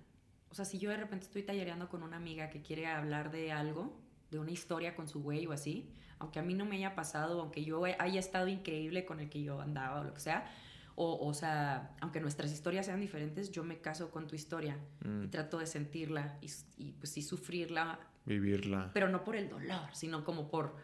O 0.50 0.54
sea, 0.54 0.64
si 0.64 0.78
yo 0.78 0.90
de 0.90 0.98
repente 0.98 1.26
estoy 1.26 1.42
tallereando 1.42 1.88
con 1.88 2.02
una 2.02 2.16
amiga 2.16 2.50
que 2.50 2.62
quiere 2.62 2.86
hablar 2.86 3.32
de 3.32 3.50
algo, 3.50 3.98
de 4.30 4.38
una 4.38 4.52
historia 4.52 4.94
con 4.94 5.08
su 5.08 5.20
güey 5.20 5.46
o 5.46 5.52
así, 5.52 5.90
aunque 6.18 6.38
a 6.38 6.42
mí 6.42 6.54
no 6.54 6.64
me 6.64 6.76
haya 6.76 6.94
pasado, 6.94 7.40
aunque 7.40 7.64
yo 7.64 7.84
haya 7.84 8.20
estado 8.20 8.46
increíble 8.48 9.04
con 9.04 9.20
el 9.20 9.28
que 9.28 9.42
yo 9.42 9.60
andaba 9.60 10.00
o 10.00 10.04
lo 10.04 10.14
que 10.14 10.20
sea, 10.20 10.48
o, 10.96 11.26
o 11.26 11.34
sea, 11.34 11.94
aunque 12.00 12.20
nuestras 12.20 12.52
historias 12.52 12.86
sean 12.86 13.00
diferentes, 13.00 13.50
yo 13.50 13.64
me 13.64 13.80
caso 13.80 14.10
con 14.10 14.26
tu 14.26 14.36
historia 14.36 14.78
y 15.04 15.08
mm. 15.08 15.30
trato 15.30 15.58
de 15.58 15.66
sentirla 15.66 16.38
y, 16.40 16.50
y, 16.76 16.92
pues 16.92 17.10
sí 17.12 17.22
sufrirla. 17.22 17.98
Vivirla. 18.24 18.90
Pero 18.94 19.08
no 19.08 19.24
por 19.24 19.36
el 19.36 19.48
dolor, 19.48 19.88
sino 19.92 20.24
como 20.24 20.48
por, 20.48 20.76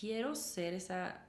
quiero 0.00 0.34
ser 0.34 0.74
esa 0.74 1.26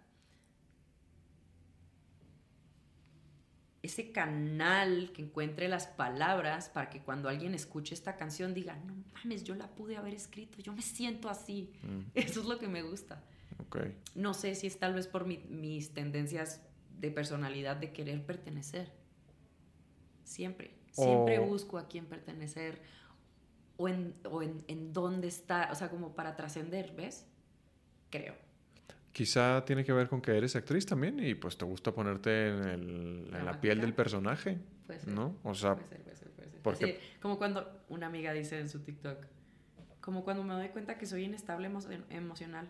ese 3.84 4.12
canal 4.12 5.12
que 5.12 5.24
encuentre 5.24 5.68
las 5.68 5.88
palabras 5.88 6.70
para 6.70 6.90
que 6.90 7.02
cuando 7.02 7.30
alguien 7.30 7.56
escuche 7.56 7.96
esta 7.96 8.16
canción 8.16 8.54
diga, 8.54 8.76
no 8.86 8.94
mames, 9.14 9.44
yo 9.44 9.56
la 9.56 9.68
pude 9.68 9.98
haber 9.98 10.14
escrito, 10.14 10.60
yo 10.60 10.72
me 10.74 10.84
siento 10.84 11.30
así. 11.30 11.74
Mm. 11.82 12.02
Eso 12.14 12.42
es 12.42 12.46
lo 12.46 12.60
que 12.60 12.68
me 12.68 12.84
gusta. 12.84 13.24
Okay. 13.68 13.98
No 14.16 14.34
sé 14.34 14.56
si 14.56 14.68
es 14.68 14.78
tal 14.78 14.94
vez 14.94 15.08
por 15.08 15.26
mis 15.26 15.94
tendencias 15.94 16.62
de 17.02 17.12
personalidad 17.12 17.76
de 17.76 17.92
querer 17.92 18.26
pertenecer. 18.26 18.92
Siempre. 20.24 20.76
Siempre 20.92 21.40
busco 21.40 21.78
a 21.78 21.88
quién 21.88 22.06
pertenecer 22.06 22.82
o, 23.78 23.88
en, 23.90 24.14
o 24.30 24.44
en, 24.44 24.64
en 24.68 24.94
dónde 24.94 25.28
está, 25.28 25.70
o 25.72 25.76
sea, 25.76 25.90
como 25.90 26.14
para 26.14 26.36
trascender, 26.36 26.94
¿ves? 26.96 27.26
Creo. 28.10 28.36
Quizá 29.12 29.66
tiene 29.66 29.84
que 29.84 29.92
ver 29.92 30.08
con 30.08 30.22
que 30.22 30.38
eres 30.38 30.56
actriz 30.56 30.86
también 30.86 31.20
y 31.20 31.34
pues 31.34 31.58
te 31.58 31.66
gusta 31.66 31.94
ponerte 31.94 32.50
en, 32.50 32.64
el, 32.64 33.32
en 33.34 33.46
la 33.46 33.60
piel 33.60 33.82
del 33.82 33.94
personaje. 33.94 34.60
¿No? 35.08 35.38
O 35.44 35.56
sea, 35.56 35.76
puede 35.76 35.88
ser, 35.88 36.02
puede 36.02 36.16
ser, 36.18 36.32
puede 36.32 36.50
ser. 36.50 36.62
Porque... 36.62 37.00
como 37.22 37.38
cuando 37.38 37.84
una 37.88 38.08
amiga 38.08 38.34
dice 38.34 38.60
en 38.60 38.68
su 38.68 38.82
TikTok, 38.82 39.26
como 40.02 40.24
cuando 40.26 40.44
me 40.44 40.54
doy 40.54 40.70
cuenta 40.70 40.98
que 40.98 41.06
soy 41.06 41.24
inestable 41.24 41.72
emocional. 42.10 42.68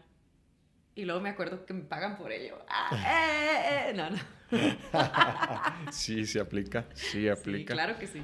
Y 0.96 1.06
luego 1.06 1.22
me 1.22 1.30
acuerdo 1.30 1.66
que 1.66 1.74
me 1.74 1.84
pagan 1.84 2.18
por 2.18 2.32
ello. 2.32 2.60
Ah, 2.68 2.90
eh, 2.94 3.90
eh, 3.90 3.90
eh. 3.90 3.94
No, 3.94 4.10
no. 4.10 4.18
sí, 5.92 6.26
se 6.26 6.40
aplica. 6.40 6.86
Sí, 6.94 7.30
aplica. 7.30 7.74
Sí, 7.74 7.78
claro 7.78 7.98
que 7.98 8.08
sí. 8.08 8.22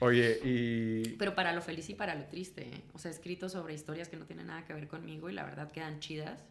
Oye, 0.00 0.40
y... 0.44 1.10
Pero 1.16 1.34
para 1.34 1.52
lo 1.52 1.62
feliz 1.62 1.88
y 1.88 1.94
para 1.94 2.14
lo 2.14 2.24
triste. 2.24 2.68
¿eh? 2.68 2.82
O 2.92 2.98
sea, 2.98 3.10
he 3.10 3.14
escrito 3.14 3.48
sobre 3.48 3.72
historias 3.72 4.08
que 4.08 4.16
no 4.16 4.26
tienen 4.26 4.48
nada 4.48 4.64
que 4.64 4.74
ver 4.74 4.88
conmigo 4.88 5.30
y 5.30 5.32
la 5.32 5.44
verdad 5.44 5.70
quedan 5.70 6.00
chidas 6.00 6.44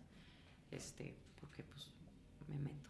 este, 0.72 1.16
porque 1.40 1.64
pues 1.64 1.92
me 2.48 2.58
meto, 2.58 2.90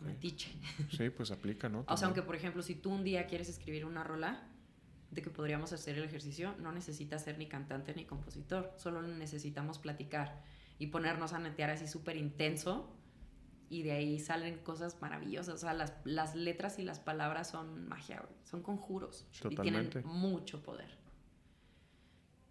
me 0.00 0.08
metiche. 0.08 0.52
Sí, 0.94 1.10
pues 1.10 1.30
aplica, 1.30 1.68
¿no? 1.68 1.84
o 1.88 1.96
sea, 1.96 2.06
aunque 2.06 2.22
por 2.22 2.36
ejemplo, 2.36 2.62
si 2.62 2.74
tú 2.74 2.90
un 2.90 3.02
día 3.02 3.26
quieres 3.26 3.48
escribir 3.48 3.84
una 3.84 4.04
rola, 4.04 4.46
de 5.10 5.22
que 5.22 5.30
podríamos 5.30 5.72
hacer 5.72 5.96
el 5.96 6.04
ejercicio, 6.04 6.54
no 6.58 6.72
necesitas 6.72 7.22
ser 7.22 7.38
ni 7.38 7.46
cantante 7.46 7.94
ni 7.94 8.04
compositor, 8.04 8.74
solo 8.76 9.00
necesitamos 9.00 9.78
platicar 9.78 10.42
y 10.78 10.88
ponernos 10.88 11.32
a 11.32 11.38
netear 11.38 11.70
así 11.70 11.86
súper 11.86 12.16
intenso 12.16 12.90
y 13.68 13.82
de 13.82 13.92
ahí 13.92 14.18
salen 14.18 14.58
cosas 14.58 15.00
maravillosas. 15.00 15.54
O 15.54 15.58
sea, 15.58 15.72
las, 15.74 15.94
las 16.04 16.34
letras 16.34 16.78
y 16.78 16.82
las 16.82 17.00
palabras 17.00 17.48
son 17.50 17.88
magia, 17.88 18.22
son 18.44 18.62
conjuros 18.62 19.26
y 19.48 19.56
tienen 19.56 19.90
mucho 20.04 20.62
poder. 20.62 20.96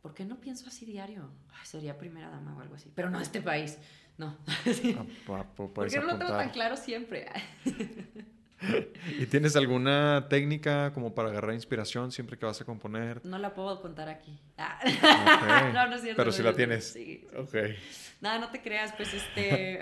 ¿Por 0.02 0.14
qué 0.14 0.26
no 0.26 0.42
pienso 0.42 0.68
así 0.68 0.86
diario? 0.86 1.30
sería 1.64 1.98
primera 1.98 2.30
dama 2.30 2.58
o 2.58 2.60
algo 2.60 2.76
así. 2.76 2.92
Pero 2.94 3.10
no 3.10 3.20
este 3.22 3.42
país. 3.42 3.80
No. 4.18 4.38
Ah, 5.30 5.46
Porque 5.56 5.98
no 5.98 6.06
lo 6.06 6.18
tengo 6.18 6.32
tan 6.32 6.50
claro 6.50 6.76
siempre. 6.76 7.28
¿Y 9.20 9.26
tienes 9.26 9.56
alguna 9.56 10.28
técnica 10.30 10.94
como 10.94 11.14
para 11.14 11.30
agarrar 11.30 11.54
inspiración 11.54 12.12
siempre 12.12 12.38
que 12.38 12.46
vas 12.46 12.62
a 12.62 12.66
componer? 12.66 13.26
No 13.26 13.38
la 13.38 13.54
puedo 13.54 13.82
contar 13.82 14.10
aquí. 14.10 14.40
Ah. 14.58 15.72
no, 15.74 15.88
no 15.88 15.96
es 15.96 16.02
cierto. 16.02 16.18
Pero 16.18 16.32
si 16.32 16.44
la 16.44 16.54
tienes. 16.54 16.94
Sí, 16.94 17.28
Ok. 17.36 17.56
Nada, 18.22 18.40
no 18.40 18.50
te 18.50 18.62
creas, 18.62 18.94
pues 18.94 19.14
este. 19.14 19.80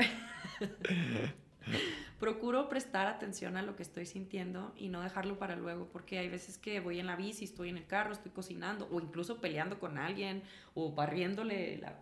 Procuro 2.19 2.69
prestar 2.69 3.07
atención 3.07 3.57
a 3.57 3.63
lo 3.63 3.75
que 3.75 3.83
estoy 3.83 4.05
sintiendo 4.05 4.73
y 4.77 4.89
no 4.89 5.01
dejarlo 5.01 5.39
para 5.39 5.55
luego, 5.55 5.89
porque 5.91 6.19
hay 6.19 6.29
veces 6.29 6.57
que 6.57 6.79
voy 6.79 6.99
en 6.99 7.07
la 7.07 7.15
bici, 7.15 7.45
estoy 7.45 7.69
en 7.69 7.77
el 7.77 7.87
carro, 7.87 8.13
estoy 8.13 8.31
cocinando, 8.31 8.87
o 8.91 8.99
incluso 8.99 9.41
peleando 9.41 9.79
con 9.79 9.97
alguien, 9.97 10.43
o 10.75 10.93
barriéndole 10.93 11.77
la 11.77 11.99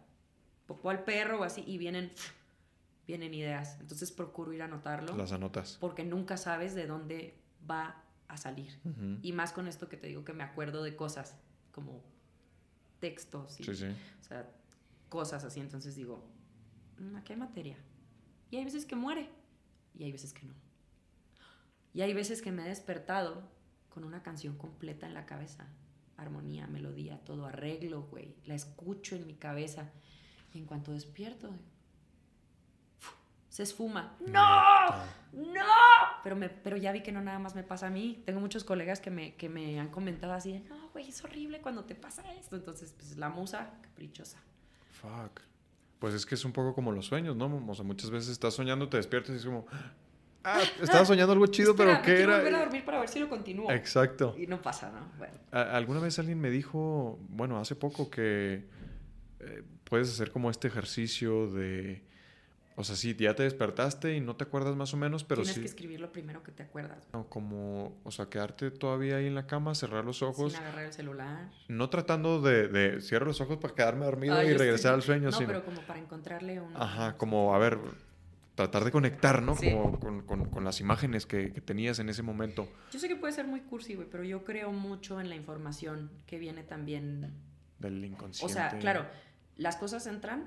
popó 0.66 0.90
al 0.90 1.04
perro 1.04 1.40
o 1.40 1.44
así, 1.44 1.64
y 1.66 1.78
vienen, 1.78 2.12
vienen 3.10 3.34
ideas. 3.34 3.76
Entonces 3.80 4.12
procuro 4.12 4.54
ir 4.54 4.62
a 4.62 4.66
anotarlo. 4.66 5.18
Las 5.18 5.32
anotas. 5.32 5.78
Porque 5.82 6.04
nunca 6.04 6.38
sabes 6.38 6.76
de 6.76 6.86
dónde 6.86 7.40
va 7.68 8.04
a 8.28 8.38
salir. 8.38 8.80
Y 9.24 9.34
más 9.34 9.52
con 9.52 9.68
esto 9.68 9.90
que 9.90 9.98
te 9.98 10.06
digo 10.06 10.24
que 10.24 10.34
me 10.34 10.44
acuerdo 10.44 10.84
de 10.84 10.96
cosas 10.96 11.36
como 11.72 12.04
textos 13.00 13.60
y, 13.60 13.64
sí, 13.64 13.76
sí. 13.76 13.88
O 14.20 14.24
sea, 14.24 14.48
cosas 15.10 15.44
así. 15.44 15.60
Entonces 15.60 15.96
digo, 15.96 16.24
mm, 17.00 17.16
aquí 17.16 17.34
hay 17.34 17.40
materia. 17.40 17.78
Y 18.52 18.58
hay 18.58 18.66
veces 18.66 18.86
que 18.86 18.96
muere 18.96 19.28
y 19.96 20.04
hay 20.04 20.12
veces 20.12 20.32
que 20.32 20.46
no. 20.46 20.54
Y 21.96 22.02
hay 22.02 22.14
veces 22.14 22.44
que 22.44 22.52
me 22.52 22.64
he 22.64 22.70
despertado 22.70 23.42
con 23.90 24.04
una 24.04 24.22
canción 24.22 24.56
completa 24.56 25.08
en 25.08 25.16
la 25.16 25.26
cabeza. 25.26 25.68
Armonía, 26.16 26.68
melodía, 26.68 27.18
todo 27.26 27.48
arreglo, 27.48 28.04
güey. 28.04 28.36
La 28.46 28.54
escucho 28.54 29.16
en 29.16 29.26
mi 29.26 29.34
cabeza 29.34 29.90
y 30.54 30.60
en 30.60 30.66
cuanto 30.66 30.92
despierto, 30.92 31.56
se 33.60 33.64
esfuma. 33.64 34.16
¡No! 34.26 34.40
¡No! 35.34 35.66
Pero, 36.24 36.38
me, 36.38 36.48
pero 36.48 36.78
ya 36.78 36.94
vi 36.94 37.02
que 37.02 37.12
no 37.12 37.20
nada 37.22 37.40
más 37.40 37.56
me 37.56 37.64
pasa 37.64 37.88
a 37.88 37.90
mí. 37.90 38.24
Tengo 38.26 38.40
muchos 38.40 38.64
colegas 38.64 39.02
que 39.02 39.12
me, 39.12 39.36
que 39.36 39.50
me 39.50 39.82
han 39.82 39.90
comentado 39.90 40.32
así, 40.32 40.64
no, 40.70 40.88
güey, 40.94 41.10
es 41.10 41.22
horrible 41.26 41.60
cuando 41.60 41.84
te 41.84 41.94
pasa 41.94 42.24
esto. 42.40 42.56
Entonces, 42.56 42.94
pues 42.96 43.18
la 43.18 43.28
musa, 43.28 43.74
caprichosa. 43.82 44.38
Fuck. 45.02 45.42
Pues 46.00 46.14
es 46.14 46.26
que 46.26 46.36
es 46.36 46.46
un 46.46 46.54
poco 46.54 46.74
como 46.74 46.94
los 46.94 47.08
sueños, 47.08 47.36
¿no? 47.36 47.66
O 47.68 47.76
sea, 47.76 47.84
muchas 47.84 48.10
veces 48.10 48.30
estás 48.30 48.54
soñando, 48.54 48.88
te 48.88 48.96
despiertas 48.96 49.36
y 49.36 49.40
es 49.40 49.46
como, 49.46 49.66
ah, 50.46 50.62
estaba 50.82 51.04
soñando 51.04 51.34
algo 51.34 51.48
chido, 51.48 51.76
pero 51.76 52.02
¿qué 52.02 52.22
era? 52.22 52.38
volver 52.38 52.56
a 52.56 52.60
dormir 52.60 52.86
para 52.86 53.02
ver 53.02 53.10
si 53.10 53.20
lo 53.20 53.28
continúo. 53.28 53.70
Exacto. 53.72 54.36
Y 54.38 54.48
no 54.48 54.62
pasa, 54.62 54.90
¿no? 54.90 55.06
Bueno. 55.18 55.34
Alguna 55.52 56.00
vez 56.00 56.18
alguien 56.18 56.40
me 56.40 56.50
dijo, 56.50 57.20
bueno, 57.28 57.60
hace 57.60 57.76
poco 57.76 58.10
que 58.10 58.64
eh, 59.42 59.64
puedes 59.84 60.08
hacer 60.10 60.32
como 60.32 60.50
este 60.50 60.70
ejercicio 60.70 61.52
de... 61.52 62.08
O 62.80 62.86
sea, 62.86 62.96
sí, 62.96 63.14
ya 63.14 63.36
te 63.36 63.44
despertaste 63.44 64.16
y 64.16 64.22
no 64.22 64.38
te 64.38 64.46
acuerdas 64.46 64.74
más 64.74 64.94
o 64.94 64.98
menos, 64.98 65.26
pero 65.26 65.42
Tienes 65.42 65.56
sí... 65.56 65.60
que 65.60 65.68
escribir 65.68 66.00
lo 66.00 66.14
primero 66.14 66.44
que 66.44 66.54
te 66.54 66.64
acuerdas. 66.64 67.06
Como, 67.28 68.00
o 68.06 68.12
sea, 68.12 68.28
quedarte 68.28 68.72
todavía 68.72 69.18
ahí 69.18 69.28
en 69.28 69.36
la 69.36 69.48
cama, 69.48 69.76
cerrar 69.76 70.06
los 70.06 70.24
ojos. 70.24 70.54
Sin 70.54 70.62
agarrar 70.62 70.86
el 70.86 70.94
celular. 70.94 71.50
No 71.68 71.90
tratando 71.90 72.42
de, 72.42 72.70
de 72.70 73.02
cierrar 73.02 73.28
los 73.28 73.42
ojos 73.42 73.58
para 73.58 73.76
quedarme 73.76 74.06
dormido 74.06 74.42
y 74.44 74.54
regresar 74.54 74.94
al 74.94 75.02
sueño. 75.02 75.30
No, 75.30 75.38
pero 75.40 75.66
como 75.66 75.82
para 75.82 76.00
encontrarle 76.00 76.62
un... 76.62 76.74
Ajá, 76.78 77.18
como, 77.18 77.54
a 77.54 77.60
ver, 77.60 77.80
tratar 78.56 78.86
de 78.86 78.92
conectar, 78.92 79.42
¿no? 79.42 79.58
Como 79.58 80.00
con, 80.00 80.22
con, 80.22 80.46
con, 80.46 80.64
las 80.64 80.80
imágenes 80.80 81.26
que, 81.26 81.52
que, 81.52 81.60
tenías 81.60 82.00
en 82.00 82.08
ese 82.08 82.24
momento. 82.24 82.66
Yo 82.94 83.00
sé 83.00 83.10
que 83.10 83.18
puede 83.18 83.34
ser 83.34 83.46
muy 83.46 83.60
cursi, 83.60 83.96
güey, 83.96 84.08
pero 84.10 84.24
yo 84.24 84.46
creo 84.46 84.72
mucho 84.72 85.20
en 85.20 85.28
la 85.28 85.36
información 85.36 86.10
que 86.26 86.40
viene 86.40 86.64
también... 86.64 87.34
Del 87.78 88.06
inconsciente. 88.06 88.54
O 88.54 88.56
sea, 88.56 88.80
claro 88.80 89.06
las 89.60 89.76
cosas 89.76 90.08
entran 90.08 90.46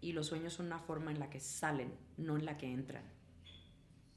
y 0.00 0.12
los 0.12 0.26
sueños 0.26 0.54
son 0.54 0.66
una 0.66 0.78
forma 0.78 1.10
en 1.10 1.18
la 1.18 1.30
que 1.30 1.40
salen, 1.40 1.92
no 2.16 2.36
en 2.36 2.44
la 2.44 2.56
que 2.56 2.66
entran. 2.66 3.02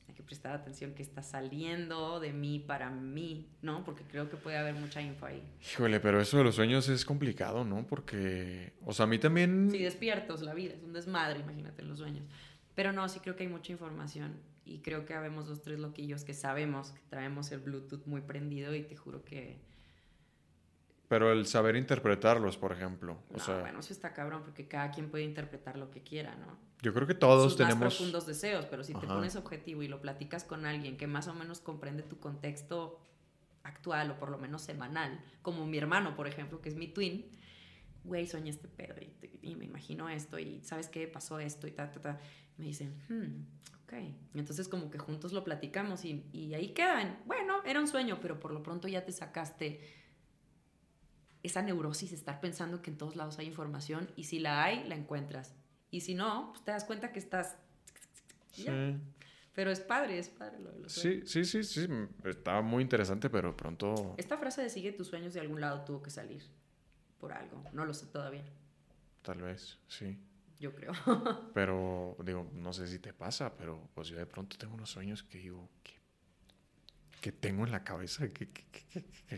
Hay 0.07 0.13
que 0.13 0.23
prestar 0.23 0.53
atención 0.53 0.93
que 0.93 1.01
está 1.01 1.23
saliendo 1.23 2.19
de 2.19 2.33
mí 2.33 2.59
para 2.59 2.89
mí, 2.89 3.49
¿no? 3.61 3.83
Porque 3.83 4.03
creo 4.03 4.29
que 4.29 4.37
puede 4.37 4.57
haber 4.57 4.75
mucha 4.75 5.01
info 5.01 5.25
ahí. 5.25 5.43
Híjole, 5.61 5.99
pero 5.99 6.21
eso 6.21 6.37
de 6.37 6.43
los 6.43 6.55
sueños 6.55 6.87
es 6.89 7.03
complicado, 7.03 7.65
¿no? 7.65 7.87
Porque, 7.87 8.73
o 8.85 8.93
sea, 8.93 9.05
a 9.05 9.07
mí 9.07 9.17
también... 9.17 9.69
Sí, 9.71 9.79
despiertos, 9.79 10.41
la 10.41 10.53
vida 10.53 10.73
es 10.73 10.83
un 10.83 10.93
desmadre, 10.93 11.39
imagínate, 11.39 11.81
en 11.81 11.89
los 11.89 11.97
sueños. 11.97 12.25
Pero 12.75 12.91
no, 12.91 13.07
sí 13.09 13.19
creo 13.19 13.35
que 13.35 13.43
hay 13.43 13.49
mucha 13.49 13.71
información 13.71 14.39
y 14.65 14.79
creo 14.79 15.05
que 15.05 15.13
habemos 15.13 15.47
dos, 15.47 15.61
tres 15.61 15.79
loquillos 15.79 16.23
que 16.23 16.33
sabemos 16.33 16.91
que 16.91 17.01
traemos 17.09 17.51
el 17.51 17.59
Bluetooth 17.59 18.05
muy 18.05 18.21
prendido 18.21 18.73
y 18.75 18.83
te 18.83 18.95
juro 18.95 19.23
que 19.23 19.57
pero 21.07 21.31
el 21.31 21.45
saber 21.45 21.75
interpretarlos, 21.75 22.57
por 22.57 22.71
ejemplo. 22.71 23.17
O 23.33 23.39
sea, 23.39 23.59
bueno, 23.59 23.79
eso 23.79 23.93
está 23.93 24.13
cabrón, 24.13 24.41
porque 24.43 24.67
cada 24.67 24.91
quien 24.91 25.09
puede 25.09 25.23
interpretar 25.23 25.77
lo 25.77 25.91
que 25.91 26.01
quiera, 26.01 26.35
¿no? 26.35 26.57
Yo 26.81 26.93
creo 26.93 27.07
que 27.07 27.13
todos 27.13 27.51
Sus 27.51 27.57
tenemos. 27.57 27.79
Más 27.79 27.95
profundos 27.95 28.25
deseos, 28.25 28.65
pero 28.65 28.83
si 28.83 28.93
te 28.93 29.07
pones 29.07 29.35
objetivo 29.35 29.83
y 29.83 29.87
lo 29.87 30.01
platicas 30.01 30.43
con 30.43 30.65
alguien 30.65 30.97
que 30.97 31.07
más 31.07 31.27
o 31.27 31.33
menos 31.33 31.59
comprende 31.59 32.03
tu 32.03 32.19
contexto, 32.19 32.99
actual 33.63 34.11
o 34.11 34.17
por 34.17 34.29
lo 34.29 34.37
menos 34.37 34.61
semanal, 34.61 35.19
como 35.41 35.65
mi 35.65 35.77
hermano, 35.77 36.15
por 36.15 36.27
ejemplo, 36.27 36.61
que 36.61 36.69
es 36.69 36.75
mi 36.75 36.87
twin, 36.87 37.25
güey, 38.03 38.27
soñé 38.27 38.49
este 38.49 38.67
pedo 38.67 38.95
y, 39.41 39.55
me 39.55 39.65
imagino 39.65 40.09
esto 40.09 40.37
y 40.39 40.61
sabes 40.63 40.89
qué 40.89 41.07
pasó 41.07 41.39
esto 41.39 41.67
y 41.67 41.71
ta, 41.71 41.91
ta, 41.91 42.01
ta. 42.01 42.19
Me 42.57 42.65
dicen, 42.65 42.93
hmm, 43.09 43.83
ok. 43.85 43.93
entonces 44.35 44.67
como 44.67 44.91
que 44.91 44.99
juntos 44.99 45.31
lo 45.31 45.43
platicamos 45.43 46.05
y, 46.05 46.25
y 46.33 46.53
ahí 46.53 46.69
quedan. 46.69 47.19
Bueno, 47.25 47.63
era 47.65 47.79
un 47.79 47.87
sueño, 47.87 48.19
pero 48.21 48.39
por 48.39 48.51
lo 48.51 48.61
pronto 48.61 48.87
ya 48.87 49.05
te 49.05 49.11
sacaste 49.11 49.79
esa 51.43 51.61
neurosis 51.61 52.13
estar 52.13 52.39
pensando 52.39 52.81
que 52.81 52.89
en 52.89 52.97
todos 52.97 53.15
lados 53.15 53.37
hay 53.37 53.47
información 53.47 54.09
y 54.15 54.23
si 54.23 54.39
la 54.39 54.63
hay, 54.63 54.87
la 54.87 54.95
encuentras. 54.95 55.53
Y 55.91 56.01
si 56.01 56.15
no, 56.15 56.51
pues 56.51 56.63
te 56.63 56.71
das 56.71 56.85
cuenta 56.85 57.11
que 57.11 57.19
estás... 57.19 57.57
Sí. 58.51 58.65
Pero 59.53 59.69
es 59.69 59.79
padre, 59.81 60.17
es 60.17 60.29
padre 60.29 60.59
lo 60.59 60.71
de 60.71 60.79
los 60.79 60.93
sueños. 60.93 61.29
Sí, 61.29 61.45
sí, 61.45 61.63
sí, 61.63 61.85
sí. 61.85 61.93
Estaba 62.23 62.61
muy 62.61 62.81
interesante, 62.81 63.29
pero 63.29 63.55
pronto... 63.55 64.15
Esta 64.17 64.37
frase 64.37 64.63
de 64.63 64.69
sigue 64.69 64.91
tus 64.93 65.07
sueños 65.07 65.33
de 65.33 65.41
algún 65.41 65.61
lado 65.61 65.83
tuvo 65.83 66.01
que 66.01 66.09
salir 66.09 66.43
por 67.19 67.33
algo. 67.33 67.63
No 67.73 67.85
lo 67.85 67.93
sé 67.93 68.07
todavía. 68.07 68.43
Tal 69.21 69.41
vez, 69.41 69.77
sí. 69.87 70.17
Yo 70.59 70.73
creo. 70.73 70.93
pero, 71.53 72.15
digo, 72.23 72.49
no 72.53 72.73
sé 72.73 72.87
si 72.87 72.99
te 72.99 73.13
pasa, 73.13 73.55
pero 73.55 73.89
pues 73.93 74.07
yo 74.07 74.17
de 74.17 74.25
pronto 74.25 74.57
tengo 74.57 74.73
unos 74.73 74.89
sueños 74.89 75.21
que 75.21 75.37
digo, 75.37 75.69
¿qué, 75.83 75.93
qué 77.23 77.31
tengo 77.31 77.63
en 77.63 77.71
la 77.71 77.85
cabeza? 77.85 78.27
¿Qué, 78.27 78.49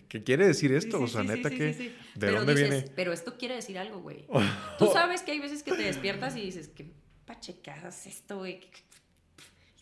qué, 0.08 0.24
quiere 0.24 0.48
decir 0.48 0.74
esto? 0.74 1.00
o 1.00 1.08
sea, 1.08 1.22
neta, 1.22 1.52
que 1.52 1.66
¿de 1.66 1.96
pero 2.20 2.40
dónde 2.40 2.56
viene? 2.56 2.86
Pero 2.96 3.14
esto 3.14 3.38
quiere 3.38 3.54
decir 3.54 3.78
algo, 3.78 4.02
güey. 4.02 4.26
Tú 4.80 4.88
sabes 4.92 5.22
que 5.22 5.34
hay 5.34 5.40
veces 5.40 5.62
que 5.62 5.72
te 5.72 5.84
despiertas 5.84 6.36
y 6.36 6.42
dices, 6.42 6.68
¿qué 6.68 6.92
pachecadas 7.28 8.08
esto, 8.08 8.40
güey? 8.40 8.60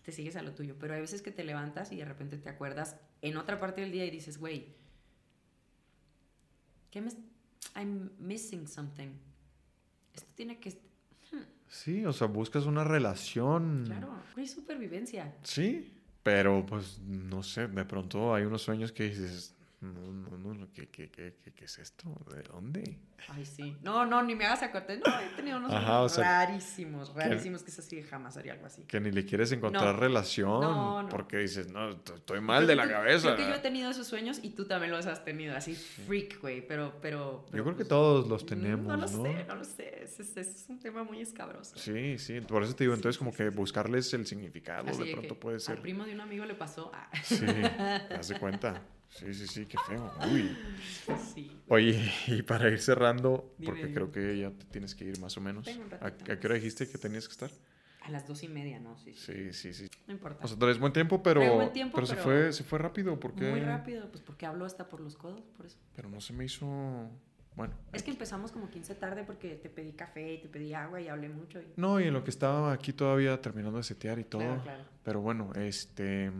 te 0.03 0.11
sigues 0.11 0.35
a 0.35 0.41
lo 0.41 0.51
tuyo. 0.51 0.75
Pero 0.77 0.95
hay 0.95 0.99
veces 0.99 1.21
que 1.21 1.31
te 1.31 1.45
levantas 1.45 1.93
y 1.93 1.95
de 1.95 2.03
repente 2.03 2.37
te 2.37 2.49
acuerdas 2.49 2.97
en 3.21 3.37
otra 3.37 3.57
parte 3.61 3.79
del 3.79 3.93
día 3.93 4.03
y 4.03 4.11
dices, 4.11 4.37
güey, 4.37 4.75
¿qué 6.91 6.99
me... 6.99 7.09
I'm 7.77 8.11
missing 8.19 8.67
something. 8.67 9.11
Esto 10.13 10.29
tiene 10.35 10.59
que... 10.59 10.71
Hmm. 11.31 11.45
Sí, 11.69 12.05
o 12.05 12.11
sea, 12.11 12.27
buscas 12.27 12.65
una 12.65 12.83
relación. 12.83 13.83
Claro, 13.85 14.13
hay 14.35 14.45
supervivencia. 14.45 15.33
Sí, 15.43 16.02
pero 16.23 16.65
pues 16.65 16.99
no 17.01 17.43
sé, 17.43 17.67
de 17.67 17.85
pronto 17.85 18.33
hay 18.33 18.43
unos 18.45 18.61
sueños 18.63 18.91
que 18.91 19.05
dices, 19.09 19.55
no, 19.83 20.37
no, 20.37 20.53
no, 20.53 20.71
¿qué, 20.71 20.87
qué, 20.87 21.09
qué, 21.11 21.33
qué 21.53 21.65
es 21.65 21.77
esto? 21.77 22.09
¿De 22.33 22.41
dónde? 22.43 22.99
Ay, 23.27 23.45
sí. 23.45 23.75
No, 23.81 24.05
no, 24.05 24.23
ni 24.23 24.33
me 24.33 24.45
hagas 24.45 24.63
acordar. 24.63 24.97
No, 25.05 25.19
he 25.19 25.35
tenido 25.35 25.57
unos 25.57 25.73
Ajá, 25.73 26.07
rarísimos, 26.21 27.13
rarísimos 27.13 27.63
que, 27.63 27.71
es 27.71 27.79
así, 27.79 28.01
jamás 28.01 28.37
haría 28.37 28.53
algo 28.53 28.65
así. 28.65 28.83
Que 28.83 29.01
ni 29.01 29.11
le 29.11 29.25
quieres 29.25 29.51
encontrar 29.51 29.99
relación. 29.99 30.61
No, 30.61 31.03
no. 31.03 31.09
Porque 31.09 31.39
dices, 31.39 31.69
no, 31.69 31.89
estoy 31.89 32.39
mal 32.39 32.65
de 32.65 32.75
la 32.75 32.87
cabeza. 32.87 33.35
Creo 33.35 33.45
que 33.45 33.51
yo 33.51 33.57
he 33.57 33.61
tenido 33.61 33.91
esos 33.91 34.07
sueños 34.07 34.39
y 34.41 34.51
tú 34.51 34.65
también 34.65 34.91
los 34.91 35.05
has 35.05 35.25
tenido, 35.25 35.55
así, 35.55 35.75
freak, 35.75 36.39
güey. 36.39 36.65
Pero, 36.65 36.99
pero, 37.01 37.45
Yo 37.51 37.63
creo 37.63 37.75
que 37.75 37.83
pues, 37.83 37.89
todos 37.89 38.27
los 38.27 38.45
tenemos, 38.45 38.87
¿no? 38.87 38.95
lo 38.95 39.07
sé, 39.07 39.45
no 39.45 39.55
lo 39.55 39.65
sé. 39.65 40.03
Es, 40.03 40.19
es, 40.19 40.65
un 40.69 40.79
tema 40.79 41.03
muy 41.03 41.19
escabroso. 41.19 41.77
Sí, 41.77 42.17
sí. 42.17 42.39
Por 42.39 42.63
eso 42.63 42.73
te 42.73 42.85
digo, 42.85 42.93
entonces, 42.93 43.17
como 43.17 43.33
que 43.33 43.49
buscarles 43.49 44.13
el 44.13 44.25
significado 44.25 44.85
de 44.85 45.11
pronto 45.11 45.37
puede 45.37 45.59
ser. 45.59 45.75
Al 45.75 45.81
primo 45.81 46.05
de 46.05 46.13
un 46.13 46.21
amigo 46.21 46.45
le 46.45 46.55
pasó. 46.55 46.89
Ah. 46.93 47.09
Sí, 47.23 47.45
das 48.09 48.31
cuenta. 48.39 48.81
Sí, 49.15 49.33
sí, 49.33 49.47
sí, 49.47 49.65
qué 49.67 49.77
feo. 49.87 50.11
Uy. 50.31 50.57
Oye, 51.67 52.11
y 52.27 52.41
para 52.41 52.69
ir 52.69 52.79
cerrando, 52.79 53.53
porque 53.63 53.93
creo 53.93 54.11
que 54.11 54.39
ya 54.39 54.49
te 54.49 54.65
tienes 54.65 54.95
que 54.95 55.05
ir 55.05 55.19
más 55.19 55.37
o 55.37 55.41
menos. 55.41 55.67
¿A, 56.01 56.11
qué 56.11 56.47
hora 56.47 56.55
dijiste 56.55 56.89
que 56.89 56.97
tenías 56.97 57.27
que 57.27 57.33
estar? 57.33 57.51
A 58.01 58.09
las 58.09 58.27
dos 58.27 58.43
y 58.43 58.49
media, 58.49 58.79
¿no? 58.79 58.97
Sí, 58.97 59.13
sí, 59.13 59.53
sí. 59.53 59.73
sí, 59.73 59.87
No 60.07 60.13
importa. 60.13 60.43
O 60.43 60.47
sea, 60.47 60.57
tenés 60.57 60.79
buen 60.79 60.91
tiempo, 60.91 61.21
pero, 61.21 61.55
buen 61.55 61.71
tiempo, 61.71 61.95
pero, 61.95 62.07
se, 62.07 62.15
fue, 62.15 62.51
se 62.51 62.63
fue 62.63 62.79
rápido. 62.79 63.19
¿Por 63.19 63.33
qué? 63.35 63.49
Muy 63.49 63.61
rápido, 63.61 64.09
pues 64.09 64.21
porque 64.21 64.45
hablo 64.45 64.65
hasta 64.65 64.89
por 64.89 64.99
los 64.99 65.15
codos, 65.15 65.41
por 65.55 65.67
eso. 65.67 65.77
Pero 65.95 66.09
no 66.09 66.19
se 66.19 66.33
me 66.33 66.45
hizo... 66.45 67.09
Bueno. 67.55 67.75
Es 67.93 68.01
que 68.01 68.09
empezamos 68.09 68.51
como 68.51 68.71
15 68.71 68.95
tarde 68.95 69.23
porque 69.23 69.55
te 69.55 69.69
pedí 69.69 69.93
café 69.93 70.33
y 70.33 70.37
te 70.39 70.49
pedí 70.49 70.73
agua 70.73 70.99
y 70.99 71.07
hablé 71.07 71.29
mucho. 71.29 71.61
No, 71.77 71.99
y 71.99 72.05
en 72.05 72.13
lo 72.13 72.23
que 72.23 72.31
estaba 72.31 72.73
aquí 72.73 72.93
todavía 72.93 73.39
terminando 73.39 73.77
de 73.77 73.83
setear 73.83 74.17
y 74.17 74.23
todo. 74.23 74.41
Claro, 74.41 74.63
claro. 74.63 74.83
Pero 75.03 75.21
bueno, 75.21 75.53
este... 75.53 76.31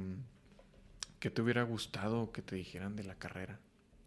¿Qué 1.24 1.32
te 1.32 1.42
hubiera 1.42 1.64
gustado 1.64 2.34
que 2.34 2.42
te 2.42 2.58
dijeran 2.58 2.98
de 2.98 3.06
la 3.06 3.16
carrera, 3.16 3.58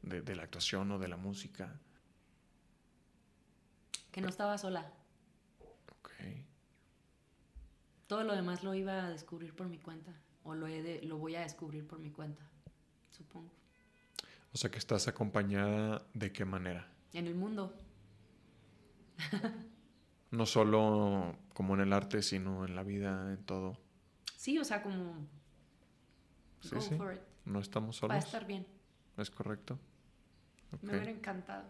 de, 0.03 0.37
la 0.37 0.43
actuación 0.43 0.91
o 0.91 0.99
de 0.99 1.09
la 1.09 1.17
música? 1.17 1.81
Que 4.13 4.21
no 4.21 4.29
estaba 4.29 4.59
sola. 4.59 4.93
Ok. 5.99 6.11
Todo 8.07 8.23
lo 8.23 8.37
demás 8.37 8.63
lo 8.63 8.75
iba 8.75 9.07
a 9.07 9.09
descubrir 9.09 9.57
por 9.57 9.67
mi 9.67 9.79
cuenta. 9.79 10.13
O 10.45 10.55
lo, 10.55 10.67
lo 10.69 11.17
voy 11.17 11.37
a 11.37 11.41
descubrir 11.41 11.87
por 11.87 12.01
mi 12.01 12.11
cuenta, 12.11 12.43
supongo. 13.09 13.51
O 14.53 14.59
sea 14.59 14.71
que 14.71 14.77
estás 14.77 15.09
acompañada 15.09 16.07
de 16.13 16.35
qué 16.35 16.45
manera? 16.45 16.87
En 17.15 17.27
el 17.27 17.35
mundo. 17.35 17.75
no 20.33 20.45
solo 20.45 21.35
como 21.55 21.73
en 21.77 21.81
el 21.81 21.95
arte, 21.95 22.23
sino 22.23 22.67
en 22.67 22.77
la 22.77 22.83
vida, 22.83 23.33
en 23.33 23.43
todo. 23.47 23.79
Sí, 24.37 24.59
o 24.59 24.65
sea, 24.67 24.83
como 24.83 25.27
Sí, 26.61 26.77
sí. 26.81 26.99
No 27.45 27.61
estamos 27.61 27.97
solos. 27.97 28.15
Va 28.15 28.17
a 28.17 28.25
estar 28.25 28.47
bien. 28.47 28.67
Es 29.17 29.31
correcto. 29.31 29.79
Me 30.83 30.93
hubiera 30.93 31.11
encantado. 31.11 31.65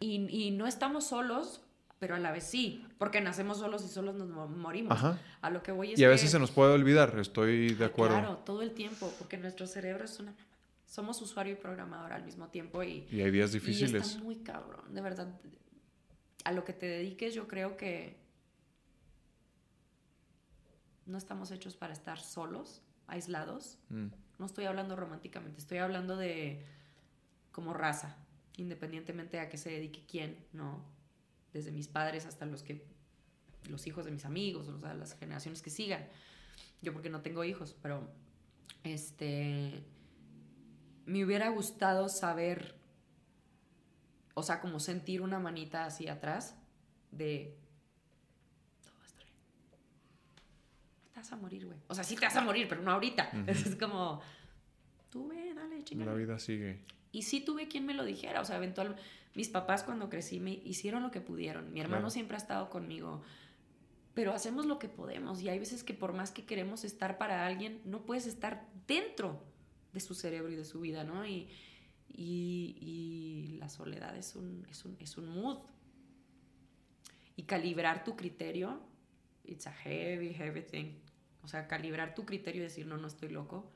Y, 0.00 0.26
y, 0.30 0.50
no 0.50 0.66
estamos 0.66 1.08
solos, 1.08 1.62
pero 1.98 2.14
a 2.14 2.18
la 2.18 2.30
vez 2.32 2.44
sí, 2.44 2.86
porque 2.98 3.20
nacemos 3.20 3.58
solos 3.58 3.84
y 3.84 3.88
solos 3.88 4.14
nos 4.14 4.28
morimos. 4.50 4.92
Ajá. 4.92 5.18
A 5.40 5.50
lo 5.50 5.62
que 5.62 5.72
voy 5.72 5.92
es 5.92 5.98
Y 5.98 6.04
a 6.04 6.08
veces 6.08 6.30
se 6.30 6.38
nos 6.38 6.50
puede 6.50 6.72
olvidar, 6.72 7.18
estoy 7.18 7.74
de 7.74 7.84
acuerdo. 7.84 8.18
Claro, 8.18 8.36
todo 8.38 8.62
el 8.62 8.72
tiempo, 8.72 9.12
porque 9.18 9.36
nuestro 9.36 9.66
cerebro 9.66 10.04
es 10.04 10.18
una... 10.20 10.34
Somos 10.86 11.20
usuario 11.22 11.52
y 11.52 11.56
programador 11.56 12.12
al 12.12 12.24
mismo 12.24 12.48
tiempo 12.48 12.82
y... 12.82 13.06
Y 13.10 13.20
hay 13.20 13.30
días 13.30 13.52
difíciles. 13.52 14.06
Y 14.06 14.10
está 14.10 14.24
muy 14.24 14.36
cabrón, 14.36 14.92
de 14.92 15.00
verdad. 15.00 15.28
A 16.44 16.52
lo 16.52 16.64
que 16.64 16.72
te 16.72 16.86
dediques 16.86 17.34
yo 17.34 17.46
creo 17.46 17.76
que 17.76 18.18
no 21.06 21.18
estamos 21.18 21.50
hechos 21.50 21.76
para 21.76 21.92
estar 21.92 22.18
solos 22.18 22.82
aislados. 23.10 23.78
Mm. 23.88 24.08
No 24.38 24.46
estoy 24.46 24.64
hablando 24.64 24.96
románticamente, 24.96 25.58
estoy 25.58 25.78
hablando 25.78 26.16
de 26.16 26.64
como 27.52 27.74
raza, 27.74 28.16
independientemente 28.56 29.40
a 29.40 29.48
qué 29.48 29.58
se 29.58 29.70
dedique 29.70 30.04
quién, 30.08 30.38
¿no? 30.52 30.82
Desde 31.52 31.72
mis 31.72 31.88
padres 31.88 32.26
hasta 32.26 32.46
los 32.46 32.62
que 32.62 32.86
los 33.68 33.86
hijos 33.86 34.04
de 34.04 34.10
mis 34.10 34.24
amigos, 34.24 34.68
o 34.68 34.78
sea, 34.78 34.94
las 34.94 35.18
generaciones 35.18 35.60
que 35.60 35.70
sigan. 35.70 36.06
Yo 36.80 36.92
porque 36.92 37.10
no 37.10 37.20
tengo 37.20 37.44
hijos, 37.44 37.76
pero 37.82 38.08
este 38.84 39.84
me 41.04 41.24
hubiera 41.24 41.48
gustado 41.50 42.08
saber 42.08 42.80
o 44.40 44.42
sea, 44.42 44.60
como 44.60 44.80
sentir 44.80 45.20
una 45.20 45.38
manita 45.38 45.84
así 45.84 46.08
atrás 46.08 46.56
de 47.10 47.58
vas 51.20 51.32
a 51.32 51.36
morir, 51.36 51.66
güey. 51.66 51.78
O 51.88 51.94
sea, 51.94 52.04
sí 52.04 52.16
te 52.16 52.26
vas 52.26 52.36
a 52.36 52.40
morir, 52.40 52.66
pero 52.68 52.82
no 52.82 52.90
ahorita. 52.90 53.30
Es 53.46 53.76
como, 53.76 54.20
tú 55.10 55.28
ve, 55.28 55.54
dale, 55.54 55.84
chingada. 55.84 56.12
La 56.12 56.16
vida 56.16 56.38
sigue. 56.38 56.80
Y 57.12 57.22
sí 57.22 57.40
tuve 57.40 57.68
quien 57.68 57.86
me 57.86 57.94
lo 57.94 58.04
dijera, 58.04 58.40
o 58.40 58.44
sea, 58.44 58.56
eventualmente, 58.56 59.02
mis 59.34 59.48
papás 59.48 59.82
cuando 59.82 60.08
crecí 60.08 60.40
me 60.40 60.52
hicieron 60.52 61.02
lo 61.02 61.10
que 61.10 61.20
pudieron. 61.20 61.72
Mi 61.72 61.80
hermano 61.80 62.10
siempre 62.10 62.36
ha 62.36 62.38
estado 62.38 62.70
conmigo. 62.70 63.22
Pero 64.14 64.32
hacemos 64.32 64.66
lo 64.66 64.78
que 64.78 64.88
podemos 64.88 65.40
y 65.40 65.48
hay 65.48 65.58
veces 65.58 65.84
que 65.84 65.94
por 65.94 66.12
más 66.12 66.32
que 66.32 66.44
queremos 66.44 66.84
estar 66.84 67.16
para 67.16 67.46
alguien, 67.46 67.80
no 67.84 68.04
puedes 68.04 68.26
estar 68.26 68.68
dentro 68.88 69.40
de 69.92 70.00
su 70.00 70.14
cerebro 70.14 70.50
y 70.50 70.56
de 70.56 70.64
su 70.64 70.80
vida, 70.80 71.04
¿no? 71.04 71.24
Y, 71.26 71.48
y, 72.08 72.76
y 72.80 73.56
la 73.58 73.68
soledad 73.68 74.16
es 74.16 74.34
un, 74.34 74.66
es, 74.68 74.84
un, 74.84 74.96
es 74.98 75.16
un 75.16 75.28
mood. 75.28 75.58
Y 77.36 77.44
calibrar 77.44 78.02
tu 78.02 78.16
criterio, 78.16 78.80
it's 79.44 79.66
a 79.66 79.72
heavy, 79.72 80.34
heavy 80.34 80.62
thing. 80.62 80.94
O 81.42 81.48
sea, 81.48 81.66
calibrar 81.66 82.14
tu 82.14 82.24
criterio 82.24 82.60
y 82.60 82.64
decir, 82.64 82.86
no, 82.86 82.96
no 82.96 83.06
estoy 83.06 83.30
loco, 83.30 83.70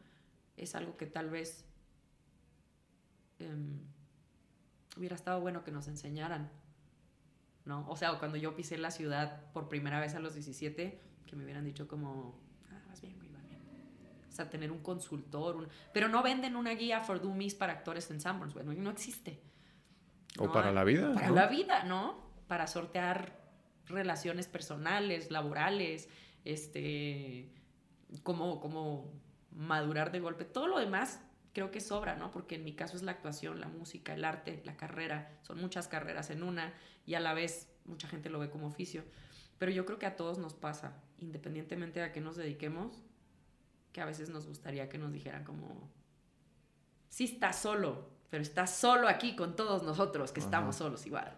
es 0.56 0.74
algo 0.74 0.96
que 0.96 1.06
tal 1.06 1.30
vez 1.30 1.64
em, 3.38 3.80
hubiera 4.96 5.16
estado 5.16 5.40
bueno 5.40 5.64
que 5.64 5.70
nos 5.70 5.88
enseñaran. 5.88 6.50
¿No? 7.64 7.88
O 7.88 7.96
sea, 7.96 8.18
cuando 8.18 8.36
yo 8.36 8.54
pisé 8.54 8.76
la 8.76 8.90
ciudad 8.90 9.50
por 9.52 9.68
primera 9.68 9.98
vez 9.98 10.14
a 10.14 10.20
los 10.20 10.34
17, 10.34 11.00
que 11.26 11.36
me 11.36 11.44
hubieran 11.44 11.64
dicho 11.64 11.88
como, 11.88 12.38
ah, 12.70 12.82
vas 12.88 13.00
bien, 13.00 13.16
güey, 13.16 13.30
vas 13.32 13.48
bien. 13.48 13.62
O 14.28 14.32
sea, 14.32 14.50
tener 14.50 14.70
un 14.70 14.82
consultor, 14.82 15.56
un... 15.56 15.68
pero 15.92 16.08
no 16.08 16.22
venden 16.22 16.56
una 16.56 16.72
guía 16.72 17.00
for 17.00 17.22
dummies 17.22 17.54
para 17.54 17.72
actores 17.72 18.10
en 18.10 18.20
Sanborns, 18.20 18.52
bueno, 18.52 18.74
no 18.74 18.90
existe. 18.90 19.40
O 20.38 20.52
para 20.52 20.72
la 20.72 20.84
vida. 20.84 21.14
Para 21.14 21.30
la 21.30 21.46
vida, 21.46 21.84
¿no? 21.84 22.22
Para 22.48 22.66
sortear 22.66 23.44
relaciones 23.86 24.46
personales, 24.46 25.30
laborales, 25.30 26.08
este, 26.44 27.48
como, 28.22 28.60
como 28.60 29.10
madurar 29.50 30.12
de 30.12 30.20
golpe. 30.20 30.44
Todo 30.44 30.66
lo 30.68 30.78
demás 30.78 31.20
creo 31.52 31.70
que 31.70 31.80
sobra, 31.80 32.16
¿no? 32.16 32.30
Porque 32.30 32.56
en 32.56 32.64
mi 32.64 32.74
caso 32.74 32.96
es 32.96 33.02
la 33.02 33.12
actuación, 33.12 33.60
la 33.60 33.68
música, 33.68 34.14
el 34.14 34.24
arte, 34.24 34.60
la 34.64 34.76
carrera. 34.76 35.38
Son 35.42 35.58
muchas 35.60 35.88
carreras 35.88 36.30
en 36.30 36.42
una 36.42 36.74
y 37.06 37.14
a 37.14 37.20
la 37.20 37.32
vez 37.32 37.68
mucha 37.84 38.08
gente 38.08 38.28
lo 38.28 38.38
ve 38.38 38.50
como 38.50 38.66
oficio. 38.66 39.04
Pero 39.58 39.70
yo 39.70 39.86
creo 39.86 39.98
que 39.98 40.06
a 40.06 40.16
todos 40.16 40.38
nos 40.38 40.54
pasa, 40.54 41.00
independientemente 41.18 42.02
a 42.02 42.12
qué 42.12 42.20
nos 42.20 42.36
dediquemos, 42.36 43.04
que 43.92 44.00
a 44.00 44.04
veces 44.04 44.28
nos 44.28 44.46
gustaría 44.46 44.88
que 44.88 44.98
nos 44.98 45.12
dijeran 45.12 45.44
como, 45.44 45.88
sí 47.08 47.24
estás 47.24 47.62
solo, 47.62 48.10
pero 48.30 48.42
estás 48.42 48.76
solo 48.76 49.06
aquí 49.06 49.36
con 49.36 49.54
todos 49.54 49.84
nosotros, 49.84 50.32
que 50.32 50.40
estamos 50.40 50.74
solos 50.74 51.06
igual. 51.06 51.36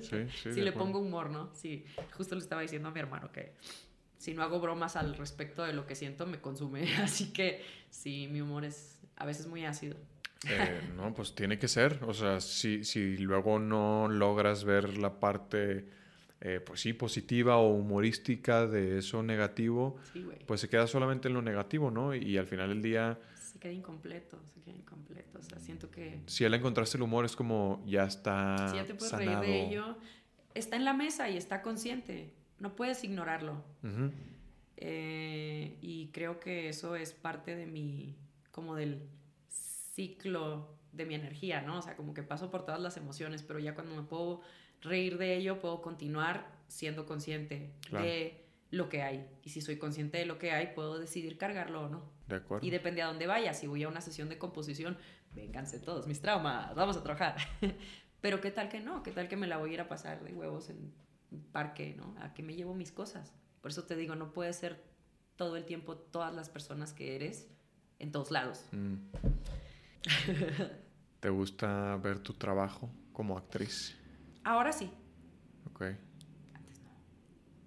Sí, 0.00 0.28
sí. 0.28 0.52
si 0.54 0.60
le 0.60 0.70
pongo 0.70 1.00
humor, 1.00 1.30
¿no? 1.30 1.52
Sí, 1.54 1.84
justo 2.16 2.36
le 2.36 2.40
estaba 2.40 2.62
diciendo 2.62 2.88
a 2.88 2.92
mi 2.92 3.00
hermano 3.00 3.32
que 3.32 3.56
si 4.20 4.34
no 4.34 4.42
hago 4.42 4.60
bromas 4.60 4.96
al 4.96 5.16
respecto 5.16 5.64
de 5.64 5.72
lo 5.72 5.86
que 5.86 5.94
siento, 5.94 6.26
me 6.26 6.40
consume. 6.42 6.94
Así 7.02 7.32
que 7.32 7.64
sí, 7.88 8.28
mi 8.30 8.42
humor 8.42 8.66
es 8.66 8.98
a 9.16 9.24
veces 9.24 9.46
muy 9.46 9.64
ácido. 9.64 9.96
Eh, 10.46 10.80
no, 10.94 11.14
pues 11.14 11.34
tiene 11.34 11.58
que 11.58 11.68
ser. 11.68 12.00
O 12.04 12.12
sea, 12.12 12.38
si, 12.40 12.84
si 12.84 13.16
luego 13.16 13.58
no 13.58 14.08
logras 14.08 14.64
ver 14.64 14.98
la 14.98 15.18
parte, 15.18 15.86
eh, 16.42 16.60
pues 16.60 16.80
sí, 16.80 16.92
positiva 16.92 17.56
o 17.56 17.72
humorística 17.72 18.66
de 18.66 18.98
eso 18.98 19.22
negativo, 19.22 19.96
pues 20.46 20.60
se 20.60 20.68
queda 20.68 20.86
solamente 20.86 21.28
en 21.28 21.34
lo 21.34 21.40
negativo, 21.40 21.90
¿no? 21.90 22.14
Y 22.14 22.36
al 22.36 22.46
final 22.46 22.68
del 22.68 22.82
día... 22.82 23.18
Se 23.40 23.58
queda 23.58 23.72
incompleto, 23.72 24.38
se 24.52 24.60
queda 24.60 24.76
incompleto. 24.76 25.38
O 25.38 25.42
sea, 25.42 25.58
siento 25.60 25.90
que... 25.90 26.20
Si 26.26 26.44
él 26.44 26.52
encontraste 26.52 26.98
el 26.98 27.04
humor, 27.04 27.24
es 27.24 27.34
como 27.34 27.82
ya 27.86 28.04
está... 28.04 28.68
Si 28.68 28.76
ya 28.76 28.84
te 28.84 28.92
puedes 28.92 29.12
reír 29.14 29.38
de 29.38 29.66
ello, 29.66 29.96
está 30.52 30.76
en 30.76 30.84
la 30.84 30.92
mesa 30.92 31.30
y 31.30 31.38
está 31.38 31.62
consciente 31.62 32.34
no 32.60 32.76
puedes 32.76 33.02
ignorarlo. 33.02 33.64
Eh, 34.76 35.76
y 35.80 36.08
creo 36.12 36.38
que 36.38 36.68
eso 36.68 36.94
es 36.94 37.12
parte 37.12 37.56
de 37.56 37.66
mi, 37.66 38.16
como 38.52 38.76
del 38.76 39.02
ciclo 39.48 40.78
de 40.92 41.06
mi 41.06 41.14
energía, 41.14 41.62
¿no? 41.62 41.78
O 41.78 41.82
sea, 41.82 41.96
como 41.96 42.14
que 42.14 42.22
paso 42.22 42.50
por 42.50 42.64
todas 42.64 42.80
las 42.80 42.96
emociones, 42.96 43.42
pero 43.42 43.58
ya 43.58 43.74
cuando 43.74 43.94
me 43.94 44.02
puedo 44.02 44.40
reír 44.80 45.18
de 45.18 45.36
ello, 45.36 45.60
puedo 45.60 45.82
continuar 45.82 46.46
siendo 46.68 47.06
consciente 47.06 47.72
de 47.90 48.44
lo 48.70 48.88
que 48.88 49.02
hay. 49.02 49.26
Y 49.42 49.50
si 49.50 49.60
soy 49.60 49.76
consciente 49.76 50.18
de 50.18 50.26
lo 50.26 50.38
que 50.38 50.52
hay, 50.52 50.68
puedo 50.74 50.98
decidir 50.98 51.36
cargarlo 51.36 51.82
o 51.82 51.88
no. 51.88 52.02
De 52.28 52.36
acuerdo. 52.36 52.66
Y 52.66 52.70
depende 52.70 53.02
a 53.02 53.06
dónde 53.06 53.26
vaya. 53.26 53.54
Si 53.54 53.66
voy 53.66 53.82
a 53.82 53.88
una 53.88 54.00
sesión 54.00 54.28
de 54.28 54.38
composición, 54.38 54.96
vénganse 55.34 55.80
todos 55.80 56.06
mis 56.06 56.20
traumas, 56.20 56.74
vamos 56.74 56.96
a 56.96 57.02
trabajar. 57.02 57.36
pero 58.20 58.40
qué 58.40 58.50
tal 58.50 58.68
que 58.68 58.80
no, 58.80 59.02
qué 59.02 59.12
tal 59.12 59.28
que 59.28 59.36
me 59.36 59.46
la 59.46 59.58
voy 59.58 59.70
a 59.70 59.74
ir 59.74 59.80
a 59.80 59.88
pasar 59.88 60.22
de 60.22 60.32
huevos 60.32 60.70
en 60.70 60.92
parque, 61.52 61.94
¿no? 61.96 62.14
A 62.20 62.34
que 62.34 62.42
me 62.42 62.54
llevo 62.54 62.74
mis 62.74 62.92
cosas. 62.92 63.32
Por 63.60 63.70
eso 63.70 63.84
te 63.84 63.96
digo, 63.96 64.14
no 64.14 64.32
puedes 64.32 64.56
ser 64.56 64.82
todo 65.36 65.56
el 65.56 65.64
tiempo 65.64 65.96
todas 65.96 66.34
las 66.34 66.50
personas 66.50 66.92
que 66.92 67.14
eres 67.16 67.48
en 67.98 68.12
todos 68.12 68.30
lados. 68.30 68.64
Mm. 68.72 68.96
¿Te 71.20 71.28
gusta 71.28 71.96
ver 71.96 72.20
tu 72.20 72.34
trabajo 72.34 72.90
como 73.12 73.36
actriz? 73.36 73.96
Ahora 74.44 74.72
sí. 74.72 74.90
Ok. 75.66 75.82
Antes 76.54 76.80
no. 76.82 76.90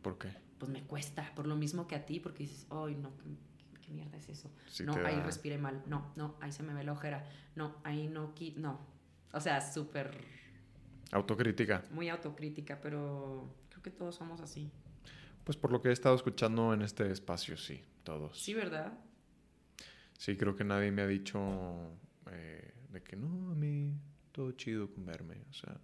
¿Por 0.01 0.17
qué? 0.17 0.29
Pues 0.57 0.71
me 0.71 0.83
cuesta, 0.83 1.31
por 1.35 1.47
lo 1.47 1.55
mismo 1.55 1.87
que 1.87 1.95
a 1.95 2.05
ti, 2.05 2.19
porque 2.19 2.43
dices, 2.43 2.67
ay, 2.69 2.95
no, 2.95 3.11
¿qué, 3.81 3.91
mierda 3.91 4.17
es 4.17 4.29
eso? 4.29 4.51
no, 4.83 4.95
ahí 5.05 5.19
respiré 5.19 5.57
mal. 5.57 5.83
No, 5.85 6.11
no, 6.15 6.35
ahí 6.41 6.51
se 6.51 6.63
me 6.63 6.73
ve 6.73 6.83
la 6.83 6.93
ojera. 6.93 7.29
No, 7.55 7.75
ahí 7.83 8.07
no, 8.07 8.33
no. 8.55 8.79
O 9.33 9.39
sea, 9.39 9.61
súper 9.61 10.19
Autocrítica. 11.13 11.83
Muy 11.91 12.09
autocrítica, 12.09 12.79
pero 12.81 13.47
creo 13.69 13.83
que 13.83 13.91
todos 13.91 14.15
somos 14.15 14.41
así. 14.41 14.71
Pues 15.43 15.57
por 15.57 15.71
lo 15.71 15.79
que 15.81 15.89
he 15.89 15.91
estado 15.91 16.15
escuchando 16.15 16.73
en 16.73 16.81
este 16.81 17.11
espacio, 17.11 17.55
sí, 17.55 17.83
todos. 18.03 18.39
Sí, 18.39 18.55
¿verdad? 18.55 18.93
Sí, 20.17 20.35
creo 20.37 20.55
que 20.55 20.63
nadie 20.63 20.91
me 20.91 21.03
ha 21.03 21.07
dicho 21.07 21.39
eh, 22.31 22.73
de 22.89 23.03
que 23.03 23.15
no, 23.15 23.51
a 23.51 23.55
mí 23.55 23.93
todo 24.31 24.53
chido 24.53 24.91
con 24.91 25.05
verme. 25.05 25.43
O 25.51 25.53
sea, 25.53 25.79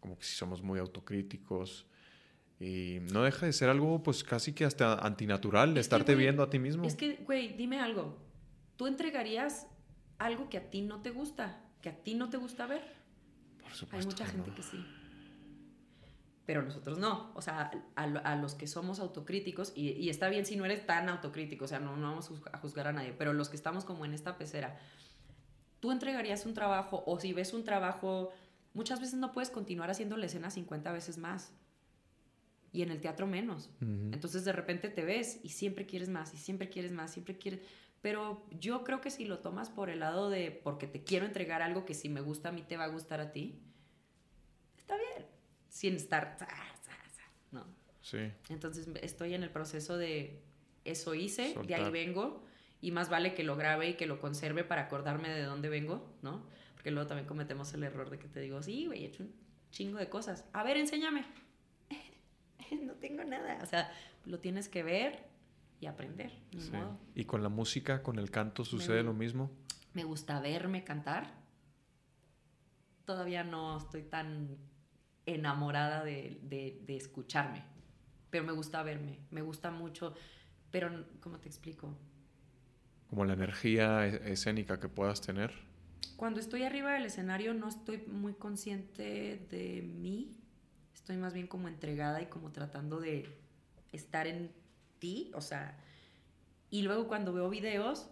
como 0.00 0.18
que 0.18 0.24
si 0.24 0.34
somos 0.34 0.62
muy 0.62 0.80
autocríticos. 0.80 1.86
Y 2.58 2.98
no 3.12 3.22
deja 3.22 3.46
de 3.46 3.52
ser 3.52 3.68
algo, 3.68 4.02
pues 4.02 4.24
casi 4.24 4.52
que 4.52 4.64
hasta 4.64 4.94
antinatural, 4.94 5.74
de 5.74 5.80
estarte 5.80 6.14
viendo 6.16 6.42
a 6.42 6.50
ti 6.50 6.58
mismo. 6.58 6.84
Es 6.84 6.96
que, 6.96 7.16
güey, 7.24 7.56
dime 7.56 7.78
algo. 7.78 8.18
¿Tú 8.76 8.88
entregarías 8.88 9.68
algo 10.18 10.48
que 10.48 10.58
a 10.58 10.70
ti 10.70 10.82
no 10.82 11.02
te 11.02 11.10
gusta? 11.10 11.60
¿Que 11.80 11.88
a 11.88 12.02
ti 12.02 12.14
no 12.14 12.30
te 12.30 12.36
gusta 12.36 12.66
ver? 12.66 13.01
Hay 13.90 14.04
mucha 14.04 14.26
gente 14.26 14.50
que 14.52 14.62
sí. 14.62 14.84
Pero 16.46 16.62
nosotros 16.62 16.98
no. 16.98 17.32
O 17.34 17.42
sea, 17.42 17.70
a, 17.94 18.36
los 18.36 18.54
que 18.54 18.66
somos 18.66 19.00
autocríticos, 19.00 19.72
y, 19.76 20.08
está 20.08 20.28
bien 20.28 20.44
si 20.44 20.56
no 20.56 20.64
eres 20.64 20.86
tan 20.86 21.08
autocrítico, 21.08 21.64
o 21.64 21.68
sea, 21.68 21.78
no, 21.78 21.96
no 21.96 22.08
vamos 22.08 22.30
a 22.52 22.58
juzgar 22.58 22.88
a 22.88 22.92
nadie, 22.92 23.14
pero 23.16 23.32
los 23.32 23.48
que 23.48 23.56
estamos 23.56 23.84
como 23.84 24.04
en 24.04 24.12
esta 24.12 24.36
pecera, 24.36 24.78
tú 25.80 25.92
entregarías 25.92 26.44
un 26.46 26.54
trabajo, 26.54 27.04
o 27.06 27.20
si 27.20 27.32
ves 27.32 27.52
un 27.52 27.64
trabajo, 27.64 28.30
muchas 28.74 29.00
veces 29.00 29.18
no 29.18 29.32
puedes 29.32 29.50
continuar 29.50 29.90
haciendo 29.90 30.16
la 30.16 30.26
escena 30.26 30.50
50 30.50 30.92
veces 30.92 31.18
más. 31.18 31.52
Y 32.74 32.80
en 32.80 32.90
el 32.90 33.02
teatro 33.02 33.26
menos. 33.26 33.70
Entonces 33.82 34.46
de 34.46 34.52
repente 34.52 34.88
te 34.88 35.04
ves 35.04 35.40
y 35.42 35.50
siempre 35.50 35.84
quieres 35.84 36.08
más, 36.08 36.32
y 36.32 36.38
siempre 36.38 36.70
quieres 36.70 36.90
más, 36.90 37.12
siempre 37.12 37.36
quieres... 37.36 37.60
Pero 38.02 38.44
yo 38.50 38.82
creo 38.82 39.00
que 39.00 39.10
si 39.10 39.24
lo 39.24 39.38
tomas 39.38 39.70
por 39.70 39.88
el 39.88 40.00
lado 40.00 40.28
de 40.28 40.50
porque 40.50 40.86
te 40.86 41.04
quiero 41.04 41.24
entregar 41.24 41.62
algo 41.62 41.86
que 41.86 41.94
si 41.94 42.08
me 42.08 42.20
gusta 42.20 42.50
a 42.50 42.52
mí 42.52 42.62
te 42.62 42.76
va 42.76 42.84
a 42.84 42.88
gustar 42.88 43.20
a 43.20 43.32
ti, 43.32 43.62
está 44.76 44.96
bien. 44.96 45.26
Sin 45.68 45.94
estar... 45.94 46.36
¿no? 47.52 47.64
Sí. 48.02 48.32
Entonces 48.48 48.88
estoy 49.00 49.34
en 49.34 49.44
el 49.44 49.50
proceso 49.50 49.96
de 49.96 50.42
eso 50.84 51.14
hice, 51.14 51.54
de 51.64 51.74
ahí 51.76 51.90
vengo, 51.90 52.42
y 52.80 52.90
más 52.90 53.08
vale 53.08 53.34
que 53.34 53.44
lo 53.44 53.56
grabe 53.56 53.90
y 53.90 53.94
que 53.94 54.06
lo 54.06 54.20
conserve 54.20 54.64
para 54.64 54.82
acordarme 54.82 55.28
de 55.28 55.44
dónde 55.44 55.68
vengo, 55.68 56.12
¿no? 56.22 56.44
Porque 56.74 56.90
luego 56.90 57.06
también 57.06 57.28
cometemos 57.28 57.72
el 57.74 57.84
error 57.84 58.10
de 58.10 58.18
que 58.18 58.26
te 58.26 58.40
digo, 58.40 58.60
sí, 58.60 58.86
güey, 58.86 59.04
he 59.04 59.06
hecho 59.06 59.22
un 59.22 59.32
chingo 59.70 59.98
de 59.98 60.08
cosas. 60.08 60.44
A 60.52 60.64
ver, 60.64 60.76
enséñame. 60.76 61.24
no 62.82 62.94
tengo 62.94 63.22
nada. 63.22 63.60
O 63.62 63.66
sea, 63.66 63.92
lo 64.24 64.40
tienes 64.40 64.68
que 64.68 64.82
ver, 64.82 65.24
y 65.82 65.86
aprender. 65.86 66.30
¿Y 67.16 67.24
con 67.24 67.42
la 67.42 67.48
música, 67.48 68.04
con 68.04 68.20
el 68.20 68.30
canto, 68.30 68.64
sucede 68.64 69.02
lo 69.02 69.12
mismo? 69.12 69.50
Me 69.94 70.04
gusta 70.04 70.38
verme 70.40 70.84
cantar. 70.84 71.34
Todavía 73.04 73.42
no 73.42 73.78
estoy 73.78 74.02
tan 74.02 74.56
enamorada 75.26 76.04
de, 76.04 76.84
escucharme, 76.86 77.64
pero 78.30 78.44
me 78.44 78.52
gusta 78.52 78.84
verme, 78.84 79.18
me 79.32 79.42
gusta 79.42 79.72
mucho, 79.72 80.14
pero 80.70 81.04
¿cómo 81.20 81.40
te 81.40 81.48
explico? 81.48 81.92
Como 83.10 83.24
la 83.24 83.32
energía 83.32 84.06
escénica 84.06 84.78
que 84.78 84.88
puedas 84.88 85.20
tener. 85.20 85.52
Cuando 86.14 86.38
estoy 86.38 86.62
arriba 86.62 86.92
del 86.92 87.06
escenario 87.06 87.54
no 87.54 87.68
estoy 87.68 88.04
muy 88.06 88.34
consciente 88.34 89.48
de 89.50 89.82
mí, 89.82 90.30
estoy 90.94 91.16
más 91.16 91.34
bien 91.34 91.48
como 91.48 91.66
entregada 91.66 92.22
y 92.22 92.26
como 92.26 92.52
tratando 92.52 93.00
de 93.00 93.28
estar 93.90 94.28
en 94.28 94.61
o 95.34 95.40
sea, 95.40 95.76
y 96.70 96.82
luego 96.82 97.08
cuando 97.08 97.32
veo 97.32 97.48
videos 97.50 98.08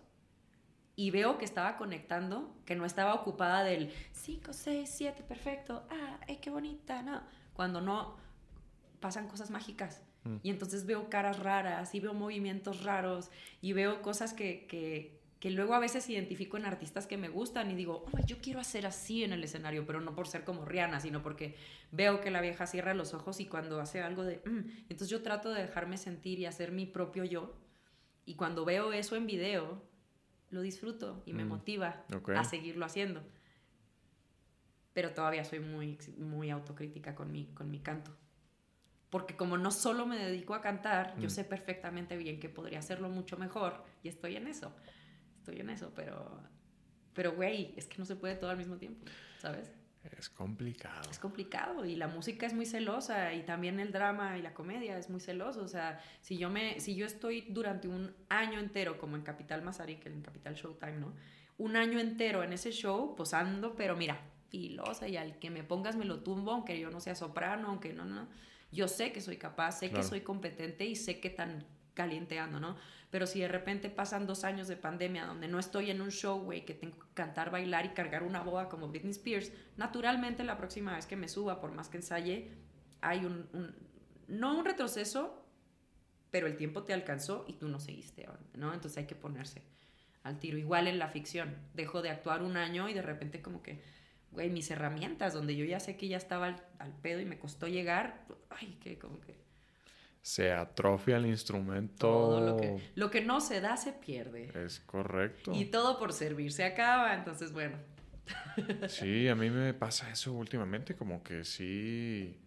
y 0.97 1.11
veo 1.11 1.39
que 1.39 1.45
estaba 1.45 1.77
conectando, 1.77 2.55
que 2.67 2.77
no 2.77 2.85
estaba 2.85 3.15
ocupada 3.15 3.65
del 3.65 3.93
5, 4.13 4.53
6, 4.53 4.91
7, 4.93 5.23
perfecto, 5.23 5.87
ah, 5.91 6.21
ay, 6.29 6.37
qué 6.37 6.51
bonita, 6.51 7.03
no, 7.03 7.23
cuando 7.55 7.81
no 7.81 8.17
pasan 9.01 9.29
cosas 9.29 9.51
mágicas. 9.51 10.03
Mm. 10.25 10.37
Y 10.43 10.51
entonces 10.51 10.85
veo 10.85 11.09
caras 11.09 11.39
raras 11.39 11.95
y 11.95 12.01
veo 12.01 12.13
movimientos 12.13 12.85
raros 12.85 13.31
y 13.63 13.73
veo 13.73 14.03
cosas 14.03 14.35
que, 14.35 14.67
que, 14.67 15.20
que 15.41 15.51
luego 15.51 15.75
a 15.75 15.79
veces 15.79 16.09
identifico 16.11 16.59
en 16.59 16.67
artistas 16.67 17.07
que 17.07 17.17
me 17.17 17.31
gustan 17.31 17.71
y 17.71 17.75
digo, 17.75 18.05
oh, 18.13 18.19
yo 18.27 18.37
quiero 18.43 18.61
hacer 18.61 18.85
así 18.85 19.25
en 19.25 19.33
el 19.33 19.43
escenario, 19.43 19.87
pero 19.87 20.03
no 20.03 20.15
por 20.15 20.29
ser 20.29 20.45
como 20.45 20.67
Rihanna, 20.67 21.01
sino 21.01 21.23
porque 21.23 21.57
veo 21.91 22.21
que 22.21 22.31
la 22.31 22.43
vieja 22.43 22.67
cierra 22.67 22.93
los 22.93 23.15
ojos 23.15 23.41
y 23.41 23.47
cuando 23.47 23.81
hace 23.81 24.03
algo 24.03 24.23
de... 24.23 24.43
Mm", 24.45 24.85
entonces 24.91 25.09
yo 25.09 25.23
trato 25.23 25.49
de 25.49 25.63
dejarme 25.63 25.97
sentir 25.97 26.39
y 26.39 26.45
hacer 26.45 26.73
mi 26.73 26.85
propio 26.85 27.25
yo. 27.25 27.57
Y 28.27 28.35
cuando 28.35 28.67
veo 28.67 28.93
eso 28.93 29.17
en 29.17 29.27
video, 29.27 29.83
lo 30.51 30.61
disfruto 30.61 31.23
y 31.25 31.33
me 31.33 31.47
mm, 31.47 31.49
motiva 31.49 32.05
a 32.37 32.45
seguirlo 32.45 32.85
haciendo. 32.85 33.23
Pero 34.93 35.15
todavía 35.15 35.45
soy 35.45 35.61
muy, 35.61 35.99
muy 36.19 36.51
autocrítica 36.51 37.15
con 37.15 37.33
mi, 37.33 37.47
con 37.55 37.71
mi 37.71 37.81
canto. 37.81 38.15
Porque 39.09 39.37
como 39.37 39.57
no 39.57 39.71
solo 39.71 40.05
me 40.05 40.19
dedico 40.19 40.53
a 40.53 40.61
cantar, 40.61 41.19
yo 41.19 41.29
mm. 41.29 41.31
sé 41.31 41.45
perfectamente 41.45 42.19
bien 42.19 42.39
que 42.39 42.51
podría 42.51 42.81
hacerlo 42.81 43.09
mucho 43.09 43.39
mejor 43.39 43.83
y 44.03 44.09
estoy 44.09 44.37
en 44.37 44.47
eso 44.47 44.71
estoy 45.41 45.61
en 45.61 45.71
eso, 45.71 45.93
pero, 45.97 46.41
pero, 47.15 47.33
güey, 47.33 47.75
es 47.77 47.87
que 47.87 47.99
no 47.99 48.05
se 48.05 48.17
puede 48.17 48.37
todo 48.37 48.51
al 48.51 48.57
mismo 48.57 48.77
tiempo, 48.77 49.05
¿sabes? 49.39 49.73
Es 50.17 50.31
complicado. 50.31 51.11
Es 51.11 51.19
complicado 51.19 51.85
y 51.85 51.95
la 51.95 52.09
música 52.09 52.47
es 52.47 52.55
muy 52.55 52.65
celosa 52.65 53.35
y 53.35 53.43
también 53.43 53.81
el 53.81 53.93
drama 53.93 54.39
y 54.39 54.43
la 54.43 54.55
comedia 54.55 54.97
es 54.97 55.11
muy 55.11 55.21
celoso. 55.21 55.63
O 55.63 55.69
sea, 55.69 56.01
si 56.23 56.39
yo, 56.39 56.49
me, 56.49 56.81
si 56.81 56.95
yo 56.95 57.05
estoy 57.05 57.43
durante 57.43 57.87
un 57.87 58.15
año 58.31 58.59
entero, 58.59 58.99
como 58.99 59.17
en 59.17 59.23
Capital 59.23 59.63
Mazarik, 59.63 60.07
en 60.07 60.23
Capital 60.23 60.55
Showtime, 60.55 60.99
¿no? 60.99 61.13
Un 61.59 61.77
año 61.77 61.99
entero 61.99 62.43
en 62.43 62.55
ese 62.55 62.71
show, 62.73 63.15
posando, 63.15 63.77
pero 63.77 63.95
mira, 63.95 64.19
filosa 64.49 65.07
y 65.07 65.19
al 65.19 65.39
que 65.39 65.51
me 65.51 65.65
pongas 65.65 65.97
me 65.97 66.07
lo 66.07 66.21
tumbo, 66.21 66.53
aunque 66.53 66.81
yo 66.81 66.91
no 66.91 67.01
sea 67.01 67.15
soprano, 67.15 67.69
aunque 67.69 67.93
no, 67.93 68.07
no. 68.07 68.27
Yo 68.73 68.89
sé 68.89 69.13
que 69.13 69.21
soy 69.21 69.37
capaz, 69.37 69.73
sé 69.73 69.91
que 69.91 70.03
soy 70.03 70.23
competente 70.23 70.87
y 70.87 70.97
sé 70.97 71.21
que 71.21 71.29
tan 71.29 71.67
calienteando, 71.95 72.61
¿no? 72.61 72.77
Pero 73.11 73.27
si 73.27 73.41
de 73.41 73.49
repente 73.49 73.91
pasan 73.91 74.27
dos 74.27 74.45
años 74.45 74.69
de 74.69 74.77
pandemia 74.77 75.27
donde 75.27 75.49
no 75.49 75.59
estoy 75.59 75.91
en 75.91 76.01
un 76.01 76.11
show, 76.11 76.41
güey, 76.41 76.65
que 76.65 76.75
tengo 76.75 76.99
que 76.99 77.07
cantar, 77.15 77.51
bailar 77.51 77.87
y 77.87 77.89
cargar 77.91 78.23
una 78.23 78.43
boa 78.43 78.69
como 78.69 78.89
Britney 78.89 79.11
Spears, 79.11 79.53
naturalmente 79.77 80.45
la 80.45 80.57
próxima 80.57 80.95
vez 80.95 81.07
que 81.07 81.17
me 81.17 81.29
suba, 81.29 81.61
por 81.61 81.73
más 81.73 81.89
que 81.89 81.97
ensaye, 81.97 82.53
hay 83.01 83.25
un, 83.25 83.49
no 84.29 84.57
un 84.57 84.65
retroceso, 84.65 85.45
pero 86.31 86.47
el 86.47 86.57
tiempo 86.57 86.85
te 86.85 86.93
alcanzó 86.93 87.45
y 87.49 87.55
tú 87.55 87.69
no 87.69 87.81
seguiste, 87.81 88.29
¿no? 88.55 88.73
Entonces 88.73 88.99
hay 88.99 89.07
que 89.07 89.17
ponerse, 89.17 89.63
al 90.23 90.39
tiro. 90.39 90.59
Igual 90.59 90.87
en 90.87 90.99
la 90.99 91.09
ficción. 91.09 91.57
Dejo 91.75 92.03
de 92.03 92.11
actuar 92.11 92.43
un 92.43 92.57
año 92.57 92.89
y 92.89 92.95
de 92.95 93.03
repente 93.03 93.43
como 93.43 93.63
que, 93.63 93.83
güey, 94.31 94.51
mis 94.51 94.71
herramientas, 94.71 95.35
donde 95.35 95.57
yo 95.57 95.65
ya 95.65 95.81
sé 95.81 95.97
que 95.97 96.09
ya 96.09 96.17
estaba 96.17 96.57
al, 96.79 96.93
pedo 97.03 97.21
y 97.21 97.25
me 97.25 97.39
costó 97.39 97.67
llegar, 97.67 98.27
ay, 98.51 98.79
que 98.81 98.99
como 98.99 99.21
que... 99.21 99.50
Se 100.23 100.53
atrofia 100.53 101.17
el 101.17 101.27
instrumento. 101.27 102.07
Todo 102.07 102.41
lo 102.41 102.57
que, 102.57 102.91
lo 102.95 103.11
que 103.11 103.23
no 103.23 103.41
se 103.41 103.61
da 103.61 103.77
se 103.77 103.93
pierde. 103.93 104.51
Es 104.55 104.81
correcto. 104.81 105.53
Y 105.55 105.67
todo 105.67 105.99
por 105.99 106.13
servir 106.13 106.53
se 106.53 106.65
acaba, 106.65 107.15
entonces 107.15 107.53
bueno. 107.53 107.79
Sí, 108.89 109.29
a 109.29 109.35
mí 109.35 109.51
me 109.51 109.75
pasa 109.75 110.11
eso 110.11 110.33
últimamente, 110.33 110.95
como 110.95 111.23
que 111.23 111.45
sí 111.45 112.39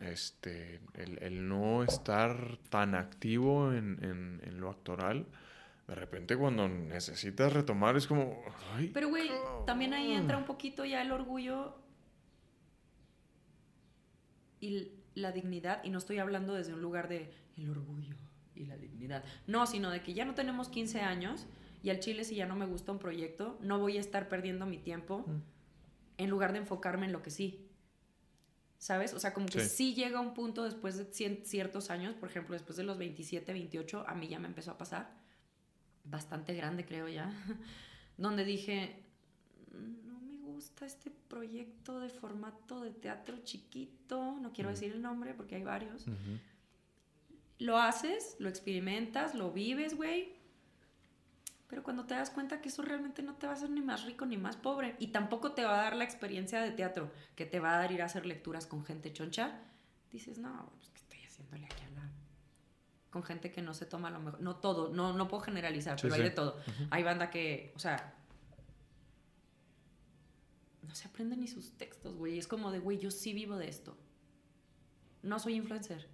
este, 0.00 0.80
el, 0.94 1.48
no 1.48 1.82
estar 1.82 2.58
tan 2.68 2.94
activo 2.94 3.72
en, 3.72 4.40
lo 4.58 4.70
actoral, 4.70 5.26
de 5.86 5.94
repente 5.94 6.36
cuando 6.36 6.68
necesitas 6.68 7.52
retomar 7.52 7.96
es 7.96 8.06
como... 8.06 8.42
Pero 8.92 9.08
güey, 9.08 9.30
también 9.66 9.94
ahí 9.94 10.12
entra 10.12 10.38
un 10.38 10.44
poquito 10.44 10.84
ya 10.84 11.02
el 11.02 11.12
orgullo 11.12 11.76
y 14.60 14.92
la 15.20 15.32
dignidad, 15.32 15.82
y 15.84 15.90
no 15.90 15.98
estoy 15.98 16.18
hablando 16.18 16.54
desde 16.54 16.74
un 16.74 16.82
lugar 16.82 17.08
de 17.08 17.30
el 17.56 17.70
orgullo 17.70 18.16
y 18.54 18.66
la 18.66 18.76
dignidad, 18.76 19.24
no, 19.46 19.66
sino 19.66 19.90
de 19.90 20.02
que 20.02 20.14
ya 20.14 20.24
no 20.24 20.34
tenemos 20.34 20.68
15 20.68 21.00
años 21.00 21.46
y 21.82 21.90
al 21.90 22.00
chile 22.00 22.24
si 22.24 22.34
ya 22.34 22.46
no 22.46 22.56
me 22.56 22.66
gusta 22.66 22.92
un 22.92 22.98
proyecto, 22.98 23.58
no 23.62 23.78
voy 23.78 23.96
a 23.96 24.00
estar 24.00 24.28
perdiendo 24.28 24.66
mi 24.66 24.78
tiempo 24.78 25.24
mm. 25.26 25.42
en 26.18 26.30
lugar 26.30 26.52
de 26.52 26.58
enfocarme 26.58 27.06
en 27.06 27.12
lo 27.12 27.22
que 27.22 27.30
sí. 27.30 27.70
¿sabes? 28.80 29.12
O 29.12 29.20
sea, 29.20 29.34
como 29.34 29.46
que 29.46 29.60
sí. 29.60 29.94
llega 29.94 30.20
un 30.20 30.32
punto 30.32 30.64
después 30.64 30.96
de 30.96 31.04
ciertos 31.44 31.90
años, 31.90 32.14
por 32.14 32.30
ejemplo, 32.30 32.54
después 32.54 32.78
de 32.78 32.82
los 32.82 32.96
27, 32.96 33.52
28, 33.52 34.04
a 34.08 34.14
mí 34.14 34.26
ya 34.26 34.38
me 34.38 34.48
empezó 34.48 34.70
a 34.70 34.78
pasar, 34.78 35.12
bastante 36.04 36.54
grande 36.54 36.86
creo 36.86 37.06
ya, 37.06 37.30
donde 38.16 38.42
dije, 38.44 39.04
gusta 40.60 40.84
este 40.84 41.10
proyecto 41.10 42.00
de 42.00 42.10
formato 42.10 42.80
de 42.80 42.90
teatro 42.90 43.38
chiquito, 43.44 44.36
no 44.42 44.52
quiero 44.52 44.68
decir 44.68 44.92
el 44.92 45.00
nombre 45.00 45.32
porque 45.32 45.56
hay 45.56 45.62
varios. 45.62 46.04
Lo 47.58 47.78
haces, 47.78 48.36
lo 48.38 48.50
experimentas, 48.50 49.34
lo 49.34 49.52
vives, 49.52 49.96
güey, 49.96 50.34
pero 51.66 51.82
cuando 51.82 52.04
te 52.04 52.12
das 52.12 52.28
cuenta 52.28 52.60
que 52.60 52.68
eso 52.68 52.82
realmente 52.82 53.22
no 53.22 53.36
te 53.36 53.46
va 53.46 53.54
a 53.54 53.56
hacer 53.56 53.70
ni 53.70 53.80
más 53.80 54.04
rico 54.04 54.26
ni 54.26 54.36
más 54.36 54.56
pobre 54.56 54.96
y 54.98 55.06
tampoco 55.06 55.52
te 55.52 55.64
va 55.64 55.80
a 55.80 55.82
dar 55.84 55.96
la 55.96 56.04
experiencia 56.04 56.60
de 56.60 56.72
teatro 56.72 57.10
que 57.36 57.46
te 57.46 57.58
va 57.58 57.74
a 57.74 57.78
dar 57.78 57.92
ir 57.92 58.02
a 58.02 58.04
hacer 58.04 58.26
lecturas 58.26 58.66
con 58.66 58.84
gente 58.84 59.14
choncha, 59.14 59.62
dices, 60.12 60.36
no, 60.36 60.70
pues 60.76 60.90
¿qué 60.90 61.00
estoy 61.00 61.24
haciéndole 61.24 61.64
aquí 61.64 61.84
a 61.84 61.90
la... 62.00 62.10
Con 63.08 63.22
gente 63.22 63.50
que 63.50 63.62
no 63.62 63.72
se 63.72 63.86
toma 63.86 64.10
lo 64.10 64.20
mejor. 64.20 64.42
No 64.42 64.56
todo, 64.56 64.92
no, 64.92 65.14
no 65.14 65.26
puedo 65.26 65.42
generalizar, 65.42 65.98
pero 66.02 66.14
hay 66.14 66.22
de 66.22 66.30
todo. 66.30 66.58
Hay 66.90 67.02
banda 67.02 67.30
que, 67.30 67.72
o 67.74 67.78
sea, 67.78 68.19
no 70.90 70.96
se 70.96 71.06
aprende 71.06 71.36
ni 71.36 71.46
sus 71.46 71.78
textos, 71.78 72.16
güey. 72.16 72.36
Es 72.36 72.48
como 72.48 72.72
de, 72.72 72.80
güey, 72.80 72.98
yo 72.98 73.12
sí 73.12 73.32
vivo 73.32 73.56
de 73.56 73.68
esto. 73.68 73.96
No 75.22 75.38
soy 75.38 75.54
influencer. 75.54 76.08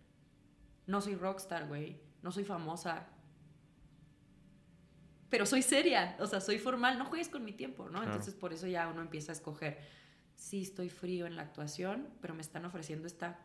No 0.87 1.01
soy 1.01 1.15
rockstar, 1.15 1.67
güey. 1.67 1.99
No 2.23 2.31
soy 2.31 2.45
famosa 2.45 3.09
pero 5.29 5.45
soy 5.45 5.63
seria, 5.63 6.17
o 6.21 6.27
sea, 6.27 6.41
soy 6.41 6.59
formal, 6.59 6.99
no 6.99 7.07
juegues 7.07 7.29
con 7.29 7.45
mi 7.45 7.53
tiempo, 7.53 7.89
¿no? 7.89 8.03
Entonces 8.03 8.35
por 8.35 8.53
eso 8.53 8.69
ya 8.69 8.87
uno 8.89 9.03
empieza 9.03 9.33
a 9.33 9.35
escoger, 9.35 9.81
sí 10.37 10.63
estoy 10.63 10.89
frío 10.89 11.27
en 11.27 11.35
la 11.35 11.43
actuación, 11.43 12.09
pero 12.21 12.33
me 12.33 12.43
están 12.43 12.65
ofreciendo 12.65 13.09
esta 13.09 13.41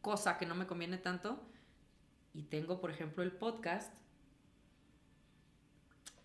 cosa 0.00 0.38
que 0.38 0.46
no 0.46 0.54
me 0.54 0.66
conviene 0.66 0.96
tanto 0.96 1.38
y 2.32 2.44
tengo, 2.44 2.80
por 2.80 2.90
ejemplo, 2.90 3.22
el 3.22 3.32
podcast, 3.32 3.94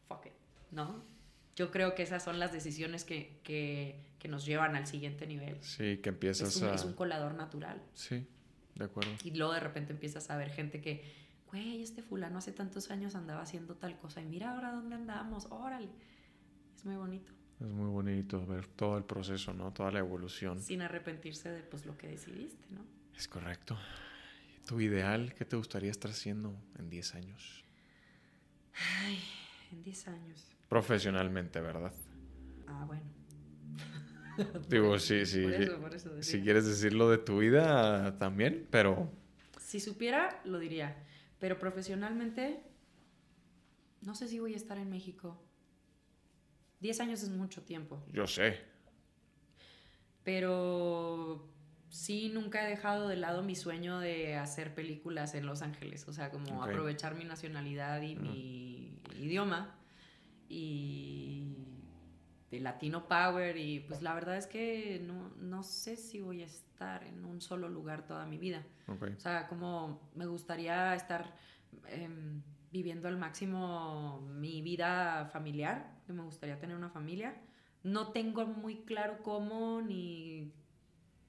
fuck 0.08 0.28
it, 0.28 0.34
¿no? 0.72 1.04
Yo 1.58 1.72
creo 1.72 1.94
que 1.94 2.04
esas 2.04 2.24
son 2.24 2.40
las 2.40 2.54
decisiones 2.54 3.04
que, 3.04 3.42
que, 3.44 4.00
que 4.20 4.30
nos 4.30 4.46
llevan 4.46 4.78
al 4.78 4.88
siguiente 4.88 5.28
nivel. 5.28 5.62
Sí, 5.62 5.98
que 5.98 6.10
empiezas 6.10 6.56
es 6.56 6.64
a... 6.64 6.74
Es 6.74 6.86
un 6.86 6.94
colador 6.94 7.34
natural. 7.34 7.82
Sí, 7.94 8.26
de 8.76 8.86
acuerdo. 8.86 9.12
Y 9.26 9.32
luego 9.32 9.52
de 9.52 9.60
repente 9.60 9.92
empiezas 9.92 10.30
a 10.30 10.38
ver 10.38 10.52
gente 10.52 10.80
que 10.80 11.28
güey, 11.52 11.82
este 11.82 12.02
fulano 12.02 12.38
hace 12.38 12.52
tantos 12.52 12.92
años 12.92 13.16
andaba 13.16 13.42
haciendo 13.42 13.76
tal 13.76 13.98
cosa 13.98 14.22
y 14.22 14.26
mira 14.26 14.52
ahora 14.52 14.72
dónde 14.72 14.96
andamos, 14.96 15.48
órale. 15.50 15.90
Es 16.76 16.86
muy 16.86 16.96
bonito. 16.96 17.32
Es 17.60 17.68
muy 17.68 17.90
bonito 17.90 18.46
ver 18.46 18.68
todo 18.68 18.98
el 18.98 19.04
proceso, 19.04 19.54
¿no? 19.54 19.74
Toda 19.74 19.92
la 19.92 20.00
evolución. 20.00 20.62
Sin 20.62 20.82
arrepentirse 20.82 21.50
de 21.50 21.64
pues 21.64 21.86
lo 21.86 21.98
que 21.98 22.08
decidiste, 22.08 22.66
¿no? 22.70 22.86
Es 23.16 23.28
correcto. 23.28 23.78
¿Tu 24.68 24.80
ideal 24.82 25.34
qué 25.34 25.46
te 25.46 25.56
gustaría 25.56 25.90
estar 25.90 26.12
haciendo 26.12 26.56
en 26.78 26.90
10 26.90 27.16
años? 27.16 27.64
Ay, 29.00 29.20
en 29.72 29.82
10 29.82 30.08
años. 30.10 30.57
Profesionalmente, 30.68 31.62
¿verdad? 31.62 31.94
Ah, 32.68 32.86
bueno. 32.86 33.04
Digo, 34.70 35.00
sí, 35.00 35.26
sí. 35.26 35.44
Por 35.44 35.54
eso, 35.54 35.80
por 35.80 35.96
eso 35.96 36.24
si 36.24 36.42
quieres 36.42 36.66
decirlo 36.66 37.10
de 37.10 37.18
tu 37.18 37.40
vida 37.40 38.18
también, 38.18 38.68
pero... 38.70 39.12
Si 39.60 39.80
supiera, 39.80 40.42
lo 40.46 40.60
diría. 40.60 40.96
Pero 41.40 41.60
profesionalmente, 41.60 42.62
no 44.02 44.16
sé 44.16 44.28
si 44.28 44.40
voy 44.40 44.54
a 44.54 44.58
estar 44.58 44.78
en 44.78 44.90
México. 44.90 45.42
Diez 46.80 47.00
años 47.00 47.24
es 47.24 47.30
mucho 47.30 47.64
tiempo. 47.64 48.04
Yo 48.12 48.28
sé. 48.28 48.60
Pero 50.24 51.48
sí, 51.90 52.30
nunca 52.34 52.66
he 52.66 52.70
dejado 52.70 53.08
de 53.08 53.16
lado 53.16 53.44
mi 53.44 53.56
sueño 53.56 54.00
de 54.00 54.36
hacer 54.36 54.76
películas 54.76 55.34
en 55.36 55.46
Los 55.46 55.62
Ángeles. 55.62 56.08
O 56.08 56.14
sea, 56.14 56.30
como 56.32 56.64
aprovechar 56.64 57.16
mi 57.16 57.26
nacionalidad 57.26 58.02
y 58.02 58.16
mi 58.16 59.02
idioma. 59.18 59.77
Y 60.50 61.56
de 62.52 62.60
Latino 62.60 63.08
Power. 63.08 63.58
Y 63.58 63.82
pues 63.82 64.02
la 64.02 64.14
verdad 64.14 64.38
es 64.38 64.48
que 64.48 65.02
no, 65.06 65.30
no 65.38 65.64
sé 65.64 65.96
si 65.96 66.22
voy 66.22 66.42
a 66.42 66.46
estar 66.46 67.04
en 67.04 67.26
un 67.26 67.42
solo 67.42 67.70
lugar 67.70 68.06
toda 68.06 68.26
mi 68.26 68.38
vida. 68.38 68.66
O 68.88 69.20
sea, 69.20 69.48
como 69.48 70.10
me 70.16 70.26
gustaría 70.26 70.96
estar 70.96 71.36
em, 71.90 72.42
viviendo 72.72 73.08
al 73.08 73.18
máximo 73.18 74.22
mi 74.22 74.62
vida 74.62 75.30
familiar, 75.32 76.02
que 76.06 76.14
me 76.14 76.24
gustaría 76.24 76.60
tener 76.60 76.76
una 76.76 76.90
familia. 76.90 77.36
No 77.84 78.12
tengo 78.12 78.46
muy 78.46 78.84
claro 78.84 79.22
cómo, 79.24 79.82
ni 79.82 80.54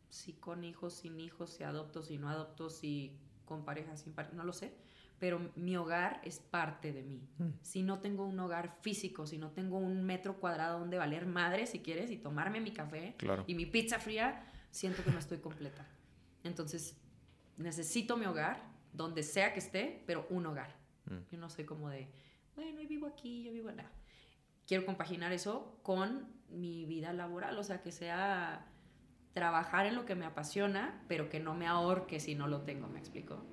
si 0.09 0.35
con 0.35 0.65
hijos, 0.65 0.95
sin 0.95 1.21
hijos, 1.21 1.51
si 1.51 1.65
adopto, 1.65 2.03
si 2.03 2.19
no 2.19 2.29
adopto, 2.29 2.71
si 2.71 3.19
con 3.45 3.65
pareja, 3.65 3.97
sin 3.97 4.13
pareja, 4.13 4.35
no 4.35 4.45
lo 4.45 4.53
sé. 4.53 4.75
Pero 5.19 5.51
mi 5.57 5.77
hogar 5.77 6.21
es 6.25 6.39
parte 6.39 6.93
de 6.93 7.03
mí. 7.03 7.29
Mm. 7.39 7.49
Si 7.63 7.83
no 7.83 7.99
tengo 7.99 8.25
un 8.25 8.39
hogar 8.39 8.77
físico, 8.83 9.27
si 9.27 9.39
no 9.39 9.51
tengo 9.51 9.79
un 9.79 10.05
metro 10.05 10.39
cuadrado 10.39 10.79
donde 10.79 10.97
valer 10.97 11.27
madre, 11.27 11.67
si 11.67 11.81
quieres, 11.81 12.11
y 12.11 12.17
tomarme 12.17 12.61
mi 12.61 12.73
café 12.73 13.17
y 13.47 13.55
mi 13.55 13.67
pizza 13.67 13.99
fría, 13.99 14.47
siento 14.71 15.03
que 15.03 15.11
no 15.11 15.19
estoy 15.19 15.39
completa. 15.39 15.87
Entonces, 16.45 16.97
necesito 17.57 18.17
mi 18.17 18.27
hogar, 18.27 18.63
donde 18.93 19.23
sea 19.23 19.53
que 19.53 19.59
esté, 19.59 20.03
pero 20.07 20.27
un 20.31 20.47
hogar. 20.47 20.77
Mm. 21.07 21.33
Yo 21.33 21.39
no 21.39 21.51
soy 21.51 21.65
como 21.65 21.89
de, 21.89 22.09
bueno, 22.55 22.81
yo 22.81 22.89
vivo 22.89 23.07
aquí, 23.07 23.43
yo 23.43 23.53
vivo 23.53 23.69
allá. 23.69 23.91
Quiero 24.67 24.85
compaginar 24.85 25.33
eso 25.33 25.79
con 25.83 26.29
mi 26.51 26.85
vida 26.85 27.13
laboral, 27.13 27.59
o 27.59 27.65
sea, 27.65 27.83
que 27.83 27.93
sea 27.93 28.67
trabajar 29.33 29.87
en 29.87 29.95
lo 29.95 30.05
que 30.05 30.15
me 30.15 30.27
apasiona, 30.27 31.05
pero 31.09 31.29
que 31.29 31.41
no 31.41 31.55
me 31.55 31.67
ahorque 31.67 32.21
si 32.21 32.35
no 32.35 32.49
lo 32.49 32.63
tengo, 32.63 32.89
¿me 32.89 32.99
explico? 32.99 33.45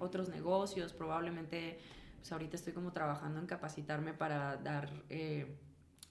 Otros 0.00 0.28
negocios, 0.28 0.92
probablemente, 0.92 1.78
pues 2.18 2.32
ahorita 2.32 2.56
estoy 2.56 2.72
como 2.72 2.92
trabajando 2.92 3.38
en 3.38 3.46
capacitarme 3.46 4.12
para 4.12 4.56
dar... 4.56 4.90
Eh, 5.08 5.56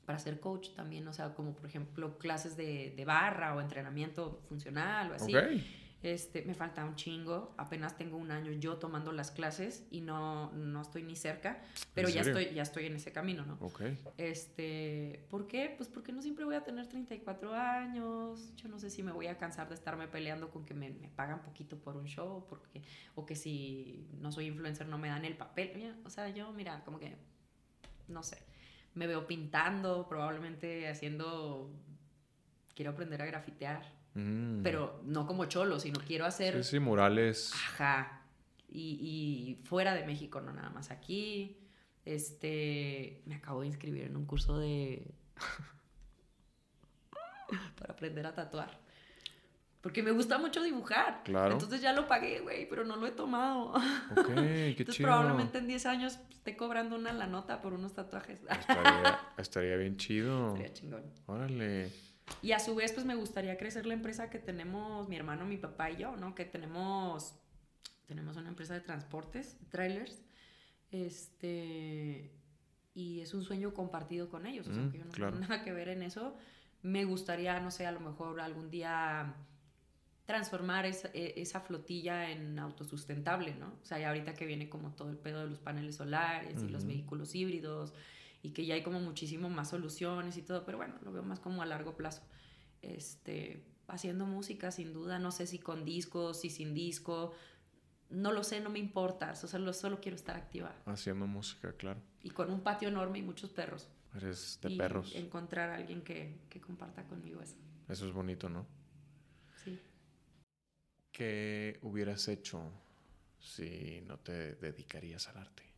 para 0.06 0.18
ser 0.18 0.40
coach 0.40 0.70
también, 0.72 1.07
o 1.07 1.14
sea, 1.14 1.36
como 1.36 1.53
por 1.53 1.68
ejemplo 1.68 2.18
clases 2.18 2.57
de, 2.57 2.95
de 2.98 3.06
barra 3.06 3.56
o 3.56 3.61
entrenamiento 3.61 4.41
funcional 4.49 5.11
o 5.11 5.14
así. 5.14 5.32
Este, 6.01 6.43
me 6.43 6.53
falta 6.53 6.85
un 6.85 6.95
chingo, 6.95 7.53
apenas 7.57 7.97
tengo 7.97 8.15
un 8.15 8.31
año 8.31 8.53
yo 8.53 8.77
tomando 8.77 9.11
las 9.11 9.31
clases 9.31 9.85
y 9.91 9.99
no, 9.99 10.49
no 10.53 10.81
estoy 10.81 11.03
ni 11.03 11.17
cerca, 11.17 11.61
pero 11.93 12.07
ya 12.07 12.21
estoy, 12.21 12.53
ya 12.53 12.63
estoy 12.63 12.85
en 12.85 12.95
ese 12.95 13.11
camino, 13.11 13.45
¿no? 13.45 13.57
Este, 14.17 15.26
¿por 15.30 15.47
qué? 15.47 15.73
Pues 15.76 15.89
porque 15.89 16.13
no 16.13 16.21
siempre 16.21 16.45
voy 16.45 16.55
a 16.55 16.63
tener 16.63 16.88
34 16.88 17.53
años, 17.53 18.55
yo 18.55 18.69
no 18.69 18.80
sé 18.80 18.89
si 18.89 19.03
me 19.03 19.11
voy 19.11 19.27
a 19.27 19.38
cansar 19.38 19.67
de 19.67 19.76
estarme 19.76 20.07
peleando 20.07 20.49
con 20.49 20.65
que 20.65 20.73
me, 20.73 20.89
me 20.89 21.09
pagan 21.09 21.41
poquito 21.41 21.77
por 21.77 21.97
un 21.97 22.05
show, 22.05 22.45
porque, 22.47 22.81
o 23.15 23.26
que 23.26 23.35
si 23.35 24.07
no 24.19 24.31
soy 24.31 24.45
influencer 24.45 24.88
no 24.88 24.97
me 24.97 25.09
dan 25.09 25.26
el 25.26 25.35
papel, 25.35 25.95
o 26.05 26.09
sea, 26.09 26.30
yo, 26.30 26.53
mira, 26.53 26.81
como 26.85 26.97
que, 26.97 27.17
no 28.07 28.23
sé 28.23 28.49
me 28.93 29.07
veo 29.07 29.27
pintando, 29.27 30.07
probablemente 30.07 30.89
haciendo, 30.89 31.71
quiero 32.76 32.91
aprender 32.91 33.21
a 33.21 33.26
grafitear, 33.26 33.98
mm. 34.19 34.63
pero 34.63 35.01
no 35.05 35.25
como 35.25 35.45
cholo, 35.45 35.79
sino 35.79 35.99
quiero 35.99 36.25
hacer... 36.25 36.63
Sí, 36.63 36.71
sí, 36.71 36.79
murales. 36.79 37.51
Ajá. 37.53 38.21
Y, 38.67 39.57
y, 39.61 39.65
fuera 39.65 39.95
de 39.95 40.05
México, 40.05 40.41
no 40.41 40.53
nada 40.53 40.69
más 40.69 40.91
aquí. 40.91 41.57
Este, 42.05 43.23
me 43.25 43.35
acabo 43.35 43.61
de 43.61 43.67
inscribir 43.67 44.03
en 44.03 44.15
un 44.15 44.25
curso 44.25 44.59
de... 44.59 45.11
para 47.79 47.93
aprender 47.93 48.25
a 48.25 48.33
tatuar. 48.33 48.79
Porque 49.81 50.03
me 50.03 50.11
gusta 50.11 50.37
mucho 50.37 50.61
dibujar. 50.61 51.21
Claro. 51.23 51.53
Entonces 51.53 51.81
ya 51.81 51.93
lo 51.93 52.07
pagué, 52.07 52.41
güey, 52.41 52.67
pero 52.67 52.83
no 52.83 52.97
lo 52.97 53.07
he 53.07 53.11
tomado. 53.11 53.73
Ok, 54.11 54.35
qué 54.35 54.75
Entonces, 54.77 55.03
probablemente 55.03 55.59
en 55.59 55.67
10 55.67 55.85
años 55.85 56.19
esté 56.29 56.57
cobrando 56.57 56.95
una 56.95 57.13
la 57.13 57.27
nota 57.27 57.61
por 57.61 57.73
unos 57.73 57.93
tatuajes. 57.93 58.41
Estaría, 58.49 59.19
estaría 59.37 59.75
bien 59.77 59.97
chido. 59.97 60.47
Estaría 60.47 60.73
chingón. 60.73 61.03
Órale. 61.27 61.91
Y 62.41 62.51
a 62.53 62.60
su 62.60 62.76
vez, 62.76 62.93
pues 62.93 63.06
me 63.06 63.15
gustaría 63.15 63.57
crecer 63.57 63.85
la 63.85 63.93
empresa 63.93 64.30
que 64.30 64.39
tenemos 64.39 65.07
mi 65.10 65.15
hermano, 65.15 65.45
mi 65.45 65.57
papá 65.57 65.91
y 65.91 65.97
yo, 65.97 66.15
¿no? 66.15 66.35
Que 66.35 66.45
tenemos, 66.45 67.35
tenemos 68.06 68.38
una 68.38 68.49
empresa 68.49 68.73
de 68.73 68.81
transportes, 68.81 69.57
trailers, 69.69 70.22
este, 70.91 72.31
y 72.93 73.19
es 73.22 73.34
un 73.34 73.43
sueño 73.43 73.73
compartido 73.73 74.30
con 74.30 74.45
ellos, 74.45 74.68
o 74.68 74.73
sea, 74.73 74.84
mm, 74.84 74.91
que 74.91 74.97
yo 74.97 75.06
no 75.06 75.11
tengo 75.11 75.31
nada 75.47 75.64
que 75.64 75.72
ver 75.72 75.89
en 75.89 76.03
eso. 76.03 76.35
Me 76.81 77.03
gustaría, 77.06 77.60
no 77.60 77.72
sé, 77.72 77.85
a 77.85 77.91
lo 77.91 77.99
mejor 77.99 78.39
algún 78.39 78.69
día 78.69 79.35
transformar 80.26 80.85
esa, 80.85 81.10
e, 81.14 81.34
esa, 81.41 81.60
flotilla 81.60 82.30
en 82.30 82.57
autosustentable, 82.60 83.56
¿no? 83.56 83.73
O 83.81 83.85
sea, 83.85 83.99
ya 83.99 84.10
ahorita 84.10 84.34
que 84.34 84.45
viene 84.45 84.69
como 84.69 84.91
todo 84.91 85.10
el 85.10 85.18
pedo 85.18 85.41
de 85.41 85.49
los 85.49 85.60
paneles 85.60 85.95
solares 85.95 86.61
y 86.64 86.69
los 86.69 86.85
vehículos 86.85 87.34
híbridos 87.35 87.93
y 88.41 88.52
que 88.52 88.66
ya 88.66 88.76
hay 88.76 88.84
como 88.84 88.99
muchísimo 88.99 89.49
más 89.49 89.70
soluciones 89.70 90.38
y 90.38 90.41
todo, 90.41 90.66
pero 90.66 90.78
bueno, 90.78 90.95
lo 91.03 91.11
veo 91.11 91.24
más 91.24 91.40
como 91.40 91.61
a 91.61 91.66
largo 91.66 91.95
plazo. 91.95 92.22
Este, 92.82 93.64
haciendo 93.88 94.26
música 94.26 94.72
sin 94.72 94.94
duda, 94.94 95.20
no 95.20 95.32
sé 95.32 95.48
si 95.48 95.60
con 95.60 95.84
discos, 95.84 96.41
si 96.41 96.49
sin 96.49 96.74
disco, 96.74 97.34
no 98.10 98.32
lo 98.32 98.44
sé, 98.44 98.60
no 98.60 98.70
me 98.70 98.80
importa, 98.80 99.36
solo, 99.36 99.74
solo 99.74 99.99
quiero 99.99 100.16
estar 100.16 100.36
activa. 100.36 100.74
Haciendo 100.86 101.28
música, 101.28 101.74
claro. 101.74 102.02
Y 102.24 102.32
con 102.32 102.52
un 102.52 102.61
patio 102.61 102.88
enorme 102.88 103.20
y 103.20 103.22
muchos 103.22 103.52
perros. 103.52 103.88
Eres 104.16 104.60
de 104.61 104.76
perros. 104.76 105.14
Encontrar 105.16 105.70
a 105.70 105.76
alguien 105.76 106.02
que, 106.02 106.40
que 106.49 106.60
comparta 106.60 107.06
conmigo 107.06 107.41
eso. 107.41 107.56
Eso 107.88 108.07
es 108.07 108.14
bonito, 108.14 108.49
¿no? 108.49 108.66
Sí. 109.64 109.80
¿Qué 111.11 111.80
hubieras 111.84 112.28
hecho 112.28 112.72
si 113.40 114.02
no 114.02 114.18
te 114.20 114.56
dedicarías 114.56 115.28
al 115.28 115.38
arte? 115.38 115.68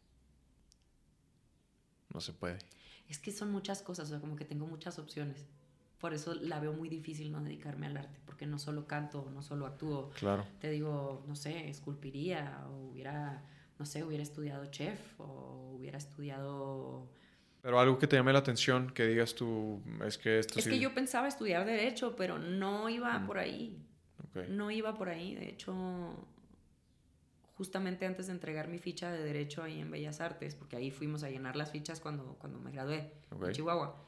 No 2.13 2.21
se 2.21 2.33
puede. 2.33 2.59
Es 3.07 3.19
que 3.19 3.31
son 3.31 3.51
muchas 3.51 3.81
cosas, 3.81 4.07
o 4.07 4.09
sea, 4.09 4.19
como 4.19 4.35
que 4.35 4.45
tengo 4.45 4.65
muchas 4.67 4.99
opciones. 4.99 5.45
Por 5.99 6.13
eso 6.13 6.33
la 6.33 6.59
veo 6.59 6.73
muy 6.73 6.89
difícil 6.89 7.31
no 7.31 7.41
dedicarme 7.41 7.85
al 7.87 7.97
arte, 7.97 8.19
porque 8.25 8.47
no 8.47 8.57
solo 8.57 8.87
canto, 8.87 9.29
no 9.33 9.43
solo 9.43 9.65
actúo. 9.65 10.09
Claro. 10.11 10.45
Te 10.59 10.71
digo, 10.71 11.23
no 11.27 11.35
sé, 11.35 11.69
esculpiría, 11.69 12.65
o 12.69 12.89
hubiera, 12.89 13.43
no 13.77 13.85
sé, 13.85 14.03
hubiera 14.03 14.23
estudiado 14.23 14.65
chef, 14.71 14.99
o 15.19 15.75
hubiera 15.75 15.97
estudiado... 15.97 17.07
Pero 17.61 17.79
algo 17.79 17.99
que 17.99 18.07
te 18.07 18.15
llame 18.15 18.33
la 18.33 18.39
atención, 18.39 18.89
que 18.89 19.05
digas 19.05 19.35
tú, 19.35 19.79
es 20.03 20.17
que 20.17 20.39
esto 20.39 20.57
Es 20.57 20.67
que 20.67 20.79
yo 20.79 20.95
pensaba 20.95 21.27
estudiar 21.27 21.65
derecho, 21.65 22.15
pero 22.15 22.39
no 22.39 22.89
iba 22.89 23.19
mm. 23.19 23.27
por 23.27 23.37
ahí. 23.37 23.77
No 24.49 24.71
iba 24.71 24.95
por 24.95 25.09
ahí. 25.09 25.35
De 25.35 25.49
hecho, 25.49 26.27
justamente 27.61 28.07
antes 28.07 28.25
de 28.25 28.33
entregar 28.33 28.67
mi 28.69 28.79
ficha 28.79 29.11
de 29.11 29.21
Derecho 29.21 29.61
ahí 29.61 29.79
en 29.79 29.91
Bellas 29.91 30.19
Artes, 30.19 30.55
porque 30.55 30.77
ahí 30.77 30.89
fuimos 30.89 31.21
a 31.21 31.29
llenar 31.29 31.55
las 31.55 31.69
fichas 31.69 31.99
cuando, 31.99 32.33
cuando 32.39 32.57
me 32.57 32.71
gradué 32.71 33.13
en 33.29 33.51
Chihuahua, 33.51 34.03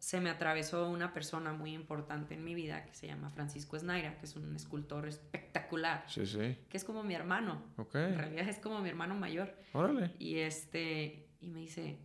se 0.00 0.20
me 0.20 0.28
atravesó 0.28 0.88
una 0.88 1.14
persona 1.14 1.52
muy 1.52 1.72
importante 1.72 2.34
en 2.34 2.42
mi 2.42 2.52
vida 2.56 2.84
que 2.84 2.92
se 2.92 3.06
llama 3.06 3.30
Francisco 3.30 3.76
Esnaira, 3.76 4.18
que 4.18 4.26
es 4.26 4.34
un 4.34 4.56
escultor 4.56 5.06
espectacular. 5.06 6.02
Sí, 6.08 6.26
sí. 6.26 6.58
Que 6.68 6.76
es 6.76 6.82
como 6.82 7.04
mi 7.04 7.14
hermano. 7.14 7.62
Okay. 7.76 8.06
En 8.06 8.18
realidad 8.18 8.48
es 8.48 8.58
como 8.58 8.80
mi 8.80 8.88
hermano 8.88 9.14
mayor. 9.14 9.54
Órale. 9.72 10.10
Y 10.18 10.38
este, 10.38 11.28
y 11.40 11.46
me 11.46 11.60
dice, 11.60 11.96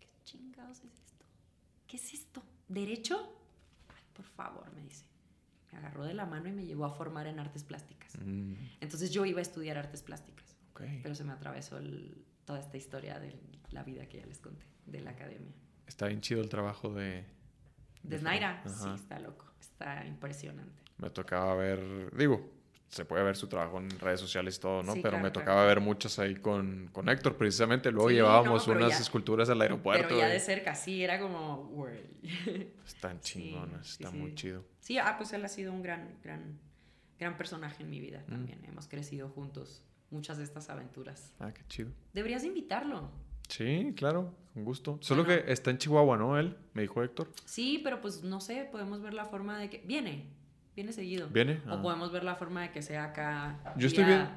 ¿qué 0.00 0.08
chingados 0.24 0.78
es 0.78 0.98
esto? 0.98 1.26
¿Qué 1.86 1.98
es 1.98 2.14
esto? 2.14 2.42
¿Derecho? 2.68 3.18
Ay, 3.90 4.02
por 4.14 4.24
favor, 4.24 4.72
me 4.72 4.80
dice 4.80 5.04
me 5.72 5.78
agarró 5.78 6.04
de 6.04 6.14
la 6.14 6.26
mano 6.26 6.48
y 6.48 6.52
me 6.52 6.64
llevó 6.64 6.84
a 6.84 6.90
formar 6.90 7.26
en 7.26 7.38
artes 7.38 7.64
plásticas. 7.64 8.16
Mm. 8.24 8.54
Entonces 8.80 9.10
yo 9.10 9.24
iba 9.24 9.38
a 9.38 9.42
estudiar 9.42 9.78
artes 9.78 10.02
plásticas, 10.02 10.56
pero 11.02 11.14
se 11.14 11.24
me 11.24 11.32
atravesó 11.32 11.78
toda 12.44 12.60
esta 12.60 12.76
historia 12.76 13.18
de 13.18 13.38
la 13.70 13.82
vida 13.82 14.06
que 14.06 14.18
ya 14.18 14.26
les 14.26 14.38
conté, 14.38 14.66
de 14.86 15.00
la 15.00 15.10
academia. 15.10 15.52
Está 15.86 16.06
bien 16.06 16.20
chido 16.20 16.40
el 16.40 16.48
trabajo 16.48 16.92
de... 16.92 17.24
De, 18.02 18.18
Snaira, 18.18 18.62
sí, 18.64 18.88
está 18.94 19.18
loco, 19.18 19.44
está 19.60 20.06
impresionante. 20.06 20.82
Me 20.98 21.10
tocaba 21.10 21.54
ver, 21.56 22.14
digo, 22.16 22.57
se 22.88 23.04
puede 23.04 23.22
ver 23.22 23.36
su 23.36 23.48
trabajo 23.48 23.78
en 23.78 23.90
redes 24.00 24.20
sociales 24.20 24.56
y 24.56 24.60
todo, 24.60 24.82
¿no? 24.82 24.94
Pero 25.02 25.18
me 25.18 25.30
tocaba 25.30 25.64
ver 25.66 25.80
muchas 25.80 26.18
ahí 26.18 26.36
con, 26.36 26.88
con 26.92 27.08
Héctor, 27.08 27.36
precisamente. 27.36 27.90
Luego 27.90 28.10
llevábamos 28.10 28.66
unas 28.66 28.98
esculturas 29.00 29.50
al 29.50 29.60
aeropuerto. 29.60 30.08
Pero 30.08 30.20
ya 30.20 30.28
de 30.28 30.40
cerca, 30.40 30.74
sí, 30.74 31.02
era 31.02 31.20
como, 31.20 31.66
güey. 31.68 32.00
Están 32.86 33.20
chingonas, 33.20 33.92
está 33.92 34.10
muy 34.10 34.34
chido. 34.34 34.64
Sí, 34.80 34.98
ah, 34.98 35.14
pues 35.18 35.32
él 35.32 35.44
ha 35.44 35.48
sido 35.48 35.72
un 35.72 35.82
gran, 35.82 36.18
gran, 36.22 36.58
gran 37.18 37.36
personaje 37.36 37.82
en 37.82 37.90
mi 37.90 38.00
vida 38.00 38.24
mm. 38.26 38.30
también. 38.30 38.64
Hemos 38.64 38.88
crecido 38.88 39.28
juntos 39.28 39.82
muchas 40.10 40.38
de 40.38 40.44
estas 40.44 40.70
aventuras. 40.70 41.34
Ah, 41.38 41.52
qué 41.52 41.62
chido. 41.68 41.90
Deberías 42.14 42.44
invitarlo. 42.44 43.10
Sí, 43.48 43.92
claro, 43.96 44.34
con 44.52 44.64
gusto. 44.64 44.98
Solo 45.00 45.24
que 45.24 45.44
está 45.48 45.70
en 45.70 45.78
Chihuahua, 45.78 46.16
¿no? 46.16 46.38
Él, 46.38 46.56
me 46.74 46.82
dijo 46.82 47.02
Héctor. 47.02 47.30
Sí, 47.44 47.80
pero 47.82 48.00
pues 48.00 48.22
no 48.22 48.40
sé, 48.40 48.68
podemos 48.70 49.00
ver 49.00 49.14
la 49.14 49.24
forma 49.24 49.58
de 49.58 49.70
que... 49.70 49.78
Viene, 49.78 50.26
Viene 50.78 50.92
seguido. 50.92 51.26
Viene. 51.28 51.60
O 51.66 51.72
ah. 51.72 51.82
podemos 51.82 52.12
ver 52.12 52.22
la 52.22 52.36
forma 52.36 52.62
de 52.62 52.70
que 52.70 52.82
sea 52.82 53.06
acá. 53.06 53.58
Yo 53.76 53.88
estoy 53.88 54.04
bien. 54.04 54.28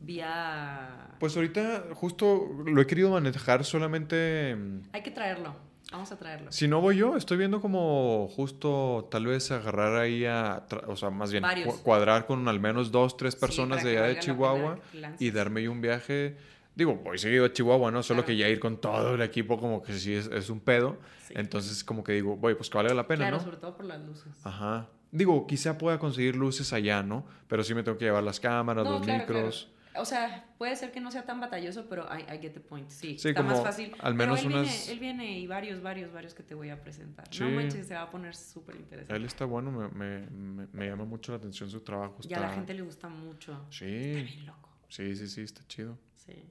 Vía. 0.00 1.14
Pues 1.20 1.36
ahorita 1.36 1.84
justo 1.94 2.50
lo 2.66 2.80
he 2.80 2.88
querido 2.88 3.12
manejar 3.12 3.64
solamente. 3.64 4.56
Mm, 4.56 4.80
Hay 4.92 5.04
que 5.04 5.12
traerlo. 5.12 5.54
Vamos 5.92 6.10
a 6.10 6.18
traerlo. 6.18 6.50
Si 6.50 6.66
no 6.66 6.80
voy 6.80 6.96
yo, 6.96 7.16
estoy 7.16 7.38
viendo 7.38 7.60
como 7.60 8.26
justo 8.34 9.06
tal 9.12 9.26
vez 9.26 9.52
agarrar 9.52 9.96
ahí 9.96 10.24
a, 10.24 10.66
o 10.88 10.96
sea, 10.96 11.10
más 11.10 11.30
bien 11.30 11.44
cuadrar 11.84 12.26
con 12.26 12.48
al 12.48 12.58
menos 12.58 12.90
dos, 12.90 13.16
tres 13.16 13.36
personas 13.36 13.84
de 13.84 13.90
allá 13.90 14.08
de 14.08 14.18
Chihuahua 14.18 14.80
y 15.20 15.30
darme 15.30 15.68
un 15.68 15.80
viaje. 15.80 16.36
Digo, 16.74 16.96
voy 16.96 17.18
seguido 17.18 17.44
a 17.44 17.52
Chihuahua, 17.52 17.92
¿no? 17.92 18.02
Solo 18.02 18.24
que 18.24 18.36
ya 18.36 18.48
ir 18.48 18.58
con 18.58 18.80
todo 18.80 19.14
el 19.14 19.22
equipo 19.22 19.60
como 19.60 19.84
que 19.84 19.92
sí 19.92 20.14
es, 20.14 20.50
un 20.50 20.58
pedo. 20.58 20.98
Entonces 21.30 21.84
como 21.84 22.02
que 22.02 22.10
digo, 22.10 22.36
voy, 22.36 22.56
pues 22.56 22.70
que 22.70 22.76
valga 22.76 22.92
la 22.92 23.06
pena, 23.06 23.28
claro, 23.28 23.38
sobre 23.38 23.58
todo 23.58 23.76
por 23.76 23.84
las 23.84 24.00
luces. 24.00 24.34
Ajá. 24.42 24.88
Digo, 25.12 25.46
quizá 25.46 25.78
pueda 25.78 25.98
conseguir 25.98 26.36
luces 26.36 26.72
allá, 26.72 27.02
¿no? 27.02 27.24
Pero 27.48 27.64
sí 27.64 27.74
me 27.74 27.82
tengo 27.82 27.96
que 27.98 28.06
llevar 28.06 28.22
las 28.22 28.40
cámaras, 28.40 28.84
los 28.84 29.06
micros. 29.06 29.70
O 29.98 30.04
sea, 30.04 30.46
puede 30.58 30.76
ser 30.76 30.92
que 30.92 31.00
no 31.00 31.10
sea 31.10 31.24
tan 31.24 31.40
batalloso, 31.40 31.86
pero 31.88 32.06
I, 32.06 32.22
I 32.34 32.38
get 32.38 32.52
the 32.52 32.60
point. 32.60 32.88
Sí, 32.90 33.16
está 33.22 33.42
más 33.42 33.62
fácil. 33.62 33.94
Al 34.00 34.14
menos 34.14 34.40
él 34.40 34.48
unas... 34.48 34.66
Viene, 34.66 34.92
él 34.92 34.98
viene 34.98 35.38
y 35.38 35.46
varios, 35.46 35.82
varios, 35.82 36.12
varios 36.12 36.34
que 36.34 36.42
te 36.42 36.54
voy 36.54 36.70
a 36.70 36.80
presentar. 36.80 37.26
No 37.40 37.50
manches, 37.50 37.86
se 37.86 37.94
va 37.94 38.02
a 38.02 38.10
poner 38.10 38.34
súper 38.34 38.76
interesante. 38.76 39.16
Él 39.16 39.24
está 39.24 39.44
bueno, 39.44 39.70
me, 39.70 39.88
me, 39.88 40.66
me, 40.72 40.86
llama 40.86 41.04
mucho 41.04 41.32
la 41.32 41.38
atención 41.38 41.70
su 41.70 41.80
trabajo. 41.80 42.18
Y 42.28 42.34
a 42.34 42.40
la 42.40 42.50
gente 42.50 42.74
le 42.74 42.82
gusta 42.82 43.08
mucho. 43.08 43.66
Sí. 43.70 43.84
Está 43.86 44.22
bien 44.22 44.46
loco. 44.46 44.68
Sí, 44.88 45.16
sí, 45.16 45.28
sí, 45.28 45.42
está 45.42 45.66
chido. 45.66 45.98
Sí. 46.14 46.44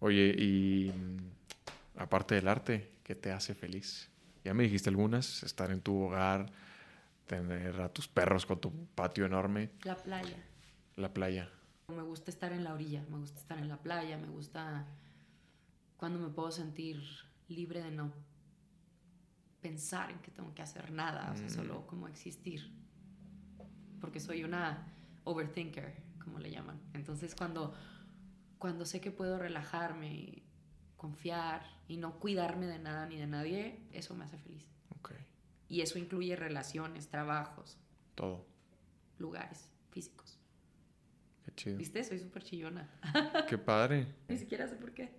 Oye, 0.00 0.34
y 0.38 0.92
mm, 0.92 2.00
aparte 2.00 2.34
del 2.36 2.48
arte, 2.48 2.92
¿qué 3.02 3.14
te 3.14 3.32
hace 3.32 3.54
feliz? 3.54 4.10
Ya 4.44 4.54
me 4.54 4.62
dijiste 4.62 4.88
algunas, 4.90 5.42
estar 5.42 5.70
en 5.70 5.80
tu 5.80 6.02
hogar, 6.02 6.46
tener 7.26 7.80
a 7.80 7.92
tus 7.92 8.08
perros 8.08 8.46
con 8.46 8.60
tu 8.60 8.86
patio 8.94 9.26
enorme. 9.26 9.70
La 9.82 9.96
playa. 9.96 10.36
La 10.96 11.12
playa. 11.12 11.50
Me 11.88 12.02
gusta 12.02 12.30
estar 12.30 12.52
en 12.52 12.64
la 12.64 12.74
orilla, 12.74 13.04
me 13.10 13.18
gusta 13.18 13.38
estar 13.38 13.58
en 13.58 13.68
la 13.68 13.76
playa, 13.76 14.16
me 14.18 14.28
gusta 14.28 14.86
cuando 15.96 16.18
me 16.18 16.28
puedo 16.28 16.50
sentir 16.50 17.00
libre 17.48 17.82
de 17.82 17.90
no 17.90 18.12
pensar 19.60 20.10
en 20.10 20.18
que 20.18 20.30
tengo 20.30 20.54
que 20.54 20.62
hacer 20.62 20.92
nada, 20.92 21.32
o 21.32 21.36
sea, 21.36 21.48
solo 21.48 21.80
mm. 21.80 21.86
como 21.86 22.08
existir. 22.08 22.72
Porque 24.00 24.20
soy 24.20 24.44
una 24.44 24.86
overthinker, 25.24 25.94
como 26.22 26.38
le 26.38 26.50
llaman. 26.50 26.80
Entonces 26.92 27.34
cuando, 27.34 27.74
cuando 28.58 28.84
sé 28.84 29.00
que 29.00 29.10
puedo 29.10 29.38
relajarme, 29.38 30.42
confiar 30.96 31.62
y 31.88 31.96
no 31.96 32.18
cuidarme 32.18 32.66
de 32.66 32.78
nada 32.78 33.06
ni 33.06 33.16
de 33.16 33.26
nadie, 33.26 33.80
eso 33.92 34.14
me 34.14 34.24
hace 34.24 34.38
feliz. 34.38 34.75
Y 35.68 35.80
eso 35.80 35.98
incluye 35.98 36.36
relaciones, 36.36 37.08
trabajos. 37.08 37.78
Todo. 38.14 38.46
Lugares 39.18 39.70
físicos. 39.90 40.38
Qué 41.44 41.52
chido. 41.54 41.76
¿Viste? 41.78 42.04
Soy 42.04 42.18
súper 42.18 42.42
chillona. 42.44 42.88
Qué 43.48 43.58
padre. 43.58 44.06
Ni 44.28 44.36
siquiera 44.36 44.68
sé 44.68 44.76
por 44.76 44.92
qué. 44.92 45.10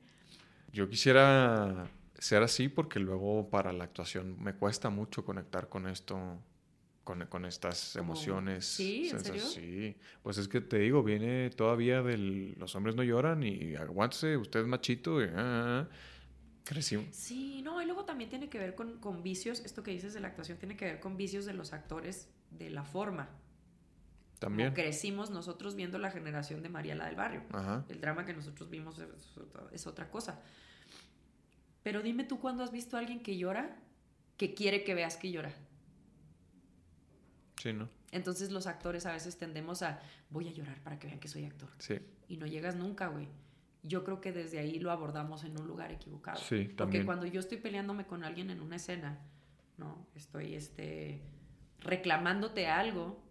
Yo 0.71 0.89
quisiera 0.89 1.89
ser 2.17 2.43
así 2.43 2.69
porque 2.69 2.99
luego 2.99 3.49
para 3.49 3.73
la 3.73 3.85
actuación 3.85 4.41
me 4.41 4.53
cuesta 4.53 4.89
mucho 4.89 5.23
conectar 5.23 5.69
con 5.69 5.87
esto, 5.87 6.39
con, 7.03 7.25
con 7.27 7.45
estas 7.45 7.95
emociones. 7.95 8.65
¿Sí? 8.65 9.09
¿En 9.09 9.23
serio? 9.23 9.41
Sí. 9.41 9.95
Pues 10.23 10.37
es 10.37 10.47
que 10.47 10.61
te 10.61 10.79
digo, 10.79 11.03
viene 11.03 11.49
todavía 11.51 12.01
del 12.01 12.53
los 12.57 12.75
hombres 12.75 12.95
no 12.95 13.03
lloran 13.03 13.43
y 13.43 13.75
aguántese, 13.75 14.37
usted 14.37 14.61
es 14.61 14.67
machito 14.67 15.21
y... 15.21 15.25
Ah, 15.25 15.31
ah, 15.35 15.89
ah". 16.69 17.07
Sí, 17.11 17.61
no, 17.64 17.81
y 17.81 17.85
luego 17.85 18.06
también 18.06 18.30
tiene 18.30 18.49
que 18.49 18.60
ver 18.60 18.76
con, 18.76 18.99
con, 18.99 19.23
vicios, 19.23 19.61
esto 19.61 19.84
que 19.84 19.91
dices 19.91 20.14
de 20.14 20.19
la 20.19 20.27
actuación 20.27 20.57
tiene 20.57 20.76
que 20.76 20.85
ver 20.85 20.99
con 20.99 21.18
vicios 21.18 21.45
de 21.45 21.53
los 21.53 21.73
actores 21.73 22.30
de 22.52 22.69
la 22.69 22.84
forma. 22.84 23.30
También. 24.39 24.73
crecimos 24.73 25.31
nosotros 25.31 25.76
viendo 25.76 25.98
la 25.98 26.11
generación 26.11 26.61
de 26.61 26.69
Mariela 26.69 27.06
del 27.06 27.15
Barrio. 27.15 27.41
El 27.89 27.99
drama 28.02 28.26
que 28.26 28.34
nosotros 28.34 28.69
vimos 28.69 28.99
es, 29.72 29.88
otra 29.88 30.11
cosa. 30.11 30.39
Pero 31.84 32.02
dime 32.02 32.23
tú 32.23 32.39
cuándo 32.39 32.64
has 32.64 32.72
visto 32.72 32.98
a 32.98 32.99
alguien 32.99 33.22
que 33.22 33.38
llora, 33.38 33.77
que 34.38 34.53
quiere 34.53 34.84
que 34.84 34.94
veas 34.94 35.18
que 35.18 35.31
llora. 35.31 35.53
Sí, 37.61 37.73
¿no? 37.73 37.89
Entonces 38.11 38.52
los 38.52 38.68
actores 38.68 39.06
a 39.06 39.11
veces 39.11 39.38
tendemos 39.38 39.81
a, 39.81 39.99
voy 40.30 40.48
a 40.48 40.52
llorar 40.52 40.81
para 40.84 40.99
que 40.99 41.07
vean 41.07 41.19
que 41.19 41.27
soy 41.27 41.45
actor. 41.45 41.69
Sí. 41.80 41.99
Y 42.27 42.38
no 42.38 42.45
llegas 42.45 42.76
nunca, 42.76 43.07
güey. 43.07 43.27
Yo 43.88 44.03
creo 44.03 44.22
que 44.22 44.31
desde 44.31 44.59
ahí 44.59 44.80
lo 44.80 44.91
abordamos 44.91 45.43
en 45.43 45.59
un 45.59 45.68
lugar 45.68 45.91
equivocado. 45.91 46.38
Sí, 46.38 46.64
Porque 46.64 46.76
también. 46.76 47.05
cuando 47.05 47.26
yo 47.26 47.39
estoy 47.39 47.57
peleándome 47.57 48.05
con 48.05 48.23
alguien 48.23 48.49
en 48.49 48.61
una 48.61 48.76
escena, 48.76 49.19
¿no? 49.77 50.07
Estoy, 50.15 50.55
este, 50.55 51.22
reclamándote 51.80 52.68
algo, 52.68 53.23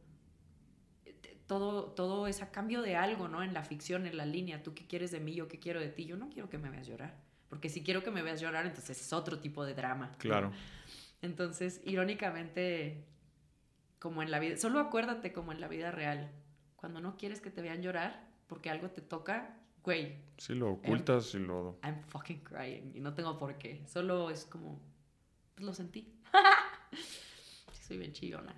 todo, 1.47 1.93
todo 1.93 2.27
es 2.27 2.43
a 2.43 2.51
cambio 2.51 2.83
de 2.83 2.97
algo, 2.97 3.29
¿no? 3.29 3.43
En 3.43 3.55
la 3.55 3.63
ficción, 3.63 4.07
en 4.07 4.17
la 4.17 4.27
línea. 4.27 4.63
¿Tú 4.63 4.75
qué 4.75 4.87
quieres 4.87 5.11
de 5.11 5.21
mí? 5.21 5.35
¿Yo 5.35 5.49
qué 5.49 5.59
quiero 5.59 5.81
de 5.81 5.89
ti? 5.89 6.05
Yo 6.05 6.17
no 6.17 6.29
quiero 6.29 6.49
que 6.49 6.59
me 6.59 6.71
veas 6.71 6.87
llorar. 6.87 7.15
Porque 7.49 7.69
si 7.69 7.83
quiero 7.83 8.03
que 8.03 8.11
me 8.11 8.23
veas 8.23 8.41
llorar, 8.41 8.67
entonces 8.67 9.01
es 9.01 9.13
otro 9.13 9.39
tipo 9.39 9.65
de 9.65 9.75
drama. 9.75 10.09
¿no? 10.09 10.19
Claro. 10.19 10.53
Entonces, 11.23 11.81
irónicamente, 11.85 13.05
como 13.99 14.23
en 14.23 14.31
la 14.31 14.39
vida, 14.39 14.57
solo 14.57 14.81
acuérdate 14.81 15.33
como 15.33 15.53
en 15.53 15.61
la 15.61 15.69
vida 15.69 15.91
real, 15.91 16.31
cuando 16.75 17.01
no 17.01 17.17
quieres 17.17 17.41
que 17.41 17.51
te 17.51 17.63
vean 17.63 17.83
llorar 17.83 18.27
porque 18.47 18.71
algo 18.71 18.91
te 18.91 19.01
toca, 19.01 19.57
güey, 19.87 20.27
Sí, 20.37 20.55
lo 20.55 20.73
ocultas 20.73 21.35
y 21.35 21.39
lo... 21.39 21.79
I'm 21.83 22.03
fucking 22.09 22.41
crying 22.41 22.93
y 22.95 23.01
no 23.01 23.15
tengo 23.15 23.39
por 23.39 23.57
qué, 23.57 23.83
solo 23.87 24.29
es 24.29 24.45
como, 24.45 24.79
pues 25.55 25.65
lo 25.65 25.73
sentí. 25.73 26.13
Soy 27.87 27.97
bien 27.99 28.13
chillona. 28.13 28.55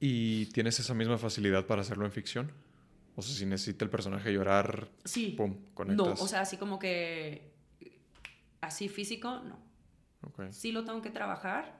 ¿Y 0.00 0.46
tienes 0.46 0.78
esa 0.80 0.92
misma 0.92 1.16
facilidad 1.16 1.64
para 1.66 1.80
hacerlo 1.80 2.04
en 2.04 2.12
ficción? 2.12 2.52
O 3.16 3.22
sea, 3.22 3.34
si 3.34 3.46
necesita 3.46 3.84
el 3.84 3.90
personaje 3.90 4.32
llorar, 4.32 4.88
Sí. 5.04 5.30
pum, 5.36 5.52
No, 5.52 5.74
conectas. 5.74 6.20
o 6.20 6.26
sea, 6.28 6.40
así 6.42 6.56
como 6.58 6.78
que 6.78 7.52
así 8.60 8.88
físico, 8.88 9.40
no. 9.40 9.58
Sí 10.50 10.72
lo 10.72 10.84
tengo 10.84 11.00
que 11.02 11.10
trabajar, 11.10 11.78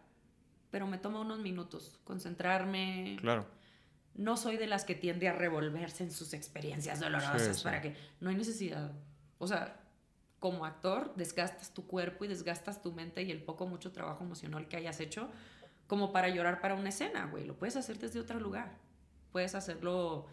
pero 0.70 0.86
me 0.86 0.98
toma 0.98 1.20
unos 1.20 1.40
minutos 1.40 1.98
concentrarme. 2.04 3.16
Claro. 3.20 3.46
No 4.14 4.36
soy 4.36 4.56
de 4.56 4.66
las 4.66 4.84
que 4.84 4.94
tiende 4.94 5.28
a 5.28 5.32
revolverse 5.32 6.04
en 6.04 6.10
sus 6.12 6.32
experiencias 6.34 7.00
dolorosas 7.00 7.42
Sí, 7.42 7.54
sí. 7.54 7.64
para 7.64 7.80
que 7.80 7.94
no 8.20 8.30
hay 8.30 8.36
necesidad. 8.36 8.92
O 9.38 9.46
sea, 9.46 9.80
como 10.38 10.64
actor 10.66 11.14
desgastas 11.16 11.72
tu 11.74 11.86
cuerpo 11.86 12.24
y 12.24 12.28
desgastas 12.28 12.80
tu 12.82 12.92
mente 12.92 13.22
y 13.22 13.30
el 13.30 13.42
poco 13.42 13.66
mucho 13.66 13.92
trabajo 13.92 14.22
emocional 14.24 14.68
que 14.68 14.76
hayas 14.76 15.00
hecho 15.00 15.30
como 15.86 16.12
para 16.12 16.28
llorar 16.28 16.60
para 16.60 16.74
una 16.74 16.90
escena, 16.90 17.26
güey. 17.26 17.44
Lo 17.44 17.56
puedes 17.58 17.76
hacer 17.76 17.98
desde 17.98 18.20
otro 18.20 18.38
lugar. 18.40 18.76
Puedes 19.32 19.54
hacerlo, 19.54 20.26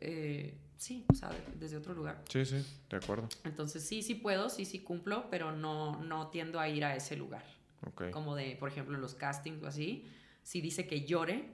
eh, 0.00 0.56
sí, 0.76 1.04
o 1.10 1.14
sea, 1.14 1.28
de- 1.30 1.42
desde 1.58 1.76
otro 1.76 1.94
lugar. 1.94 2.22
Sí, 2.28 2.44
sí, 2.44 2.64
de 2.88 2.96
acuerdo. 2.96 3.28
Entonces 3.44 3.82
sí, 3.84 4.02
sí 4.02 4.14
puedo, 4.14 4.48
sí, 4.48 4.64
sí 4.64 4.80
cumplo, 4.80 5.28
pero 5.30 5.52
no, 5.52 6.02
no 6.02 6.28
tiendo 6.28 6.60
a 6.60 6.68
ir 6.68 6.84
a 6.84 6.94
ese 6.96 7.16
lugar 7.16 7.44
Ok. 7.86 8.10
como 8.10 8.34
de, 8.36 8.56
por 8.56 8.68
ejemplo, 8.70 8.96
los 8.98 9.14
castings 9.14 9.62
o 9.62 9.66
así, 9.66 10.06
si 10.42 10.60
dice 10.60 10.86
que 10.86 11.04
llore, 11.04 11.52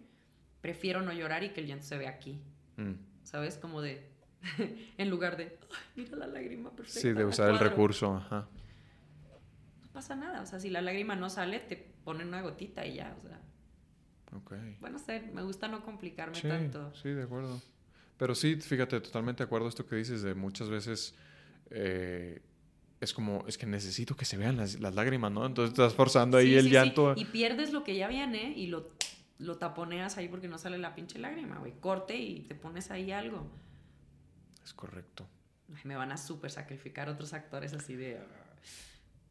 prefiero 0.61 1.03
no 1.03 1.13
llorar 1.13 1.45
y 1.45 1.51
que 1.51 1.61
el 1.61 1.67
llanto 1.67 1.85
se 1.87 1.99
vea 1.99 2.11
aquí, 2.11 2.41
Mm. 2.77 2.95
¿sabes? 3.25 3.57
Como 3.57 3.81
de, 3.81 4.09
en 4.99 5.11
lugar 5.11 5.37
de, 5.37 5.59
"Ay, 5.71 5.77
mira 5.97 6.17
la 6.17 6.27
lágrima 6.27 6.71
perfecta. 6.75 7.01
Sí, 7.01 7.13
de 7.13 7.23
a 7.23 7.27
usar 7.27 7.51
el 7.51 7.57
cuadro". 7.57 7.71
recurso, 7.71 8.15
ajá. 8.17 8.49
No 9.83 9.89
pasa 9.93 10.15
nada, 10.17 10.43
o 10.43 10.47
sea, 10.47 10.61
si 10.61 10.71
la 10.71 10.81
lágrima 10.81 11.17
no 11.17 11.29
sale, 11.31 11.61
te 11.61 11.77
ponen 12.05 12.29
una 12.29 12.43
gotita 12.43 12.87
y 12.87 12.95
ya, 12.95 13.17
o 13.25 13.29
sea, 13.29 13.41
Ok. 14.37 14.53
bueno, 14.81 14.99
sé, 14.99 15.21
me 15.33 15.43
gusta 15.43 15.69
no 15.69 15.85
complicarme 15.85 16.35
Sí, 16.37 16.47
tanto. 16.49 16.95
sí, 16.95 17.09
de 17.11 17.23
acuerdo. 17.25 17.61
Pero 18.17 18.35
sí, 18.35 18.57
fíjate, 18.57 19.01
totalmente 19.01 19.43
de 19.43 19.47
acuerdo 19.47 19.69
esto 19.69 19.87
que 19.87 19.97
dices 19.97 20.23
de 20.23 20.35
muchas 20.35 20.69
veces 20.69 21.15
eh, 21.71 22.41
es 23.01 23.13
como, 23.15 23.45
es 23.47 23.57
que 23.57 23.65
necesito 23.67 24.17
que 24.17 24.25
se 24.25 24.37
vean 24.37 24.57
las, 24.57 24.81
las 24.81 24.95
lágrimas, 24.95 25.31
¿no? 25.33 25.47
Entonces 25.47 25.73
estás 25.73 25.95
forzando 25.95 26.37
ahí 26.37 26.49
Sí, 26.49 26.55
el 26.57 26.63
sí, 26.65 26.69
sí, 26.69 26.75
llanto. 26.75 27.13
Y 27.17 27.25
pierdes 27.27 27.73
lo 27.73 27.85
que 27.85 27.97
ya 27.97 28.09
viene 28.09 28.53
y 28.57 28.67
lo, 28.67 28.91
lo 29.39 29.57
taponeas 29.59 30.17
ahí 30.17 30.29
porque 30.29 30.49
no 30.49 30.59
sale 30.59 30.79
la 30.79 30.95
pinche 30.95 31.19
lágrima, 31.19 31.59
güey. 31.59 31.73
Corte 31.81 32.17
y 32.17 32.41
te 32.43 32.55
pones 32.55 32.91
ahí 32.91 33.13
algo. 33.13 33.47
Es 34.65 34.73
correcto. 34.75 35.27
Ay, 35.75 35.81
me 35.85 35.97
van 35.97 36.13
a 36.13 36.17
súper 36.17 36.51
sacrificar 36.51 37.09
otros 37.09 37.33
actores 37.33 37.73
así 37.73 37.95
de... 37.97 38.19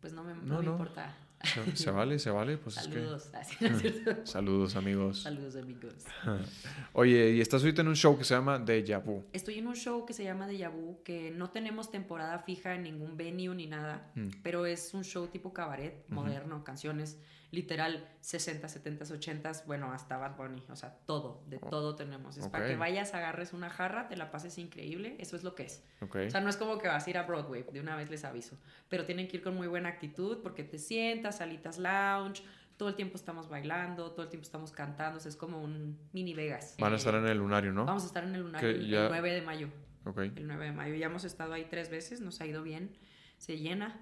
Pues 0.02 0.14
no 0.14 0.24
me, 0.24 0.34
no 0.34 0.42
No, 0.44 0.60
me 0.60 0.66
no. 0.66 0.72
importa. 0.74 1.16
Se, 1.44 1.76
se 1.76 1.92
vale, 1.92 2.18
se 2.18 2.32
vale, 2.32 2.58
pues 2.58 2.76
Saludos. 2.76 3.30
Así, 3.36 3.56
¿no 3.62 3.68
es 3.78 3.82
que... 3.82 4.16
Saludos, 4.26 4.76
amigos. 4.76 5.22
Saludos, 5.22 5.56
amigos. 5.56 5.94
Oye, 6.94 7.32
y 7.32 7.42
estás 7.42 7.62
ahorita 7.62 7.82
en 7.82 7.90
un 7.90 7.96
show 7.96 8.18
que 8.18 8.24
se 8.24 8.34
llama 8.34 8.58
Deja 8.60 9.00
Vu. 9.00 9.24
Estoy 9.34 9.60
en 9.60 9.68
un 9.68 9.76
show 9.76 10.06
que 10.06 10.14
se 10.14 10.24
llama 10.24 10.48
Deja 10.48 10.70
Vu, 10.70 11.02
que 11.04 11.30
no 11.32 11.50
tenemos 11.52 11.92
temporada 11.92 12.40
fija 12.40 12.74
en 12.74 12.84
ningún 12.84 13.18
venue 13.18 13.54
ni 13.56 13.68
nada, 13.68 14.12
Mm. 14.16 14.30
pero 14.42 14.66
es 14.66 14.94
un 14.96 15.04
show 15.04 15.28
tipo 15.28 15.54
cabaret, 15.54 16.06
moderno, 16.10 16.64
canciones, 16.64 17.20
literal 17.52 18.08
60, 18.22 18.68
70, 18.68 19.06
80, 19.14 19.52
bueno, 19.66 19.92
hasta 19.94 20.18
Bad 20.18 20.36
Bunny, 20.36 20.64
o 20.70 20.76
sea, 20.76 20.98
todo, 21.06 21.44
de 21.48 21.58
Oh, 21.62 21.70
todo 21.70 21.96
tenemos. 21.96 22.38
Es 22.38 22.48
para 22.50 22.66
que 22.68 22.76
vayas, 22.76 23.14
agarres 23.14 23.54
una 23.54 23.70
jarra, 23.70 24.08
te 24.10 24.18
la 24.18 24.32
pases 24.32 24.58
increíble, 24.58 25.16
eso 25.20 25.36
es 25.36 25.44
lo 25.44 25.56
que 25.56 25.64
es. 25.64 25.84
O 26.28 26.30
sea, 26.32 26.42
no 26.42 26.50
es 26.50 26.58
como 26.58 26.78
que 26.78 26.88
vas 26.88 27.08
a 27.08 27.10
ir 27.10 27.18
a 27.18 27.24
Broadway, 27.24 27.64
de 27.72 27.80
una 27.80 27.96
vez 27.96 28.10
les 28.10 28.26
aviso. 28.26 28.58
Pero 28.90 29.06
tienen 29.06 29.28
que 29.28 29.38
ir 29.38 29.44
con 29.44 29.56
muy 29.56 29.68
buena 29.68 29.90
actitud 29.90 30.40
porque 30.44 30.64
te 30.64 30.78
sientas, 30.78 31.38
salitas 31.38 31.78
lounge, 31.78 32.44
todo 32.76 32.90
el 32.90 32.96
tiempo 32.96 33.16
estamos 33.16 33.50
bailando, 33.50 34.12
todo 34.12 34.24
el 34.24 34.30
tiempo 34.30 34.44
estamos 34.46 34.72
cantando, 34.72 35.18
o 35.18 35.20
sea, 35.20 35.30
es 35.30 35.36
como 35.38 35.62
un 35.62 35.98
mini 36.14 36.34
Vegas. 36.34 36.76
Van 36.80 36.94
a 36.94 36.98
estar 36.98 37.16
en 37.16 37.26
el 37.28 37.38
lunario, 37.38 37.72
¿no? 37.74 37.86
Vamos 37.86 38.04
a 38.04 38.08
estar 38.08 38.24
en 38.24 38.36
el 38.36 38.42
lunario 38.42 38.72
ya- 38.82 39.06
el 39.06 39.10
9 39.10 39.32
de 39.34 39.42
mayo. 39.42 39.70
El 40.36 40.48
9 40.48 40.66
de 40.66 40.72
mayo. 40.74 40.96
Ya 40.96 41.08
hemos 41.08 41.24
estado 41.24 41.54
ahí 41.54 41.66
tres 41.70 41.90
veces, 41.90 42.22
nos 42.22 42.40
ha 42.40 42.46
ido 42.46 42.62
bien, 42.64 42.96
se 43.38 43.58
llena. 43.58 44.00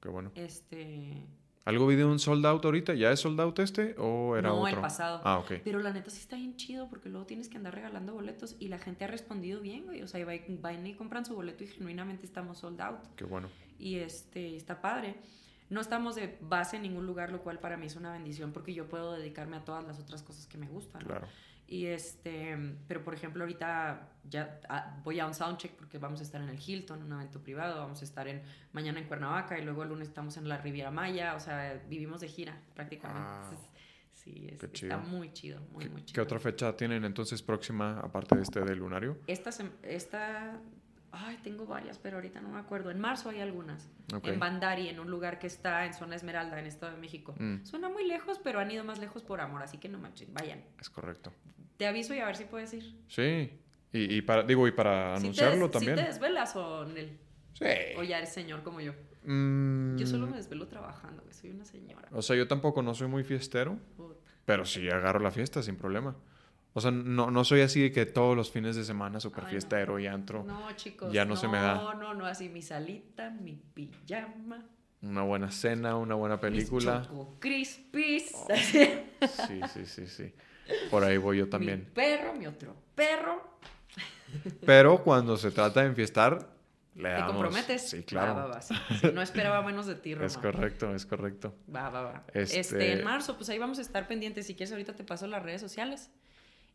qué 0.00 0.08
bueno. 0.08 0.30
Este. 0.34 1.26
¿Algo 1.68 1.86
vi 1.86 1.96
de 1.96 2.04
un 2.04 2.18
sold 2.18 2.46
out 2.46 2.64
ahorita? 2.64 2.94
¿Ya 2.94 3.12
es 3.12 3.20
sold 3.20 3.38
out 3.40 3.58
este 3.58 3.94
o 3.98 4.36
era 4.36 4.48
no, 4.48 4.60
otro? 4.60 4.68
el 4.76 4.80
pasado. 4.80 5.20
Ah, 5.24 5.38
ok. 5.38 5.52
Pero 5.62 5.80
la 5.80 5.92
neta 5.92 6.08
sí 6.10 6.18
está 6.20 6.36
bien 6.36 6.56
chido 6.56 6.88
porque 6.88 7.08
luego 7.10 7.26
tienes 7.26 7.48
que 7.48 7.56
andar 7.58 7.74
regalando 7.74 8.14
boletos 8.14 8.56
y 8.58 8.68
la 8.68 8.78
gente 8.78 9.04
ha 9.04 9.08
respondido 9.08 9.60
bien, 9.60 9.84
güey. 9.84 10.02
O 10.02 10.08
sea, 10.08 10.24
va- 10.24 10.32
van 10.60 10.86
y 10.86 10.94
compran 10.94 11.24
su 11.26 11.34
boleto 11.34 11.64
y 11.64 11.66
genuinamente 11.66 12.24
estamos 12.24 12.58
sold 12.58 12.80
out. 12.80 13.00
Qué 13.16 13.24
bueno. 13.24 13.48
y 13.78 13.96
este 13.96 14.56
está 14.56 14.80
padre. 14.80 15.16
No 15.70 15.82
estamos 15.82 16.14
de 16.16 16.38
base 16.40 16.76
en 16.76 16.82
ningún 16.82 17.04
lugar, 17.06 17.30
lo 17.30 17.42
cual 17.42 17.58
para 17.58 17.76
mí 17.76 17.84
es 17.86 17.96
una 17.96 18.10
bendición 18.12 18.52
porque 18.52 18.72
yo 18.72 18.88
puedo 18.88 19.12
dedicarme 19.12 19.58
a 19.58 19.64
todas 19.66 19.84
las 19.86 19.98
otras 20.00 20.22
cosas 20.22 20.46
que 20.46 20.56
me 20.56 20.66
gustan. 20.68 21.02
¿no? 21.06 21.20
Y 21.70 21.84
este, 21.86 22.56
pero 22.88 23.04
por 23.04 23.12
ejemplo, 23.14 23.44
ahorita 23.44 24.08
ya 24.24 24.58
ah, 24.70 24.98
voy 25.04 25.20
a 25.20 25.26
un 25.26 25.34
soundcheck 25.34 25.72
porque 25.72 25.98
vamos 25.98 26.18
a 26.20 26.22
estar 26.22 26.40
en 26.40 26.48
el 26.48 26.58
Hilton, 26.58 27.02
un 27.02 27.12
evento 27.12 27.42
privado, 27.42 27.78
vamos 27.80 28.00
a 28.00 28.04
estar 28.04 28.26
en 28.26 28.42
mañana 28.72 28.98
en 29.00 29.06
Cuernavaca 29.06 29.58
y 29.58 29.62
luego 29.64 29.82
el 29.82 29.90
lunes 29.90 30.08
estamos 30.08 30.38
en 30.38 30.48
la 30.48 30.56
Riviera 30.56 30.90
Maya, 30.90 31.34
o 31.34 31.40
sea, 31.40 31.78
vivimos 31.86 32.22
de 32.22 32.28
gira 32.28 32.58
prácticamente. 32.74 33.22
Wow. 33.22 33.42
Entonces, 33.42 33.70
sí, 34.14 34.46
es- 34.46 34.52
está 34.54 34.72
chido. 34.72 34.98
muy 35.00 35.30
chido, 35.34 35.60
muy, 35.72 35.84
¿Qué, 35.84 35.90
muy 35.90 36.00
qué 36.00 36.06
chido. 36.06 36.22
otra 36.24 36.38
fecha 36.40 36.74
tienen 36.74 37.04
entonces 37.04 37.42
próxima, 37.42 38.00
aparte 38.00 38.34
de 38.36 38.42
este 38.44 38.60
del 38.62 38.78
lunario? 38.78 39.18
Esta, 39.26 39.50
esta, 39.82 40.58
ay, 41.12 41.36
tengo 41.42 41.66
varias, 41.66 41.98
pero 41.98 42.16
ahorita 42.16 42.40
no 42.40 42.48
me 42.48 42.58
acuerdo. 42.60 42.90
En 42.90 42.98
marzo 42.98 43.28
hay 43.28 43.40
algunas. 43.42 43.90
En 44.22 44.40
Bandari, 44.40 44.88
en 44.88 45.00
un 45.00 45.10
lugar 45.10 45.38
que 45.38 45.46
está 45.46 45.84
en 45.84 45.92
zona 45.92 46.16
Esmeralda, 46.16 46.58
en 46.58 46.64
Estado 46.66 46.92
de 46.92 46.98
México. 46.98 47.34
Mm. 47.38 47.64
Suena 47.66 47.90
muy 47.90 48.06
lejos, 48.06 48.38
pero 48.42 48.58
han 48.58 48.70
ido 48.70 48.84
más 48.84 48.98
lejos 48.98 49.22
por 49.22 49.42
amor, 49.42 49.62
así 49.62 49.76
que 49.76 49.90
no 49.90 49.98
manches, 49.98 50.32
vayan. 50.32 50.64
Es 50.80 50.88
correcto. 50.88 51.30
Te 51.78 51.86
aviso 51.86 52.12
y 52.14 52.18
a 52.18 52.26
ver 52.26 52.36
si 52.36 52.44
puedes 52.44 52.74
ir. 52.74 52.94
Sí. 53.08 53.50
Y, 53.92 54.16
y 54.16 54.20
para, 54.22 54.42
digo, 54.42 54.68
y 54.68 54.72
para 54.72 55.14
¿Sí 55.16 55.22
te 55.22 55.26
anunciarlo 55.26 55.64
des- 55.68 55.70
también. 55.70 55.96
¿Sí 55.96 56.02
te 56.02 56.08
desvelas 56.08 56.54
o, 56.56 56.84
Nel? 56.84 57.16
Sí. 57.54 57.64
o 57.96 58.02
ya 58.02 58.18
eres 58.18 58.32
señor 58.32 58.62
como 58.62 58.80
yo? 58.80 58.92
Mm, 59.24 59.96
Yo 59.96 60.06
solo 60.06 60.26
me 60.26 60.36
desvelo 60.36 60.68
trabajando, 60.68 61.22
güey, 61.22 61.34
soy 61.34 61.50
una 61.50 61.64
señora. 61.64 62.08
O 62.12 62.20
sea, 62.22 62.36
yo 62.36 62.46
tampoco 62.46 62.82
no 62.82 62.94
soy 62.94 63.08
muy 63.08 63.24
fiestero, 63.24 63.78
Puta. 63.96 64.14
pero 64.44 64.64
sí 64.64 64.88
agarro 64.90 65.18
la 65.20 65.30
fiesta 65.30 65.62
sin 65.62 65.76
problema. 65.76 66.14
O 66.74 66.80
sea, 66.80 66.90
no, 66.92 67.30
no 67.30 67.44
soy 67.44 67.62
así 67.62 67.80
de 67.80 67.90
que 67.90 68.06
todos 68.06 68.36
los 68.36 68.50
fines 68.52 68.76
de 68.76 68.84
semana 68.84 69.18
súper 69.20 69.40
Ay, 69.40 69.44
no. 69.46 69.50
fiestero 69.50 69.98
y 69.98 70.06
antro. 70.06 70.44
No, 70.44 70.70
chicos. 70.76 71.12
Ya 71.12 71.24
no 71.24 71.34
se 71.34 71.48
me 71.48 71.58
da. 71.58 71.74
No, 71.74 71.94
no, 71.94 72.14
no, 72.14 72.26
así 72.26 72.48
mi 72.48 72.62
salita, 72.62 73.30
mi 73.30 73.54
pijama, 73.74 74.64
Una 75.02 75.22
buena 75.22 75.50
cena, 75.50 75.96
una 75.96 76.14
buena 76.14 76.38
película. 76.38 76.98
mis 77.00 77.08
Choco 77.08 77.36
Crispies, 77.40 78.30
Oh. 78.34 78.46
Sí, 78.54 79.60
sí, 79.72 79.86
sí, 79.86 80.06
sí. 80.06 80.32
Por 80.90 81.04
ahí 81.04 81.16
voy 81.16 81.38
yo 81.38 81.44
mi 81.44 81.50
también. 81.50 81.90
perro, 81.94 82.34
mi 82.34 82.46
otro 82.46 82.74
perro. 82.94 83.42
Pero 84.66 85.02
cuando 85.02 85.36
se 85.36 85.50
trata 85.50 85.80
de 85.80 85.86
enfiestar, 85.88 86.48
le 86.94 87.04
¿Te 87.04 87.14
damos. 87.14 87.32
comprometes? 87.32 87.88
Sí, 87.90 88.02
claro. 88.02 88.34
Va, 88.34 88.46
va, 88.46 88.54
va, 88.56 88.60
sí, 88.60 88.74
sí. 89.00 89.10
No 89.14 89.22
esperaba 89.22 89.62
menos 89.62 89.86
de 89.86 89.94
ti, 89.94 90.14
Roma. 90.14 90.26
Es 90.26 90.36
correcto, 90.36 90.94
es 90.94 91.06
correcto. 91.06 91.54
Va, 91.74 91.88
va, 91.90 92.02
va. 92.02 92.24
Este- 92.34 92.60
Este... 92.60 92.92
en 92.92 93.04
marzo, 93.04 93.36
pues 93.36 93.48
ahí 93.50 93.58
vamos 93.58 93.78
a 93.78 93.82
estar 93.82 94.06
pendientes. 94.08 94.46
Si 94.46 94.54
quieres, 94.54 94.72
ahorita 94.72 94.94
te 94.94 95.04
paso 95.04 95.26
las 95.26 95.42
redes 95.42 95.60
sociales. 95.60 96.10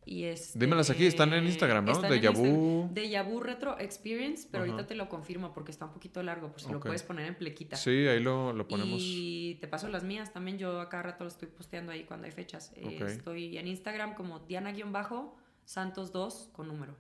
Y 0.06 0.26
este, 0.26 0.60
Dímelas 0.60 0.90
aquí, 0.90 1.06
están 1.06 1.32
en 1.34 1.46
Instagram, 1.46 1.86
¿no? 1.86 2.02
De 2.02 2.20
Yabu. 2.20 2.90
De 2.94 3.10
Yabu 3.10 3.40
Retro 3.40 3.80
Experience, 3.80 4.48
pero 4.52 4.64
Ajá. 4.64 4.74
ahorita 4.74 4.88
te 4.88 4.96
lo 4.96 5.08
confirmo 5.08 5.54
porque 5.54 5.72
está 5.72 5.86
un 5.86 5.94
poquito 5.94 6.22
largo, 6.24 6.52
por 6.52 6.62
si 6.62 6.72
lo 6.72 6.80
puedes 6.80 7.04
poner 7.04 7.28
en 7.28 7.36
plequita. 7.36 7.76
Sí, 7.78 8.08
ahí 8.08 8.20
lo, 8.20 8.52
lo 8.54 8.68
ponemos. 8.68 9.00
Y 9.02 9.58
te 9.62 9.68
paso 9.68 9.88
las 9.88 10.04
mías 10.04 10.34
también. 10.34 10.58
Yo 10.58 10.82
a 10.82 10.90
cada 10.90 11.04
rato 11.04 11.24
lo 11.24 11.30
estoy 11.30 11.48
posteando 11.48 11.92
ahí 11.92 12.04
cuando 12.04 12.26
hay 12.26 12.32
fechas. 12.32 12.72
Eh. 12.76 13.00
Estoy 13.08 13.58
en 13.58 13.68
Instagram 13.68 14.16
como 14.16 14.40
Diana-Santos2 14.40 16.52
con 16.52 16.68
número. 16.68 16.96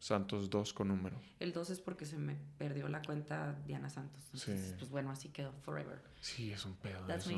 Santos 0.00 0.48
2 0.48 0.72
con 0.74 0.88
número. 0.88 1.16
El 1.40 1.52
2 1.52 1.70
es 1.70 1.80
porque 1.80 2.06
se 2.06 2.18
me 2.18 2.36
perdió 2.56 2.88
la 2.88 3.02
cuenta 3.02 3.58
Diana 3.66 3.90
Santos. 3.90 4.22
Entonces, 4.26 4.68
Sí. 4.68 4.74
pues 4.78 4.90
bueno, 4.90 5.10
así 5.10 5.28
quedó 5.30 5.52
forever. 5.62 6.00
Sí, 6.20 6.52
es 6.52 6.64
un 6.64 6.74
pedo 6.76 7.04
That's 7.06 7.26
eso. 7.26 7.36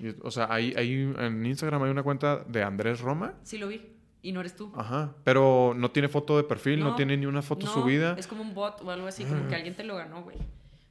me. 0.00 0.14
O 0.22 0.30
sea, 0.30 0.50
ahí, 0.52 0.72
ahí 0.76 0.92
en 1.18 1.44
Instagram 1.44 1.82
hay 1.82 1.90
una 1.90 2.02
cuenta 2.02 2.44
de 2.44 2.62
Andrés 2.62 3.00
Roma. 3.00 3.34
Sí 3.42 3.58
lo 3.58 3.68
vi. 3.68 3.82
Y 4.22 4.32
no 4.32 4.40
eres 4.40 4.54
tú. 4.54 4.72
Ajá, 4.76 5.14
pero 5.24 5.74
no 5.76 5.90
tiene 5.90 6.08
foto 6.08 6.36
de 6.36 6.44
perfil, 6.44 6.80
no, 6.80 6.94
tiene 6.94 7.16
ni 7.16 7.26
una 7.26 7.42
foto 7.42 7.66
subida. 7.66 8.14
Es 8.16 8.28
como 8.28 8.42
un 8.42 8.54
bot 8.54 8.80
o 8.82 8.90
algo 8.90 9.08
así, 9.08 9.24
como 9.24 9.48
que 9.48 9.56
alguien 9.56 9.74
te 9.74 9.82
lo 9.82 9.96
ganó, 9.96 10.22
güey. 10.22 10.38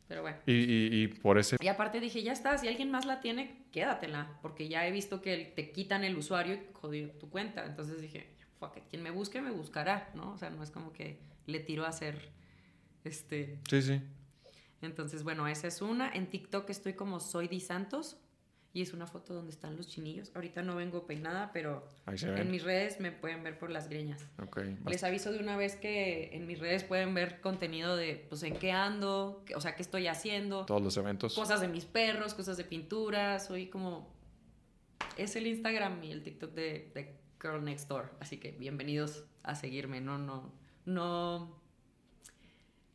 Pero 0.09 0.23
bueno. 0.23 0.37
Y, 0.45 0.53
y, 0.53 1.03
y, 1.03 1.07
por 1.07 1.39
ese... 1.39 1.55
Y 1.61 1.67
aparte 1.69 2.01
dije, 2.01 2.21
ya 2.21 2.33
está, 2.33 2.57
si 2.57 2.67
alguien 2.67 2.91
más 2.91 3.05
la 3.05 3.21
tiene, 3.21 3.63
quédatela. 3.71 4.37
Porque 4.41 4.67
ya 4.67 4.85
he 4.85 4.91
visto 4.91 5.21
que 5.21 5.53
te 5.55 5.71
quitan 5.71 6.03
el 6.03 6.17
usuario 6.17 6.55
y 6.55 6.59
jodió 6.73 7.09
tu 7.11 7.29
cuenta. 7.29 7.65
Entonces 7.65 8.01
dije, 8.01 8.35
fuck 8.59 8.75
it, 8.75 8.83
quien 8.89 9.03
me 9.03 9.11
busque, 9.11 9.41
me 9.41 9.51
buscará, 9.51 10.09
¿no? 10.13 10.33
O 10.33 10.37
sea, 10.37 10.49
no 10.49 10.63
es 10.63 10.69
como 10.69 10.91
que 10.91 11.21
le 11.45 11.61
tiro 11.61 11.85
a 11.85 11.87
hacer, 11.87 12.29
este... 13.05 13.59
Sí, 13.69 13.81
sí. 13.81 14.01
Entonces, 14.81 15.23
bueno, 15.23 15.47
esa 15.47 15.67
es 15.67 15.81
una. 15.81 16.11
En 16.11 16.27
TikTok 16.27 16.69
estoy 16.69 16.93
como 16.93 17.21
Soy 17.21 17.47
Di 17.47 17.61
Santos. 17.61 18.17
Y 18.73 18.81
es 18.81 18.93
una 18.93 19.05
foto 19.05 19.33
donde 19.33 19.51
están 19.51 19.75
los 19.75 19.87
chinillos. 19.87 20.31
Ahorita 20.33 20.61
no 20.61 20.75
vengo 20.75 21.05
peinada, 21.05 21.51
pero 21.51 21.85
en 22.07 22.49
mis 22.49 22.63
redes 22.63 23.01
me 23.01 23.11
pueden 23.11 23.43
ver 23.43 23.59
por 23.59 23.69
las 23.69 23.89
greñas. 23.89 24.25
Okay, 24.41 24.77
Les 24.87 25.03
aviso 25.03 25.33
de 25.33 25.39
una 25.39 25.57
vez 25.57 25.75
que 25.75 26.29
en 26.33 26.47
mis 26.47 26.59
redes 26.59 26.85
pueden 26.85 27.13
ver 27.13 27.41
contenido 27.41 27.97
de, 27.97 28.25
pues, 28.29 28.43
en 28.43 28.55
qué 28.55 28.71
ando, 28.71 29.43
o 29.55 29.61
sea, 29.61 29.75
qué 29.75 29.81
estoy 29.81 30.07
haciendo. 30.07 30.65
Todos 30.65 30.81
los 30.81 30.95
eventos. 30.95 31.35
Cosas 31.35 31.59
de 31.59 31.67
mis 31.67 31.85
perros, 31.85 32.33
cosas 32.33 32.55
de 32.57 32.63
pintura. 32.63 33.39
Soy 33.39 33.67
como... 33.67 34.13
Es 35.17 35.35
el 35.35 35.47
Instagram 35.47 36.01
y 36.03 36.11
el 36.11 36.23
TikTok 36.23 36.51
de, 36.53 36.91
de 36.95 37.19
Girl 37.41 37.63
Next 37.63 37.89
Door. 37.89 38.09
Así 38.21 38.37
que 38.37 38.51
bienvenidos 38.51 39.25
a 39.43 39.55
seguirme. 39.55 39.99
No, 39.99 40.17
no, 40.17 40.53
no 40.85 41.60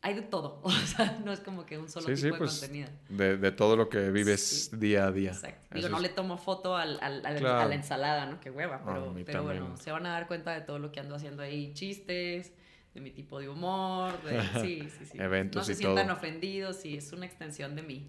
hay 0.03 0.15
de 0.15 0.23
todo. 0.23 0.61
O 0.65 0.71
sea, 0.71 1.19
no 1.25 1.33
es 1.33 1.41
como 1.41 1.67
que 1.67 1.79
un 1.79 1.89
solo 1.89 2.07
tipo 2.07 2.21
de 2.21 2.33
pues, 2.35 2.61
contenido. 2.61 2.89
De, 3.09 3.37
de, 3.37 3.53
todo 3.53 3.77
lo 3.77 3.89
que 3.89 4.11
vives 4.11 4.71
día 4.79 5.07
a 5.07 5.13
día. 5.13 5.31
Exacto. 5.31 5.75
Digo, 5.75 5.89
no 5.89 6.01
le 6.01 6.09
tomo 6.09 6.39
foto 6.39 6.77
al, 6.77 6.99
al, 7.01 7.25
a 7.25 7.65
la 7.67 7.75
ensalada, 7.75 8.27
¿no? 8.27 8.41
Qué 8.41 8.51
hueva. 8.51 8.83
Pero, 8.85 9.15
pero 9.25 9.43
bueno, 9.43 9.77
se 9.77 9.91
van 9.91 10.07
a 10.07 10.11
dar 10.11 10.27
cuenta 10.27 10.53
de 10.53 10.61
todo 10.61 10.79
lo 10.79 10.93
que 10.93 11.01
ando 11.01 11.15
haciendo 11.15 11.43
ahí. 11.43 11.73
Chistes, 11.75 12.53
de 12.97 13.01
mi 13.01 13.11
tipo 13.11 13.39
de 13.39 13.49
humor, 13.49 14.21
de, 14.23 14.43
sí, 14.61 14.89
sí, 14.99 15.07
sí. 15.07 15.19
Eventos 15.21 15.61
no 15.61 15.65
se 15.65 15.75
sientan 15.75 16.11
ofendidos, 16.11 16.77
sí, 16.77 16.97
es 16.97 17.13
una 17.13 17.27
extensión 17.27 17.77
de 17.77 17.83
mí. 17.83 18.09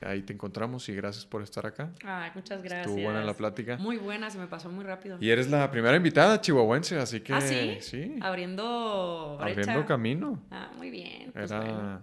Ahí 0.00 0.22
te 0.22 0.32
encontramos 0.32 0.88
y 0.88 0.94
gracias 0.94 1.26
por 1.26 1.42
estar 1.42 1.66
acá. 1.66 1.90
Ay, 2.04 2.30
muchas 2.34 2.62
gracias. 2.62 2.86
Estuvo 2.86 3.02
buena 3.02 3.24
la 3.24 3.34
plática. 3.34 3.76
Muy 3.78 3.96
buena, 3.96 4.30
se 4.30 4.38
me 4.38 4.46
pasó 4.46 4.70
muy 4.70 4.84
rápido. 4.84 5.18
Y 5.20 5.30
eres 5.30 5.50
la 5.50 5.70
primera 5.70 5.96
invitada 5.96 6.40
chihuahuense, 6.40 6.98
así 6.98 7.20
que... 7.20 7.32
¿Ah, 7.32 7.40
sí? 7.40 7.78
Sí. 7.80 8.16
Abriendo 8.20 9.38
brecha. 9.40 9.60
Abriendo 9.62 9.86
camino. 9.86 10.42
Ah, 10.50 10.70
muy 10.76 10.90
bien. 10.90 11.32
Pues 11.32 11.50
era, 11.50 12.02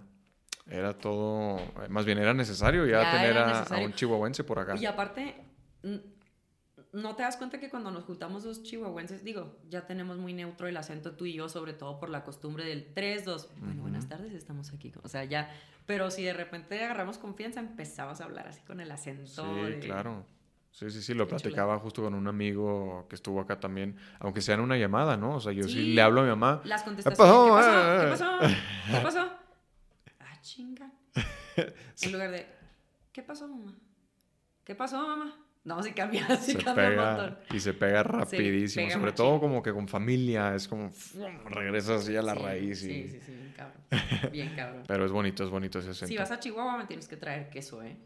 era 0.68 0.92
todo... 0.92 1.60
Más 1.88 2.04
bien 2.04 2.18
era 2.18 2.34
necesario 2.34 2.86
ya, 2.86 3.10
tener 3.10 3.38
a, 3.38 3.62
a, 3.62 3.78
un 3.78 3.92
chihuahuense 3.92 4.44
por 4.44 4.58
acá. 4.58 4.76
Y 4.76 4.84
aparte, 4.84 5.34
¿No 6.92 7.14
te 7.14 7.22
das 7.22 7.36
cuenta 7.36 7.60
que 7.60 7.68
cuando 7.68 7.90
nos 7.90 8.04
juntamos 8.04 8.44
dos 8.44 8.62
chihuahuenses, 8.62 9.22
digo, 9.22 9.56
ya 9.68 9.86
tenemos 9.86 10.18
muy 10.18 10.32
neutro 10.32 10.66
el 10.66 10.76
acento 10.76 11.12
tú 11.12 11.26
y 11.26 11.34
yo, 11.34 11.48
sobre 11.48 11.72
todo 11.72 11.98
por 11.98 12.08
la 12.08 12.24
costumbre 12.24 12.64
del 12.64 12.92
3, 12.94 13.24
2, 13.24 13.50
bueno, 13.58 13.82
buenas 13.82 14.08
tardes, 14.08 14.32
estamos 14.32 14.72
aquí. 14.72 14.92
O 15.02 15.08
sea, 15.08 15.24
ya, 15.24 15.50
pero 15.84 16.10
si 16.10 16.22
de 16.22 16.32
repente 16.32 16.82
agarramos 16.82 17.18
confianza, 17.18 17.60
empezabas 17.60 18.20
a 18.20 18.24
hablar 18.24 18.48
así 18.48 18.62
con 18.62 18.80
el 18.80 18.90
acento. 18.90 19.26
Sí, 19.26 19.80
claro. 19.80 20.24
Sí, 20.76 20.90
sí, 20.90 21.00
sí, 21.00 21.14
lo 21.14 21.26
platicaba 21.26 21.78
justo 21.78 22.02
con 22.02 22.12
un 22.12 22.28
amigo 22.28 23.06
que 23.08 23.14
estuvo 23.14 23.40
acá 23.40 23.58
también, 23.58 23.96
aunque 24.18 24.42
sea 24.42 24.56
en 24.56 24.60
una 24.60 24.76
llamada, 24.76 25.16
¿no? 25.16 25.36
O 25.36 25.40
sea, 25.40 25.52
yo 25.52 25.64
sí, 25.64 25.94
le 25.94 26.02
hablo 26.02 26.20
a 26.20 26.24
mi 26.24 26.28
mamá. 26.28 26.60
Las 26.64 26.82
contestaciones. 26.82 27.26
¿Qué 27.26 28.10
pasó? 28.10 28.38
¿Qué 28.38 28.46
pasó? 28.46 28.54
¿Qué 28.90 29.00
pasó? 29.00 29.30
Ah, 30.20 30.38
chinga. 30.42 30.92
En 32.02 32.12
lugar 32.12 32.30
de, 32.30 32.46
¿qué 33.10 33.22
pasó, 33.22 33.48
mamá? 33.48 33.74
¿Qué 34.64 34.74
pasó, 34.74 35.06
mamá? 35.06 35.45
No, 35.66 35.82
sí 35.82 35.92
cambia, 35.92 36.24
sí 36.40 36.52
se 36.52 36.58
cambia 36.58 36.90
pega, 36.90 37.10
un 37.10 37.16
montón. 37.16 37.38
Y 37.52 37.58
se 37.58 37.74
pega 37.74 38.04
rapidísimo, 38.04 38.88
sobre 38.88 39.10
todo 39.10 39.40
como 39.40 39.60
que 39.64 39.72
con 39.72 39.88
familia, 39.88 40.54
es 40.54 40.68
como 40.68 40.92
regresas 41.46 42.02
así 42.02 42.14
a 42.14 42.22
la 42.22 42.34
raíz. 42.34 42.84
Y... 42.84 42.86
Sí, 42.86 43.08
sí, 43.08 43.20
sí, 43.20 43.32
bien 43.32 43.52
cabrón. 43.56 43.82
Bien 44.32 44.54
cabrón. 44.54 44.82
Pero 44.86 45.04
es 45.04 45.10
bonito, 45.10 45.42
es 45.42 45.50
bonito 45.50 45.80
ese 45.80 45.90
acento. 45.90 46.06
Si 46.06 46.16
vas 46.16 46.30
a 46.30 46.38
Chihuahua 46.38 46.78
me 46.78 46.86
tienes 46.86 47.08
que 47.08 47.16
traer 47.16 47.50
queso, 47.50 47.82
¿eh? 47.82 47.96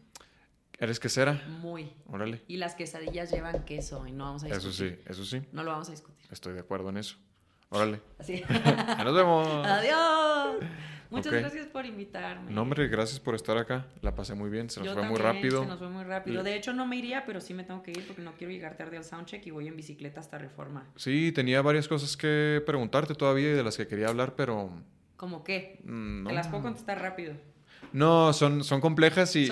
¿Eres 0.79 0.99
quesera? 0.99 1.33
Muy. 1.47 1.93
Órale. 2.07 2.41
Y 2.47 2.57
las 2.57 2.73
quesadillas 2.73 3.31
llevan 3.31 3.63
queso 3.63 4.07
y 4.07 4.11
no 4.11 4.25
vamos 4.25 4.43
a 4.43 4.47
discutir. 4.47 4.69
Eso 4.69 4.83
sí, 4.83 4.99
eso 5.05 5.25
sí. 5.25 5.45
No 5.51 5.63
lo 5.63 5.69
vamos 5.69 5.87
a 5.89 5.91
discutir. 5.91 6.25
Estoy 6.31 6.53
de 6.53 6.61
acuerdo 6.61 6.89
en 6.89 6.97
eso. 6.97 7.17
Órale. 7.69 8.01
Así. 8.17 8.41
Nos 9.03 9.15
vemos. 9.15 9.47
Adiós. 9.67 10.55
Muchas 11.11 11.33
gracias 11.33 11.67
por 11.67 11.85
invitarme. 11.85 12.51
No, 12.51 12.61
hombre, 12.61 12.87
gracias 12.87 13.19
por 13.19 13.35
estar 13.35 13.57
acá. 13.57 13.85
La 14.01 14.15
pasé 14.15 14.33
muy 14.33 14.49
bien, 14.49 14.69
se 14.69 14.79
nos 14.81 14.93
fue 14.93 15.03
muy 15.03 15.17
rápido. 15.19 15.61
Se 15.63 15.67
nos 15.67 15.79
fue 15.79 15.89
muy 15.89 16.03
rápido. 16.05 16.41
De 16.41 16.55
hecho, 16.55 16.73
no 16.73 16.87
me 16.87 16.95
iría, 16.95 17.25
pero 17.25 17.41
sí 17.41 17.53
me 17.53 17.63
tengo 17.63 17.83
que 17.83 17.91
ir 17.91 18.07
porque 18.07 18.21
no 18.21 18.33
quiero 18.33 18.51
llegar 18.51 18.77
tarde 18.77 18.97
al 18.97 19.03
soundcheck 19.03 19.45
y 19.45 19.51
voy 19.51 19.67
en 19.67 19.75
bicicleta 19.75 20.21
hasta 20.21 20.37
Reforma. 20.37 20.87
Sí, 20.95 21.31
tenía 21.33 21.61
varias 21.61 21.87
cosas 21.87 22.15
que 22.15 22.63
preguntarte 22.65 23.13
todavía 23.13 23.51
y 23.51 23.53
de 23.53 23.63
las 23.63 23.77
que 23.77 23.87
quería 23.87 24.07
hablar, 24.07 24.35
pero... 24.35 24.71
¿Cómo 25.17 25.43
qué? 25.43 25.79
Mm, 25.83 26.25
Te 26.27 26.33
las 26.33 26.47
puedo 26.47 26.63
contestar 26.63 26.99
rápido. 27.01 27.35
No, 27.93 28.33
son, 28.33 28.63
son 28.63 28.81
complejas 28.81 29.35
y, 29.35 29.49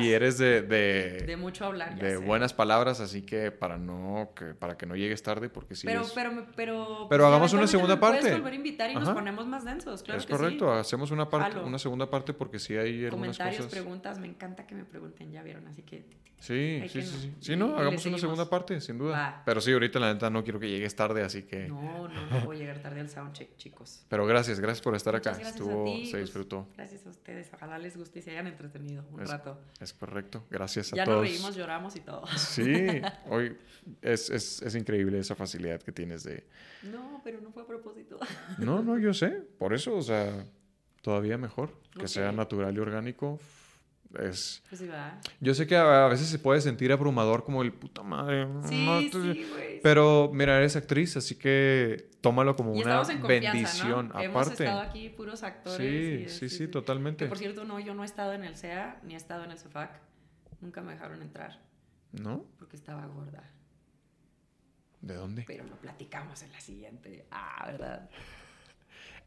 Y, 0.00 0.08
eres 0.10 0.38
de, 0.38 0.62
de, 0.62 1.36
mucho 1.36 1.66
hablar. 1.66 1.98
de 1.98 2.16
buenas 2.16 2.52
palabras, 2.52 3.00
así 3.00 3.22
que 3.22 3.50
para 3.50 3.78
no 3.78 4.30
que, 4.36 4.54
para 4.54 4.76
que 4.76 4.86
no 4.86 4.94
llegues 4.96 5.22
tarde, 5.22 5.48
porque 5.48 5.74
sí. 5.74 5.86
Pero, 5.86 6.04
pero, 6.14 6.46
pero, 6.54 7.06
pero 7.08 7.26
hagamos 7.26 7.52
una 7.52 7.66
segunda 7.66 7.98
parte. 7.98 8.20
Puedes 8.20 8.38
volver 8.38 8.52
a 8.52 8.56
invitar 8.56 8.90
y 8.90 8.94
nos 8.94 9.10
ponemos 9.10 9.46
más 9.46 9.64
densos, 9.64 10.02
claro. 10.02 10.20
Es 10.20 10.26
correcto, 10.26 10.72
hacemos 10.72 11.10
una 11.10 11.28
parte, 11.28 11.58
una 11.58 11.78
segunda 11.78 12.08
parte 12.08 12.32
porque 12.32 12.58
sí 12.58 12.76
hay 12.76 13.04
algunas 13.04 13.36
Comentarios, 13.38 13.66
preguntas, 13.66 14.18
me 14.18 14.26
encanta 14.26 14.66
que 14.66 14.74
me 14.74 14.84
pregunten, 14.84 15.30
ya 15.30 15.42
vieron, 15.42 15.66
así 15.66 15.82
que. 15.82 16.04
Sí, 16.42 16.82
sí, 16.88 17.02
sí, 17.02 17.18
sí. 17.20 17.34
Sí, 17.38 17.56
no, 17.56 17.76
hagamos 17.76 18.04
una 18.04 18.18
segunda 18.18 18.50
parte, 18.50 18.80
sin 18.80 18.98
duda. 18.98 19.42
Pero 19.46 19.60
sí, 19.60 19.72
ahorita 19.72 20.00
la 20.00 20.12
neta 20.12 20.28
no 20.28 20.42
quiero 20.42 20.58
que 20.58 20.68
llegues 20.68 20.96
tarde, 20.96 21.22
así 21.22 21.44
que. 21.44 21.68
No, 21.68 22.08
no, 22.08 22.26
no 22.26 22.40
voy 22.40 22.56
a 22.56 22.58
llegar 22.58 22.80
tarde 22.80 22.98
al 22.98 23.08
soundcheck, 23.08 23.56
chicos. 23.56 24.04
Pero 24.08 24.26
gracias, 24.26 24.58
gracias 24.58 24.82
por 24.82 24.96
estar 24.96 25.14
acá. 25.14 25.30
Estuvo, 25.40 25.86
se 25.86 26.10
pues, 26.10 26.22
disfrutó. 26.22 26.66
gracias 26.76 27.06
a 27.06 27.10
ustedes, 27.10 27.48
ojalá 27.62 27.78
les 27.78 27.96
guste 27.96 28.18
y 28.18 28.22
se 28.22 28.32
hayan 28.32 28.48
entretenido 28.48 29.04
un 29.12 29.20
rato. 29.20 29.60
Es 29.80 29.92
correcto, 29.92 30.44
gracias 30.50 30.92
a 30.92 30.96
ya 30.96 31.04
todos. 31.04 31.18
Ya 31.18 31.22
nos 31.22 31.30
reímos, 31.30 31.56
lloramos 31.56 31.96
y 31.96 32.00
todo. 32.00 32.26
Sí, 32.36 32.74
hoy 33.30 33.56
es, 34.00 34.30
es, 34.30 34.62
es, 34.62 34.74
increíble 34.74 35.18
esa 35.18 35.36
facilidad 35.36 35.80
que 35.80 35.92
tienes 35.92 36.24
de... 36.24 36.44
No, 36.82 37.20
pero 37.22 37.40
no 37.40 37.52
fue 37.52 37.62
a 37.62 37.66
propósito. 37.66 38.18
No, 38.58 38.82
no, 38.82 38.98
yo 38.98 39.14
sé, 39.14 39.30
por 39.58 39.74
eso, 39.74 39.94
o 39.94 40.02
sea, 40.02 40.44
todavía 41.02 41.38
mejor, 41.38 41.72
que 41.96 42.08
sea 42.08 42.32
natural 42.32 42.74
y 42.74 42.80
orgánico 42.80 43.38
es... 44.20 44.62
Pues 44.68 44.90
va. 44.90 45.20
Yo 45.40 45.54
sé 45.54 45.66
que 45.66 45.76
a 45.76 46.06
veces 46.08 46.28
se 46.28 46.38
puede 46.38 46.60
sentir 46.60 46.92
abrumador 46.92 47.44
como 47.44 47.62
el 47.62 47.72
puta 47.72 48.02
madre. 48.02 48.46
Sí, 48.64 49.10
sí, 49.12 49.46
güey. 49.50 49.80
Pero 49.82 50.30
mira, 50.32 50.58
eres 50.58 50.76
actriz, 50.76 51.16
así 51.16 51.36
que 51.36 52.10
tómalo 52.20 52.56
como 52.56 52.72
una 52.72 53.02
bendición. 53.26 54.08
¿no? 54.08 54.20
Hemos 54.20 54.50
estado 54.50 54.80
aquí 54.80 55.08
puros 55.10 55.42
actores. 55.42 56.32
Sí, 56.32 56.48
sí, 56.48 56.56
sí, 56.56 56.68
totalmente. 56.68 57.24
Que 57.24 57.28
por 57.28 57.38
cierto, 57.38 57.64
no, 57.64 57.80
yo 57.80 57.94
no 57.94 58.02
he 58.02 58.06
estado 58.06 58.32
en 58.32 58.44
el 58.44 58.56
CEA 58.56 59.00
ni 59.02 59.14
he 59.14 59.16
estado 59.16 59.44
en 59.44 59.50
el 59.50 59.58
CEFAC. 59.58 60.00
Nunca 60.60 60.80
me 60.82 60.92
dejaron 60.92 61.22
entrar. 61.22 61.60
¿No? 62.12 62.44
Porque 62.58 62.76
estaba 62.76 63.06
gorda. 63.06 63.42
¿De 65.00 65.14
dónde? 65.14 65.44
Pero 65.46 65.64
lo 65.64 65.76
platicamos 65.76 66.42
en 66.42 66.52
la 66.52 66.60
siguiente. 66.60 67.26
Ah, 67.30 67.64
¿verdad? 67.66 68.08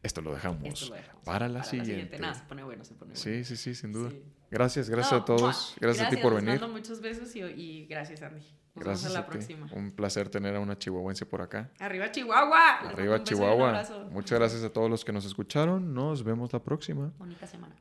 Esto 0.01 0.21
lo 0.21 0.33
dejamos, 0.33 0.91
para, 1.23 1.49
la, 1.49 1.63
siguiente. 1.63 2.19
Nada, 2.19 2.35
se 2.35 2.43
pone 2.43 2.63
bueno, 2.63 2.85
se 2.85 2.93
pone 2.93 3.13
bueno. 3.13 3.19
Sí, 3.19 3.43
sí, 3.43 3.57
sí, 3.57 3.73
sin 3.73 3.91
duda. 3.91 4.11
Gracias, 4.51 4.89
gracias 4.89 5.21
a 5.21 5.25
todos. 5.25 5.75
Gracias, 5.79 6.07
a 6.07 6.09
ti 6.09 6.17
por 6.17 6.35
venir. 6.35 6.61
muchos 6.67 7.01
besos 7.01 7.35
y, 7.35 7.85
gracias, 7.89 8.21
Andy. 8.21 8.41
Nos 8.75 8.83
gracias 8.83 9.03
vemos 9.03 9.15
en 9.15 9.21
la 9.21 9.25
próxima. 9.25 9.67
Un 9.73 9.91
placer 9.91 10.27
tener 10.29 10.55
a 10.55 10.59
una 10.59 10.77
chihuahuense 10.77 11.25
por 11.25 11.41
acá. 11.41 11.71
¡Arriba 11.79 12.11
Chihuahua! 12.11 12.79
¡Arriba 12.79 13.23
Chihuahua! 13.23 13.83
Muchas 14.11 14.37
gracias 14.37 14.63
a 14.63 14.69
todos 14.69 14.89
los 14.89 15.05
que 15.05 15.13
nos 15.13 15.25
escucharon. 15.25 15.93
Nos 15.93 16.23
vemos 16.23 16.51
la 16.51 16.61
próxima. 16.61 17.13
Bonita 17.17 17.47
semana. 17.47 17.75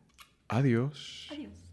Adiós. 0.48 1.28
Adiós. 1.32 1.63